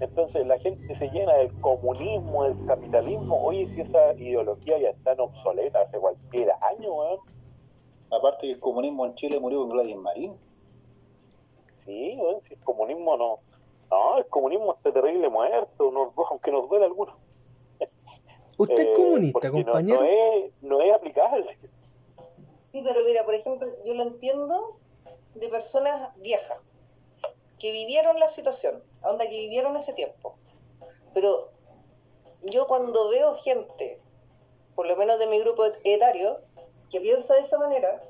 Entonces 0.00 0.46
la 0.46 0.58
gente 0.58 0.94
se 0.94 1.08
llena 1.10 1.34
del 1.34 1.52
comunismo, 1.60 2.44
del 2.44 2.66
capitalismo. 2.66 3.44
Oye, 3.44 3.68
si 3.74 3.82
esa 3.82 4.14
ideología 4.14 4.78
ya 4.78 4.90
está 4.90 5.12
en 5.12 5.20
obsoleta 5.20 5.80
hace 5.80 5.98
cualquier 5.98 6.50
año, 6.70 6.94
weón. 6.94 7.18
Aparte 8.10 8.46
que 8.46 8.52
el 8.54 8.60
comunismo 8.60 9.06
en 9.06 9.14
Chile 9.14 9.38
murió 9.38 9.60
con 9.60 9.70
Gladys 9.70 9.96
Marín. 9.96 10.36
Sí, 11.84 12.16
weón, 12.16 12.40
si 12.46 12.54
el 12.54 12.60
comunismo 12.60 13.16
no. 13.16 13.40
No, 13.90 14.18
el 14.18 14.26
comunismo 14.28 14.74
está 14.74 14.92
terrible 14.92 15.28
muerto, 15.28 15.90
nos- 15.90 16.12
aunque 16.30 16.50
nos 16.52 16.68
duele 16.68 16.84
a 16.84 16.88
algunos. 16.88 17.16
¿Usted 18.56 18.78
es 18.78 18.86
Eh, 18.86 18.92
comunista, 18.94 19.48
no- 19.48 19.52
compañero? 19.54 20.00
No, 20.00 20.06
es, 20.06 20.52
no 20.60 20.80
es 20.82 20.94
aplicable. 20.94 21.58
Sí, 22.62 22.82
pero 22.86 23.00
mira, 23.04 23.24
por 23.24 23.34
ejemplo, 23.34 23.66
yo 23.84 23.94
lo 23.94 24.02
entiendo 24.04 24.76
de 25.34 25.48
personas 25.48 26.14
viejas 26.16 26.60
que 27.58 27.72
vivieron 27.72 28.18
la 28.20 28.28
situación, 28.28 28.82
onda 29.02 29.24
que 29.24 29.36
vivieron 29.38 29.76
ese 29.76 29.92
tiempo. 29.94 30.36
Pero 31.14 31.46
yo 32.42 32.66
cuando 32.68 33.08
veo 33.10 33.34
gente, 33.34 34.00
por 34.74 34.86
lo 34.86 34.96
menos 34.96 35.18
de 35.18 35.26
mi 35.26 35.40
grupo 35.40 35.64
et- 35.64 35.80
etario, 35.84 36.38
que 36.90 37.00
piensa 37.00 37.34
de 37.34 37.40
esa 37.40 37.58
manera, 37.58 38.00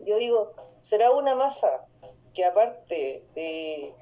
yo 0.00 0.16
digo, 0.18 0.52
será 0.78 1.10
una 1.12 1.34
masa 1.34 1.86
que 2.32 2.44
aparte 2.44 3.24
de, 3.34 3.94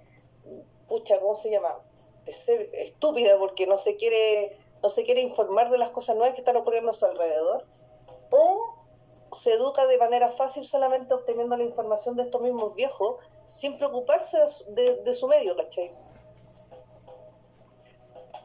pucha, 0.92 1.18
¿cómo 1.20 1.36
se 1.36 1.50
llama? 1.50 1.78
Estúpida 2.26 3.38
porque 3.38 3.66
no 3.66 3.78
se 3.78 3.96
quiere, 3.96 4.58
no 4.82 4.90
se 4.90 5.04
quiere 5.04 5.22
informar 5.22 5.70
de 5.70 5.78
las 5.78 5.90
cosas 5.90 6.16
nuevas 6.16 6.34
que 6.34 6.42
están 6.42 6.56
ocurriendo 6.56 6.90
a 6.90 6.92
su 6.92 7.06
alrededor, 7.06 7.64
o 8.30 8.74
se 9.32 9.54
educa 9.54 9.86
de 9.86 9.96
manera 9.96 10.28
fácil 10.32 10.66
solamente 10.66 11.14
obteniendo 11.14 11.56
la 11.56 11.64
información 11.64 12.16
de 12.16 12.24
estos 12.24 12.42
mismos 12.42 12.74
viejos 12.74 13.16
sin 13.46 13.78
preocuparse 13.78 14.36
de 14.68 15.14
su, 15.14 15.28
medio, 15.28 15.56
¿cachai? 15.56 15.92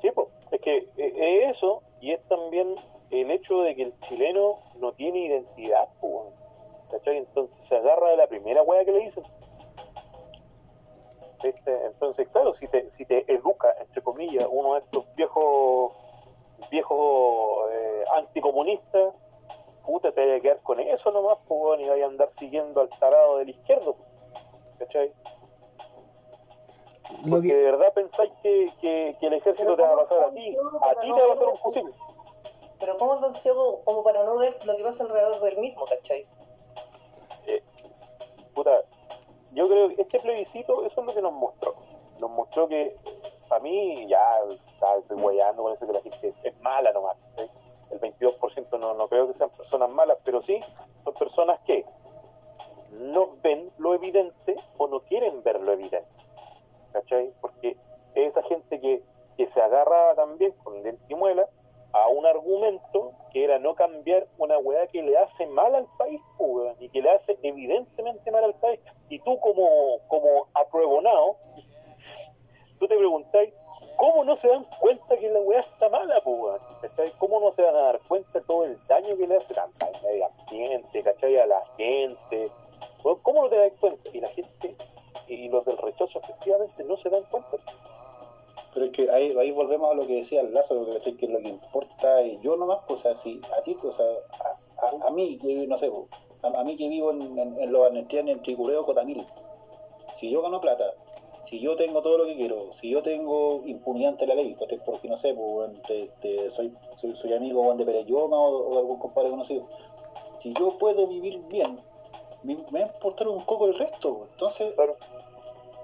Sí, 0.01 0.09
pues, 0.15 0.27
es 0.51 0.61
que 0.61 0.77
eh, 0.77 1.49
es 1.49 1.57
eso, 1.57 1.83
y 1.99 2.13
es 2.13 2.25
también 2.29 2.75
el 3.11 3.29
hecho 3.29 3.61
de 3.61 3.75
que 3.75 3.83
el 3.83 3.99
chileno 3.99 4.57
no 4.79 4.93
tiene 4.93 5.25
identidad. 5.25 5.89
¿cachai? 6.91 7.17
Entonces 7.17 7.57
se 7.67 7.75
agarra 7.75 8.11
de 8.11 8.17
la 8.17 8.27
primera 8.27 8.61
wea 8.61 8.85
que 8.85 8.91
le 8.93 8.99
dicen. 8.99 9.23
¿Viste? 11.43 11.85
Entonces, 11.85 12.27
claro, 12.29 12.55
si 12.55 12.67
te, 12.67 12.89
si 12.97 13.05
te 13.05 13.31
educa, 13.31 13.73
entre 13.79 14.01
comillas, 14.01 14.47
uno 14.49 14.73
de 14.73 14.79
estos 14.79 15.13
viejos 15.15 15.93
viejos 16.71 17.71
eh, 17.71 18.03
anticomunistas, 18.15 19.13
puta, 19.85 20.11
te 20.11 20.21
vaya 20.21 20.37
a 20.37 20.39
quedar 20.39 20.61
con 20.63 20.79
eso 20.79 21.11
nomás, 21.11 21.37
pues, 21.47 21.81
y 21.81 21.89
vaya 21.89 22.05
a 22.05 22.07
andar 22.07 22.31
siguiendo 22.37 22.81
al 22.81 22.89
tarado 22.89 23.37
del 23.37 23.49
izquierdo, 23.49 23.95
¿cachai? 24.79 25.13
Porque 27.29 27.47
que, 27.47 27.55
de 27.55 27.63
verdad 27.63 27.93
pensáis 27.93 28.31
que, 28.41 28.67
que, 28.81 29.15
que 29.19 29.27
el 29.27 29.33
ejército 29.33 29.75
te 29.75 29.81
va 29.81 29.89
a 29.89 30.07
pasar 30.07 30.25
a 30.25 30.31
ti, 30.31 30.55
a 30.81 30.95
ti 30.95 31.13
te 31.13 31.21
va 31.21 31.25
a 31.25 31.35
pasar 31.35 31.47
un 31.47 31.57
fusil. 31.57 31.91
Pero 32.79 32.97
¿cómo 32.97 33.19
tan 33.19 33.31
ciego 33.31 33.81
como 33.85 34.03
para 34.03 34.23
no 34.23 34.37
ver 34.37 34.57
lo 34.65 34.75
que 34.75 34.83
pasa 34.83 35.03
alrededor 35.03 35.39
del 35.41 35.57
mismo, 35.57 35.85
¿cachai? 35.85 36.25
Puta, 38.53 38.83
yo 39.57 39.67
creo 39.67 39.89
que 39.89 39.99
este 40.03 40.19
plebiscito, 40.19 40.85
eso 40.85 41.01
es 41.01 41.07
lo 41.07 41.13
que 41.15 41.21
nos 41.21 41.33
mostró. 41.33 41.73
Nos 42.21 42.29
mostró 42.29 42.67
que, 42.67 42.95
a 43.49 43.57
mí, 43.57 44.05
ya, 44.07 44.21
estoy 44.99 45.19
guayando 45.19 45.63
con 45.63 45.73
eso 45.73 45.87
que 45.87 45.93
la 45.93 46.01
gente 46.01 46.31
es 46.43 46.61
mala 46.61 46.91
nomás. 46.91 47.17
¿sí? 47.35 47.49
El 47.89 47.99
22% 47.99 48.79
no, 48.79 48.93
no 48.93 49.07
creo 49.07 49.27
que 49.27 49.33
sean 49.33 49.49
personas 49.49 49.91
malas, 49.91 50.17
pero 50.23 50.43
sí 50.43 50.59
son 51.03 51.13
personas 51.15 51.59
que 51.61 51.85
no 52.91 53.31
ven 53.41 53.71
lo 53.79 53.95
evidente 53.95 54.55
o 54.77 54.87
no 54.87 54.99
quieren 54.99 55.41
ver 55.41 55.59
lo 55.59 55.71
evidente. 55.71 56.07
¿Cachai? 56.93 57.31
Porque 57.41 57.77
es 58.13 58.29
esa 58.29 58.43
gente 58.43 58.79
que, 58.79 59.01
que 59.37 59.47
se 59.47 59.59
agarra 59.59 60.13
también 60.13 60.51
con 60.63 60.83
diente 60.83 61.03
y 61.09 61.15
muela 61.15 61.49
a 61.93 62.09
un 62.09 62.27
argumento 62.27 63.13
que 63.31 63.43
era 63.43 63.57
no 63.57 63.73
cambiar 63.73 64.27
una 64.37 64.59
weá 64.59 64.85
que 64.85 65.01
le 65.01 65.17
hace 65.17 65.47
mal 65.47 65.73
al 65.73 65.87
país, 65.97 66.21
pues, 66.37 66.75
y 66.79 66.89
que 66.89 67.01
le 67.01 67.09
hace 67.09 67.39
evidentemente 67.41 68.29
mal 68.29 68.43
al 68.43 68.53
país. 68.53 68.79
Y 69.09 69.19
tú 69.19 69.39
como, 69.39 69.99
como 70.07 70.47
apruebonado, 70.53 71.37
tú 72.79 72.87
te 72.87 72.97
preguntáis, 72.97 73.53
¿cómo 73.95 74.23
no 74.23 74.35
se 74.35 74.47
dan 74.47 74.65
cuenta 74.79 75.17
que 75.17 75.29
la 75.29 75.39
weá 75.39 75.59
está 75.59 75.89
mala, 75.89 76.19
pues. 76.23 77.13
¿Cómo 77.17 77.39
no 77.39 77.53
se 77.53 77.63
van 77.63 77.75
a 77.75 77.81
dar 77.81 77.99
cuenta 78.07 78.41
todo 78.41 78.65
el 78.65 78.77
daño 78.87 79.15
que 79.17 79.27
le 79.27 79.37
hace 79.37 79.53
al 79.59 79.69
medio 80.03 80.27
ambiente, 80.27 81.03
¿cachai? 81.03 81.37
A 81.37 81.45
la 81.45 81.63
gente. 81.77 82.51
¿Cómo 83.23 83.43
no 83.43 83.49
te 83.49 83.57
das 83.57 83.73
cuenta? 83.79 84.09
Y 84.13 84.19
la 84.19 84.27
gente, 84.29 84.75
y 85.27 85.49
los 85.49 85.65
del 85.65 85.77
rechazo 85.77 86.19
efectivamente 86.19 86.83
no 86.83 86.97
se 86.97 87.09
dan 87.09 87.23
cuenta. 87.23 87.57
Pero 88.73 88.85
es 88.85 88.91
que 88.91 89.09
ahí, 89.11 89.35
ahí 89.39 89.51
volvemos 89.51 89.91
a 89.91 89.95
lo 89.95 90.05
que 90.05 90.15
decía 90.15 90.41
el 90.41 90.53
Lazo, 90.53 90.85
que 91.01 91.27
lo 91.27 91.39
que 91.39 91.49
importa 91.49 92.21
es 92.21 92.41
yo 92.41 92.55
nomás, 92.57 92.79
pues, 92.87 93.05
o 93.05 93.15
sea, 93.15 93.33
a 93.57 93.61
ti, 93.63 93.77
o 93.81 93.91
sea, 93.91 94.05
a, 94.05 94.85
a, 94.85 95.07
a 95.07 95.11
mí, 95.11 95.37
que 95.39 95.65
no 95.65 95.77
sé, 95.77 95.89
pues, 95.89 96.05
a, 96.55 96.61
a 96.61 96.63
mí 96.63 96.75
que 96.75 96.89
vivo 96.89 97.11
en, 97.11 97.37
en, 97.37 97.59
en 97.59 97.71
los 97.71 97.81
Arnestianes, 97.83 98.37
en 98.37 98.41
Chicureo, 98.43 98.85
Cotamil, 98.85 99.25
si 100.15 100.29
yo 100.29 100.41
gano 100.41 100.61
plata, 100.61 100.93
si 101.43 101.59
yo 101.59 101.75
tengo 101.75 102.01
todo 102.01 102.17
lo 102.17 102.25
que 102.25 102.35
quiero, 102.35 102.73
si 102.73 102.89
yo 102.89 103.01
tengo 103.03 103.61
impunidad 103.65 104.11
ante 104.11 104.27
la 104.27 104.35
ley, 104.35 104.55
porque, 104.57 104.77
porque, 104.77 105.07
no 105.07 105.17
sé, 105.17 105.33
pues, 105.33 105.47
weón, 105.49 105.81
te- 105.83 106.11
te- 106.19 106.49
soy, 106.49 106.73
soy, 106.95 107.15
soy 107.15 107.33
amigo 107.33 107.73
de 107.75 107.85
Pereyoma 107.85 108.37
o, 108.37 108.69
o 108.69 108.77
algún 108.77 108.99
compadre 108.99 109.29
conocido, 109.29 109.67
si 110.37 110.53
yo 110.53 110.77
puedo 110.77 111.07
vivir 111.07 111.39
bien, 111.47 111.79
me, 112.43 112.55
me 112.71 112.79
va 112.81 112.85
a 112.85 112.93
importar 112.93 113.27
un 113.27 113.43
poco 113.45 113.67
el 113.67 113.77
resto, 113.77 114.27
entonces 114.31 114.73
Claro. 114.75 114.97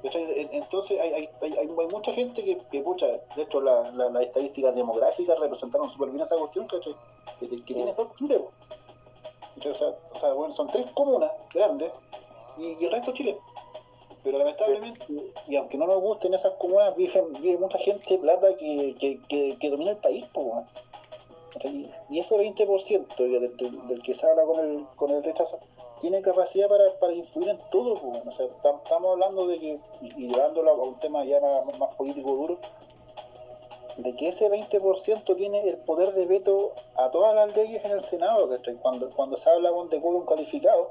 Entonces 0.03 0.99
hay, 0.99 1.14
hay, 1.14 1.30
hay, 1.57 1.68
mucha 1.68 2.11
gente 2.11 2.44
que, 2.44 2.57
que 2.69 2.81
pucha, 2.81 3.07
de 3.07 3.41
hecho 3.41 3.61
la- 3.61 3.90
la- 3.91 4.10
las 4.10 4.23
estadísticas 4.23 4.76
demográficas 4.76 5.40
representaron 5.40 5.90
súper 5.90 6.10
bien 6.10 6.22
esa 6.23 6.35
cuestión, 6.35 6.68
¿cachai? 6.68 6.94
Que, 7.40 7.48
que 7.48 7.73
tiene 7.73 7.94
po. 7.94 8.11
¿Cachai? 8.14 8.83
O 9.60 9.76
sea, 9.76 9.96
o 10.14 10.20
sea, 10.20 10.34
bueno, 10.34 10.54
son 10.54 10.68
tres 10.68 10.86
comunas 10.94 11.32
grandes 11.54 11.92
y, 12.58 12.84
el 12.86 12.92
resto 12.92 13.14
Chile. 13.14 13.38
pero 14.24 14.38
lamentablemente, 14.38 15.06
y 15.48 15.56
aunque 15.56 15.78
no 15.78 15.86
nos 15.88 16.00
gusten 16.02 16.34
esas 16.34 16.54
comunas, 16.54 16.96
vive, 16.96 17.58
mucha 17.58 17.78
gente 17.78 18.18
plata 18.18 18.56
que, 18.58 18.96
que, 19.00 19.20
que, 19.60 19.70
domina 19.70 19.92
el 19.92 19.98
país. 19.98 20.26
Y 22.10 22.20
ese 22.20 22.36
20% 22.38 23.16
del, 23.18 23.56
del- 23.58 23.88
del 23.88 24.02
que 24.02 24.14
se 24.16 24.28
habla 24.30 24.44
con 24.44 24.60
el, 24.60 24.86
con 24.96 25.12
el 25.12 25.24
rechazo 25.24 25.60
tiene 26.02 26.22
capacidad 26.22 26.68
para, 26.68 26.84
para 27.00 27.14
influir 27.14 27.50
en 27.50 27.60
todo. 27.72 27.94
O 27.94 28.32
sea, 28.32 28.48
tam- 28.64 28.78
estamos 28.84 29.12
hablando 29.12 29.48
de 29.48 29.60
que, 29.60 29.80
y 30.02 30.28
llevándolo 30.30 30.72
a 30.72 30.74
un 30.74 30.96
tema 31.00 31.24
ya 31.26 31.40
más, 31.40 31.78
más 31.80 31.96
político 31.96 32.32
duro, 32.32 32.58
de 33.98 34.15
que 34.15 34.30
ese 34.30 34.49
20% 34.49 35.36
tiene 35.36 35.68
el 35.70 35.78
poder 35.78 36.11
de 36.14 36.26
veto 36.26 36.74
a 36.95 37.10
todas 37.11 37.36
las 37.36 37.56
leyes 37.56 37.84
en 37.86 37.91
el 37.91 38.02
Senado. 38.02 38.49
¿cachai? 38.49 38.76
Cuando, 38.76 39.10
cuando 39.11 39.38
se 39.38 39.49
habla 39.49 39.72
de 39.90 40.02
quórum 40.02 40.26
calificado, 40.26 40.90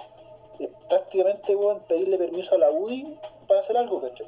es 0.58 0.68
prácticamente 0.88 1.56
weón, 1.56 1.80
pedirle 1.88 2.18
permiso 2.18 2.54
a 2.54 2.58
la 2.58 2.70
UDI 2.70 3.18
para 3.48 3.60
hacer 3.60 3.76
algo. 3.76 4.00
¿cachai? 4.00 4.26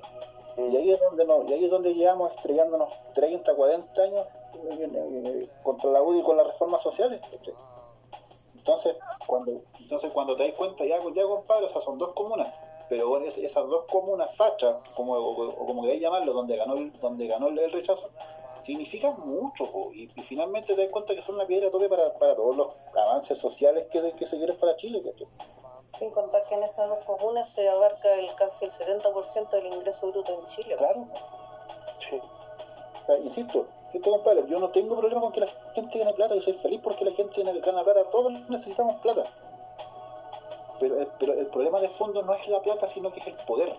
Y 0.57 0.77
ahí 0.77 0.91
es 0.93 1.01
donde 1.01 1.25
no, 1.25 1.45
y 1.49 1.53
ahí 1.53 1.65
es 1.65 1.71
donde 1.71 1.95
llevamos 1.95 2.33
estrellándonos 2.35 2.89
30, 3.15 3.55
40 3.55 4.03
años 4.03 4.27
eh, 4.71 4.91
eh, 4.95 5.49
contra 5.63 5.91
la 5.91 6.03
UDI 6.03 6.23
con 6.23 6.37
las 6.37 6.47
reformas 6.47 6.81
sociales. 6.83 7.21
¿cachai? 7.21 7.55
Entonces, 8.57 8.97
cuando, 9.27 9.61
entonces 9.79 10.11
cuando 10.13 10.37
te 10.37 10.45
das 10.45 10.53
cuenta, 10.55 10.85
ya, 10.87 10.97
ya 11.15 11.23
compadre, 11.25 11.67
o 11.67 11.69
sea, 11.69 11.81
son 11.83 11.99
dos 11.99 12.13
comunas, 12.15 12.51
pero 12.89 13.09
bueno, 13.11 13.27
es- 13.27 13.37
esas 13.37 13.69
dos 13.69 13.85
comunas 13.91 14.35
fachas, 14.37 14.77
como, 14.97 15.13
o, 15.15 15.51
o 15.51 15.67
como 15.67 15.83
queráis 15.83 16.01
llamarlo, 16.01 16.33
donde 16.33 16.57
ganó 16.57 16.75
el, 16.75 16.91
donde 17.01 17.27
ganó 17.27 17.49
el 17.49 17.71
rechazo, 17.73 18.09
significan 18.65 19.15
mucho, 19.21 19.71
po, 19.71 19.93
y, 19.93 20.11
y 20.17 20.23
finalmente 20.23 20.75
te 20.75 20.83
das 20.83 20.91
cuenta 20.93 21.15
que 21.15 21.23
son 21.23 21.35
una 21.37 21.47
piedra 21.47 21.71
toque 21.71 21.89
para, 21.89 22.13
para 22.19 22.35
todos 22.35 22.57
los 22.57 22.69
avances 22.97 23.39
sociales 23.39 23.87
que, 23.91 24.13
que 24.13 24.27
se 24.27 24.39
quieren 24.39 24.57
para 24.57 24.77
Chile. 24.77 25.03
¿cachai? 25.03 25.27
Sin 25.99 26.11
contar 26.11 26.43
que 26.49 26.55
en 26.57 26.63
esas 26.65 26.89
dos 26.89 26.99
comunas 27.05 27.49
se 27.49 27.69
abarca 27.69 28.13
el 28.15 28.35
casi 28.35 28.65
el 28.65 28.71
70% 28.73 29.49
del 29.51 29.67
ingreso 29.67 30.11
bruto 30.11 30.41
en 30.41 30.47
Chile. 30.47 30.77
Claro. 30.77 31.07
Sí. 32.11 32.21
O 33.03 33.07
sea, 33.07 33.19
insisto, 33.19 33.67
insisto, 33.87 34.11
compadre, 34.11 34.45
yo 34.49 34.59
no 34.59 34.71
tengo 34.71 34.97
problema 34.97 35.21
con 35.21 35.31
que 35.33 35.41
la 35.41 35.47
gente 35.75 35.99
gane 35.99 36.15
plata, 36.15 36.35
yo 36.35 36.41
soy 36.43 36.55
feliz 36.55 36.81
porque 36.83 37.05
la 37.05 37.13
gente 37.13 37.43
gana 37.61 37.85
plata, 37.85 38.09
todos 38.11 38.33
necesitamos 38.49 38.97
plata. 39.03 39.25
Pero, 40.81 40.99
el- 41.01 41.07
pero 41.21 41.35
el 41.35 41.47
problema 41.49 41.81
de 41.81 41.89
fondo 41.89 42.23
no 42.23 42.33
es 42.35 42.49
la 42.49 42.61
plata, 42.61 42.89
sino 42.89 43.13
que 43.13 43.21
es 43.21 43.27
el 43.29 43.35
poder. 43.47 43.77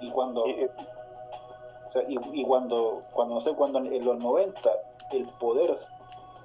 Y 0.00 0.10
cuando, 0.10 0.46
Y- 0.46 0.68
sea, 1.94 2.02
y, 2.08 2.18
y 2.40 2.44
cuando, 2.44 3.02
cuando, 3.12 3.34
no 3.36 3.40
sé, 3.40 3.54
cuando 3.54 3.78
en 3.78 4.04
los 4.04 4.18
90 4.18 4.70
el 5.12 5.26
poder, 5.40 5.76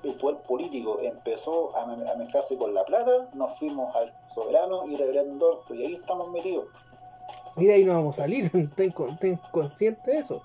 el 0.04 0.16
poder 0.16 0.38
político 0.44 1.00
empezó 1.02 1.76
a, 1.76 1.86
me- 1.88 2.10
a 2.10 2.16
mezclarse 2.16 2.58
con 2.58 2.74
la 2.74 2.86
plata, 2.86 3.28
nos 3.34 3.58
fuimos 3.60 3.94
al 3.96 4.14
soberano 4.26 4.86
y 4.88 4.96
reverendo 4.96 5.50
orto, 5.60 5.74
y 5.76 5.86
ahí 5.86 5.94
estamos 5.96 6.30
metidos. 6.32 6.66
Y 7.58 7.66
de 7.66 7.74
ahí 7.74 7.84
no 7.86 7.94
vamos 7.96 8.18
a 8.20 8.24
salir, 8.24 8.52
ten, 8.76 8.92
con- 8.92 9.18
ten 9.18 9.40
consciente 9.52 10.12
de 10.12 10.18
eso. 10.20 10.42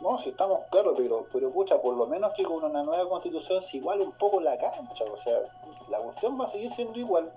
No, 0.00 0.16
si 0.16 0.30
estamos 0.30 0.60
claros, 0.70 0.94
pero, 0.96 1.26
pero 1.30 1.50
pucha, 1.50 1.80
por 1.82 1.94
lo 1.94 2.06
menos 2.06 2.32
que 2.32 2.42
con 2.42 2.64
una 2.64 2.82
nueva 2.82 3.06
constitución 3.06 3.62
se 3.62 3.76
iguale 3.76 4.02
un 4.02 4.12
poco 4.12 4.40
la 4.40 4.56
cancha, 4.56 5.04
o 5.04 5.16
sea, 5.18 5.38
la 5.88 5.98
cuestión 5.98 6.40
va 6.40 6.46
a 6.46 6.48
seguir 6.48 6.70
siendo 6.70 6.98
igual, 6.98 7.30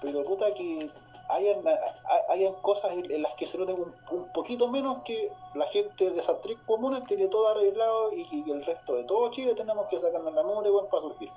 pero 0.00 0.24
puta 0.24 0.46
que 0.54 0.88
hayan, 1.32 1.66
hay- 1.66 2.22
hayan 2.40 2.54
cosas 2.62 2.92
en, 2.92 3.22
las 3.22 3.34
que 3.34 3.46
se 3.46 3.58
noten 3.58 3.76
un, 3.76 3.94
un 4.18 4.32
poquito 4.32 4.68
menos 4.68 5.02
que 5.04 5.30
la 5.54 5.66
gente 5.66 6.10
de 6.10 6.20
esas 6.20 6.40
tres 6.42 6.56
comunas 6.66 7.04
tiene 7.04 7.28
todo 7.28 7.48
arreglado 7.48 8.12
y, 8.12 8.26
y 8.46 8.50
el 8.50 8.64
resto 8.64 8.94
de 8.94 9.04
todo 9.04 9.30
Chile 9.30 9.54
tenemos 9.54 9.86
que 9.88 9.98
sacarnos 9.98 10.32
la 10.34 10.42
mugre 10.42 10.70
weón, 10.70 10.88
para 10.90 11.02
surgir. 11.02 11.28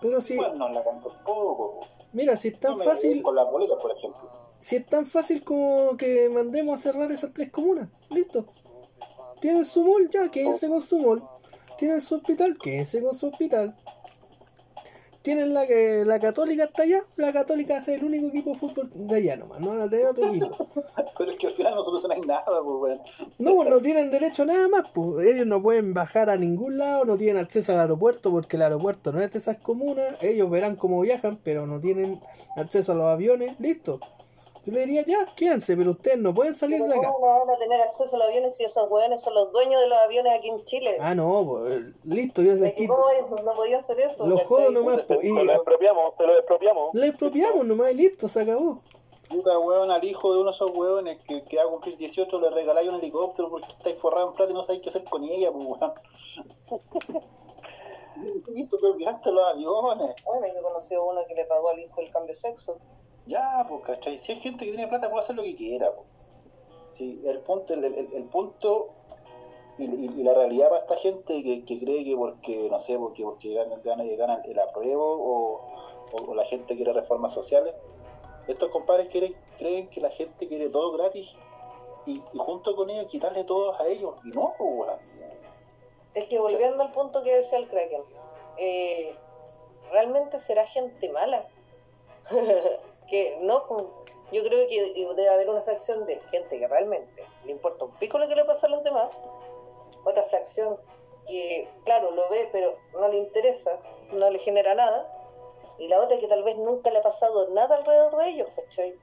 Pero 0.00 0.20
si, 0.20 0.34
Igual 0.34 0.58
nos 0.58 0.72
la 0.72 0.82
canto 0.82 1.08
un 1.08 1.24
poco, 1.24 1.80
mira, 2.12 2.36
si 2.36 2.48
es 2.48 2.58
tan 2.58 2.76
no 2.76 2.84
fácil, 2.84 3.22
con 3.22 3.36
las 3.36 3.48
boletas, 3.50 3.78
por 3.80 3.96
ejemplo. 3.96 4.22
si 4.58 4.76
es 4.76 4.86
tan 4.86 5.06
fácil 5.06 5.44
como 5.44 5.96
que 5.96 6.28
mandemos 6.28 6.80
a 6.80 6.82
cerrar 6.82 7.12
esas 7.12 7.32
tres 7.32 7.52
comunas, 7.52 7.88
listo. 8.10 8.44
Tienen 9.40 9.64
su 9.64 9.84
mall, 9.84 10.08
ya, 10.10 10.28
quédense 10.30 10.68
con 10.68 10.80
su 10.82 10.98
mall. 10.98 11.22
Tienen 11.78 12.00
su 12.00 12.16
hospital, 12.16 12.56
quédense 12.58 13.02
con 13.02 13.14
su 13.14 13.26
hospital. 13.28 13.76
Tienen 15.22 15.54
la 15.54 15.66
que 15.66 16.04
la 16.04 16.18
católica 16.18 16.64
está 16.64 16.82
allá, 16.82 17.04
la 17.16 17.32
católica 17.32 17.78
es 17.78 17.88
el 17.88 18.04
único 18.04 18.26
equipo 18.26 18.50
de 18.50 18.58
fútbol 18.58 18.90
de 18.94 19.16
allá 19.16 19.36
nomás, 19.36 19.60
no 19.60 19.70
van 19.70 19.82
a 19.82 19.88
tener 19.88 20.06
otro 20.06 20.26
equipo. 20.26 20.68
Pero 21.18 21.30
es 21.30 21.36
que 21.36 21.46
al 21.46 21.52
final 21.52 21.74
no 21.76 21.82
solucionáis 21.82 22.26
nada, 22.26 22.44
pues, 22.44 22.76
weón. 22.80 23.00
No, 23.38 23.54
pues 23.54 23.70
no 23.70 23.80
tienen 23.80 24.10
derecho 24.10 24.42
a 24.42 24.46
nada 24.46 24.68
más, 24.68 24.90
pues 24.90 25.26
ellos 25.28 25.46
no 25.46 25.62
pueden 25.62 25.94
bajar 25.94 26.28
a 26.28 26.36
ningún 26.36 26.78
lado, 26.78 27.04
no 27.04 27.16
tienen 27.16 27.42
acceso 27.42 27.72
al 27.72 27.80
aeropuerto 27.80 28.30
porque 28.30 28.56
el 28.56 28.62
aeropuerto 28.62 29.12
no 29.12 29.22
es 29.22 29.30
de 29.32 29.38
esas 29.38 29.58
comunas, 29.58 30.20
ellos 30.22 30.50
verán 30.50 30.74
cómo 30.74 31.00
viajan, 31.00 31.38
pero 31.42 31.66
no 31.66 31.78
tienen 31.78 32.20
acceso 32.56 32.92
a 32.92 32.94
los 32.96 33.06
aviones, 33.06 33.58
listo. 33.60 34.00
Yo 34.64 34.72
le 34.72 34.80
diría 34.86 35.04
ya, 35.04 35.26
quédense, 35.34 35.76
pero 35.76 35.90
ustedes 35.90 36.18
no 36.18 36.32
pueden 36.32 36.54
salir 36.54 36.80
Pero 36.80 36.92
de 36.92 36.98
acá. 36.98 37.12
¿Cómo 37.12 37.26
no 37.26 37.46
van 37.46 37.50
a 37.50 37.58
tener 37.58 37.80
acceso 37.80 38.14
a 38.14 38.18
los 38.20 38.28
aviones 38.28 38.56
si 38.56 38.62
esos 38.62 38.88
hueones 38.88 39.20
son 39.20 39.34
los 39.34 39.50
dueños 39.50 39.80
de 39.80 39.88
los 39.88 39.98
aviones 39.98 40.32
aquí 40.38 40.50
en 40.50 40.62
Chile? 40.62 40.98
Ah, 41.00 41.16
no, 41.16 41.44
pues 41.44 41.80
listo, 42.04 42.42
yo 42.42 42.52
les 42.52 42.60
¿De 42.60 42.70
que 42.70 42.82
quito. 42.82 42.96
¿Cómo 43.28 43.42
no 43.42 43.54
podía 43.54 43.78
hacer 43.78 43.98
eso? 43.98 44.24
Los 44.24 44.44
jodo 44.44 44.70
nomás, 44.70 45.04
te, 45.06 45.18
y 45.20 45.32
lo 45.32 45.52
expropiamos, 45.52 46.16
te 46.16 46.26
lo 46.26 46.36
expropiamos. 46.38 46.94
le 46.94 47.08
expropiamos 47.08 47.66
nomás 47.66 47.90
y 47.90 47.94
listo, 47.94 48.28
se 48.28 48.42
acabó. 48.42 48.80
Puta 49.28 49.58
weón, 49.58 49.90
al 49.90 50.04
hijo 50.04 50.32
de 50.32 50.40
uno 50.40 50.50
de 50.50 50.54
esos 50.54 50.70
weones 50.76 51.18
que, 51.20 51.42
que 51.42 51.56
va 51.56 51.64
a 51.64 51.66
cumplir 51.66 51.96
18 51.96 52.40
le 52.40 52.50
regaláis 52.50 52.88
un 52.88 52.96
helicóptero 52.96 53.50
porque 53.50 53.66
estáis 53.66 53.98
forrado 53.98 54.28
en 54.28 54.34
plata 54.34 54.52
y 54.52 54.54
no 54.54 54.62
sabéis 54.62 54.82
qué 54.82 54.90
hacer 54.90 55.04
con 55.04 55.24
ella, 55.24 55.50
pues 55.50 55.66
weón. 55.66 55.92
Listo, 58.54 58.78
te 58.78 58.86
olvidaste 58.86 59.32
los 59.32 59.44
aviones. 59.44 60.14
Bueno, 60.24 60.46
yo 60.46 60.60
he 60.60 60.62
conocido 60.62 61.04
uno 61.04 61.22
que 61.26 61.34
le 61.34 61.46
pagó 61.46 61.70
al 61.70 61.80
hijo 61.80 62.00
el 62.00 62.10
cambio 62.10 62.28
de 62.28 62.34
sexo. 62.34 62.78
Ya, 63.26 63.64
pues, 63.68 63.82
¿cachai? 63.84 64.18
Si 64.18 64.32
hay 64.32 64.38
gente 64.38 64.64
que 64.64 64.72
tiene 64.72 64.88
plata 64.88 65.08
puede 65.08 65.20
hacer 65.20 65.36
lo 65.36 65.42
que 65.42 65.54
quiera, 65.54 65.92
pues. 65.94 66.08
El 67.00 67.40
punto, 67.40 67.72
el, 67.74 67.84
el- 67.84 68.28
punto 68.28 68.90
y, 69.78 70.22
la 70.22 70.34
realidad 70.34 70.68
para 70.68 70.80
esta 70.82 70.96
gente 70.96 71.42
que, 71.42 71.64
cree 71.78 72.04
que 72.04 72.14
porque, 72.14 72.68
no 72.70 72.78
sé, 72.78 72.98
porque, 72.98 73.22
porque 73.24 73.54
ganan, 73.54 73.80
ganan, 73.82 74.06
ganan 74.16 74.42
el 74.44 74.58
apruebo 74.58 75.02
o, 75.02 75.60
o- 76.12 76.34
la 76.34 76.44
gente 76.44 76.76
quiere 76.76 76.92
reformas 76.92 77.32
sociales, 77.32 77.74
estos 78.46 78.68
compadres 78.68 79.08
quieren, 79.08 79.34
creen 79.56 79.88
que 79.88 80.00
la 80.00 80.10
gente 80.10 80.46
quiere 80.48 80.68
todo 80.68 80.92
gratis 80.92 81.34
y, 82.06 82.20
junto 82.36 82.76
con 82.76 82.90
ellos 82.90 83.10
quitarle 83.10 83.44
todo 83.44 83.74
a 83.80 83.86
ellos. 83.88 84.14
Y 84.24 84.28
no, 84.30 84.54
pues. 84.58 84.90
Es 86.14 86.26
que 86.26 86.38
volviendo 86.38 86.82
al 86.82 86.92
punto 86.92 87.22
que 87.24 87.34
decía 87.34 87.58
el 87.58 87.68
Kraken, 87.68 88.02
eh, 88.58 89.14
¿realmente 89.90 90.38
será 90.38 90.66
gente 90.66 91.10
mala? 91.10 91.48
que 93.08 93.38
no, 93.42 93.66
pues, 93.68 93.84
yo 94.32 94.42
creo 94.42 94.68
que 94.68 95.06
debe 95.14 95.28
haber 95.28 95.50
una 95.50 95.62
fracción 95.62 96.06
de 96.06 96.20
gente 96.30 96.58
que 96.58 96.66
realmente 96.66 97.24
le 97.44 97.52
importa 97.52 97.84
un 97.84 97.92
pico 97.94 98.18
lo 98.18 98.28
que 98.28 98.36
le 98.36 98.44
pasa 98.44 98.66
a 98.66 98.70
los 98.70 98.82
demás, 98.82 99.10
otra 100.04 100.22
fracción 100.24 100.78
que, 101.26 101.68
claro, 101.84 102.10
lo 102.12 102.28
ve, 102.30 102.48
pero 102.52 102.76
no 102.94 103.08
le 103.08 103.18
interesa, 103.18 103.78
no 104.12 104.30
le 104.30 104.38
genera 104.38 104.74
nada, 104.74 105.18
y 105.78 105.88
la 105.88 106.00
otra 106.00 106.18
que 106.18 106.28
tal 106.28 106.42
vez 106.42 106.56
nunca 106.58 106.90
le 106.90 106.98
ha 106.98 107.02
pasado 107.02 107.48
nada 107.50 107.76
alrededor 107.76 108.16
de 108.16 108.28
ellos, 108.28 108.48
¿cachai? 108.56 108.98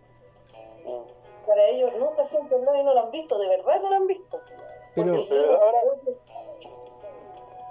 Para 1.46 1.66
ellos 1.68 1.92
nunca 1.98 2.26
siempre 2.26 2.58
nadie 2.60 2.84
no 2.84 2.94
lo 2.94 3.02
han 3.02 3.12
visto, 3.12 3.38
de 3.38 3.48
verdad 3.50 3.82
no 3.82 3.90
lo 3.90 3.96
han 3.96 4.08
visto. 4.08 4.42
Pero, 4.96 5.14
Pero 5.30 5.62
ahora- 5.62 5.82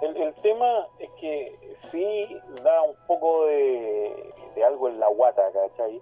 El, 0.01 0.15
el 0.15 0.33
tema 0.35 0.87
es 0.99 1.13
que 1.15 1.53
sí 1.91 2.37
da 2.63 2.81
un 2.83 2.95
poco 3.05 3.45
de, 3.45 4.33
algo 4.65 4.87
en 4.87 4.99
la 4.99 5.07
guata, 5.07 5.43
¿cachai? 5.51 6.01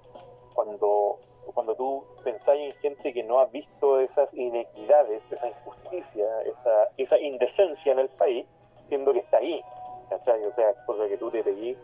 Cuando, 0.53 1.17
cuando 1.53 1.75
tú 1.75 2.03
pensás 2.23 2.55
en 2.57 2.73
gente 2.73 3.13
que 3.13 3.23
no 3.23 3.39
ha 3.39 3.45
visto 3.45 3.99
esas 3.99 4.31
inequidades, 4.33 5.21
esa 5.31 5.47
injusticia, 5.47 6.41
esa, 6.43 6.89
esa 6.97 7.19
indecencia 7.19 7.91
en 7.91 7.99
el 7.99 8.09
país, 8.09 8.45
siendo 8.87 9.13
que 9.13 9.19
está 9.19 9.37
ahí, 9.37 9.61
¿cachai? 10.09 10.43
O 10.45 10.53
sea, 10.53 10.73
cosa 10.85 11.07
que 11.07 11.17
tú 11.17 11.31
te 11.31 11.43
pegues 11.43 11.77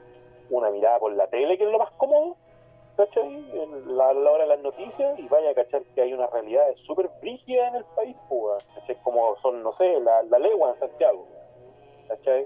una 0.50 0.70
mirada 0.70 1.00
por 1.00 1.14
la 1.14 1.28
tele, 1.28 1.58
que 1.58 1.64
es 1.64 1.72
lo 1.72 1.80
más 1.80 1.92
cómodo, 1.92 2.36
¿cachai? 2.96 3.26
En 3.26 3.98
la 3.98 4.12
hora 4.12 4.44
de 4.44 4.50
las 4.50 4.60
noticias 4.60 5.18
y 5.18 5.28
vaya 5.28 5.50
a 5.50 5.56
cachar 5.56 5.82
que 5.96 6.02
hay 6.02 6.14
una 6.14 6.28
realidad 6.28 6.66
súper 6.86 7.10
brígida 7.22 7.70
en 7.70 7.76
el 7.76 7.86
país, 7.96 8.16
pues, 8.30 8.68
¿cachai? 8.76 8.98
Como 9.04 9.36
son, 9.38 9.64
no 9.64 9.74
sé, 9.78 10.00
la, 10.00 10.22
la 10.24 10.38
legua 10.38 10.72
en 10.72 10.80
Santiago, 10.80 11.26
¿cachai? 12.08 12.46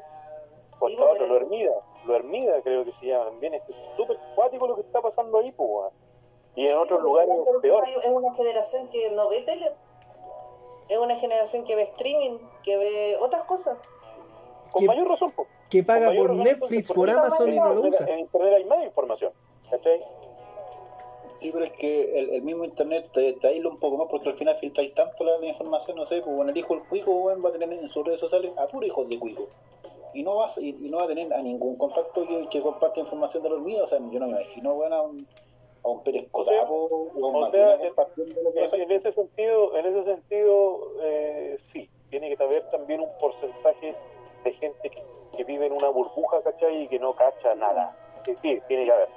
Por 0.79 0.89
Sí, 0.89 0.95
favor, 0.95 1.13
pero- 1.17 1.27
lo 1.27 1.35
Hermida, 1.37 1.71
lo 2.05 2.15
Hermida 2.15 2.61
creo 2.61 2.85
que 2.85 2.91
se 2.93 3.07
llama 3.07 3.25
también, 3.25 3.55
es 3.55 3.63
súper 3.95 4.17
cuático 4.35 4.67
lo 4.67 4.75
que 4.75 4.81
está 4.81 5.01
pasando 5.01 5.39
ahí, 5.39 5.51
pues, 5.51 5.91
y 6.55 6.63
en 6.63 6.69
Sí, 6.69 6.73
otros 6.73 6.87
porque 6.89 7.03
lugares 7.03 7.35
por 7.45 7.61
peor. 7.61 7.83
Es 7.87 8.05
una 8.07 8.33
generación 8.35 8.87
que 8.89 9.09
no 9.11 9.29
ve 9.29 9.41
tele. 9.41 9.71
Es 10.89 10.97
una 10.97 11.15
generación 11.15 11.65
que 11.65 11.75
ve 11.75 11.81
streaming, 11.83 12.37
que 12.63 12.77
ve 12.77 13.17
otras 13.21 13.43
cosas. 13.43 13.77
Con 14.71 14.81
que- 14.81 14.87
mayor 14.87 15.07
razón, 15.09 15.31
pues. 15.35 15.47
que 15.69 15.83
paga 15.83 16.11
por 16.15 16.31
Netflix, 16.33 16.91
por 16.93 17.09
Amazon 17.09 17.53
y 17.53 17.59
no 17.59 17.73
lo 17.73 17.81
usa. 17.81 18.05
En 18.07 18.19
internet 18.19 18.53
hay 18.55 18.63
más 18.65 18.83
información, 18.85 19.33
¿cachai? 19.69 19.99
Sí, 21.37 21.51
pero 21.53 21.65
es 21.65 21.71
que 21.71 22.19
el, 22.19 22.29
el 22.31 22.41
mismo 22.41 22.65
internet 22.65 23.09
te, 23.13 23.33
te 23.33 23.47
aísla 23.47 23.69
un 23.69 23.77
poco 23.77 23.95
más 23.97 24.07
porque 24.09 24.29
al 24.29 24.35
final 24.35 24.55
filtráis 24.55 24.93
tanto 24.93 25.23
la, 25.23 25.37
la 25.37 25.45
información, 25.45 25.95
no 25.95 26.05
sé, 26.05 26.21
pues 26.21 26.35
bueno, 26.35 26.51
el 26.51 26.57
hijo 26.57 26.73
del 26.73 26.83
cuico 26.87 27.11
weón, 27.11 27.45
va 27.45 27.49
a 27.49 27.51
tener 27.51 27.71
en 27.71 27.87
sus 27.87 28.03
redes 28.05 28.19
sociales 28.19 28.51
a 28.57 28.67
puro 28.67 28.85
hijo 28.85 29.05
de 29.05 29.19
cuico. 29.19 29.47
Y 30.13 30.23
no, 30.23 30.37
vas, 30.37 30.57
y, 30.57 30.69
y 30.69 30.89
no 30.89 30.97
va 30.97 31.03
a 31.03 31.07
tener 31.07 31.31
a 31.31 31.41
ningún 31.43 31.77
contacto 31.77 32.27
que, 32.27 32.47
que 32.49 32.59
comparte 32.61 33.01
información 33.01 33.43
de 33.43 33.49
los 33.49 33.61
míos. 33.61 33.83
O 33.83 33.87
sea, 33.87 33.99
yo 33.99 34.19
no 34.19 34.25
me 34.25 34.31
imagino, 34.31 34.73
bueno, 34.73 34.95
a 34.95 35.01
un, 35.03 35.27
a 35.83 35.87
un 35.89 36.01
Pérez 36.01 36.27
Cotapo 36.31 36.73
o 37.15 37.25
a 37.25 37.29
un 37.29 37.43
o 37.43 37.51
sea, 37.51 37.75
En, 37.75 38.81
en 38.81 38.91
ese 38.93 39.13
sentido, 39.13 39.77
en 39.77 39.85
ese 39.85 40.03
sentido 40.05 40.91
eh, 41.03 41.59
sí, 41.71 41.87
tiene 42.09 42.35
que 42.35 42.43
haber 42.43 42.67
también 42.69 43.01
un 43.01 43.09
porcentaje 43.19 43.93
de 44.43 44.51
gente 44.53 44.89
que, 44.89 45.01
que 45.37 45.43
vive 45.43 45.67
en 45.67 45.73
una 45.73 45.89
burbuja, 45.89 46.41
¿cachai? 46.41 46.83
Y 46.83 46.87
que 46.87 46.97
no 46.97 47.13
cacha 47.15 47.53
nada. 47.53 47.95
Sí, 48.25 48.33
sí, 48.41 48.59
tiene 48.67 48.85
que 48.85 48.91
haber. 48.91 49.09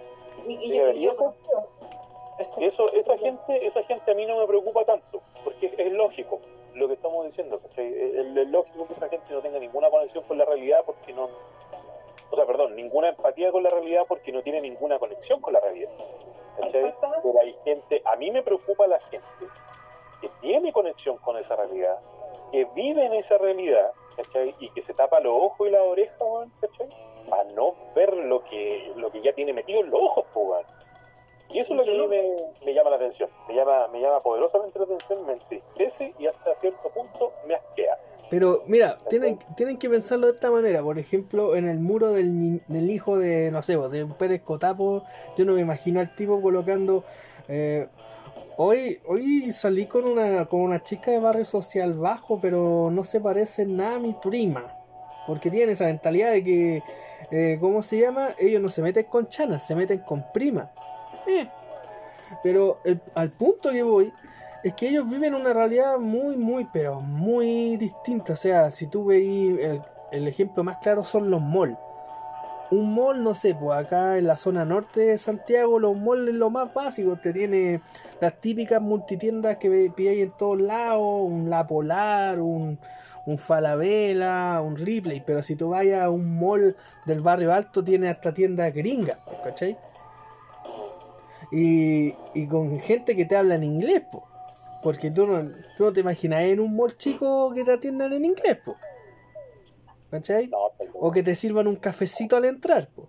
Y, 0.47 0.55
y 0.55 0.77
yo, 0.77 0.91
y 0.93 1.03
yo 1.03 1.17
confío. 1.17 1.67
Eso, 2.59 2.87
esa 2.93 3.19
gente, 3.19 3.67
esa 3.67 3.83
gente 3.85 4.11
a 4.11 4.15
mí 4.15 4.27
no 4.27 4.39
me 4.39 4.47
preocupa 4.47 4.85
tanto, 4.85 5.21
porque 5.45 5.73
es, 5.77 5.93
lógico 5.93 6.41
lo 6.75 6.89
que 6.89 6.95
estamos 6.95 7.27
diciendo, 7.27 7.61
¿cachai? 7.61 7.93
Es, 7.93 8.25
lógico 8.49 8.87
que 8.87 8.95
esa 8.95 9.09
gente 9.09 9.35
no 9.35 9.43
tenga 9.43 9.59
ninguna 9.59 9.91
conexión 9.91 10.25
con 10.25 10.39
la 10.39 10.45
realidad 10.45 10.83
porque 10.87 11.13
no, 11.13 11.29
o 12.31 12.37
sea, 12.37 12.47
perdón, 12.47 12.77
ninguna 12.77 13.09
empatía 13.09 13.51
con 13.51 13.63
la 13.63 13.71
realidad 13.71 14.05
porque 14.09 14.33
no 14.33 14.43
tiene 14.43 14.61
ninguna 14.61 14.99
conexión 14.99 15.41
con 15.41 15.53
la 15.53 15.61
realidad. 15.61 15.91
¿cachai? 16.61 16.95
Pero 17.23 17.41
hay 17.41 17.57
gente, 17.65 18.03
a 18.05 18.17
mí 18.17 18.31
me 18.31 18.43
preocupa 18.43 18.87
la 18.87 19.01
gente 19.01 19.27
que 20.21 20.29
tiene 20.41 20.73
conexión 20.73 21.17
con 21.19 21.37
esa 21.39 21.57
realidad, 21.57 21.99
que 22.53 22.65
vive 22.75 23.05
en 23.05 23.15
esa 23.15 23.39
realidad, 23.39 23.91
¿cachai? 24.17 24.55
Y 24.61 24.69
que 24.71 24.83
se 24.83 24.95
tapa 24.95 25.21
los 25.21 25.33
ojos 25.35 25.69
y 25.69 25.71
la 25.71 25.83
oreja, 25.83 26.17
¿cachai? 26.61 26.89
Para 27.29 27.45
no 27.53 27.75
ver 27.95 28.15
lo 28.15 28.45
que, 28.45 28.93
lo 28.97 29.11
que 29.11 29.23
ya 29.23 29.33
tiene 29.33 29.53
metido 29.53 29.81
en 29.81 29.91
los 29.91 30.01
ojos, 30.01 30.27
weón. 30.35 30.65
Y 31.53 31.59
eso 31.59 31.73
es 31.73 31.79
lo 31.79 31.85
que 31.85 31.91
a 31.91 31.95
mí 31.95 32.07
me, 32.09 32.67
me 32.67 32.75
llama 32.75 32.91
la 32.91 32.97
atención, 32.97 33.29
me 33.49 33.55
llama, 33.55 33.89
me 33.89 34.01
llama 34.01 34.21
poderosamente 34.21 34.79
la 34.79 34.85
atención, 34.85 35.27
me 35.27 35.33
entristece 35.33 36.15
y 36.19 36.27
hasta 36.27 36.55
cierto 36.61 36.89
punto 36.91 37.33
me 37.49 37.55
asquea. 37.55 37.99
Pero 38.31 38.63
mira, 38.69 38.99
tienen, 39.09 39.39
tienen 39.57 39.77
que 39.77 39.91
pensarlo 39.91 40.29
de 40.29 40.35
esta 40.35 40.51
manera. 40.51 40.83
Por 40.83 40.99
ejemplo, 41.01 41.57
en 41.57 41.69
el 41.69 41.81
muro 41.81 42.13
del, 42.13 42.63
del 42.69 42.91
hijo 42.91 43.19
de, 43.19 43.51
no 43.51 43.63
sé, 43.63 43.75
vos, 43.75 43.91
de 43.91 44.07
Pérez 44.07 44.43
Cotapo, 44.43 45.03
yo 45.37 45.45
no 45.45 45.55
me 45.55 45.61
imagino 45.61 45.99
al 45.99 46.15
tipo 46.15 46.41
colocando... 46.41 47.03
eh, 47.49 47.89
hoy 48.57 49.01
hoy 49.07 49.51
salí 49.51 49.87
con 49.87 50.05
una, 50.05 50.47
con 50.47 50.61
una 50.61 50.83
chica 50.83 51.11
de 51.11 51.19
barrio 51.19 51.45
social 51.45 51.95
bajo, 51.95 52.39
pero 52.41 52.91
no 52.93 53.03
se 53.03 53.21
parece 53.21 53.67
nada 53.67 53.97
a 53.97 53.99
mi 53.99 54.13
prima. 54.13 54.67
Porque 55.27 55.51
tiene 55.51 55.73
esa 55.73 55.87
mentalidad 55.87 56.31
de 56.31 56.45
que, 56.45 56.83
eh, 57.33 57.59
¿cómo 57.59 57.83
se 57.83 57.99
llama? 57.99 58.31
Ellos 58.39 58.63
no 58.63 58.69
se 58.69 58.83
meten 58.83 59.05
con 59.05 59.27
chanas, 59.29 59.67
se 59.67 59.75
meten 59.75 59.99
con 59.99 60.25
prima. 60.33 60.71
Eh. 61.39 61.51
Pero 62.43 62.81
al 63.15 63.31
punto 63.31 63.71
que 63.71 63.83
voy 63.83 64.13
es 64.63 64.75
que 64.75 64.89
ellos 64.89 65.09
viven 65.09 65.35
una 65.35 65.53
realidad 65.53 65.99
muy, 65.99 66.37
muy, 66.37 66.67
pero 66.73 67.01
muy 67.01 67.77
distinta. 67.77 68.35
O 68.35 68.37
sea, 68.37 68.71
si 68.71 68.87
tú 68.87 69.07
veis, 69.07 69.59
el, 69.59 69.81
el 70.13 70.29
ejemplo 70.29 70.63
más 70.63 70.79
claro 70.79 71.05
son 71.05 71.31
los 71.31 71.41
malls. 71.41 71.77
Un 72.71 72.95
mall, 72.95 73.25
no 73.25 73.35
sé, 73.35 73.57
pues 73.57 73.77
acá 73.77 74.17
en 74.17 74.29
la 74.29 74.37
zona 74.37 74.65
norte 74.65 75.01
de 75.01 75.19
Santiago, 75.19 75.81
los 75.81 75.97
malls 75.97 76.29
es 76.29 76.35
lo 76.35 76.51
más 76.51 76.73
básico. 76.73 77.17
Te 77.17 77.33
tiene 77.33 77.81
las 78.21 78.37
típicas 78.37 78.81
multitiendas 78.81 79.57
que 79.57 79.93
pilláis 79.97 80.23
en 80.23 80.31
todos 80.37 80.61
lados, 80.61 81.03
un 81.03 81.51
La 81.51 81.67
Polar, 81.67 82.39
un, 82.39 82.79
un 83.27 83.39
Falabella, 83.39 84.61
un 84.61 84.77
Ripley. 84.77 85.21
Pero 85.27 85.43
si 85.43 85.57
tú 85.57 85.71
vayas 85.71 86.03
a 86.03 86.11
un 86.11 86.39
mall 86.39 86.77
del 87.07 87.21
barrio 87.21 87.53
alto, 87.53 87.83
tiene 87.83 88.09
hasta 88.09 88.33
tiendas 88.33 88.73
gringas, 88.73 89.19
¿cachai? 89.43 89.77
Y, 91.51 92.15
y 92.35 92.47
con 92.49 92.79
gente 92.81 93.17
que 93.17 93.25
te 93.27 93.37
habla 93.37 93.55
en 93.57 93.65
inglés, 93.65 94.03
po. 94.13 94.25
Porque 94.83 95.11
tú 95.11 95.27
no, 95.27 95.43
tú 95.77 95.85
no 95.85 95.93
te 95.93 96.01
imaginas 96.01 96.43
en 96.43 96.61
un 96.61 96.75
mall 96.75 96.97
chico 96.97 97.53
que 97.55 97.65
te 97.65 97.73
atiendan 97.73 98.13
en 98.13 98.25
inglés, 98.25 98.59
po. 98.65 98.75
¿Cachai? 100.11 100.49
No, 100.49 100.59
pero- 100.79 100.93
O 100.95 101.11
que 101.13 101.23
te 101.23 101.35
sirvan 101.35 101.67
un 101.67 101.77
cafecito 101.77 102.37
al 102.37 102.45
entrar, 102.47 102.89
po. 102.89 103.09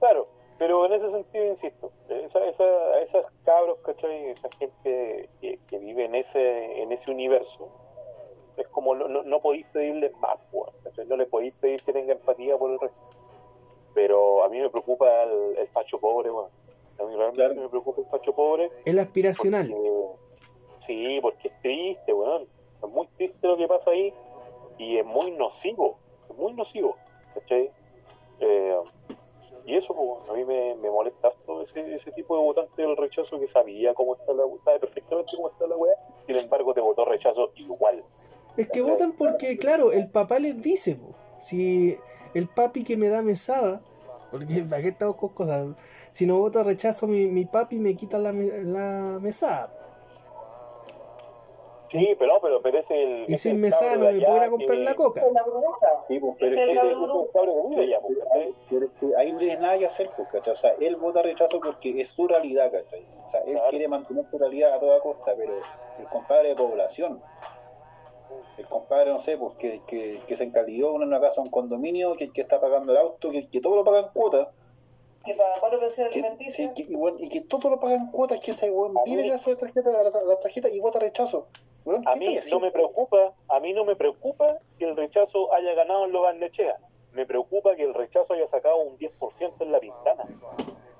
Claro, 0.00 0.28
pero 0.58 0.86
en 0.86 0.92
ese 0.94 1.10
sentido, 1.10 1.44
insisto, 1.46 1.92
esa, 2.08 2.44
esa, 2.46 3.00
esas 3.00 3.24
cabros, 3.44 3.78
¿cachai? 3.84 4.30
Esa 4.30 4.48
gente 4.58 5.28
que, 5.40 5.58
que 5.66 5.78
vive 5.78 6.04
en 6.04 6.14
ese, 6.14 6.82
en 6.82 6.92
ese 6.92 7.10
universo, 7.10 7.68
es 8.56 8.66
como 8.68 8.94
no, 8.94 9.08
no, 9.08 9.22
no 9.22 9.40
podéis 9.40 9.66
pedirles 9.68 10.12
más, 10.18 10.38
¿cachai? 10.84 11.06
No 11.06 11.16
le 11.16 11.26
podéis 11.26 11.54
pedir 11.54 11.82
que 11.82 11.92
tenga 11.92 12.12
empatía 12.12 12.56
por 12.56 12.70
el 12.70 12.80
resto. 12.80 13.06
Pero 13.96 14.44
a 14.44 14.48
mí 14.50 14.60
me 14.60 14.68
preocupa 14.68 15.06
el, 15.24 15.56
el 15.56 15.68
facho 15.68 15.98
pobre, 15.98 16.30
weón. 16.30 16.50
A 17.00 17.04
mí 17.04 17.16
realmente 17.16 17.34
Claro. 17.46 17.54
me 17.62 17.68
preocupa 17.70 18.02
el 18.02 18.06
facho 18.08 18.32
pobre. 18.34 18.70
El 18.84 18.98
aspiracional. 18.98 19.70
porque- 19.70 20.86
sí, 20.86 21.18
porque 21.22 21.48
es 21.48 21.60
triste, 21.62 22.12
weón. 22.12 22.46
Es 22.84 22.90
muy 22.90 23.06
triste 23.16 23.46
lo 23.48 23.56
que 23.56 23.66
pasa 23.66 23.90
ahí 23.90 24.12
y 24.78 24.98
es 24.98 25.04
muy 25.06 25.30
nocivo. 25.32 25.96
Es 26.28 26.36
muy 26.36 26.52
nocivo, 26.52 26.94
¿cachai? 27.34 27.70
Eh, 28.40 28.76
y 29.64 29.76
eso, 29.76 29.94
pues, 29.94 30.28
a 30.28 30.34
mí 30.34 30.44
me, 30.44 30.74
me 30.76 30.90
molesta 30.90 31.28
harto 31.28 31.62
ese, 31.62 31.94
ese 31.96 32.10
tipo 32.12 32.36
de 32.36 32.42
votante 32.44 32.82
del 32.82 32.96
rechazo 32.98 33.40
que 33.40 33.48
sabía 33.48 33.94
cómo 33.94 34.14
está 34.14 34.32
la 34.34 34.44
sabe 34.64 34.78
perfectamente 34.78 35.32
cómo 35.36 35.48
está 35.48 35.66
la 35.66 35.76
weá, 35.76 35.94
sin 36.26 36.36
embargo 36.36 36.72
te 36.74 36.80
votó 36.80 37.04
rechazo 37.06 37.50
igual. 37.56 38.04
Es 38.58 38.68
que 38.70 38.82
votan 38.82 39.12
porque, 39.16 39.56
claro, 39.58 39.90
el 39.92 40.08
papá 40.10 40.38
les 40.38 40.60
dice, 40.62 40.96
po. 40.96 41.08
Si 41.38 41.96
el 42.38 42.48
papi 42.48 42.84
que 42.84 42.96
me 42.96 43.08
da 43.08 43.22
mesada, 43.22 43.80
porque 44.30 44.64
para 44.70 44.82
qué 44.82 44.88
estamos 44.88 45.16
con 45.16 45.30
cosas, 45.30 45.66
si 46.10 46.26
no 46.26 46.38
voto 46.38 46.62
rechazo, 46.62 47.06
mi, 47.06 47.26
mi 47.26 47.44
papi 47.44 47.78
me 47.78 47.94
quita 47.96 48.18
la, 48.18 48.32
me- 48.32 48.62
la 48.64 49.18
mesada. 49.20 49.72
Sí, 51.90 52.16
pero 52.18 52.34
no, 52.34 52.40
pero, 52.40 52.60
pero 52.62 52.78
es 52.80 52.86
el. 52.90 53.24
Y 53.28 53.34
es 53.34 53.40
sin 53.40 53.52
el 53.52 53.58
mesada 53.58 53.94
no 53.94 54.00
me 54.00 54.06
allá 54.08 54.26
puedo 54.26 54.36
ir 54.38 54.42
a 54.42 54.50
comprar 54.50 54.76
que- 54.78 54.84
la 54.84 54.94
coca. 54.96 55.20
Es 55.24 55.32
la 55.32 55.44
burbuja. 55.44 55.86
Sí, 55.98 56.18
pues, 56.18 56.34
pero 56.40 56.56
Es 56.56 56.62
es 56.62 56.68
el 56.70 56.78
el 56.78 56.94
pues, 59.00 59.14
ahí 59.16 59.32
no 59.32 59.38
tienes 59.38 59.60
nada 59.60 59.78
que 59.78 59.86
hacer, 59.86 60.10
pues, 60.16 60.28
¿cachai? 60.28 60.52
O 60.52 60.56
sea, 60.56 60.72
él 60.80 60.96
vota 60.96 61.22
rechazo 61.22 61.60
porque 61.60 62.00
es 62.00 62.08
su 62.08 62.26
realidad, 62.26 62.72
¿cachai? 62.72 63.06
O 63.24 63.28
sea, 63.28 63.40
él 63.42 63.52
Claro. 63.52 63.68
quiere 63.70 63.86
mantener 63.88 64.24
su 64.28 64.36
realidad 64.36 64.74
a 64.74 64.80
toda 64.80 65.00
costa, 65.00 65.32
pero 65.36 65.52
el 65.54 66.04
compadre 66.10 66.48
de 66.50 66.54
población, 66.56 67.22
el 68.58 68.66
compadre, 68.66 69.10
no 69.12 69.20
sé, 69.20 69.36
pues 69.38 69.54
que, 69.58 69.80
que, 69.86 70.20
que 70.26 70.36
se 70.36 70.44
encalilló 70.44 70.96
en 70.96 71.02
una 71.02 71.20
casa, 71.20 71.40
un 71.40 71.50
condominio, 71.50 72.12
que, 72.14 72.30
que 72.32 72.40
está 72.42 72.60
pagando 72.60 72.92
el 72.92 72.98
auto, 72.98 73.30
que, 73.30 73.48
que 73.48 73.60
todo 73.60 73.76
lo 73.76 73.84
pagan 73.84 74.10
cuotas, 74.12 74.48
Que 75.24 75.34
paga 75.34 75.54
cuatro 75.60 75.78
pensiones 75.80 76.12
que, 76.12 76.20
alimenticias. 76.20 76.54
sí, 76.76 76.84
que- 76.84 76.92
y, 76.92 76.96
bueno, 76.96 77.18
y 77.20 77.28
que 77.28 77.40
todo 77.42 77.70
lo 77.70 77.80
pagan 77.80 78.10
cuotas, 78.10 78.40
que 78.40 78.52
ese 78.52 78.70
weón 78.70 78.94
vive 79.04 79.22
mí- 79.22 79.28
gracias 79.28 79.48
a 79.48 79.50
la 79.50 79.56
tarjeta, 79.58 79.90
la, 79.90 80.24
la 80.24 80.40
tarjeta 80.40 80.68
y 80.68 80.80
vota 80.80 80.98
rechazo. 80.98 81.48
A 82.06 82.14
¿qué 82.14 82.18
mí 82.18 82.38
no 82.50 82.58
me 82.60 82.72
preocupa, 82.72 83.34
a 83.48 83.60
mí 83.60 83.72
no 83.72 83.84
me 83.84 83.94
preocupa 83.94 84.58
que 84.78 84.86
el 84.86 84.96
rechazo 84.96 85.52
haya 85.54 85.72
ganado 85.74 86.04
en 86.06 86.12
los 86.12 86.22
Barnechea. 86.22 86.76
Me 87.12 87.24
preocupa 87.26 87.76
que 87.76 87.84
el 87.84 87.94
rechazo 87.94 88.32
haya 88.34 88.48
sacado 88.48 88.78
un 88.78 88.98
10% 88.98 89.54
en 89.60 89.70
la 89.72 89.78
pintana. 89.78 90.26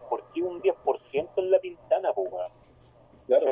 ¿Por 0.08 0.22
qué 0.32 0.42
un 0.42 0.62
10% 0.62 1.28
en 1.38 1.50
la 1.50 1.58
pintana, 1.58 2.12
weón? 2.12 2.46
Claro. 3.26 3.46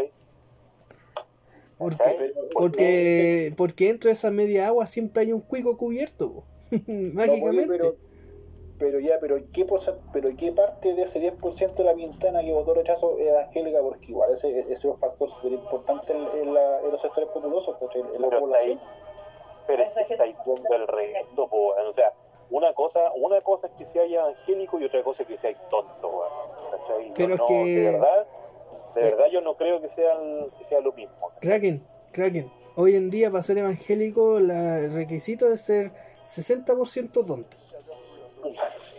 Porque, 1.78 2.32
porque, 2.52 3.54
porque 3.56 3.86
dentro 3.88 4.08
de 4.08 4.12
esa 4.12 4.30
media 4.30 4.68
agua 4.68 4.86
siempre 4.86 5.22
hay 5.24 5.32
un 5.32 5.40
cuico 5.40 5.76
cubierto, 5.76 6.32
po. 6.32 6.44
No, 6.86 7.14
mágicamente. 7.14 7.66
pero, 7.68 7.96
pero 8.78 9.00
ya, 9.00 9.18
pero 9.20 9.36
¿qué, 9.52 9.66
porcent- 9.66 10.00
pero 10.12 10.30
¿qué 10.36 10.52
parte 10.52 10.94
de 10.94 11.02
ese 11.02 11.20
10% 11.20 11.74
de 11.74 11.84
la 11.84 11.94
pintana 11.94 12.40
que 12.42 12.52
votó 12.52 12.74
rechazo 12.74 13.18
es 13.18 13.28
evangélica? 13.28 13.80
Porque 13.80 14.06
igual 14.12 14.32
ese, 14.32 14.58
ese 14.60 14.72
es 14.72 14.84
un 14.84 14.96
factor 14.96 15.28
súper 15.30 15.52
importante 15.52 16.12
en, 16.12 16.26
en 16.42 16.54
la- 16.54 16.80
en 16.80 16.90
los 16.90 17.00
sectores 17.00 17.28
populosos, 17.30 17.76
porque 17.78 17.98
en 18.00 18.20
la 18.20 18.28
Pero 18.28 18.40
población. 18.40 18.78
está 18.78 18.94
Pero 19.66 19.82
es 19.82 19.94
que 19.94 20.12
está 20.14 20.24
ahí 20.24 20.34
el 20.74 20.86
resto, 20.88 21.48
po. 21.48 21.68
O 21.68 21.94
sea, 21.94 22.12
una 22.50 22.72
cosa, 22.74 23.00
una 23.16 23.40
cosa 23.40 23.68
es 23.68 23.72
que 23.74 23.86
sea 23.92 24.04
evangélico 24.04 24.78
y 24.78 24.84
otra 24.84 25.02
cosa 25.02 25.22
es 25.22 25.28
que 25.28 25.38
sea 25.38 25.52
tonto, 25.70 26.08
weón. 26.08 26.30
¿Cachai? 26.70 27.12
Pero 27.16 27.34
es 27.34 27.40
no, 27.40 27.46
que- 27.46 27.64
de 27.64 27.84
verdad, 27.90 28.26
de 28.94 29.02
verdad 29.02 29.24
yo 29.32 29.40
no 29.40 29.54
creo 29.56 29.80
que 29.80 29.88
sea, 29.94 30.12
el- 30.14 30.50
que 30.58 30.64
sea 30.68 30.80
lo 30.80 30.92
mismo. 30.92 31.14
Kraken, 31.40 31.86
Kraken. 32.12 32.50
Hoy 32.76 32.96
en 32.96 33.10
día, 33.10 33.30
para 33.30 33.42
ser 33.42 33.58
evangélico, 33.58 34.40
la- 34.40 34.78
el 34.78 34.92
requisito 34.92 35.52
es 35.52 35.60
ser 35.62 35.90
60% 36.24 37.24
tonto. 37.24 37.56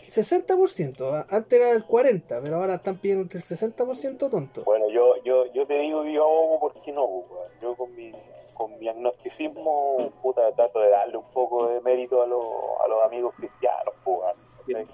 60%, 0.07 1.13
a- 1.15 1.25
antes 1.29 1.53
era 1.59 1.71
el 1.71 1.83
40%, 1.85 2.41
pero 2.43 2.57
ahora 2.57 2.75
están 2.75 2.97
pidiendo 2.97 3.23
el 3.23 3.29
60% 3.41 4.29
tonto. 4.29 4.63
Bueno, 4.63 4.87
yo, 4.89 5.15
yo, 5.23 5.45
yo 5.51 5.65
te 5.65 5.79
digo 5.79 6.05
yo 6.05 6.57
porque 6.59 6.91
no, 6.91 7.07
pues, 7.27 7.49
yo 7.61 7.75
con 7.75 7.93
mi, 7.95 8.11
con 8.53 8.77
mi 8.79 8.87
agnosticismo, 8.87 10.11
puta, 10.21 10.51
trato 10.53 10.79
de 10.79 10.89
darle 10.89 11.17
un 11.17 11.29
poco 11.31 11.67
de 11.67 11.81
mérito 11.81 12.21
a, 12.21 12.27
los 12.27 12.43
a 12.83 12.87
los 12.87 13.03
amigos 13.05 13.33
cristianos, 13.35 13.93
pues. 14.03 14.19
Es, 14.67 14.89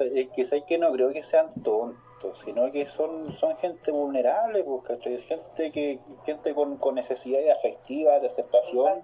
es 0.12 0.28
que 0.28 0.44
sé 0.44 0.64
que 0.64 0.78
no 0.78 0.92
creo 0.92 1.12
que 1.12 1.22
sean 1.22 1.48
tontos, 1.62 2.38
sino 2.44 2.70
que 2.70 2.86
son, 2.86 3.32
son 3.32 3.56
gente 3.56 3.90
vulnerable, 3.90 4.62
pues, 4.62 4.84
¿cachai? 4.84 5.18
gente 5.18 5.72
que 5.72 5.98
gente 6.24 6.54
con, 6.54 6.76
con 6.76 6.94
necesidades 6.94 7.50
afectivas, 7.56 8.20
de 8.20 8.28
aceptación. 8.28 9.02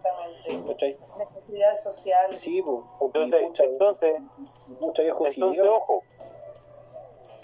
Necesidades 1.19 1.83
sociales. 1.83 2.39
Sí, 2.39 2.63
pues, 2.63 2.79
Entonces, 3.01 3.41
entonces, 3.65 4.23
mucha 4.81 5.03
ojo, 5.69 6.03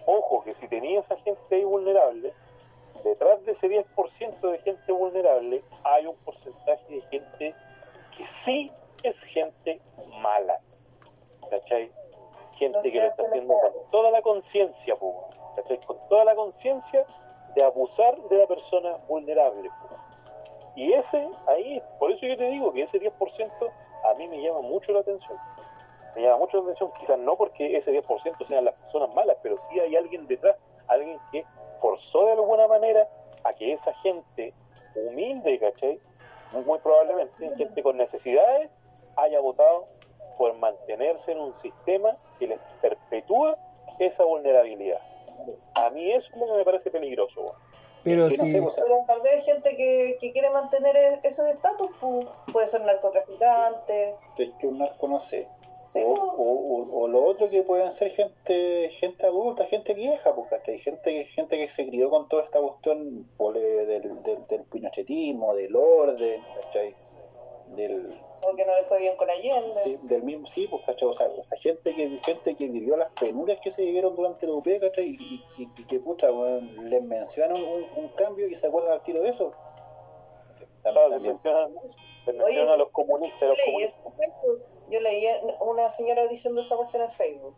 ojo, 0.07 0.45
que 0.45 0.55
si 0.55 0.69
tenía 0.69 1.01
esa 1.01 1.17
gente 1.17 1.41
ahí 1.57 1.65
vulnerable, 1.65 2.33
detrás 3.05 3.45
de 3.45 3.53
ese 3.53 3.69
10% 3.69 4.51
de 4.51 4.59
gente 4.59 4.93
vulnerable 4.93 5.65
hay 5.85 6.07
un 6.07 6.17
porcentaje 6.25 6.85
de 6.95 7.01
gente 7.11 7.55
que 8.17 8.25
sí 8.45 8.71
es 9.03 9.17
gente 9.27 9.81
mala, 10.21 10.61
¿cachai? 11.49 11.91
Gente 12.61 12.93
que 12.93 13.01
lo 13.01 13.07
está 13.07 13.23
haciendo 13.27 13.55
con 13.55 13.87
toda 13.91 14.11
la 14.11 14.21
conciencia, 14.21 14.95
con 14.97 15.99
toda 16.09 16.25
la 16.25 16.35
conciencia 16.35 17.07
de 17.55 17.65
abusar 17.65 18.17
de 18.29 18.39
la 18.39 18.47
persona 18.47 18.97
vulnerable. 19.09 19.71
Y 20.77 20.93
ese, 20.93 21.29
ahí, 21.49 21.83
por 21.99 22.13
eso 22.13 22.27
yo 22.27 22.37
te 22.37 22.51
digo 22.51 22.73
que 22.73 22.83
ese 22.83 23.01
10% 23.01 23.73
a 24.05 24.15
mí 24.19 24.29
me 24.29 24.43
llama 24.43 24.61
mucho 24.61 24.93
la 24.93 25.01
atención. 25.01 25.37
Me 26.15 26.23
llama 26.23 26.39
mucho 26.39 26.59
la 26.59 26.65
atención, 26.65 26.93
quizás 26.99 27.19
no 27.19 27.35
porque 27.35 27.77
ese 27.77 27.93
10% 27.93 28.47
sean 28.47 28.65
las 28.65 28.79
personas 28.81 29.15
malas, 29.15 29.37
pero 29.43 29.57
sí 29.71 29.81
hay 29.81 29.97
alguien 29.97 30.27
detrás, 30.27 30.57
alguien 30.87 31.19
que 31.33 31.45
forzó 31.81 32.27
de 32.27 32.33
alguna 32.33 32.67
manera 32.69 33.09
a 33.45 33.53
que 33.55 33.73
esa 33.73 33.93
gente 34.03 34.53
humilde, 34.95 35.59
¿cachai? 35.59 35.99
Muy 36.67 36.79
probablemente, 36.79 37.57
gente 37.57 37.83
con 37.83 37.97
necesidades, 37.97 38.71
haya 39.17 39.41
votado 39.41 39.87
por 40.41 40.55
mantenerse 40.55 41.33
en 41.33 41.39
un 41.39 41.55
sistema 41.61 42.09
que 42.39 42.47
les 42.49 42.59
perpetúa 42.81 43.59
esa 43.99 44.25
vulnerabilidad. 44.25 44.99
A 45.75 45.91
mí 45.91 46.11
eso 46.13 46.27
es 46.33 46.37
lo 46.41 46.47
que 46.47 46.53
me 46.55 46.65
parece 46.65 46.91
peligroso. 46.91 47.55
Pero 48.03 48.23
no 48.23 48.47
sé, 48.47 48.59
o 48.61 48.71
sea, 48.71 48.85
Pero 48.85 48.97
tal 49.07 49.21
vez 49.21 49.33
hay 49.35 49.43
gente 49.43 49.77
que, 49.77 50.17
que 50.19 50.33
quiere 50.33 50.49
mantener 50.49 50.97
e- 50.97 51.21
ese 51.25 51.51
estatus, 51.51 51.91
pu. 52.01 52.25
puede 52.55 52.67
ser 52.69 52.81
narcotraficante. 52.87 54.17
es 54.39 54.51
que 54.59 54.67
un 54.67 54.79
narco 54.79 55.07
no 55.09 55.21
sé. 55.21 55.47
Sí, 55.85 56.03
o, 56.07 56.15
po. 56.15 56.23
o- 56.43 56.77
o- 56.77 57.03
o 57.03 57.09
lo 57.09 57.23
otro 57.23 57.51
que 57.51 57.63
pueden 57.63 57.93
ser 57.93 58.11
gente 58.11 58.89
gente 58.93 59.27
adulta, 59.27 59.67
gente 59.67 59.93
vieja, 59.93 60.35
porque 60.35 60.71
hay 60.71 60.79
gente, 60.79 61.11
que- 61.13 61.25
gente 61.27 61.59
que 61.59 61.69
se 61.69 61.87
crió 61.87 62.09
con 62.09 62.31
toda 62.31 62.45
esta 62.45 62.61
cuestión 62.61 63.29
eh, 63.57 63.59
del, 63.59 64.23
del, 64.23 64.47
del 64.47 64.65
pinochetismo, 64.65 65.55
del 65.55 65.77
orden, 65.77 66.43
¿cachai? 66.63 66.95
Del, 67.77 68.19
O 68.43 68.57
que 68.57 68.65
no 68.65 68.75
le 68.75 68.85
fue 68.85 68.99
bien 69.01 69.17
con 69.17 69.29
Allende. 69.29 69.73
sí, 69.73 69.99
del 70.03 70.23
mismo, 70.23 70.47
sí, 70.47 70.67
pues, 70.67 70.83
¿cachai? 70.87 71.09
O 71.09 71.13
sea, 71.13 71.27
o 71.27 71.45
sea, 71.45 71.59
gente, 71.59 71.95
que, 71.95 72.19
gente 72.25 72.55
que 72.55 72.69
vivió 72.69 72.97
las 72.97 73.11
penurias 73.13 73.61
que 73.61 73.71
se 73.71 73.85
vivieron 73.85 74.17
durante 74.17 74.47
la 74.47 74.55
UP, 74.55 74.67
¿cachai? 74.81 75.09
Y, 75.09 75.45
y, 75.59 75.69
y 75.77 75.85
que, 75.85 75.99
puta, 76.01 76.33
weón, 76.33 76.89
les 76.89 77.03
mencionan 77.03 77.63
un, 77.63 77.87
un 77.97 78.09
cambio 78.11 78.49
y 78.49 78.55
se 78.55 78.67
acuerdan 78.67 78.93
al 78.93 79.03
tiro 79.03 79.23
de 79.23 79.31
eso. 79.31 79.53
Claro, 80.83 81.09
les 81.09 81.21
mencionan, 81.21 81.75
les 82.27 82.35
mencionan 82.35 82.75
a 82.75 82.77
los 82.77 82.89
comunistas, 82.91 83.43
los 83.43 83.57
leí 83.57 83.67
comunistas. 83.67 84.13
eso. 84.21 84.65
Yo 84.91 85.01
leí 85.01 85.27
una 85.61 85.91
señora 85.91 86.27
diciendo 86.27 86.61
esa 86.61 86.77
cuestión 86.77 87.03
en 87.03 87.13
Facebook. 87.13 87.55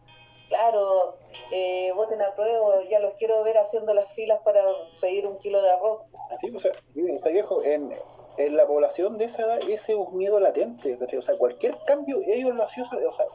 Claro, 0.49 1.17
eh, 1.51 1.93
voten 1.95 2.21
a 2.21 2.35
prueba, 2.35 2.85
ya 2.91 3.01
los 3.01 3.15
quiero 3.15 3.43
ver 3.43 3.57
haciendo 3.57 3.95
las 3.95 4.13
filas 4.13 4.41
para 4.45 4.63
pedir 5.01 5.27
un 5.27 5.39
kilo 5.39 5.63
de 5.63 5.71
arroz. 5.71 6.03
Sí, 6.39 6.51
o 6.55 6.61
sea, 6.61 6.73
o 6.73 7.19
sea, 7.19 7.33
viejo, 7.33 7.63
en, 7.63 7.95
en 8.37 8.57
la 8.57 8.67
población 8.67 9.19
de 9.19 9.27
esa 9.27 9.43
edad 9.43 9.59
ese 9.69 9.93
es 9.93 9.99
un 9.99 10.17
miedo 10.17 10.41
latente, 10.41 10.99
¿cachai? 10.99 11.19
o 11.19 11.23
sea, 11.23 11.37
cualquier 11.37 11.77
cambio 11.87 12.21
ellos 12.27 12.55
lo 12.55 12.63
asocian, 12.63 13.07
o 13.07 13.13
sea, 13.13 13.27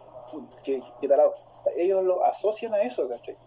que, 0.64 0.82
que 1.00 1.08
talado, 1.08 1.34
ellos 1.76 2.04
lo 2.04 2.24
asocian 2.24 2.74
a 2.74 2.82
eso, 2.82 3.08
¿cachai? 3.08 3.38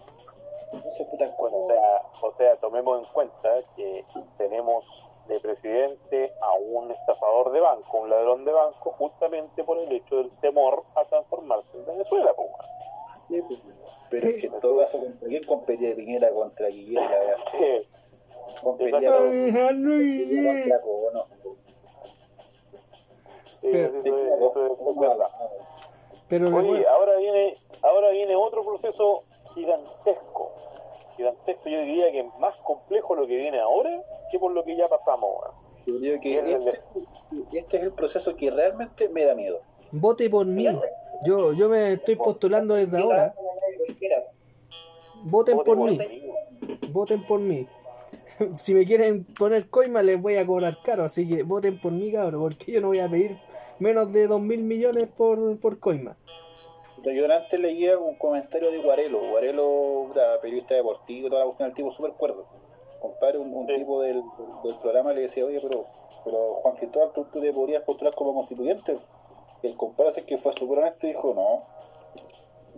Entonces, 0.73 1.05
puta, 1.09 1.37
¿cómo? 1.37 1.67
o 1.67 1.67
sea, 1.67 2.03
o 2.23 2.37
sea, 2.37 2.57
tomemos 2.57 3.05
en 3.05 3.13
cuenta 3.13 3.55
que 3.75 4.05
tenemos 4.39 4.87
de 5.27 5.41
presidente 5.41 6.33
a 6.41 6.53
un 6.53 6.93
estafador 6.93 7.51
de 7.51 7.61
banco, 7.61 7.99
un 7.99 8.11
ladrón 8.11 8.45
de 8.45 8.53
banco, 8.53 8.93
justamente 8.97 9.65
por 9.65 9.79
el 9.79 9.91
hecho 9.91 10.17
del 10.19 10.31
temor 10.39 10.85
a 10.95 11.03
transformarse 11.05 11.77
en 11.77 11.87
Venezuela. 11.87 12.33
Sí, 13.27 13.43
pues, 13.43 13.63
pero 14.11 14.29
es 14.29 14.41
que 14.41 14.47
en 14.47 14.61
todo 14.61 14.79
caso, 14.79 14.99
¿contra 15.01 15.29
quién 15.29 15.45
competía 15.45 15.95
Piñera 15.97 16.31
contra 16.31 16.69
Guillermo? 16.69 17.09
Sí, 17.53 17.89
con- 17.93 18.10
Alejandro 19.17 19.97
Guillén. 19.99 20.73
Pero- 26.29 26.57
Oye, 26.57 26.87
ahora 26.87 27.17
viene, 27.19 27.55
ahora 27.83 28.11
viene 28.11 28.37
otro 28.37 28.63
proceso 28.63 29.25
gigantesco. 29.55 30.53
Gigantesco, 31.17 31.69
yo 31.69 31.81
diría 31.81 32.11
que 32.13 32.21
es 32.21 32.35
más 32.39 32.61
complejo 32.61 33.15
lo 33.17 33.27
que 33.27 33.37
viene 33.37 33.59
ahora 33.59 33.91
que 34.31 34.39
por 34.39 34.53
lo 34.53 34.65
que 34.65 34.77
ya 34.77 34.87
pasamos. 34.89 35.31
Yo 35.87 35.99
creo 35.99 36.21
que 36.21 36.39
este, 36.39 36.83
este 37.53 37.77
es 37.79 37.83
el 37.83 37.93
proceso 37.93 38.37
que 38.37 38.51
realmente 38.51 39.09
me 39.09 39.25
da 39.25 39.35
miedo. 39.35 39.61
vote 39.93 40.31
por 40.31 40.47
mí. 40.47 40.67
Yo, 41.25 41.53
yo 41.53 41.69
me 41.69 41.93
estoy 41.95 42.17
postulando 42.17 42.75
desde 42.75 42.99
ahora. 43.03 43.35
Voten 45.25 45.57
Vote 45.57 45.67
por 45.67 45.77
mí. 45.79 45.99
Voten 46.93 47.27
por 47.27 47.41
mí. 47.41 47.69
Si 48.57 48.75
me 48.75 48.87
quieren 48.87 49.25
poner 49.39 49.69
coima 49.69 50.03
les 50.03 50.21
voy 50.21 50.37
a 50.37 50.47
cobrar 50.47 50.79
caro, 50.83 51.05
así 51.05 51.29
que 51.29 51.43
voten 51.43 51.81
por 51.81 51.93
mí, 51.93 52.13
cabrón, 52.13 52.43
porque 52.43 52.73
yo 52.73 52.81
no 52.81 52.89
voy 52.89 53.01
a 53.01 53.09
pedir 53.09 53.39
menos 53.79 54.13
de 54.13 54.27
dos 54.27 54.41
mil 54.41 54.63
millones 54.63 55.09
por, 55.09 55.59
por 55.59 55.79
coima. 55.79 56.17
Yo 57.03 57.33
antes 57.33 57.59
leía 57.59 57.99
un 57.99 58.17
comentario 58.17 58.71
de 58.71 58.79
Guarelo, 58.79 59.31
Guarelo, 59.31 60.13
periodista 60.43 60.75
deportivo, 60.75 61.29
toda 61.29 61.41
la 61.41 61.47
cuestión, 61.47 61.69
el 61.71 61.75
tipo 61.75 61.91
súper 61.91 62.13
cuerdo. 62.13 62.45
Compadre, 63.01 63.39
un, 63.39 63.55
un 63.55 63.67
Sí. 63.67 63.73
tipo 63.75 64.03
del, 64.03 64.23
del 64.63 64.75
programa 64.83 65.15
le 65.15 65.23
decía, 65.23 65.47
oye, 65.47 65.59
pero, 65.63 65.85
pero 66.25 66.55
Juan 66.57 66.77
Cristóbal, 66.77 67.13
¿tú, 67.15 67.25
tú 67.33 67.41
te 67.41 67.53
podrías 67.55 67.83
postular 67.85 68.15
como 68.15 68.35
constituyente. 68.35 68.99
Y 69.63 69.69
el 69.69 69.77
compadre 69.77 70.11
ese 70.11 70.27
que 70.27 70.37
fue 70.37 70.53
súper 70.53 70.81
honesto 70.81 71.07
y 71.07 71.11
dijo, 71.11 71.33
no, 71.33 71.63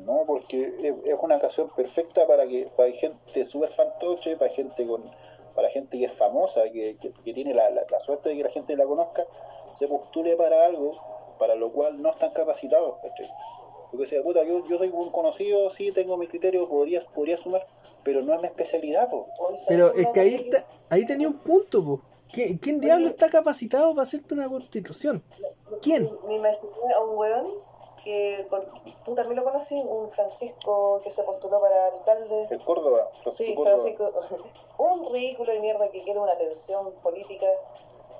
no, 0.05 0.25
porque 0.25 0.69
es, 0.69 0.95
es 1.05 1.17
una 1.21 1.37
ocasión 1.37 1.71
perfecta 1.75 2.25
para 2.27 2.47
que 2.47 2.69
para 2.77 2.93
gente 2.93 3.45
súper 3.45 3.71
fantoche, 3.71 4.37
para 4.37 4.51
gente 4.53 4.87
con 4.87 5.03
para 5.55 5.70
gente 5.70 5.99
que 5.99 6.05
es 6.07 6.12
famosa, 6.12 6.62
que, 6.73 6.97
que- 7.01 7.12
que 7.12 7.33
tiene 7.33 7.55
la, 7.55 7.70
la- 7.70 7.87
la 7.91 8.01
suerte 8.01 8.31
de 8.31 8.37
que 8.37 8.43
la 8.45 8.51
gente 8.51 8.77
la 8.77 8.87
conozca, 8.87 9.27
se 9.74 9.89
postule 9.89 10.37
para 10.37 10.65
algo 10.66 10.93
para 11.39 11.55
lo 11.55 11.73
cual 11.73 12.01
no 12.01 12.11
están 12.11 12.31
capacitados. 12.31 12.97
¿cachai? 13.03 13.27
Porque 13.91 14.05
decía, 14.05 14.23
puta, 14.23 14.43
yo, 14.45 14.65
yo 14.65 14.79
soy 14.79 14.89
un 14.89 15.11
conocido, 15.11 15.69
sí, 15.70 15.93
tengo 15.93 16.16
mi 16.16 16.27
criterio, 16.27 16.66
podría, 16.69 17.01
podría 17.15 17.37
sumar, 17.37 17.66
pero 18.03 18.23
no 18.23 18.35
es 18.35 18.41
mi 18.41 18.47
especialidad, 18.47 19.11
po. 19.11 19.27
Pero 19.69 19.93
es 19.95 20.07
que 20.15 20.20
ahí 20.20 20.35
está, 20.37 20.65
ahí 20.89 21.05
tenía 21.05 21.29
un 21.29 21.39
punto, 21.39 21.85
po. 21.85 22.01
¿Quién, 22.33 22.57
quién 22.57 22.81
diablo 22.81 23.09
está 23.09 23.29
capacitado 23.29 23.91
para 23.91 24.05
hacerte 24.05 24.33
una 24.33 24.49
constitución? 24.49 25.23
¿Quién? 25.83 26.09
Me 26.27 26.37
imaginé 26.37 26.95
a 26.97 27.01
un 27.05 27.19
weón 27.19 27.45
que 28.03 28.47
con- 28.51 28.66
tú 29.05 29.15
también 29.15 29.37
lo 29.37 29.45
conocí, 29.45 29.81
un 29.81 30.11
Francisco 30.11 31.01
que 31.03 31.11
se 31.11 31.23
postuló 31.23 31.61
para 31.61 31.87
alcalde. 31.87 32.47
El 32.51 32.61
Córdoba, 32.61 33.09
Francisco 33.23 33.33
Sí, 33.33 33.55
Córdoba. 33.55 33.79
Francisco. 33.79 34.12
Un 34.79 35.12
ridículo 35.12 35.53
de 35.53 35.61
mierda 35.61 35.91
que 35.91 36.03
quiere 36.03 36.19
una 36.20 36.33
atención 36.33 36.93
política. 37.03 37.47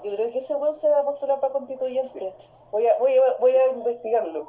Yo 0.05 0.15
creo 0.17 0.31
que 0.33 0.39
ese 0.39 0.57
weón 0.57 0.75
se 0.75 0.89
va 0.89 1.01
a 1.01 1.05
postular 1.05 1.39
para 1.41 1.53
constituyente. 1.53 2.35
Voy 2.73 2.87
a, 2.87 2.99
voy 2.99 3.13
a, 3.17 3.21
voy 3.41 3.53
a 3.53 3.69
investigarlo. 3.69 4.49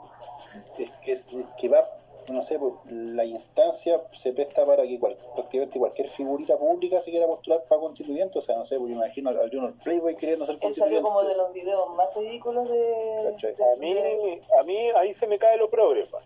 es 0.77 0.91
que, 1.03 1.11
es 1.11 1.25
que 1.57 1.69
va, 1.69 1.85
no 2.29 2.41
sé, 2.43 2.59
pues, 2.59 2.73
la 2.85 3.25
instancia 3.25 4.01
se 4.11 4.33
presta 4.33 4.65
para 4.65 4.83
que 4.83 4.99
cual- 4.99 5.17
prácticamente 5.35 5.79
cualquier 5.79 6.07
figurita 6.07 6.57
pública 6.57 7.01
se 7.01 7.11
quiera 7.11 7.27
postular 7.27 7.63
para 7.65 7.81
constituyente, 7.81 8.39
o 8.39 8.41
sea, 8.41 8.55
no 8.55 8.65
sé, 8.65 8.77
pues 8.79 8.91
yo 8.91 8.95
imagino 8.97 9.29
al, 9.29 9.49
Junior 9.49 9.73
Playboy 9.83 10.15
queriendo 10.15 10.45
ser 10.45 10.55
Él 10.55 10.61
constituyente. 10.61 10.95
salió 10.95 11.01
como 11.07 11.23
de 11.27 11.35
los 11.35 11.53
videos 11.53 11.89
más 11.95 12.15
ridículos 12.15 12.69
de. 12.69 13.27
A 13.27 13.79
mí, 13.79 13.93
de- 13.93 14.41
a 14.59 14.63
mí 14.63 14.77
ahí 14.95 15.13
se 15.15 15.27
me 15.27 15.37
cae 15.39 15.57
lo 15.57 15.69
progre. 15.69 16.03
pa. 16.05 16.19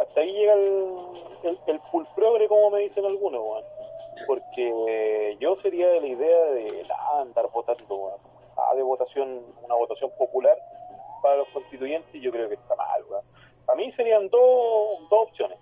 Hasta- 0.00 0.20
ahí 0.20 0.32
llega 0.32 0.54
el, 0.54 0.94
el, 1.42 1.58
el 1.66 1.80
full 1.90 2.04
progre, 2.14 2.48
como 2.48 2.70
me 2.70 2.80
dicen 2.80 3.04
algunos, 3.04 3.42
weón. 3.42 3.64
Porque 4.26 4.72
eh, 4.88 5.36
yo 5.40 5.56
sería 5.60 5.88
de 5.88 6.00
la 6.00 6.06
idea 6.06 6.44
de 6.52 6.82
ah, 6.90 7.20
andar 7.20 7.48
votando, 7.52 7.94
weón. 7.96 8.20
Ah, 8.56 8.74
de 8.74 8.82
votación, 8.82 9.44
una 9.64 9.74
votación 9.74 10.10
popular 10.16 10.56
para 11.22 11.36
los 11.38 11.48
constituyentes, 11.48 12.20
yo 12.22 12.30
creo 12.30 12.48
que 12.48 12.54
está 12.54 12.76
mal, 12.76 13.02
weón. 13.08 13.22
A 13.66 13.74
mí 13.74 13.92
serían 13.92 14.28
dos, 14.28 15.08
dos 15.10 15.28
opciones. 15.28 15.58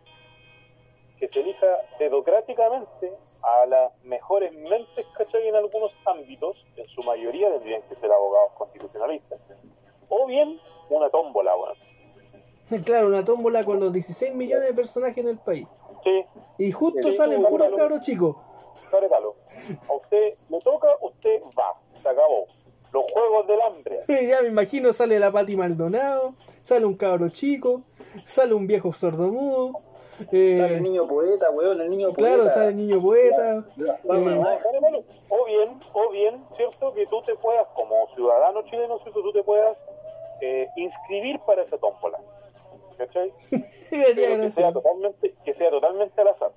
Que 1.19 1.29
se 1.29 1.41
elija 1.41 1.67
democráticamente 2.01 3.13
a 3.43 3.67
las 3.67 3.93
mejores 4.05 4.53
mentes, 4.53 5.07
¿cachai? 5.17 5.47
En 5.49 5.55
algunos 5.55 5.93
ámbitos, 6.05 6.57
en 6.77 6.87
su 6.89 7.03
mayoría 7.03 7.49
tendrían 7.51 7.83
que 7.83 7.95
ser 7.95 8.11
abogados 8.11 8.53
constitucionalistas. 8.59 9.41
O 10.09 10.27
bien 10.27 10.59
una 10.91 11.09
tómbola, 11.11 11.55
weón. 11.57 11.77
Claro, 12.85 13.09
una 13.09 13.25
tómbola 13.25 13.65
con 13.65 13.79
los 13.79 13.93
16 13.93 14.35
millones 14.35 14.69
de 14.69 14.75
personajes 14.75 15.19
en 15.19 15.29
el 15.29 15.39
país. 15.39 15.67
Sí, 16.03 16.25
Y 16.59 16.73
justo 16.73 17.03
Sí, 17.11 17.13
salen 17.13 17.45
puros 17.45 17.71
cabros 17.77 18.01
chicos. 18.01 18.35
regalo. 19.01 19.37
A 19.89 19.93
usted 19.93 20.35
le 20.49 20.61
toca, 20.61 20.89
usted 21.01 21.41
va. 21.59 21.79
Se 21.93 22.09
acabó. 22.09 22.47
Los 22.93 23.11
juegos 23.11 23.47
del 23.47 23.61
hambre. 23.63 24.01
ya 24.29 24.43
me 24.43 24.49
imagino, 24.49 24.93
sale 24.93 25.19
la 25.19 25.33
Pati 25.33 25.57
Maldonado, 25.57 26.35
sale 26.63 26.85
un 26.85 26.95
cabro 26.95 27.29
chico, 27.31 27.83
sale 28.27 28.55
un 28.55 28.67
viejo 28.67 28.93
sordomudo. 28.93 29.79
eh, 30.31 30.57
Sale 30.59 30.77
el 30.77 30.83
niño 30.83 31.07
poeta, 31.09 31.51
weón, 31.53 31.81
el 31.81 31.89
niño 31.91 32.13
claro, 32.13 32.37
poeta. 32.39 32.51
sale 32.55 32.69
el 32.69 32.77
niño 32.77 33.01
poeta. 33.01 33.65
La 33.77 33.95
eh. 34.19 35.05
O 35.31 35.45
bien, 35.47 35.81
o 35.95 36.11
bien, 36.11 36.45
¿cierto? 36.55 36.93
Que 36.93 37.07
tú 37.07 37.23
te 37.23 37.35
puedas, 37.37 37.67
como 37.75 38.09
ciudadano 38.15 38.63
chileno, 38.65 38.99
¿cierto? 38.99 39.23
Tú 39.23 39.33
te 39.33 39.43
puedas 39.43 39.77
eh, 40.43 40.69
inscribir 40.77 41.41
para 41.41 41.63
esa 41.63 41.79
tómbola. 41.79 42.19
¿Cachai? 42.99 43.33
Pero 43.91 44.41
que 44.43 44.51
sea 44.51 44.71
totalmente, 44.73 45.35
que 45.45 45.55
sea 45.55 45.71
totalmente 45.71 46.21
al 46.21 46.29
azar. 46.29 46.53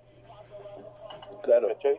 Claro. 1.41 1.67
¿Cachai? 1.69 1.97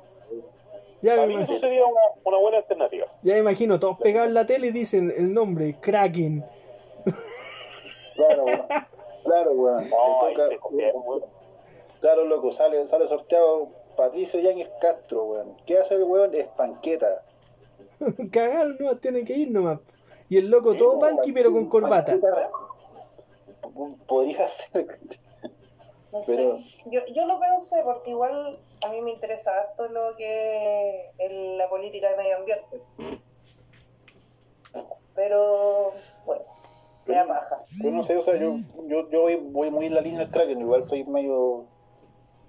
Ya 1.07 1.16
me, 1.20 1.27
mí 1.28 1.35
eso 1.35 1.43
imagino, 1.45 1.61
sería 1.61 1.87
una, 1.87 2.01
una 2.24 2.39
buena 2.39 2.59
alternativa. 2.59 3.07
ya 3.23 3.35
me 3.35 3.41
imagino, 3.41 3.78
todos 3.78 3.99
pegados 3.99 4.28
en 4.28 4.35
la 4.35 4.47
tele 4.47 4.69
y 4.69 4.70
dicen 4.73 5.12
el 5.16 5.33
nombre, 5.33 5.77
Kraken. 5.81 6.45
Claro, 8.15 8.45
weón. 8.45 8.66
Claro, 9.24 9.51
weón. 9.53 9.91
No, 9.91 10.19
toca, 10.20 10.49
claro, 12.01 12.24
loco, 12.24 12.51
sale, 12.53 12.87
sale 12.87 13.07
sorteado 13.07 13.69
Patricio 13.97 14.41
Yáñez 14.41 14.70
Castro, 14.81 15.24
weón. 15.24 15.57
¿Qué 15.66 15.78
hace 15.78 15.95
el 15.95 16.05
weón? 16.05 16.35
Es 16.35 16.49
panqueta. 16.49 17.23
Cagaron, 18.33 18.77
no, 18.81 18.97
tiene 18.97 19.24
que 19.24 19.35
ir 19.35 19.51
nomás. 19.51 19.81
Y 20.28 20.39
el 20.39 20.49
loco 20.49 20.73
Sí, 20.73 20.78
todo 20.78 20.99
punky 20.99 21.33
pero 21.33 21.53
con 21.53 21.69
corbata. 21.69 22.12
Panqueta, 22.12 22.51
Podría 24.07 24.49
ser. 24.49 24.99
No 26.12 26.23
sé. 26.23 26.37
Yo, 26.87 27.01
yo 27.15 27.27
lo 27.27 27.39
pensé 27.41 27.83
porque 27.85 28.11
igual 28.11 28.59
a 28.85 28.91
mí 28.91 29.01
me 29.03 29.11
interesa 29.12 29.51
harto 29.59 29.89
lo 29.89 30.16
que 30.16 31.11
es 31.19 31.33
la 31.33 31.69
política 31.69 32.11
de 32.11 32.16
medio 32.16 32.37
ambiente. 32.37 32.81
Pero, 35.15 35.93
bueno, 36.24 36.43
me 37.07 37.15
da 37.15 37.27
paja. 37.27 37.59
Yo 37.83 37.91
no 37.91 38.05
sé, 38.05 38.16
o 38.16 38.23
sea, 38.23 38.37
yo, 38.37 38.55
yo, 38.87 39.09
yo 39.11 39.23
voy, 39.23 39.37
voy 39.37 39.70
muy 39.70 39.87
en 39.87 39.95
la 39.95 40.01
línea 40.03 40.20
del 40.20 40.31
Kraken, 40.31 40.61
igual 40.61 40.85
soy 40.85 41.05
medio 41.05 41.65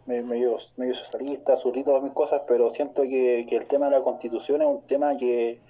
me- 0.06 0.24
medio, 0.24 0.58
medio 0.76 0.94
socialista, 0.94 1.56
zurrito 1.58 1.92
para 1.92 2.04
mis 2.04 2.14
cosas, 2.14 2.44
pero 2.48 2.70
siento 2.70 3.04
que, 3.04 3.46
que 3.50 3.56
el 3.56 3.68
tema 3.68 3.86
de 3.90 3.94
la 3.98 4.04
constitución 4.04 4.62
es 4.62 4.68
un 4.68 4.82
tema 4.82 5.16
que, 5.18 5.62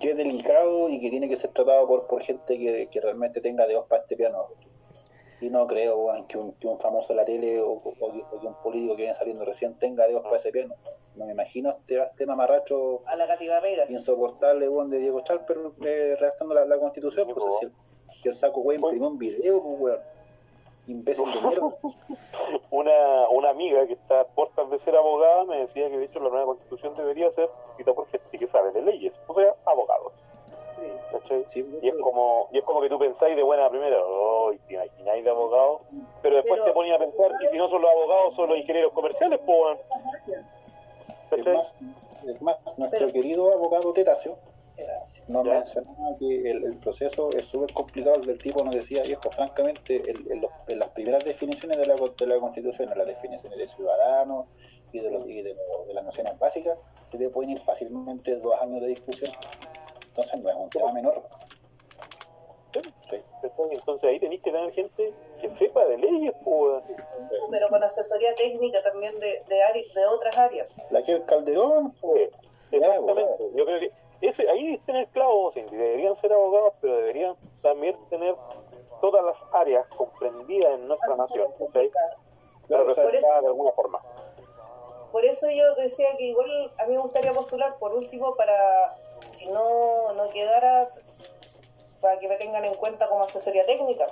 que 0.00 0.10
es 0.10 0.16
delicado 0.16 0.88
y 0.88 1.00
que 1.00 1.10
tiene 1.10 1.28
que 1.28 1.36
ser 1.36 1.50
tratado 1.50 1.86
por, 1.88 2.06
por 2.06 2.22
gente 2.22 2.56
que, 2.58 2.88
que 2.90 3.00
realmente 3.00 3.40
tenga 3.40 3.66
dedos 3.66 3.86
para 3.86 4.02
este 4.02 4.16
piano. 4.16 4.38
Y 5.40 5.50
no 5.50 5.66
creo 5.66 6.10
que, 6.28 6.36
un, 6.36 6.52
que 6.54 6.66
un 6.66 6.78
famoso 6.80 7.12
de 7.12 7.16
la 7.16 7.24
tele 7.24 7.60
o, 7.60 7.72
o 7.72 8.12
que, 8.12 8.22
o 8.30 8.40
que 8.40 8.46
un 8.46 8.54
político 8.62 8.96
que 8.96 9.02
viene 9.02 9.16
saliendo 9.16 9.44
recién 9.44 9.78
tenga 9.78 10.06
dedos 10.06 10.22
para 10.22 10.36
ese 10.36 10.50
piano. 10.50 10.74
No 11.14 11.26
me 11.26 11.32
imagino 11.32 11.70
este, 11.70 12.02
este 12.02 12.26
mamarracho 12.26 13.02
A 13.06 13.16
la 13.16 13.26
Barriga. 13.26 13.86
insoportable 13.88 14.68
weón, 14.68 14.90
de 14.90 14.98
Diego 14.98 15.20
Chalper 15.20 15.58
eh, 15.84 16.16
redactando 16.18 16.54
la, 16.54 16.64
la 16.64 16.78
constitución, 16.78 17.28
pues 17.32 17.44
si 17.60 17.66
el, 17.66 17.72
que 18.22 18.28
el 18.30 18.34
saco 18.34 18.60
weón 18.60 18.80
imprimió 18.82 19.08
un 19.08 19.18
video, 19.18 19.62
pues 19.62 19.78
weón. 19.78 20.00
Imbécil 20.88 21.30
de 21.32 21.42
mierda. 21.42 21.68
Una, 22.70 23.28
una 23.30 23.50
amiga 23.50 23.86
que 23.86 23.92
está 23.92 24.20
a 24.20 24.24
puertas 24.24 24.70
de 24.70 24.78
ser 24.80 24.96
abogada 24.96 25.44
me 25.44 25.58
decía 25.58 25.88
que 25.90 25.98
de 25.98 26.04
hecho 26.04 26.20
la 26.20 26.30
nueva 26.30 26.46
constitución 26.46 26.94
debería 26.94 27.30
ser 27.32 27.48
escrita 27.70 27.92
por 27.92 28.06
gente 28.08 28.38
que 28.38 28.46
sabe 28.46 28.72
de 28.72 28.82
leyes, 28.82 29.12
o 29.26 29.34
sea, 29.34 29.54
abogados. 29.66 30.12
¿Cachai? 31.12 31.44
Sí, 31.48 31.66
Y 31.82 31.88
es 31.88 31.94
como, 31.96 32.48
y 32.52 32.58
es 32.58 32.64
como 32.64 32.80
que 32.80 32.88
tú 32.88 32.98
pensáis 32.98 33.36
de 33.36 33.42
buena 33.42 33.68
primera, 33.70 33.96
oh, 34.04 34.52
te 34.66 34.74
imagináis 34.74 35.24
de 35.24 35.30
abogados, 35.30 35.80
pero 36.22 36.36
después 36.36 36.60
Pero- 36.60 36.64
te 36.66 36.72
ponen 36.74 36.92
a 36.92 36.98
pensar, 36.98 37.30
y 37.42 37.46
si 37.52 37.56
no 37.56 37.68
son 37.68 37.82
los 37.82 37.90
abogados, 37.90 38.34
son 38.36 38.48
los 38.48 38.58
ingenieros 38.58 38.92
comerciales, 38.92 39.40
pues. 39.44 39.78
Es 41.30 41.44
más, 41.46 41.76
es 42.26 42.42
más, 42.42 42.56
nuestro 42.78 42.88
Pero- 43.00 43.12
querido 43.12 43.52
abogado 43.52 43.92
Tetacio 43.92 44.36
Gracias. 44.76 45.28
nos 45.28 45.44
Ya. 45.44 45.54
mencionaba 45.54 46.16
que 46.18 46.50
el, 46.50 46.64
el 46.64 46.76
proceso 46.78 47.30
es 47.32 47.46
súper 47.46 47.72
complicado. 47.74 48.16
El 48.16 48.38
tipo 48.38 48.62
nos 48.64 48.74
decía, 48.74 49.02
viejo, 49.02 49.28
francamente, 49.30 49.96
el- 50.08 50.30
en, 50.32 50.40
los- 50.40 50.50
en 50.68 50.78
las 50.78 50.88
primeras 50.90 51.24
definiciones 51.24 51.76
de 51.78 51.86
la, 51.86 51.96
de 51.96 52.26
la 52.26 52.38
Constitución, 52.38 52.90
en 52.92 52.98
las 52.98 53.06
definiciones 53.06 53.58
de 53.58 53.66
ciudadano 53.66 54.46
y 54.92 55.00
de, 55.00 55.10
los, 55.10 55.26
y 55.26 55.42
de, 55.42 55.54
de 55.86 55.94
las 55.94 56.04
nociones 56.04 56.38
básicas, 56.38 56.78
se 57.04 57.18
te 57.18 57.28
pueden 57.28 57.50
ir 57.50 57.58
fácilmente 57.58 58.36
dos 58.36 58.54
años 58.62 58.80
de 58.80 58.86
discusión. 58.86 59.32
Entonces 60.18 60.42
no 60.42 60.50
es 60.50 60.56
un 60.56 60.70
tema 60.70 60.92
menor. 60.92 61.22
Entonces 62.72 64.04
ahí 64.04 64.18
tenéis 64.18 64.42
que 64.42 64.50
tener 64.50 64.72
gente 64.72 65.14
que 65.40 65.58
sepa 65.58 65.84
de 65.84 65.96
leyes, 65.96 66.34
pues. 66.44 66.84
Pero 67.50 67.68
con 67.68 67.82
asesoría 67.84 68.34
técnica 68.34 68.82
también 68.82 69.18
de, 69.20 69.40
de, 69.46 69.86
de 69.94 70.06
otras 70.06 70.36
áreas. 70.36 70.76
La 70.90 71.04
que 71.04 71.12
el 71.12 71.24
Calderón, 71.24 71.92
Sí, 71.92 72.08
Ya, 72.72 72.78
Exactamente. 72.78 73.44
Yo 73.54 73.64
creo 73.64 73.80
que 73.80 73.90
ese, 74.20 74.50
ahí 74.50 74.74
está 74.74 74.90
en 74.90 74.98
el 74.98 75.08
clavo, 75.08 75.52
sí, 75.54 75.62
deberían 75.70 76.20
ser 76.20 76.32
abogados, 76.32 76.74
pero 76.80 76.96
deberían 76.96 77.36
también 77.62 77.96
tener 78.08 78.34
todas 79.00 79.24
las 79.24 79.36
áreas 79.52 79.86
comprendidas 79.96 80.72
en 80.74 80.88
nuestra 80.88 81.16
nación, 81.16 81.46
de 82.68 83.46
alguna 83.46 83.70
forma. 83.70 84.02
Por 85.12 85.24
eso 85.24 85.46
yo 85.48 85.74
decía 85.76 86.08
que 86.18 86.24
igual 86.24 86.72
a 86.78 86.86
mí 86.86 86.94
me 86.94 87.00
gustaría 87.00 87.32
postular 87.32 87.78
por 87.78 87.94
último 87.94 88.34
para, 88.36 88.52
si 89.30 89.46
no, 89.46 90.12
no 90.14 90.28
quedara, 90.30 90.88
para 92.00 92.18
que 92.18 92.28
me 92.28 92.36
tengan 92.36 92.64
en 92.64 92.74
cuenta 92.74 93.08
como 93.08 93.22
asesoría 93.22 93.64
técnica. 93.66 94.06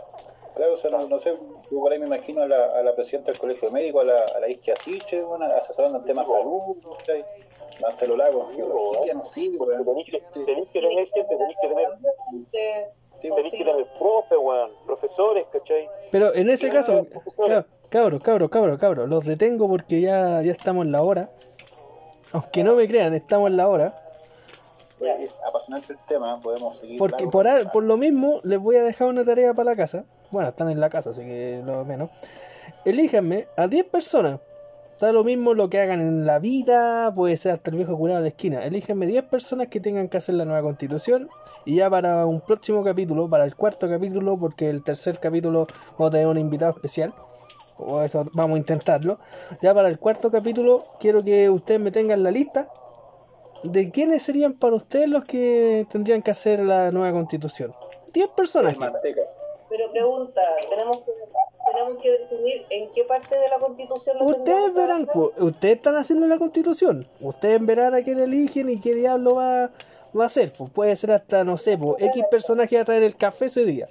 Claro, 0.55 0.73
o 0.73 0.77
sea, 0.79 0.91
no, 0.91 1.07
no 1.07 1.21
sé, 1.21 1.35
yo 1.71 1.81
por 1.81 1.93
ahí 1.93 1.99
me 1.99 2.07
imagino 2.07 2.43
a 2.43 2.47
la, 2.49 2.65
a 2.79 2.83
la 2.83 2.95
presidenta 2.95 3.31
del 3.31 3.39
colegio 3.39 3.71
médico, 3.71 4.01
a 4.01 4.05
la, 4.05 4.25
a 4.35 4.41
la 4.41 4.49
Isquia 4.49 4.75
bueno, 5.27 5.45
asesorando 5.55 5.99
en 5.99 6.05
temas 6.07 6.27
de 6.27 6.35
salud, 6.35 6.77
¿cachai? 6.97 7.25
Marcelo 7.83 8.17
Lago, 8.17 8.49
geología, 8.57 9.13
no 9.15 9.25
sé. 9.25 9.51
Tenéis 9.51 10.11
que, 10.11 10.23
tenéis 10.45 10.71
que 10.71 10.81
tener 10.81 11.09
gente, 11.09 11.37
tenéis 11.37 11.57
que 11.61 11.69
tener, 11.69 11.89
Sí, 13.19 13.29
tenéis 13.31 13.53
que 13.53 13.59
sí. 13.59 13.65
tener 13.65 13.87
profes, 13.99 14.39
weón, 14.39 14.73
profesores, 14.87 15.47
¿cachai? 15.53 15.89
Pero 16.11 16.35
en 16.35 16.49
ese 16.51 16.69
Sí, 16.69 16.73
caso, 16.73 17.07
cabros, 17.91 18.23
cabros, 18.23 18.51
cabros, 18.51 18.79
cabros, 18.79 19.09
los 19.09 19.25
detengo 19.25 19.69
porque 19.69 20.01
ya, 20.01 20.43
ya 20.43 20.53
estamos 20.53 20.87
en 20.87 20.93
la 20.93 21.03
hora. 21.03 21.31
Aunque 22.33 22.65
no 22.65 22.75
me 22.75 22.87
crean, 22.89 23.15
estamos 23.15 23.51
en 23.51 23.57
la 23.57 23.69
hora. 23.69 24.06
Es 25.01 25.39
apasionante 25.47 25.93
el 25.93 25.98
tema, 26.09 26.40
podemos 26.40 26.78
seguir. 26.78 26.98
Porque 26.98 27.27
por, 27.27 27.47
a- 27.47 27.70
por 27.73 27.82
lo 27.82 27.97
mismo 27.97 28.40
les 28.44 28.59
voy 28.59 28.77
a 28.77 28.82
dejar 28.82 29.09
una 29.09 29.24
tarea 29.24 29.52
para 29.55 29.70
la 29.70 29.77
casa. 29.77 30.05
Bueno, 30.31 30.48
están 30.48 30.70
en 30.70 30.81
la 30.81 30.89
casa, 30.90 31.10
así 31.10 31.20
que 31.23 31.62
lo 31.64 31.85
menos. 31.85 32.10
Elíjanme 32.85 33.48
a 33.56 33.66
10 33.66 33.86
personas. 33.86 34.40
Da 35.01 35.12
lo 35.12 35.24
mismo 35.24 35.52
lo 35.52 35.68
que 35.68 35.78
hagan 35.78 36.01
en 36.01 36.24
la 36.24 36.39
vida, 36.39 37.12
puede 37.14 37.36
ser 37.36 37.52
hasta 37.52 37.68
el 37.70 37.77
viejo 37.77 37.97
curado 37.98 38.20
de 38.20 38.23
la 38.23 38.28
esquina. 38.28 38.64
Elíjanme 38.64 39.06
10 39.06 39.24
personas 39.27 39.66
que 39.68 39.78
tengan 39.78 40.09
que 40.09 40.16
hacer 40.16 40.35
la 40.36 40.47
nueva 40.47 40.62
constitución. 40.62 41.28
Y 41.66 41.77
ya 41.77 41.90
para 41.90 42.24
un 42.24 42.40
próximo 42.40 42.82
capítulo, 42.82 43.28
para 43.28 43.44
el 43.44 43.55
cuarto 43.55 43.89
capítulo, 43.90 44.39
porque 44.39 44.70
el 44.70 44.82
tercer 44.82 45.18
capítulo 45.20 45.66
vamos 45.98 46.09
a 46.09 46.10
tener 46.12 46.27
un 46.27 46.39
invitado 46.39 46.73
especial. 46.73 47.12
O 47.77 48.01
eso 48.01 48.24
vamos 48.32 48.55
a 48.56 48.59
intentarlo. 48.59 49.18
Ya 49.60 49.74
para 49.74 49.89
el 49.89 49.98
cuarto 49.98 50.31
capítulo, 50.31 50.82
quiero 50.98 51.23
que 51.23 51.51
ustedes 51.51 51.78
me 51.78 51.90
tengan 51.90 52.23
la 52.23 52.31
lista 52.31 52.70
de 53.71 53.91
quiénes 53.91 54.23
serían 54.23 54.55
para 54.55 54.77
ustedes 54.77 55.09
los 55.09 55.25
que 55.25 55.87
tendrían 55.91 56.23
que 56.23 56.31
hacer 56.31 56.61
la 56.61 56.91
nueva 56.91 57.13
constitución. 57.13 57.75
10 58.13 58.29
personas. 58.31 58.77
Pero 59.69 59.91
pregunta, 59.93 60.41
tenemos 60.69 60.99
que, 60.99 61.13
tenemos 61.73 62.03
que 62.03 62.11
definir 62.13 62.67
en 62.71 62.91
qué 62.93 63.05
parte 63.05 63.35
de 63.35 63.49
la 63.49 63.59
constitución 63.59 64.17
lo 64.19 64.27
Ustedes 64.27 64.73
verán, 64.75 65.07
po, 65.07 65.33
ustedes 65.39 65.77
están 65.77 65.97
haciendo 65.97 66.27
la 66.27 66.39
constitución. 66.39 67.07
Ustedes 67.21 67.65
verán 67.65 67.95
a 67.95 68.03
quién 68.03 68.19
eligen 68.21 68.71
y 68.71 68.81
qué 68.81 68.95
diablo 68.95 69.35
va, 69.35 69.71
va 70.19 70.25
a 70.25 70.27
hacer. 70.27 70.53
Pues 70.57 70.71
puede 70.71 70.95
ser 70.95 71.11
hasta, 71.11 71.45
no 71.45 71.59
sé, 71.59 71.77
pues, 71.77 72.01
X 72.01 72.25
personaje 72.31 72.77
va 72.77 72.83
a 72.83 72.85
traer 72.85 73.03
el 73.03 73.17
café 73.17 73.47
ese 73.47 73.65
día. 73.65 73.89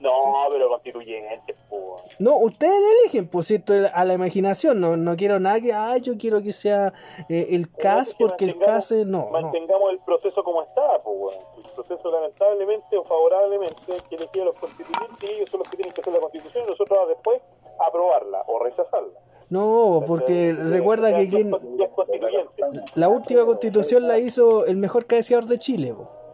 No, 0.00 0.20
pero 0.50 0.68
constituyentes, 0.68 1.56
pues, 1.68 1.82
weón. 1.82 2.00
No, 2.18 2.38
ustedes 2.38 2.80
eligen, 3.00 3.28
pues 3.28 3.50
esto 3.50 3.74
es 3.74 3.90
a 3.92 4.04
la 4.04 4.14
imaginación. 4.14 4.80
No, 4.80 4.96
no 4.96 5.16
quiero 5.16 5.40
nada 5.40 5.60
que, 5.60 5.72
ah, 5.72 5.96
yo 5.96 6.16
quiero 6.18 6.42
que 6.42 6.52
sea 6.52 6.92
eh, 7.28 7.48
el 7.50 7.70
CAS 7.70 8.14
que 8.14 8.26
porque 8.26 8.44
el 8.44 8.58
CAS 8.58 8.92
es. 8.92 9.06
No, 9.06 9.24
no. 9.24 9.30
Mantengamos 9.30 9.90
el 9.92 9.98
proceso 10.00 10.42
como 10.44 10.62
está, 10.62 11.02
pues. 11.02 11.38
El 11.56 11.70
proceso, 11.72 12.10
lamentablemente 12.10 12.96
o 12.96 13.04
favorablemente, 13.04 13.74
que 14.08 14.16
elegir 14.16 14.42
a 14.42 14.44
los 14.46 14.58
constituyentes 14.58 15.30
y 15.30 15.32
ellos 15.34 15.50
son 15.50 15.60
los 15.60 15.70
que 15.70 15.76
tienen 15.76 15.94
que 15.94 16.00
hacer 16.00 16.12
la 16.12 16.20
constitución 16.20 16.64
y 16.66 16.70
nosotros 16.70 17.08
después 17.08 17.40
aprobarla 17.86 18.42
o 18.46 18.58
rechazarla. 18.58 19.20
No, 19.48 20.02
porque 20.06 20.52
recuerda 20.52 21.14
que 21.14 21.28
quien, 21.28 21.50
constituyente. 21.50 22.64
la 22.96 23.08
última 23.08 23.44
constitución 23.44 24.08
la 24.08 24.18
hizo 24.18 24.66
el 24.66 24.76
mejor 24.76 25.06
cabeceador 25.06 25.46
de 25.46 25.58
Chile, 25.58 25.94
po. 25.94 26.25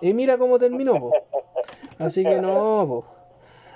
Y 0.00 0.14
mira 0.14 0.38
cómo 0.38 0.58
terminó, 0.58 1.00
po. 1.00 1.12
Así 1.98 2.24
que 2.24 2.40
no, 2.40 2.86
po. 2.86 3.04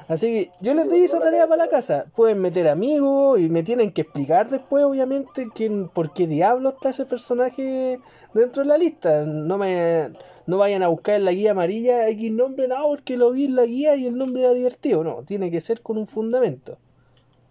Así 0.09 0.32
que 0.32 0.51
yo 0.60 0.74
les 0.74 0.88
doy 0.88 1.05
esa 1.05 1.20
tarea 1.20 1.47
para 1.47 1.64
la 1.64 1.70
casa. 1.70 2.06
Pueden 2.16 2.40
meter 2.40 2.66
amigos 2.66 3.38
y 3.38 3.48
me 3.48 3.62
tienen 3.62 3.92
que 3.92 4.01
explicar 4.01 4.48
después, 4.48 4.84
obviamente, 4.84 5.47
quién, 5.55 5.88
por 5.88 6.12
qué 6.12 6.26
diablo 6.26 6.70
está 6.70 6.90
ese 6.90 7.06
personaje 7.06 8.01
dentro 8.34 8.62
de 8.62 8.68
la 8.68 8.76
lista. 8.76 9.22
No 9.24 9.56
me 9.56 10.10
no 10.51 10.59
vayan 10.59 10.82
a 10.82 10.88
buscar 10.88 11.14
en 11.14 11.24
la 11.24 11.30
guía 11.30 11.52
amarilla 11.52 12.09
X 12.09 12.32
nombre, 12.32 12.66
no, 12.66 12.82
porque 12.88 13.16
lo 13.16 13.30
vi 13.30 13.44
en 13.44 13.55
la 13.55 13.66
guía 13.66 13.94
y 13.94 14.06
el 14.06 14.18
nombre 14.18 14.42
era 14.42 14.52
divertido. 14.52 15.05
No, 15.05 15.22
tiene 15.22 15.48
que 15.48 15.60
ser 15.60 15.80
con 15.80 15.97
un 15.97 16.09
fundamento. 16.09 16.76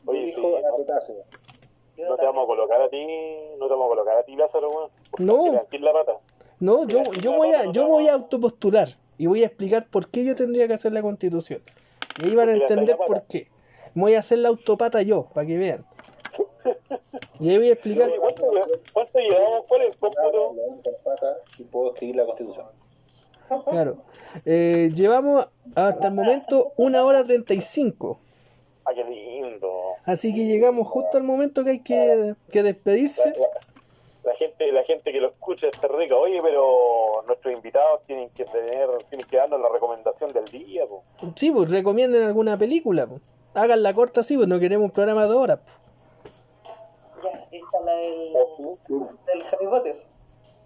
Oye, 0.06 0.26
Dijo 0.26 0.42
sí, 0.42 1.14
no 2.04 2.18
te 2.18 2.26
vamos 2.26 2.44
a 2.44 2.48
colocar 2.48 2.82
a 2.82 2.90
ti, 2.90 3.06
no 3.58 3.68
te 3.68 3.74
vamos 3.74 3.86
a 3.86 3.90
colocar 3.90 4.18
a 4.18 4.24
ti, 4.24 4.36
Lázaro, 4.36 4.70
weón. 4.70 4.90
No. 5.20 5.66
te 5.70 5.80
la 5.80 5.94
pata. 5.94 6.18
No, 6.60 6.88
yo, 6.88 7.02
yo 7.22 7.34
voy 7.34 7.52
a, 7.52 7.72
yo 7.72 7.88
voy 7.88 8.08
a 8.08 8.14
autopostular 8.14 8.90
y 9.18 9.28
voy 9.28 9.44
a 9.44 9.48
explicar 9.48 9.88
por 9.88 10.10
qué 10.10 10.26
yo 10.26 10.36
tendría 10.36 10.68
que 10.68 10.74
hacer 10.74 10.92
la 10.92 11.02
constitución. 11.02 11.62
Y 12.22 12.26
ahí 12.26 12.36
van 12.36 12.50
a 12.50 12.54
entender 12.54 12.98
por 12.98 13.24
qué. 13.24 13.48
Voy 13.94 14.14
a 14.16 14.20
hacer 14.20 14.40
la 14.40 14.50
autopata 14.50 15.02
yo, 15.02 15.28
para 15.34 15.48
que 15.48 15.58
vean. 15.58 15.86
Y 17.40 17.50
ahí 17.50 17.58
voy 17.58 17.70
a 17.70 17.74
explicar. 17.74 18.10
¿Cuánto, 18.20 18.52
cuánto 18.94 19.20
llevamos 19.20 19.68
por 19.68 19.82
el 19.82 19.96
cómputo? 19.98 20.56
Y 21.58 21.64
puedo 21.64 21.94
escribir 21.94 22.18
la 22.18 22.26
constitución. 22.26 22.66
Claro. 23.70 23.98
Eh, 24.46 24.92
llevamos 24.94 25.48
hasta 25.74 26.10
el 26.10 26.14
momento 26.14 26.74
una 26.78 27.04
hora 27.04 27.24
35. 27.24 28.20
Ah, 28.86 28.92
qué 28.94 29.04
lindo. 29.04 29.72
Así 30.06 30.36
que 30.36 30.46
llegamos 30.46 30.88
justo 30.88 31.18
al 31.18 31.24
momento 31.24 31.64
que 31.64 31.70
hay 31.72 31.80
que, 31.80 32.36
que 32.52 32.64
despedirse. 32.64 33.34
La, 34.24 34.32
la- 34.32 34.32
la 34.32 34.36
gente 34.36 34.72
la 34.72 34.84
gente 34.84 35.12
que 35.12 35.20
lo 35.20 35.30
escucha 35.30 35.68
está 35.68 35.88
rica. 35.88 36.16
Oye, 36.16 36.42
pero 36.42 37.24
nuestros 37.28 37.54
invitados 37.54 38.02
tienen 38.06 38.30
que 38.32 38.46
tener, 38.46 38.90
tienen 39.10 39.28
que 39.28 39.38
darnos 39.38 39.60
la 39.62 39.70
recomendación 39.70 40.32
del 40.34 40.46
día, 40.46 40.86
po. 40.88 41.04
Sí, 41.36 41.52
pues 41.52 41.70
recomienden 41.70 42.24
alguna 42.24 42.58
película. 42.58 43.08
Pues. 43.08 43.22
Hagan 43.54 43.82
la 43.84 43.94
corta 43.94 44.22
así, 44.22 44.36
pues 44.38 44.48
no 44.48 44.60
queremos 44.60 44.86
un 44.86 44.92
programa 44.92 45.26
de 45.28 45.34
horas. 45.36 45.60
pues. 45.64 45.78
Ya, 47.24 47.48
esta 47.52 47.78
es 47.80 47.86
la 47.86 47.94
del, 47.96 48.34
del 49.26 49.44
Harry 49.52 49.68
Potter. 49.68 49.96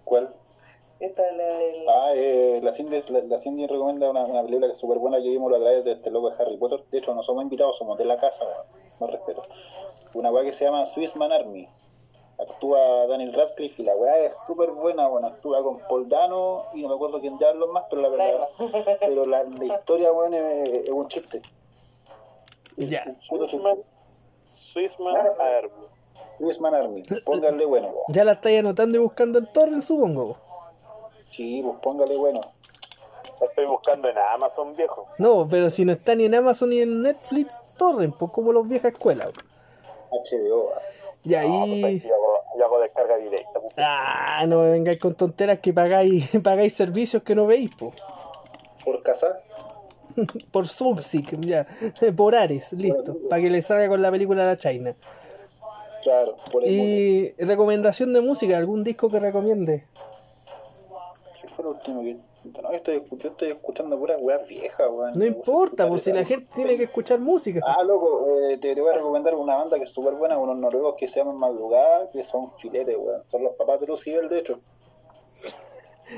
¿Cuál? 0.04 0.34
Esta 1.00 1.28
es 1.28 1.36
la 1.36 1.44
del. 1.44 1.88
Ah, 1.88 2.12
eh, 2.14 2.60
la 2.62 2.70
Cindy, 2.72 3.02
la, 3.08 3.20
la 3.22 3.38
Cindy 3.38 3.66
recomienda 3.66 4.08
una, 4.10 4.24
una 4.24 4.42
película 4.42 4.68
que 4.68 4.74
es 4.74 4.78
súper 4.78 4.98
buena 4.98 5.16
que 5.18 5.28
vimos 5.28 5.52
a 5.52 5.56
través 5.58 5.84
de 5.84 5.92
este 5.92 6.10
loco 6.10 6.30
de 6.30 6.36
Harry 6.42 6.56
Potter. 6.56 6.84
De 6.90 6.98
hecho, 6.98 7.14
no 7.14 7.22
somos 7.22 7.42
invitados, 7.42 7.76
somos 7.78 7.98
de 7.98 8.04
la 8.04 8.16
casa, 8.18 8.44
no 9.00 9.06
respeto. 9.08 9.42
Una 10.14 10.30
weá 10.30 10.44
que 10.44 10.52
se 10.52 10.64
llama 10.64 10.86
Swissman 10.86 11.32
Army. 11.32 11.68
Actúa 12.38 13.06
Daniel 13.06 13.32
Radcliffe 13.32 13.82
y 13.82 13.84
la 13.84 13.94
weá 13.94 14.18
es 14.18 14.36
súper 14.44 14.70
buena, 14.72 15.06
bueno, 15.06 15.28
actúa 15.28 15.62
con 15.62 15.78
Paul 15.80 16.08
Dano 16.08 16.64
y 16.74 16.82
no 16.82 16.88
me 16.88 16.94
acuerdo 16.96 17.20
quién 17.20 17.38
diablos 17.38 17.68
más, 17.70 17.84
pero 17.88 18.02
la 18.02 18.08
verdad, 18.08 18.48
pero 19.00 19.24
la, 19.26 19.44
la 19.44 19.64
historia, 19.64 20.12
weón, 20.12 20.34
es, 20.34 20.68
es 20.68 20.90
un 20.90 21.06
chiste. 21.06 21.42
Ya. 22.76 23.04
Chiste. 23.04 23.26
Swissman, 23.28 23.78
Swissman 24.72 25.16
Army. 25.16 25.86
Swissman 26.38 26.74
Army, 26.74 27.04
póngale 27.24 27.64
bueno. 27.66 27.88
Ya 28.08 28.24
la 28.24 28.32
estáis 28.32 28.58
anotando 28.58 28.98
y 28.98 29.00
buscando 29.00 29.38
en 29.38 29.52
torrent, 29.52 29.82
supongo. 29.82 30.36
Sí, 31.30 31.62
pues 31.62 31.78
póngale 31.80 32.16
bueno. 32.16 32.40
La 33.40 33.46
estoy 33.46 33.66
buscando 33.66 34.08
en 34.08 34.18
Amazon, 34.18 34.74
viejo. 34.74 35.06
No, 35.18 35.46
pero 35.48 35.70
si 35.70 35.84
no 35.84 35.92
está 35.92 36.14
ni 36.14 36.24
en 36.24 36.34
Amazon 36.34 36.70
ni 36.70 36.80
en 36.80 37.02
Netflix, 37.02 37.76
torrent, 37.76 38.16
pues 38.16 38.30
como 38.32 38.52
los 38.52 38.66
viejas 38.68 38.92
escuelas. 38.92 39.28
HBO. 40.10 40.72
Y 41.24 41.30
No, 41.30 41.40
pues 41.40 41.84
ahí... 41.84 42.00
yo, 42.00 42.14
hago, 42.14 42.40
yo 42.58 42.64
hago 42.64 42.80
descarga 42.80 43.16
directa. 43.16 43.60
pues. 43.60 43.74
Ah, 43.78 44.44
no 44.46 44.60
me 44.62 44.70
vengáis 44.70 44.98
con 44.98 45.14
tonteras 45.14 45.58
que 45.58 45.72
pagáis, 45.72 46.30
pagáis 46.42 46.74
servicios 46.74 47.22
que 47.22 47.34
no 47.34 47.46
veis, 47.46 47.70
po. 47.74 47.92
Por 48.84 49.00
casa. 49.02 49.40
Por 50.52 50.68
Subsic, 50.68 51.40
ya. 51.40 51.66
Por 52.16 52.34
Ares, 52.36 52.72
listo. 52.74 53.16
Para 53.28 53.42
que 53.42 53.50
le 53.50 53.62
salga 53.62 53.88
con 53.88 54.00
la 54.02 54.10
película 54.10 54.44
La 54.44 54.56
China. 54.58 54.94
Claro, 56.02 56.36
por 56.52 56.62
el 56.62 56.70
Y 56.70 57.30
recomendación 57.38 58.12
de 58.12 58.20
música, 58.20 58.58
algún 58.58 58.84
disco 58.84 59.10
que 59.10 59.18
recomiende. 59.18 59.86
¿Qué 61.40 61.48
fue 61.48 61.64
lo 61.64 61.70
último 61.70 62.02
que.? 62.02 62.18
No, 62.44 62.70
yo 62.70 62.76
estoy, 62.76 63.02
yo 63.10 63.28
estoy 63.30 63.48
escuchando 63.48 63.98
puras 63.98 64.18
weas 64.20 64.46
viejas, 64.46 64.86
weón. 64.90 65.18
No 65.18 65.24
importa, 65.24 65.88
pues 65.88 66.02
si 66.02 66.12
la 66.12 66.24
gente 66.24 66.46
tiene 66.54 66.76
que 66.76 66.84
escuchar 66.84 67.18
música. 67.18 67.60
Ah, 67.64 67.82
loco, 67.82 68.38
eh, 68.42 68.58
te, 68.58 68.74
te 68.74 68.80
voy 68.80 68.90
a 68.90 68.94
recomendar 68.94 69.34
una 69.34 69.56
banda 69.56 69.78
que 69.78 69.84
es 69.84 69.90
súper 69.90 70.14
buena, 70.14 70.36
unos 70.36 70.58
noruegos 70.58 70.94
que 70.96 71.08
se 71.08 71.20
llaman 71.20 71.38
Madrugada, 71.38 72.06
que 72.08 72.22
son 72.22 72.52
filetes, 72.52 72.96
weón. 72.98 73.24
Son 73.24 73.42
los 73.42 73.54
papás 73.56 73.80
de 73.80 73.86
Lucibel, 73.86 74.28
de 74.28 74.38
hecho. 74.40 74.60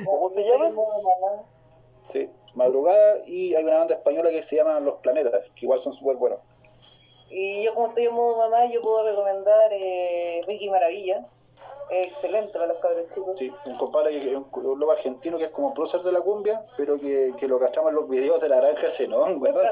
¿Cómo 0.05 0.31
se 0.35 0.43
llaman? 0.43 0.75
Sí, 2.11 2.29
Madrugada, 2.55 3.19
y 3.27 3.55
hay 3.55 3.65
una 3.65 3.79
banda 3.79 3.95
española 3.95 4.31
que 4.31 4.43
se 4.43 4.57
llama 4.57 4.81
Los 4.81 4.97
Planetas, 4.97 5.33
que 5.55 5.67
igual 5.67 5.79
son 5.81 5.93
súper 5.93 6.17
buenos. 6.17 6.41
Y 7.31 7.65
yo, 7.65 7.75
como 7.75 7.89
estoy 7.89 8.05
en 8.05 8.15
modo 8.15 8.37
mamá, 8.39 8.67
yo 8.67 8.81
puedo 8.83 9.05
recomendar 9.05 9.73
eh, 9.73 10.43
Ricky 10.47 10.71
Maravilla. 10.71 11.27
Es 11.91 12.09
excelente 12.09 12.53
para 12.53 12.67
los 12.67 12.79
cabros 12.79 13.09
chicos. 13.15 13.39
Sí, 13.39 13.53
un 13.67 13.77
compadre, 13.77 14.21
que, 14.21 14.37
un, 14.37 14.47
un 14.53 14.79
loco 14.81 14.93
argentino 14.93 15.39
que 15.39 15.45
es 15.45 15.51
como 15.51 15.73
prócer 15.73 16.01
de 16.03 16.13
la 16.13 16.21
cumbia, 16.21 16.65
pero 16.77 16.99
que, 16.99 17.33
que 17.39 17.47
lo 17.47 17.59
cachamos 17.61 17.91
en 17.91 17.97
los 17.97 18.09
videos 18.09 18.41
de 18.41 18.49
la 18.49 18.61
naranja 18.61 18.89
Zenón, 18.91 19.41
weón. 19.41 19.55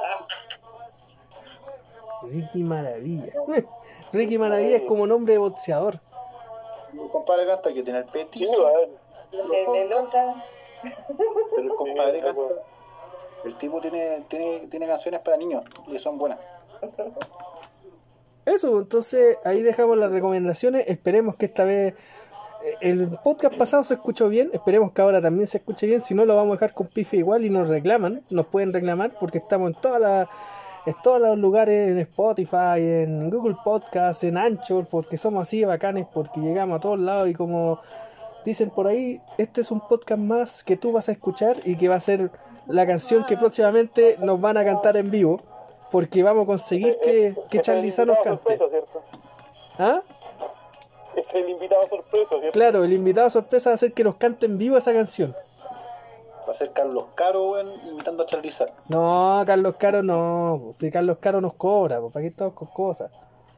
Ricky 2.23 2.63
Maravilla. 2.63 3.33
Ricky 4.13 4.39
Maravilla 4.39 4.77
es 4.77 4.83
como 4.83 5.07
nombre 5.07 5.33
de 5.35 5.39
boxeador. 5.39 5.99
Un 6.93 7.09
compadre 7.09 7.47
canta 7.47 7.73
que 7.73 7.83
tiene 7.83 7.99
el 7.99 8.05
Sí, 8.05 8.11
petizo, 8.13 8.53
weón. 8.53 8.91
Desde 9.33 9.89
loca. 9.89 10.45
pero 10.81 11.63
el 11.63 11.75
compadre 11.75 12.19
Sí, 12.21 12.25
canta. 12.25 12.43
El 13.45 13.55
tipo 13.57 13.81
tiene, 13.81 14.25
tiene, 14.29 14.67
tiene 14.69 14.87
canciones 14.87 15.21
para 15.21 15.37
niños 15.37 15.63
y 15.89 15.99
son 15.99 16.17
buenas. 16.17 16.39
Eso, 18.47 18.79
entonces 18.79 19.39
ahí 19.45 19.63
dejamos 19.63 19.97
las 19.99 20.13
recomendaciones. 20.13 20.85
Esperemos 20.89 21.37
que 21.37 21.47
esta 21.47 21.65
vez 21.65 21.95
eh, 22.65 22.75
el 22.81 23.09
podcast 23.23 23.57
pasado 23.57 23.85
se 23.85 23.95
escuchó 23.95 24.29
bien. 24.29 24.51
Esperemos 24.53 24.93
que 24.93 25.03
ahora 25.03 25.21
también 25.21 25.47
se 25.47 25.59
escuche 25.59 25.87
bien. 25.87 26.03
Si 26.03 26.15
no, 26.15 26.25
lo 26.25 26.37
vamos 26.37 26.53
a 26.53 26.61
dejar 26.61 26.75
con 26.75 26.87
pife 26.87 27.17
igual 27.17 27.45
y 27.45 27.51
nos 27.51 27.69
reclaman. 27.69 28.23
Nos 28.31 28.47
pueden 28.47 28.73
reclamar 28.73 29.13
porque 29.19 29.39
estamos 29.39 29.75
en 29.75 29.81
todas 29.81 30.01
las 30.01 30.29
en 30.87 30.95
todos 31.03 31.21
los 31.21 31.39
lugares, 31.39 31.89
en 31.89 31.99
Spotify, 31.99 32.77
en 32.77 33.31
Google 33.31 33.57
Podcast, 33.65 34.23
en 34.25 34.37
Anchor, 34.37 34.87
porque 34.91 35.17
somos 35.17 35.49
así 35.49 35.61
de 35.61 35.67
bacanes, 35.67 36.07
porque 36.13 36.41
llegamos 36.41 36.77
a 36.77 36.81
todos 36.81 36.99
lados 36.99 37.29
y 37.31 37.33
como 37.33 37.81
dicen 38.45 38.69
por 38.71 38.87
ahí, 38.87 39.21
este 39.39 39.63
es 39.63 39.71
un 39.71 39.81
podcast 39.81 40.21
más 40.21 40.63
que 40.63 40.77
tú 40.77 40.93
vas 40.93 41.09
a 41.09 41.13
escuchar 41.13 41.57
y 41.65 41.77
que 41.77 41.89
va 41.89 41.95
a 41.95 42.01
ser 42.01 42.31
la 42.67 42.87
canción 42.87 43.25
que 43.25 43.37
próximamente 43.37 44.17
nos 44.21 44.41
van 44.41 44.59
a 44.59 44.65
cantar 44.65 44.97
en 44.97 45.11
vivo, 45.11 45.41
porque 45.95 46.25
vamos 46.25 46.43
a 46.43 46.47
conseguir 46.47 46.97
que, 47.05 47.37
que 47.49 47.61
Charlie 47.61 47.93
Sa 47.93 48.05
nos 48.05 48.17
invitado 48.17 48.37
cante. 48.43 48.59
sorpresa, 48.59 48.69
¿cierto? 48.69 49.03
¿Ah? 49.79 50.03
Es 51.15 51.27
el 51.35 51.49
invitado 51.51 51.83
sorpresa, 51.89 52.29
¿cierto? 52.41 52.51
Claro, 52.51 52.83
el 52.83 52.93
invitado 52.93 53.31
sorpresa 53.31 53.71
va 53.71 53.75
a 53.75 53.79
ser 53.79 53.93
que 53.93 54.03
nos 54.03 54.17
cante 54.17 54.47
en 54.47 54.59
vivo 54.59 54.77
esa 54.77 54.93
canción. 54.93 55.33
Va 56.47 56.51
a 56.51 56.55
ser 56.55 56.73
Carlos 56.73 57.05
Caro, 57.15 57.53
weón, 57.53 57.69
imitando 57.89 58.25
a 58.25 58.27
Charlie 58.27 58.51
Sa. 58.51 58.67
No, 58.89 59.41
Carlos 59.47 59.77
Caro 59.79 60.03
no. 60.03 60.73
Si 60.81 60.91
Carlos 60.91 61.19
Caro 61.21 61.41
nos 61.41 61.55
cobra, 61.55 62.01
pues, 62.01 62.13
¿para 62.13 62.23
qué 62.25 62.29
estamos 62.31 62.55
con 62.55 62.67
cosas? 62.69 63.13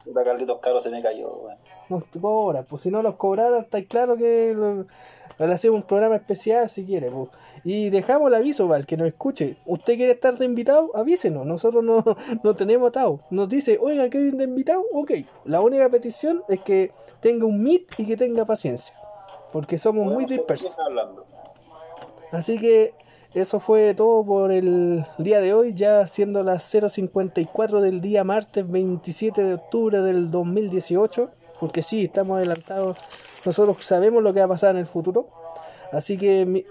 Puta, 0.05 0.23
Carlitos 0.23 0.59
Caro 0.59 0.79
se 0.79 0.91
me 0.91 1.01
cayó, 1.01 1.27
weón. 1.29 1.57
Nos 1.89 2.03
cobra, 2.21 2.61
pues 2.61 2.83
si 2.83 2.91
no 2.91 3.01
los 3.01 3.15
cobraran, 3.15 3.61
está 3.63 3.83
claro 3.83 4.15
que 4.15 4.53
lo- 4.55 4.85
le 5.39 5.53
hacemos 5.53 5.81
un 5.81 5.83
programa 5.83 6.15
especial 6.15 6.69
si 6.69 6.85
quiere. 6.85 7.11
Y 7.63 7.89
dejamos 7.89 8.29
el 8.29 8.35
aviso 8.35 8.67
para 8.67 8.79
el 8.79 8.85
que 8.85 8.97
nos 8.97 9.07
escuche. 9.07 9.57
¿Usted 9.65 9.95
quiere 9.95 10.13
estar 10.13 10.37
de 10.37 10.45
invitado? 10.45 10.91
Avísenos. 10.95 11.45
Nosotros 11.45 11.83
no, 11.83 12.03
no 12.43 12.55
tenemos 12.55 12.89
atado. 12.89 13.19
Nos 13.29 13.47
dice, 13.47 13.77
oiga, 13.81 14.09
¿quieren 14.09 14.37
de 14.37 14.45
invitado? 14.45 14.83
Ok. 14.93 15.11
La 15.45 15.61
única 15.61 15.87
petición 15.89 16.43
es 16.49 16.61
que 16.61 16.91
tenga 17.19 17.45
un 17.45 17.61
meet 17.61 17.83
y 17.97 18.05
que 18.05 18.17
tenga 18.17 18.45
paciencia. 18.45 18.95
Porque 19.51 19.77
somos 19.77 20.11
muy 20.11 20.25
dispersos. 20.25 20.75
Así 22.31 22.59
que 22.59 22.93
eso 23.33 23.59
fue 23.59 23.93
todo 23.93 24.25
por 24.25 24.51
el 24.51 25.05
día 25.17 25.39
de 25.39 25.53
hoy, 25.53 25.73
ya 25.73 26.07
siendo 26.07 26.43
las 26.43 26.73
0.54 26.73 27.81
del 27.81 28.01
día 28.01 28.23
martes 28.23 28.69
27 28.69 29.43
de 29.43 29.53
octubre 29.53 30.01
del 30.01 30.31
2018, 30.31 31.29
porque 31.59 31.83
sí, 31.83 32.05
estamos 32.05 32.37
adelantados, 32.37 32.97
nosotros 33.47 33.77
sabemos 33.85 34.21
lo 34.21 34.33
que 34.33 34.39
va 34.39 34.45
a 34.45 34.49
pasar 34.49 34.71
en 34.71 34.77
el 34.77 34.87
futuro. 34.87 35.27
Así 35.93 36.17
que 36.17 36.45
mi- 36.45 36.65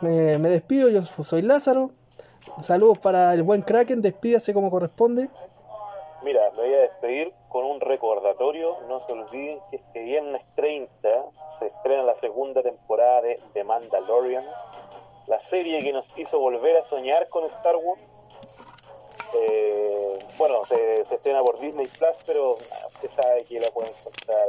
me, 0.00 0.38
despido, 0.48 0.88
yo 0.88 1.02
soy 1.02 1.42
Lázaro, 1.42 1.90
saludos 2.60 2.98
para 2.98 3.32
el 3.34 3.42
buen 3.44 3.62
Kraken, 3.62 4.02
despídase 4.02 4.52
como 4.52 4.70
corresponde. 4.70 5.28
Mira, 6.22 6.42
me 6.56 6.62
voy 6.64 6.74
a 6.74 6.78
despedir 6.80 7.32
con 7.48 7.64
un 7.64 7.80
recordatorio. 7.80 8.76
No 8.88 9.06
se 9.06 9.12
olviden 9.12 9.58
que 9.70 9.76
este 9.76 10.02
viernes 10.02 10.42
30 10.56 10.90
se 11.60 11.66
estrena 11.66 12.02
la 12.02 12.18
segunda 12.20 12.62
temporada 12.62 13.22
de 13.22 13.40
The 13.54 13.62
Mandalorian, 13.62 14.44
la 15.28 15.40
serie 15.48 15.82
que 15.82 15.92
nos 15.92 16.04
hizo 16.18 16.40
volver 16.40 16.76
a 16.78 16.84
soñar 16.84 17.28
con 17.28 17.44
Star 17.44 17.76
Wars. 17.76 18.02
Eh, 19.40 20.18
bueno, 20.36 20.64
se, 20.66 21.02
estrena 21.02 21.40
por 21.42 21.58
Disney 21.60 21.86
Plus, 21.86 22.16
pero 22.26 22.54
usted 22.54 23.10
sabe 23.14 23.44
que 23.44 23.60
la 23.60 23.68
pueden 23.70 23.92
encontrar 23.96 24.46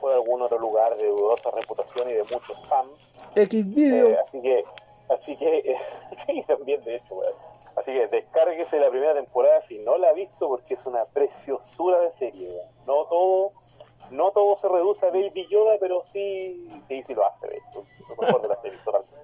por 0.00 0.12
algún 0.12 0.42
otro 0.42 0.58
lugar 0.58 0.96
de 0.96 1.06
dudosa 1.06 1.50
reputación 1.50 2.10
y 2.10 2.14
de 2.14 2.22
mucho 2.22 2.54
spam. 2.54 2.86
X 3.34 3.74
video, 3.74 4.08
Eh, 4.08 4.18
así 4.22 4.40
que, 4.40 4.64
así 5.08 5.36
que, 5.36 5.76
sí, 6.26 6.44
también 6.46 6.82
de 6.84 6.96
hecho, 6.96 7.14
weón. 7.14 7.34
Así 7.76 7.92
que 7.92 8.06
descárguese 8.08 8.80
la 8.80 8.88
primera 8.88 9.14
temporada 9.14 9.62
si 9.68 9.78
no 9.80 9.96
la 9.98 10.08
ha 10.08 10.12
visto 10.12 10.48
porque 10.48 10.74
es 10.74 10.86
una 10.86 11.04
preciosura 11.12 12.00
de 12.00 12.12
serie, 12.18 12.48
weón. 12.48 12.68
No 12.86 13.04
todo, 13.06 13.52
no 14.10 14.30
todo 14.30 14.58
se 14.60 14.68
reduce 14.68 15.04
a 15.06 15.10
Baby 15.10 15.46
Yoda, 15.50 15.76
pero 15.80 16.04
sí, 16.12 16.68
sí, 16.88 17.02
sí 17.06 17.14
lo 17.14 17.26
hace, 17.26 17.48
de 17.48 17.56
hecho. 17.56 17.84
Lo 18.08 18.26
mejor 18.26 18.42
de 18.42 18.48
la 18.48 18.60
serie, 18.62 18.78
totalmente. 18.84 19.16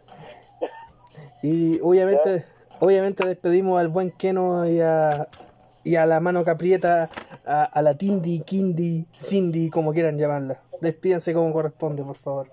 y 1.43 1.81
obviamente, 1.81 2.45
obviamente 2.81 3.27
despedimos 3.27 3.81
al 3.81 3.89
buen 3.89 4.11
Keno 4.11 4.69
y 4.69 4.81
a, 4.81 5.29
y 5.85 5.97
a 5.97 6.07
la 6.07 6.21
mano 6.21 6.45
caprieta, 6.45 7.09
a, 7.45 7.65
a 7.65 7.83
la 7.83 7.95
Tindy, 7.95 8.41
Kindy, 8.41 9.07
Cindy, 9.13 9.71
como 9.71 9.93
quieran 9.93 10.19
llamarla. 10.19 10.61
Despídense 10.81 11.35
como 11.35 11.53
corresponde, 11.53 12.03
por 12.03 12.17
favor. 12.17 12.49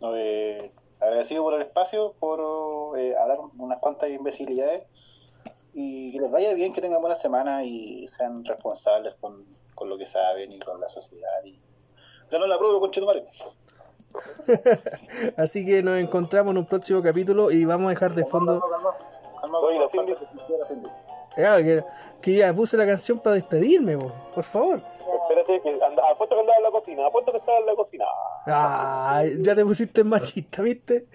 No, 0.00 0.14
eh, 0.16 0.70
agradecido 1.00 1.42
por 1.42 1.54
el 1.54 1.62
espacio, 1.62 2.14
por 2.18 2.98
eh, 2.98 3.14
hablar 3.16 3.38
unas 3.58 3.78
cuantas 3.78 4.10
imbecilidades 4.10 4.84
y 5.74 6.12
que 6.12 6.20
les 6.20 6.30
vaya 6.30 6.54
bien, 6.54 6.72
que 6.72 6.80
tengan 6.80 7.00
buena 7.00 7.14
semana 7.14 7.64
y 7.64 8.08
sean 8.08 8.44
responsables 8.44 9.14
con, 9.20 9.44
con 9.74 9.88
lo 9.88 9.98
que 9.98 10.06
saben 10.06 10.52
y 10.52 10.58
con 10.58 10.80
la 10.80 10.88
sociedad. 10.88 11.44
Y... 11.44 11.58
Ganó 12.30 12.46
la 12.46 12.58
prueba 12.58 12.80
con 12.80 12.90
Chetumare. 12.90 13.24
Así 15.36 15.66
que 15.66 15.82
nos 15.82 15.98
encontramos 15.98 16.52
en 16.52 16.58
un 16.58 16.66
próximo 16.66 17.02
capítulo 17.02 17.50
y 17.50 17.64
vamos 17.64 17.88
a 17.88 17.90
dejar 17.90 18.14
de 18.14 18.24
fondo. 18.24 18.62
Oye, 19.52 19.88
que 19.90 19.98
Cindy. 20.66 20.88
Ah, 21.38 21.58
que, 21.58 21.84
que 22.22 22.34
ya 22.34 22.52
puse 22.52 22.76
la 22.76 22.86
canción 22.86 23.18
para 23.18 23.36
despedirme, 23.36 23.96
po, 23.98 24.10
por 24.34 24.44
favor. 24.44 24.80
Espérate, 25.22 25.60
que 25.60 25.70
anda, 25.84 26.02
apuesto 26.10 26.34
que 26.34 26.40
andaba 26.40 26.56
en 26.56 26.62
la 26.62 26.70
cocina, 26.70 27.06
apuesto 27.06 27.30
que 27.32 27.38
estaba 27.38 27.58
en 27.58 27.66
la 27.66 27.74
cocina. 27.74 28.04
Ay, 28.46 29.32
ya 29.40 29.54
te 29.54 29.64
pusiste 29.64 30.02
machista, 30.04 30.62
¿viste? 30.62 31.06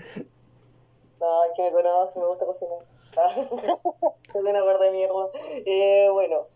No, 1.20 1.44
es 1.45 1.52
que 1.56 1.64
me 1.64 1.72
conoce, 1.72 2.20
me 2.20 2.28
gusta 2.28 2.45
cocinar. 2.45 2.80
Soy 4.32 4.41
una 4.41 4.64
verde 4.64 4.86
de 4.86 4.91
mierda. 4.91 5.30
Eh, 5.66 6.10
bueno, 6.12 6.48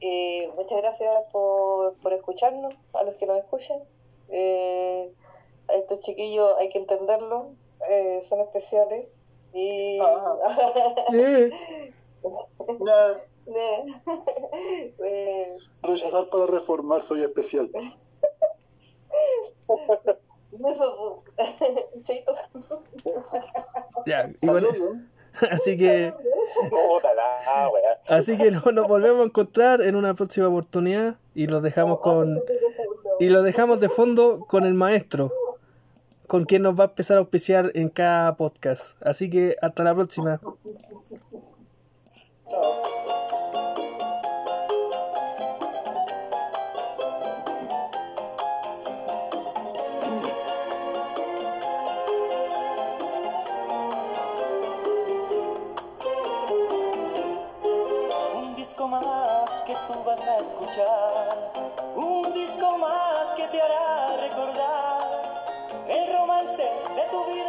eh, 0.00 0.50
muchas 0.54 0.78
gracias 0.78 1.10
por, 1.32 1.94
por 1.94 2.12
escucharnos, 2.12 2.74
a 2.92 3.04
los 3.04 3.14
que 3.16 3.26
nos 3.26 3.38
escuchan. 3.38 3.78
Eh, 4.28 5.12
a 5.68 5.74
estos 5.74 6.00
chiquillos 6.00 6.54
hay 6.58 6.68
que 6.68 6.78
entenderlo, 6.78 7.52
eh, 7.88 8.20
son 8.22 8.40
especiales. 8.40 9.15
Y. 9.56 9.98
Nada, 12.80 13.22
Eh, 13.46 15.56
rechazar 15.82 16.28
para 16.28 16.46
reformar, 16.46 17.00
soy 17.00 17.22
especial. 17.22 17.70
Chaito. 22.02 22.34
ya, 24.06 24.30
Saludos. 24.36 24.76
así 25.50 25.76
que, 25.76 26.12
así 28.08 28.38
que 28.38 28.50
no, 28.50 28.62
nos 28.72 28.88
volvemos 28.88 29.20
a 29.20 29.24
encontrar 29.24 29.82
en 29.82 29.96
una 29.96 30.14
próxima 30.14 30.48
oportunidad 30.48 31.16
y 31.34 31.46
los 31.46 31.62
dejamos 31.62 32.00
con, 32.00 32.40
y 33.20 33.28
lo 33.28 33.42
dejamos 33.42 33.80
de 33.80 33.90
fondo 33.90 34.46
con 34.48 34.64
el 34.64 34.72
maestro, 34.74 35.30
con 36.26 36.44
quién 36.44 36.62
nos 36.62 36.78
va 36.78 36.84
a 36.84 36.88
empezar 36.88 37.16
a 37.16 37.20
auspiciar 37.20 37.70
en 37.74 37.88
cada 37.88 38.36
podcast. 38.36 39.00
Así 39.02 39.30
que 39.30 39.56
hasta 39.62 39.84
la 39.84 39.94
próxima. 39.94 40.40
Un 58.34 58.56
disco 58.56 58.88
más 58.88 59.62
que 59.66 59.74
tú 59.86 60.04
vas 60.04 60.26
a 60.26 60.38
escuchar, 60.38 61.52
un 61.94 62.32
disco 62.32 62.78
más 62.78 63.28
que 63.34 63.46
te 63.48 63.60
hará 63.60 64.05
se 66.56 66.62
detuviera. 66.62 67.45